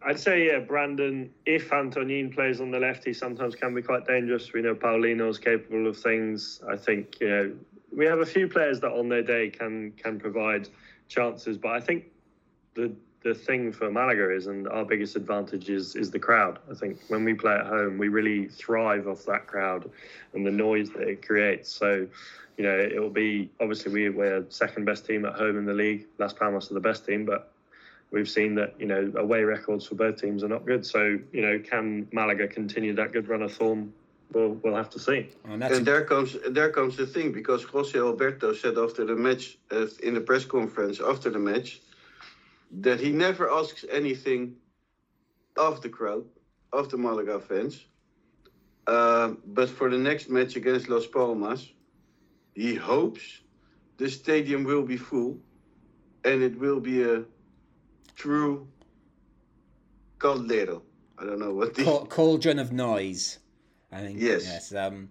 I'd 0.05 0.19
say, 0.19 0.45
yeah, 0.47 0.59
Brandon, 0.59 1.31
if 1.45 1.73
Antonin 1.73 2.31
plays 2.31 2.61
on 2.61 2.69
the 2.69 2.79
left, 2.79 3.03
he 3.03 3.11
sometimes 3.11 3.55
can 3.55 3.73
be 3.73 3.81
quite 3.81 4.05
dangerous. 4.05 4.53
We 4.53 4.61
know 4.61 4.75
Paulinho's 4.75 5.39
capable 5.39 5.87
of 5.87 5.97
things. 5.97 6.61
I 6.69 6.77
think, 6.77 7.17
you 7.19 7.29
know, 7.29 7.51
we 7.97 8.05
have 8.05 8.19
a 8.19 8.25
few 8.25 8.47
players 8.47 8.79
that 8.81 8.91
on 8.91 9.09
their 9.09 9.23
day 9.23 9.49
can 9.49 9.91
can 9.93 10.19
provide 10.19 10.69
chances, 11.09 11.57
but 11.57 11.71
I 11.71 11.81
think 11.81 12.05
the 12.75 12.93
the 13.23 13.33
thing 13.33 13.73
for 13.73 13.89
Malaga 13.89 14.33
is, 14.33 14.45
and 14.45 14.69
our 14.69 14.85
biggest 14.85 15.15
advantage 15.15 15.69
is 15.69 15.95
is 15.95 16.11
the 16.11 16.19
crowd. 16.19 16.59
I 16.71 16.75
think 16.75 16.99
when 17.07 17.25
we 17.25 17.33
play 17.33 17.55
at 17.55 17.65
home, 17.65 17.97
we 17.97 18.07
really 18.07 18.47
thrive 18.47 19.07
off 19.07 19.25
that 19.25 19.47
crowd 19.47 19.89
and 20.33 20.45
the 20.45 20.51
noise 20.51 20.91
that 20.91 21.07
it 21.07 21.25
creates. 21.25 21.69
So, 21.73 22.07
you 22.57 22.63
know, 22.63 22.77
it 22.77 23.01
will 23.01 23.09
be 23.09 23.49
obviously 23.59 23.91
we, 23.91 24.09
we're 24.09 24.45
second 24.49 24.85
best 24.85 25.05
team 25.07 25.25
at 25.25 25.33
home 25.33 25.57
in 25.57 25.65
the 25.65 25.73
league. 25.73 26.05
Las 26.19 26.33
Palmas 26.33 26.69
are 26.69 26.75
the 26.75 26.79
best 26.79 27.03
team, 27.03 27.25
but 27.25 27.51
we've 28.11 28.29
seen 28.29 28.53
that 28.55 28.75
you 28.79 28.85
know 28.85 29.11
away 29.17 29.41
records 29.41 29.87
for 29.87 29.95
both 29.95 30.21
teams 30.21 30.43
are 30.43 30.49
not 30.49 30.67
good. 30.67 30.85
So 30.85 31.17
you 31.33 31.41
know, 31.41 31.57
can 31.57 32.07
Malaga 32.11 32.47
continue 32.47 32.93
that 32.93 33.11
good 33.11 33.27
run 33.27 33.41
of 33.41 33.51
form? 33.51 33.91
We'll 34.33 34.53
we'll 34.61 34.75
have 34.75 34.89
to 34.91 34.99
see. 34.99 35.29
And 35.45 35.61
that's 35.61 35.77
And 35.77 35.85
there 35.85 36.03
comes 36.03 36.35
there 36.49 36.69
comes 36.69 36.97
the 36.97 37.05
thing 37.05 37.31
because 37.31 37.63
Jose 37.63 37.97
Alberto 37.97 38.53
said 38.53 38.77
after 38.77 39.05
the 39.05 39.15
match 39.15 39.57
uh, 39.71 39.87
in 40.03 40.13
the 40.13 40.21
press 40.21 40.45
conference 40.45 40.99
after 40.99 41.29
the 41.29 41.39
match 41.39 41.81
that 42.81 42.99
he 42.99 43.11
never 43.11 43.49
asks 43.49 43.85
anything 43.89 44.55
of 45.55 45.81
the 45.81 45.89
crowd, 45.89 46.25
of 46.73 46.89
the 46.89 46.97
Malaga 46.97 47.39
fans. 47.39 47.85
Um, 48.87 49.39
but 49.45 49.69
for 49.69 49.89
the 49.89 49.97
next 49.97 50.29
match 50.29 50.55
against 50.55 50.87
Las 50.87 51.07
Palmas, 51.07 51.71
he 52.53 52.75
hopes 52.75 53.41
the 53.97 54.09
stadium 54.09 54.63
will 54.63 54.83
be 54.83 54.97
full 54.97 55.37
and 56.23 56.41
it 56.41 56.57
will 56.57 56.79
be 56.79 57.03
a 57.03 57.23
true 58.15 58.67
caldero. 60.19 60.81
I 61.17 61.25
don't 61.25 61.39
know 61.39 61.53
what 61.53 61.75
the 61.75 61.83
Cal- 61.83 62.05
cauldron 62.05 62.59
of 62.59 62.71
noise. 62.71 63.39
I 63.91 64.01
think 64.01 64.19
Yes. 64.19 64.45
yes. 64.45 64.73
Um, 64.73 65.09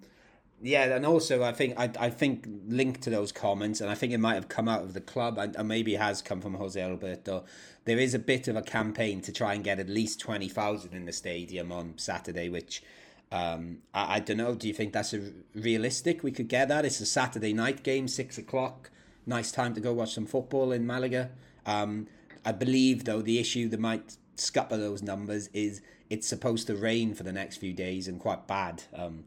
yeah, 0.62 0.96
and 0.96 1.04
also 1.04 1.42
I 1.42 1.52
think 1.52 1.78
I, 1.78 1.90
I 1.98 2.10
think 2.10 2.46
linked 2.66 3.02
to 3.02 3.10
those 3.10 3.30
comments, 3.30 3.80
and 3.80 3.90
I 3.90 3.94
think 3.94 4.12
it 4.12 4.18
might 4.18 4.34
have 4.34 4.48
come 4.48 4.68
out 4.68 4.82
of 4.82 4.94
the 4.94 5.00
club, 5.02 5.36
and, 5.38 5.54
and 5.54 5.68
maybe 5.68 5.94
it 5.94 6.00
has 6.00 6.22
come 6.22 6.40
from 6.40 6.54
Jose 6.54 6.80
Alberto. 6.80 7.44
There 7.84 7.98
is 7.98 8.14
a 8.14 8.18
bit 8.18 8.48
of 8.48 8.56
a 8.56 8.62
campaign 8.62 9.20
to 9.22 9.32
try 9.32 9.52
and 9.54 9.62
get 9.62 9.78
at 9.78 9.88
least 9.88 10.18
twenty 10.18 10.48
thousand 10.48 10.94
in 10.94 11.04
the 11.04 11.12
stadium 11.12 11.72
on 11.72 11.98
Saturday, 11.98 12.48
which 12.48 12.82
um, 13.30 13.78
I, 13.92 14.16
I 14.16 14.20
don't 14.20 14.38
know. 14.38 14.54
Do 14.54 14.66
you 14.66 14.74
think 14.74 14.92
that's 14.94 15.12
a, 15.12 15.30
realistic? 15.54 16.22
We 16.22 16.32
could 16.32 16.48
get 16.48 16.68
that. 16.68 16.86
It's 16.86 17.00
a 17.00 17.06
Saturday 17.06 17.52
night 17.52 17.82
game, 17.82 18.08
six 18.08 18.38
o'clock. 18.38 18.90
Nice 19.26 19.52
time 19.52 19.74
to 19.74 19.80
go 19.80 19.92
watch 19.92 20.14
some 20.14 20.26
football 20.26 20.72
in 20.72 20.86
Malaga. 20.86 21.30
Um, 21.66 22.06
I 22.46 22.52
believe 22.52 23.04
though 23.04 23.20
the 23.20 23.38
issue 23.38 23.68
that 23.68 23.80
might 23.80 24.16
scupper 24.36 24.76
those 24.76 25.02
numbers 25.02 25.48
is 25.52 25.82
it's 26.10 26.26
supposed 26.26 26.66
to 26.68 26.76
rain 26.76 27.14
for 27.14 27.22
the 27.22 27.32
next 27.32 27.56
few 27.56 27.72
days 27.72 28.08
and 28.08 28.20
quite 28.20 28.46
bad. 28.46 28.84
Um, 28.94 29.24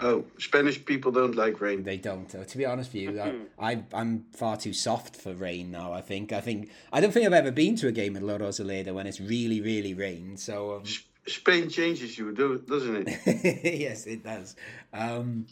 Oh, 0.00 0.24
Spanish 0.38 0.84
people 0.84 1.10
don't 1.10 1.34
like 1.34 1.60
rain. 1.60 1.82
they 1.82 1.96
don't. 1.96 2.32
Uh, 2.32 2.44
to 2.44 2.58
be 2.58 2.64
honest 2.64 2.92
with 2.92 3.02
you, 3.02 3.20
I, 3.20 3.34
I 3.72 3.82
I'm 3.92 4.26
far 4.32 4.56
too 4.56 4.72
soft 4.72 5.16
for 5.16 5.34
rain 5.34 5.72
now. 5.72 5.92
I 5.92 6.02
think. 6.02 6.32
I 6.32 6.40
think. 6.40 6.70
I 6.92 7.00
don't 7.00 7.10
think 7.10 7.26
I've 7.26 7.32
ever 7.32 7.50
been 7.50 7.74
to 7.76 7.88
a 7.88 7.92
game 7.92 8.16
at 8.16 8.22
La 8.22 8.38
Rosaleda 8.38 8.94
when 8.94 9.08
it's 9.08 9.20
really, 9.20 9.60
really 9.60 9.94
rained. 9.94 10.38
So 10.38 10.76
um, 10.76 10.82
Spain 11.26 11.68
changes 11.68 12.16
you, 12.16 12.32
doesn't 12.32 13.08
it? 13.08 13.80
yes, 13.80 14.06
it 14.06 14.22
does. 14.22 14.54
Um, 14.92 15.46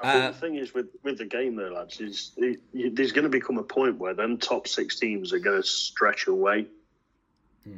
I 0.00 0.18
Uh, 0.18 0.26
the 0.32 0.36
thing 0.36 0.56
is 0.56 0.74
with, 0.74 0.88
with 1.02 1.16
the 1.16 1.24
game 1.24 1.56
though, 1.56 1.68
lads, 1.68 2.00
is 2.00 2.32
it, 2.36 2.60
you, 2.74 2.90
there's 2.90 3.12
going 3.12 3.24
to 3.24 3.30
become 3.30 3.56
a 3.56 3.62
point 3.62 3.96
where 3.96 4.12
them 4.12 4.36
top 4.36 4.68
six 4.68 4.98
teams 4.98 5.32
are 5.32 5.38
going 5.38 5.62
to 5.62 5.66
stretch 5.66 6.26
away. 6.26 6.66
Now, 7.64 7.72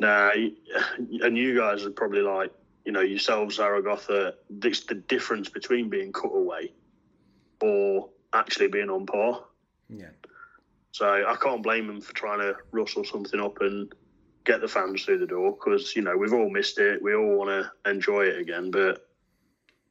y- 0.00 0.52
and 1.22 1.36
you 1.36 1.56
guys 1.58 1.84
are 1.84 1.90
probably 1.90 2.20
like, 2.20 2.52
you 2.84 2.92
know, 2.92 3.00
yourselves, 3.00 3.56
Zaragoza, 3.56 4.34
this 4.50 4.80
the 4.80 4.94
difference 4.94 5.48
between 5.48 5.88
being 5.88 6.12
cut 6.12 6.32
away 6.34 6.72
or 7.60 8.10
actually 8.32 8.68
being 8.68 8.90
on 8.90 9.06
par. 9.06 9.44
yeah. 9.88 10.10
So 10.92 11.06
I 11.06 11.34
can't 11.42 11.62
blame 11.62 11.88
them 11.88 12.00
for 12.00 12.12
trying 12.14 12.38
to 12.38 12.54
rustle 12.70 13.02
something 13.04 13.40
up 13.40 13.60
and 13.60 13.92
get 14.44 14.60
the 14.60 14.68
fans 14.68 15.02
through 15.02 15.18
the 15.18 15.26
door 15.26 15.50
because 15.52 15.96
you 15.96 16.02
know 16.02 16.16
we've 16.16 16.32
all 16.32 16.48
missed 16.48 16.78
it. 16.78 17.02
We 17.02 17.16
all 17.16 17.36
want 17.36 17.50
to 17.50 17.90
enjoy 17.90 18.26
it 18.26 18.38
again, 18.38 18.70
but 18.70 19.04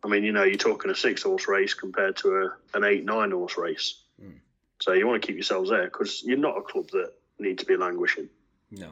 I 0.03 0.07
mean, 0.07 0.23
you 0.23 0.31
know, 0.31 0.43
you're 0.43 0.55
talking 0.55 0.91
a 0.91 0.95
six 0.95 1.23
horse 1.23 1.47
race 1.47 1.73
compared 1.73 2.15
to 2.17 2.29
a, 2.43 2.77
an 2.77 2.83
eight 2.85 3.03
nine 3.03 3.31
horse 3.31 3.57
race. 3.57 4.01
Hmm. 4.21 4.37
So 4.79 4.93
you 4.93 5.05
want 5.05 5.21
to 5.21 5.25
keep 5.25 5.35
yourselves 5.35 5.69
there 5.71 5.85
because 5.85 6.23
you're 6.23 6.37
not 6.37 6.57
a 6.57 6.61
club 6.61 6.89
that 6.91 7.11
need 7.37 7.57
to 7.59 7.65
be 7.65 7.75
languishing. 7.75 8.29
No. 8.71 8.89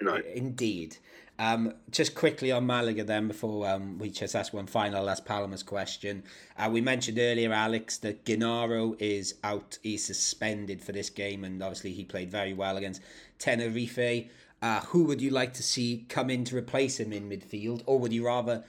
You 0.00 0.06
know. 0.06 0.20
Indeed. 0.34 0.96
Um, 1.40 1.74
just 1.90 2.16
quickly 2.16 2.50
on 2.50 2.66
Malaga 2.66 3.04
then 3.04 3.28
before 3.28 3.68
um, 3.68 3.98
we 3.98 4.10
just 4.10 4.34
ask 4.34 4.52
one 4.52 4.66
final 4.66 5.04
Las 5.04 5.20
Palmas 5.20 5.62
question. 5.62 6.24
Uh, 6.56 6.68
we 6.72 6.80
mentioned 6.80 7.18
earlier, 7.18 7.52
Alex, 7.52 7.98
that 7.98 8.24
Genaro 8.24 9.00
is 9.00 9.36
out. 9.44 9.78
He's 9.82 10.04
suspended 10.04 10.82
for 10.82 10.90
this 10.90 11.10
game 11.10 11.44
and 11.44 11.62
obviously 11.62 11.92
he 11.92 12.04
played 12.04 12.30
very 12.30 12.54
well 12.54 12.76
against 12.76 13.02
Tenerife. 13.38 14.28
Uh, 14.60 14.80
who 14.80 15.04
would 15.04 15.22
you 15.22 15.30
like 15.30 15.54
to 15.54 15.62
see 15.62 16.04
come 16.08 16.28
in 16.28 16.42
to 16.44 16.56
replace 16.56 16.98
him 16.98 17.12
in 17.12 17.28
midfield? 17.30 17.82
Or 17.86 18.00
would 18.00 18.12
you 18.12 18.26
rather, 18.26 18.64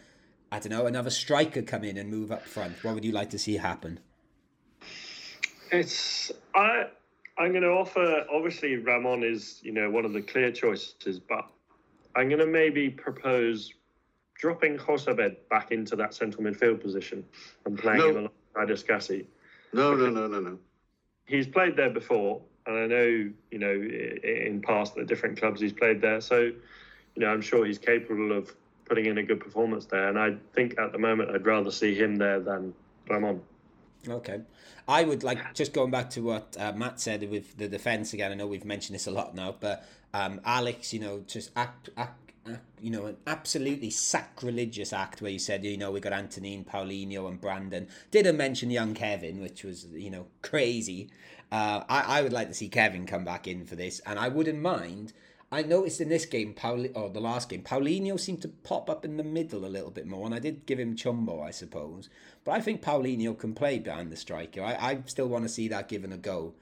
I 0.52 0.60
don't 0.60 0.70
know, 0.70 0.86
another 0.86 1.10
striker 1.10 1.64
come 1.64 1.84
in 1.84 1.98
and 1.98 2.12
move 2.12 2.32
up 2.32 2.44
front? 2.44 2.84
What 2.84 2.94
would 2.94 3.06
you 3.06 3.12
like 3.12 3.32
to 3.32 3.40
see 3.40 3.58
happen? 3.58 4.00
It's 5.72 6.32
I. 6.54 6.88
I'm 7.40 7.52
going 7.52 7.64
to 7.64 7.70
offer. 7.70 8.26
Obviously, 8.32 8.76
Ramon 8.76 9.24
is 9.24 9.62
you 9.64 9.72
know 9.72 9.90
one 9.90 10.06
of 10.06 10.14
the 10.14 10.22
clear 10.22 10.52
choices, 10.52 11.20
but 11.20 11.50
I'm 12.16 12.28
going 12.28 12.40
to 12.40 12.46
maybe 12.46 12.90
propose 12.90 13.74
dropping 14.36 14.78
Jozabed 14.78 15.38
back 15.50 15.72
into 15.72 15.96
that 15.96 16.14
central 16.14 16.44
midfield 16.44 16.82
position 16.82 17.26
and 17.66 17.78
playing 17.78 18.00
No. 18.00 18.10
him 18.10 18.30
alongside 18.56 18.76
Escassi. 18.76 19.26
No, 19.74 19.94
no, 19.96 20.10
no, 20.10 20.28
no, 20.28 20.40
no. 20.40 20.60
He's 21.26 21.48
played 21.48 21.76
there 21.76 21.90
before, 21.90 22.42
and 22.66 22.76
I 22.78 22.88
know 22.88 23.06
you 23.52 23.60
know 23.60 23.72
in 23.72 24.62
past 24.62 24.98
at 24.98 25.08
different 25.08 25.40
clubs 25.40 25.62
he's 25.62 25.74
played 25.74 26.02
there. 26.02 26.20
So 26.20 26.40
you 26.42 26.56
know 27.16 27.28
I'm 27.28 27.42
sure 27.42 27.66
he's 27.66 27.80
capable 27.80 28.34
of 28.38 28.54
putting 28.86 29.06
in 29.06 29.18
a 29.20 29.24
good 29.24 29.40
performance 29.40 29.86
there. 29.86 30.10
And 30.10 30.20
I 30.20 30.36
think 30.54 30.78
at 30.78 30.92
the 30.92 30.98
moment 30.98 31.30
I'd 31.30 31.46
rather 31.46 31.72
see 31.72 31.96
him 31.96 32.18
there 32.18 32.40
than 32.40 32.74
Ramon. 33.08 33.42
Okay. 34.08 34.42
I 34.88 35.04
would 35.04 35.24
like 35.24 35.54
just 35.54 35.74
going 35.74 35.92
back 35.92 36.10
to 36.12 36.22
what 36.22 36.56
uh, 36.58 36.72
Matt 36.74 37.00
said 37.00 37.30
with 37.30 37.58
the 37.58 37.68
defense 37.68 38.14
again. 38.14 38.32
I 38.32 38.36
know 38.36 38.48
we've 38.48 38.66
mentioned 38.66 38.96
this 38.96 39.08
a 39.08 39.12
lot 39.12 39.36
now, 39.36 39.56
but 39.60 39.86
um, 40.14 40.42
Alex, 40.46 40.94
you 40.94 41.00
know, 41.00 41.24
just 41.28 41.52
act, 41.56 41.90
act, 41.98 42.32
act, 42.48 42.64
you 42.82 42.90
know, 42.90 43.06
an 43.06 43.18
absolutely 43.28 43.90
sacrilegious 43.90 44.94
act 44.94 45.22
where 45.22 45.32
you 45.32 45.40
said, 45.40 45.64
you 45.64 45.78
know, 45.78 45.92
we 45.92 46.00
got 46.00 46.14
Antonine, 46.14 46.64
Paulinho, 46.64 47.28
and 47.28 47.40
Brandon. 47.40 47.88
Didn't 48.10 48.38
mention 48.38 48.72
young 48.72 48.94
Kevin, 48.94 49.42
which 49.42 49.64
was, 49.64 49.86
you 49.94 50.10
know, 50.10 50.26
crazy. 50.42 51.10
Uh, 51.52 51.84
I, 51.90 52.20
I 52.20 52.22
would 52.22 52.34
like 52.34 52.48
to 52.48 52.54
see 52.54 52.70
Kevin 52.70 53.06
come 53.06 53.26
back 53.26 53.48
in 53.48 53.66
for 53.66 53.76
this, 53.76 54.00
and 54.06 54.18
I 54.18 54.30
wouldn't 54.30 54.62
mind. 54.62 55.14
I 55.52 55.64
noticed 55.64 56.00
in 56.00 56.10
this 56.10 56.26
game, 56.26 56.54
Paul 56.54 56.86
or 56.94 57.10
the 57.10 57.20
last 57.20 57.50
game, 57.50 57.64
Paulinho 57.64 58.20
seemed 58.20 58.42
to 58.44 58.48
pop 58.48 58.90
up 58.90 59.04
in 59.04 59.18
the 59.18 59.24
middle 59.24 59.66
a 59.66 59.68
little 59.68 59.90
bit 59.90 60.06
more, 60.06 60.26
and 60.26 60.36
I 60.36 60.40
did 60.40 60.66
give 60.68 60.80
him 60.80 60.96
Chumbo, 60.96 61.42
I 61.44 61.50
suppose. 61.52 62.08
But 62.46 62.52
I 62.52 62.62
think 62.62 62.84
Paulinho 62.84 63.38
can 63.38 63.56
play 63.56 63.80
behind 63.80 64.12
the 64.12 64.16
striker. 64.16 64.62
I, 64.62 64.76
I 64.76 65.00
still 65.06 65.28
want 65.28 65.46
to 65.46 65.50
see 65.50 65.68
that 65.70 65.88
given 65.88 66.14
a 66.14 66.18
go. 66.18 66.54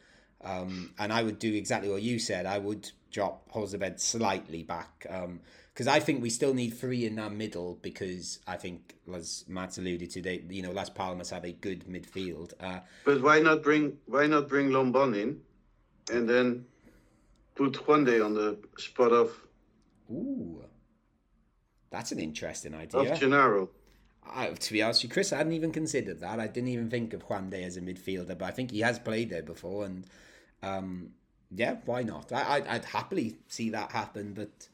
Um, 0.43 0.93
and 0.97 1.11
I 1.11 1.23
would 1.23 1.39
do 1.39 1.53
exactly 1.53 1.89
what 1.89 2.01
you 2.01 2.19
said. 2.19 2.45
I 2.45 2.59
would 2.59 2.91
drop 3.11 3.51
Jozabed 3.51 3.99
slightly 3.99 4.63
back. 4.63 5.05
Because 5.73 5.87
I 5.87 5.99
think 5.99 6.21
we 6.21 6.29
still 6.29 6.53
need 6.53 6.71
three 6.71 7.05
in 7.05 7.15
that 7.15 7.33
middle 7.33 7.77
because 7.81 8.39
I 8.47 8.55
think, 8.57 8.95
as 9.13 9.43
Matt's 9.47 9.77
alluded 9.77 10.09
to, 10.11 10.21
they 10.21 10.43
you 10.49 10.61
know 10.61 10.71
Las 10.71 10.89
Palmas 10.89 11.29
have 11.31 11.43
a 11.43 11.51
good 11.51 11.85
midfield. 11.87 12.53
Uh, 12.59 12.79
But 13.03 13.21
why 13.21 13.39
not 13.39 13.63
bring 13.63 13.97
why 14.05 14.27
not 14.27 14.47
bring 14.47 14.69
Lombán 14.69 15.15
in, 15.19 15.41
and 16.11 16.27
then 16.29 16.65
put 17.57 17.73
Juande 17.73 18.23
on 18.23 18.33
the 18.33 18.57
spot 18.77 19.11
of 19.11 19.37
ooh, 20.11 20.63
that's 21.89 22.11
an 22.11 22.19
interesting 22.19 22.73
of 22.73 22.81
idea. 22.81 23.15
Genaro? 23.15 23.69
I, 24.29 24.49
to 24.49 24.73
be 24.73 24.81
honest 24.81 24.99
with 24.99 25.09
you, 25.09 25.13
Chris, 25.13 25.31
I 25.31 25.37
hadn't 25.37 25.53
even 25.53 25.71
considered 25.71 26.19
that. 26.19 26.39
I 26.39 26.47
didn't 26.47 26.69
even 26.69 26.89
think 26.89 27.13
of 27.13 27.27
Juande 27.27 27.63
as 27.63 27.77
a 27.77 27.81
midfielder, 27.81 28.37
but 28.37 28.43
I 28.43 28.51
think 28.51 28.71
he 28.71 28.81
has 28.81 28.99
played 28.99 29.29
there 29.29 29.41
before, 29.41 29.85
and 29.85 30.05
um, 30.61 31.11
yeah, 31.49 31.77
why 31.85 32.03
not? 32.03 32.31
I, 32.31 32.55
I'd, 32.55 32.67
I'd 32.67 32.85
happily 32.85 33.37
see 33.47 33.69
that 33.71 33.91
happen, 33.91 34.33
but 34.33 34.67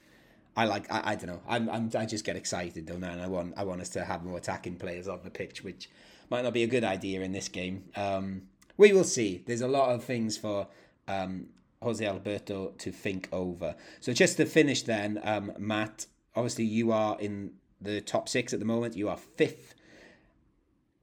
I 0.55 0.65
like 0.65 0.91
I, 0.91 1.11
I 1.11 1.15
don't 1.15 1.27
know. 1.27 1.41
I'm, 1.47 1.69
I'm 1.69 1.91
I 1.97 2.05
just 2.05 2.26
get 2.26 2.35
excited 2.35 2.85
don't 2.85 3.03
I? 3.03 3.11
And 3.11 3.22
I 3.22 3.27
want 3.27 3.53
I 3.57 3.64
want 3.64 3.81
us 3.81 3.89
to 3.89 4.03
have 4.03 4.23
more 4.23 4.38
attacking 4.38 4.77
players 4.77 5.07
on 5.07 5.22
the 5.23 5.30
pitch, 5.30 5.64
which 5.64 5.89
might 6.30 6.43
not 6.43 6.53
be 6.53 6.64
a 6.64 6.68
good 6.68 6.84
idea 6.84 7.22
in 7.22 7.31
this 7.31 7.47
game. 7.47 7.85
Um, 7.95 8.43
we 8.77 8.91
will 8.91 9.03
see. 9.03 9.43
There's 9.45 9.61
a 9.61 9.68
lot 9.68 9.89
of 9.89 10.03
things 10.03 10.38
for 10.38 10.68
um, 11.07 11.47
Jose 11.84 12.05
Alberto 12.05 12.73
to 12.80 12.91
think 12.91 13.30
over. 13.31 13.76
So 13.99 14.14
just 14.14 14.38
to 14.38 14.45
finish, 14.45 14.84
then, 14.84 15.19
um, 15.23 15.53
Matt. 15.57 16.07
Obviously, 16.35 16.65
you 16.65 16.91
are 16.91 17.19
in 17.19 17.51
the 17.80 18.01
top 18.01 18.27
six 18.27 18.53
at 18.53 18.60
the 18.60 18.65
moment. 18.65 18.95
You 18.95 19.10
are 19.10 19.18
fifth. 19.18 19.76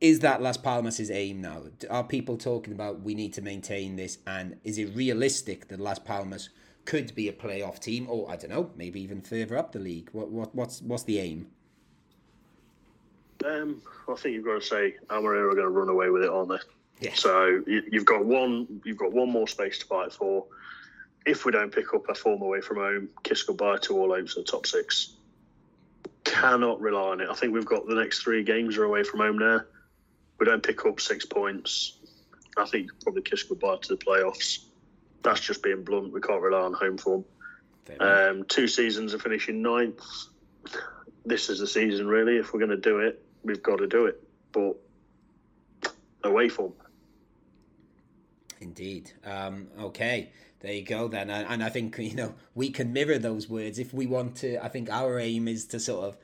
Is 0.01 0.21
that 0.21 0.43
Las 0.43 0.57
Palmas' 0.57 1.11
aim 1.11 1.41
now? 1.43 1.63
Are 1.91 2.03
people 2.03 2.37
talking 2.37 2.73
about 2.73 3.03
we 3.03 3.15
need 3.15 3.35
to 3.35 3.43
maintain 3.43 3.97
this? 3.97 4.19
And 4.27 4.57
is 4.65 4.79
it 4.79 4.97
realistic 4.97 5.69
that 5.69 5.79
Las 5.79 5.99
Palmas 5.99 6.49
could 6.87 7.15
be 7.15 7.29
a 7.29 7.33
playoff 7.33 7.79
team, 7.79 8.07
or 8.09 8.31
I 8.31 8.37
don't 8.37 8.51
know, 8.51 8.71
maybe 8.77 9.01
even 9.03 9.21
further 9.21 9.57
up 9.59 9.73
the 9.73 9.79
league? 9.79 10.09
What 10.13 10.31
what 10.31 10.55
what's 10.55 10.81
what's 10.83 11.05
the 11.05 11.19
aim? 11.21 11.49
Um, 13.45 13.81
I 14.09 14.15
think 14.15 14.35
you've 14.35 14.45
got 14.45 14.61
to 14.61 14.67
say 14.67 14.97
Amarillo 15.11 15.49
are 15.49 15.55
going 15.55 15.65
to 15.65 15.69
run 15.69 15.89
away 15.89 16.11
with 16.11 16.23
it, 16.23 16.31
aren't 16.31 16.49
they? 16.49 16.59
Yeah. 17.01 17.15
So 17.15 17.63
you, 17.67 17.83
you've 17.91 18.05
got 18.05 18.25
one, 18.25 18.81
you've 18.85 18.99
got 18.99 19.13
one 19.13 19.31
more 19.31 19.49
space 19.49 19.79
to 19.79 19.87
fight 19.87 20.13
for. 20.13 20.45
If 21.27 21.45
we 21.45 21.53
don't 21.53 21.73
pick 21.73 21.93
up 21.95 22.09
a 22.09 22.15
form 22.15 22.43
away 22.43 22.61
from 22.61 22.79
home, 22.79 23.09
kiss 23.23 23.43
goodbye 23.43 23.79
to 23.83 23.99
all 23.99 24.15
hopes 24.15 24.37
of 24.37 24.45
the 24.45 24.51
top 24.51 24.67
six. 24.67 25.13
Cannot 26.25 26.81
rely 26.81 27.11
on 27.11 27.21
it. 27.21 27.29
I 27.31 27.35
think 27.35 27.53
we've 27.53 27.65
got 27.65 27.87
the 27.87 27.95
next 27.95 28.23
three 28.23 28.43
games 28.43 28.79
are 28.79 28.85
away 28.85 29.03
from 29.03 29.21
home 29.21 29.39
now. 29.39 29.61
We 30.39 30.47
don't 30.47 30.63
pick 30.63 30.87
up 30.87 31.01
six 31.01 31.27
points. 31.27 31.99
I 32.57 32.65
think 32.65 32.91
probably 33.03 33.23
kiss 33.23 33.43
goodbye 33.43 33.77
to 33.83 33.89
the 33.89 33.97
playoffs. 33.97 34.65
That's 35.23 35.41
just 35.41 35.63
being 35.63 35.85
blunt. 35.85 36.13
We 36.13 36.21
can't 36.21 36.41
rely 36.41 36.61
on 36.61 36.73
home 36.73 36.97
form. 36.97 37.25
Um, 37.99 38.45
two 38.45 38.69
seasons 38.69 39.15
of 39.15 39.23
finishing 39.23 39.63
ninth. 39.63 40.03
This 41.27 41.51
is 41.51 41.59
the 41.59 41.67
season, 41.67 42.07
really. 42.07 42.37
If 42.37 42.53
we're 42.53 42.61
going 42.61 42.71
to 42.71 42.77
do 42.77 43.01
it, 43.01 43.23
we've 43.43 43.63
got 43.63 43.77
to 43.77 43.87
do 43.87 44.07
it. 44.07 44.23
But 44.53 44.77
away 46.25 46.49
form. 46.49 46.73
Indeed. 48.61 49.13
Um, 49.25 49.69
okay, 49.79 50.31
there 50.61 50.73
you 50.73 50.85
go 50.85 51.09
then. 51.09 51.31
And, 51.31 51.47
and 51.49 51.65
I 51.65 51.69
think 51.69 51.99
you 51.99 52.15
know 52.15 52.35
we 52.55 52.71
can 52.71 52.93
mirror 52.93 53.19
those 53.19 53.49
words 53.49 53.79
if 53.79 53.93
we 53.93 54.07
want 54.07 54.37
to. 54.37 54.63
I 54.65 54.69
think 54.69 54.91
our 54.91 55.19
aim 55.19 55.49
is 55.49 55.65
to 55.67 55.81
sort 55.81 56.05
of 56.05 56.17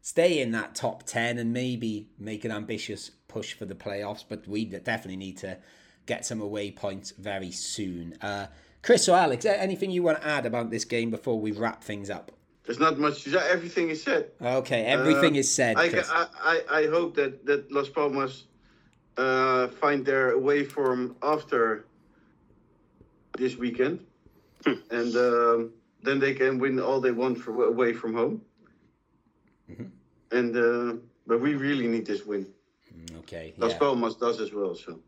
stay 0.00 0.40
in 0.40 0.52
that 0.52 0.74
top 0.74 1.04
ten 1.04 1.38
and 1.38 1.52
maybe 1.52 2.08
make 2.18 2.44
an 2.44 2.50
ambitious 2.52 3.10
push 3.28 3.54
for 3.54 3.64
the 3.64 3.74
playoffs. 3.74 4.24
But 4.28 4.46
we 4.46 4.64
definitely 4.64 5.16
need 5.16 5.38
to 5.38 5.58
get 6.06 6.26
some 6.26 6.40
away 6.40 6.70
points 6.70 7.12
very 7.12 7.50
soon. 7.50 8.16
Uh, 8.20 8.46
Chris 8.82 9.08
or 9.08 9.16
Alex, 9.16 9.46
anything 9.46 9.90
you 9.90 10.02
want 10.02 10.20
to 10.20 10.26
add 10.26 10.44
about 10.44 10.70
this 10.70 10.84
game 10.84 11.10
before 11.10 11.40
we 11.40 11.52
wrap 11.52 11.82
things 11.82 12.10
up? 12.10 12.30
There's 12.64 12.78
not 12.78 12.98
much 12.98 13.24
to 13.24 13.30
say. 13.30 13.50
Everything 13.50 13.88
is 13.90 14.02
said. 14.02 14.30
Okay, 14.40 14.84
everything 14.84 15.36
Uh, 15.36 15.40
is 15.40 15.52
said. 15.52 15.76
I, 15.78 16.02
I, 16.10 16.62
I, 16.70 16.86
hope 16.86 17.14
that, 17.16 17.44
that 17.46 17.70
Las 17.70 17.88
Palmas 17.88 18.44
uh, 19.16 19.68
find 19.68 20.04
their 20.04 20.32
away 20.32 20.64
form 20.64 21.16
after 21.22 21.86
this 23.36 23.56
weekend. 23.56 24.00
and 24.90 25.14
um, 25.16 25.72
then 26.02 26.18
they 26.18 26.34
can 26.34 26.58
win 26.58 26.80
all 26.80 27.00
they 27.00 27.10
want 27.12 27.38
for, 27.38 27.64
away 27.64 27.92
from 27.92 28.14
home. 28.14 28.42
Mhm. 29.70 29.90
And 30.32 30.56
uh, 30.56 30.96
But 31.26 31.40
we 31.40 31.54
really 31.54 31.88
need 31.88 32.06
this 32.06 32.26
win. 32.26 32.46
Okay. 33.18 33.54
Las 33.56 33.72
Yeah. 33.72 33.78
Palmas 33.78 34.16
does 34.16 34.40
as 34.40 34.52
well. 34.52 34.74
So 34.74 35.00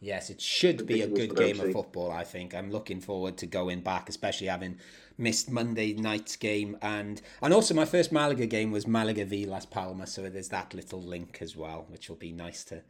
Yes, 0.00 0.30
it 0.30 0.40
should 0.40 0.84
be 0.84 1.02
a 1.02 1.06
good 1.06 1.36
game 1.36 1.60
of 1.60 1.70
football, 1.72 2.10
I 2.10 2.24
think. 2.24 2.54
I'm 2.54 2.72
looking 2.72 3.00
forward 3.00 3.36
to 3.38 3.46
going 3.46 3.82
back, 3.82 4.08
especially 4.08 4.48
having 4.48 4.78
missed 5.16 5.48
Monday 5.48 5.92
night's 5.94 6.34
game 6.34 6.76
and 6.82 7.22
and 7.40 7.54
also 7.54 7.72
my 7.74 7.84
first 7.84 8.10
Malaga 8.10 8.46
game 8.46 8.72
was 8.72 8.84
Malaga 8.86 9.24
v 9.24 9.46
Las 9.46 9.64
Palmas, 9.64 10.12
so 10.12 10.28
there's 10.28 10.48
that 10.48 10.74
little 10.74 11.00
link 11.00 11.38
as 11.40 11.56
well, 11.56 11.86
which 11.88 12.08
will 12.08 12.16
be 12.16 12.32
nice 12.32 12.64
to 12.64 12.82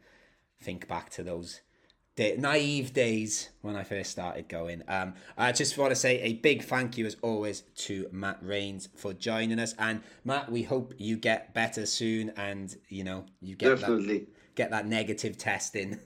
think 0.59 0.87
back 0.87 1.11
to 1.11 1.23
those 1.23 1.61
day, 2.15 2.35
naive 2.37 2.93
days 2.93 3.49
when 3.61 3.75
I 3.75 3.83
first 3.83 4.11
started 4.11 4.47
going. 4.47 4.83
Um, 4.87 5.13
I 5.37 5.51
just 5.51 5.77
want 5.77 5.91
to 5.91 5.95
say 5.95 6.19
a 6.21 6.33
big 6.33 6.63
thank 6.63 6.97
you 6.97 7.05
as 7.05 7.17
always 7.21 7.61
to 7.77 8.07
Matt 8.11 8.37
Rains 8.41 8.89
for 8.95 9.13
joining 9.13 9.59
us, 9.59 9.73
and 9.79 10.01
Matt, 10.23 10.51
we 10.51 10.63
hope 10.63 10.93
you 10.97 11.17
get 11.17 11.53
better 11.53 11.85
soon, 11.85 12.31
and 12.37 12.75
you 12.89 13.03
know 13.03 13.25
you 13.41 13.55
get 13.55 13.69
that 13.69 13.79
definitely. 13.81 14.27
get 14.55 14.71
that 14.71 14.87
negative 14.87 15.37
test 15.37 15.75
in. 15.75 15.99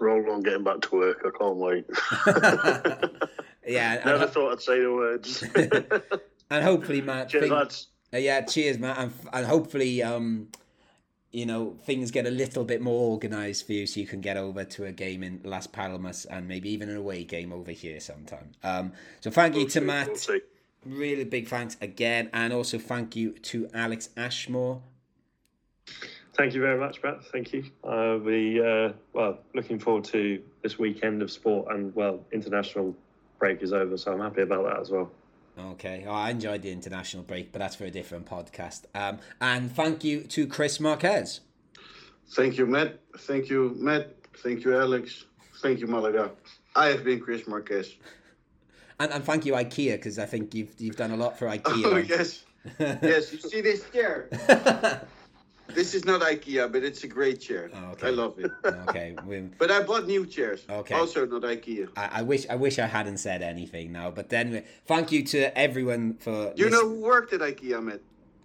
Roll 0.00 0.28
on 0.30 0.42
getting 0.42 0.64
back 0.64 0.80
to 0.82 0.96
work. 0.96 1.24
I 1.24 1.38
can't 1.38 1.56
wait. 1.56 1.86
yeah, 3.66 4.02
Never 4.04 4.26
thought 4.26 4.52
I'd 4.52 4.60
say 4.60 4.80
the 4.80 4.92
words. 4.92 5.44
and 6.50 6.64
hopefully, 6.64 7.00
Matt. 7.00 7.28
Cheers, 7.28 7.50
lads. 7.50 7.86
uh, 8.12 8.16
yeah, 8.16 8.40
cheers, 8.40 8.78
Matt, 8.78 8.98
and, 8.98 9.12
and 9.32 9.46
hopefully, 9.46 10.02
um, 10.02 10.48
you 11.34 11.46
know, 11.46 11.76
things 11.84 12.12
get 12.12 12.26
a 12.26 12.30
little 12.30 12.64
bit 12.64 12.80
more 12.80 13.10
organised 13.10 13.66
for 13.66 13.72
you, 13.72 13.86
so 13.86 13.98
you 13.98 14.06
can 14.06 14.20
get 14.20 14.36
over 14.36 14.64
to 14.64 14.84
a 14.84 14.92
game 14.92 15.24
in 15.24 15.40
Las 15.42 15.66
Palmas 15.66 16.24
and 16.26 16.46
maybe 16.46 16.70
even 16.70 16.88
an 16.88 16.96
away 16.96 17.24
game 17.24 17.52
over 17.52 17.72
here 17.72 17.98
sometime. 17.98 18.52
Um, 18.62 18.92
so 19.20 19.30
thank 19.30 19.56
you 19.56 19.68
to 19.68 19.80
Matt. 19.80 20.28
Really 20.86 21.24
big 21.24 21.48
thanks 21.48 21.76
again, 21.80 22.30
and 22.32 22.52
also 22.52 22.78
thank 22.78 23.16
you 23.16 23.32
to 23.32 23.68
Alex 23.74 24.10
Ashmore. 24.16 24.82
Thank 26.36 26.54
you 26.54 26.60
very 26.60 26.78
much, 26.78 27.02
Matt. 27.02 27.24
Thank 27.32 27.52
you. 27.52 27.64
Uh, 27.82 28.18
we 28.22 28.64
uh, 28.64 28.92
well 29.12 29.38
looking 29.54 29.78
forward 29.78 30.04
to 30.04 30.40
this 30.62 30.78
weekend 30.78 31.20
of 31.22 31.30
sport, 31.32 31.74
and 31.74 31.94
well, 31.96 32.20
international 32.32 32.94
break 33.38 33.62
is 33.62 33.72
over, 33.72 33.96
so 33.96 34.12
I'm 34.12 34.20
happy 34.20 34.42
about 34.42 34.64
that 34.64 34.80
as 34.80 34.90
well. 34.90 35.10
Okay, 35.58 36.04
oh, 36.06 36.12
I 36.12 36.30
enjoyed 36.30 36.62
the 36.62 36.72
international 36.72 37.22
break, 37.22 37.52
but 37.52 37.60
that's 37.60 37.76
for 37.76 37.84
a 37.84 37.90
different 37.90 38.26
podcast. 38.26 38.84
Um, 38.94 39.18
and 39.40 39.70
thank 39.70 40.02
you 40.02 40.22
to 40.22 40.46
Chris 40.46 40.80
Marquez. 40.80 41.40
Thank 42.32 42.58
you, 42.58 42.66
Matt. 42.66 42.98
Thank 43.18 43.48
you, 43.48 43.74
Matt. 43.78 44.14
Thank 44.42 44.64
you, 44.64 44.76
Alex. 44.76 45.26
Thank 45.62 45.78
you, 45.78 45.86
Malaga. 45.86 46.32
I 46.74 46.86
have 46.88 47.04
been 47.04 47.20
Chris 47.20 47.46
Marquez. 47.46 47.94
And, 49.00 49.10
and 49.10 49.24
thank 49.24 49.44
you, 49.44 49.54
IKEA, 49.54 49.94
because 49.96 50.20
I 50.20 50.24
think 50.24 50.54
you've 50.54 50.72
you've 50.78 50.94
done 50.94 51.10
a 51.10 51.16
lot 51.16 51.36
for 51.36 51.46
IKEA. 51.48 51.84
Oh 51.84 51.96
yes, 51.96 52.44
yes. 52.78 53.32
You 53.32 53.40
see 53.40 53.60
this 53.60 53.90
chair? 53.90 54.28
This 55.68 55.94
is 55.94 56.04
not 56.04 56.20
IKEA, 56.20 56.70
but 56.70 56.82
it's 56.84 57.04
a 57.04 57.08
great 57.08 57.40
chair. 57.40 57.70
Oh, 57.74 57.92
okay. 57.92 58.08
I 58.08 58.10
love 58.10 58.38
it. 58.38 58.50
okay, 58.88 59.16
But 59.58 59.70
I 59.70 59.82
bought 59.82 60.06
new 60.06 60.26
chairs. 60.26 60.64
Okay. 60.68 60.94
Also 60.94 61.26
not 61.26 61.42
IKEA. 61.42 61.88
I, 61.96 62.20
I 62.20 62.22
wish 62.22 62.46
I 62.48 62.56
wish 62.56 62.78
I 62.78 62.86
hadn't 62.86 63.18
said 63.18 63.42
anything 63.42 63.90
now. 63.90 64.10
But 64.10 64.28
then, 64.28 64.62
thank 64.86 65.10
you 65.10 65.22
to 65.24 65.56
everyone 65.58 66.14
for. 66.14 66.52
You 66.54 66.70
know 66.70 66.88
who 66.88 67.00
worked 67.00 67.32
at 67.32 67.40
IKEA, 67.40 67.82
Matt? 67.82 68.00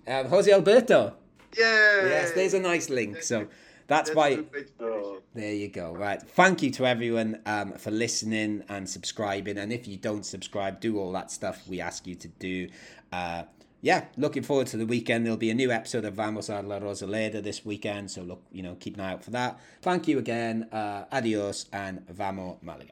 um, 0.08 0.28
Jose 0.30 0.52
Alberto. 0.52 1.14
Yeah. 1.58 2.06
Yes, 2.06 2.32
there's 2.32 2.54
a 2.54 2.60
nice 2.60 2.90
link. 2.90 3.22
So 3.22 3.48
that's 3.88 4.10
That's 4.10 4.16
why. 4.16 4.28
a 4.30 4.36
good 4.38 4.54
way 4.54 4.60
to 4.60 4.66
finish 4.68 4.70
Oh. 4.82 5.22
There 5.36 5.54
you 5.54 5.68
go. 5.68 5.94
Right. 5.94 6.22
Thank 6.22 6.64
you 6.64 6.72
to 6.72 6.86
everyone 6.86 7.40
um, 7.46 7.74
for 7.74 7.92
listening 7.92 8.64
and 8.70 8.90
subscribing. 8.90 9.58
And 9.58 9.72
if 9.72 9.88
you 9.88 9.98
don't 9.98 10.26
subscribe, 10.26 10.80
do 10.80 10.98
all 11.00 11.12
that 11.14 11.32
stuff 11.32 11.68
we 11.68 11.82
ask 11.82 12.08
you 12.08 12.16
to 12.16 12.28
do. 12.28 12.70
Uh, 13.12 13.44
yeah, 13.82 14.06
looking 14.18 14.44
forward 14.44 14.68
to 14.68 14.78
the 14.78 14.86
weekend. 14.86 15.26
There'll 15.26 15.38
be 15.38 15.50
a 15.50 15.56
new 15.56 15.72
episode 15.72 16.06
of 16.06 16.14
Vamos 16.16 16.50
a 16.50 16.62
la 16.62 16.80
Rosaleda 16.80 17.42
this 17.42 17.66
weekend. 17.66 18.12
So 18.12 18.22
look, 18.22 18.44
you 18.52 18.62
know, 18.62 18.76
keep 18.76 18.96
an 18.96 19.02
eye 19.02 19.14
out 19.14 19.24
for 19.24 19.32
that. 19.32 19.60
Thank 19.82 20.08
you 20.08 20.20
again. 20.20 20.68
Uh, 20.72 21.06
adios 21.12 21.66
and 21.72 22.08
vamos 22.10 22.58
Malaga. 22.62 22.92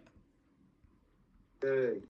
Hey. 1.62 2.02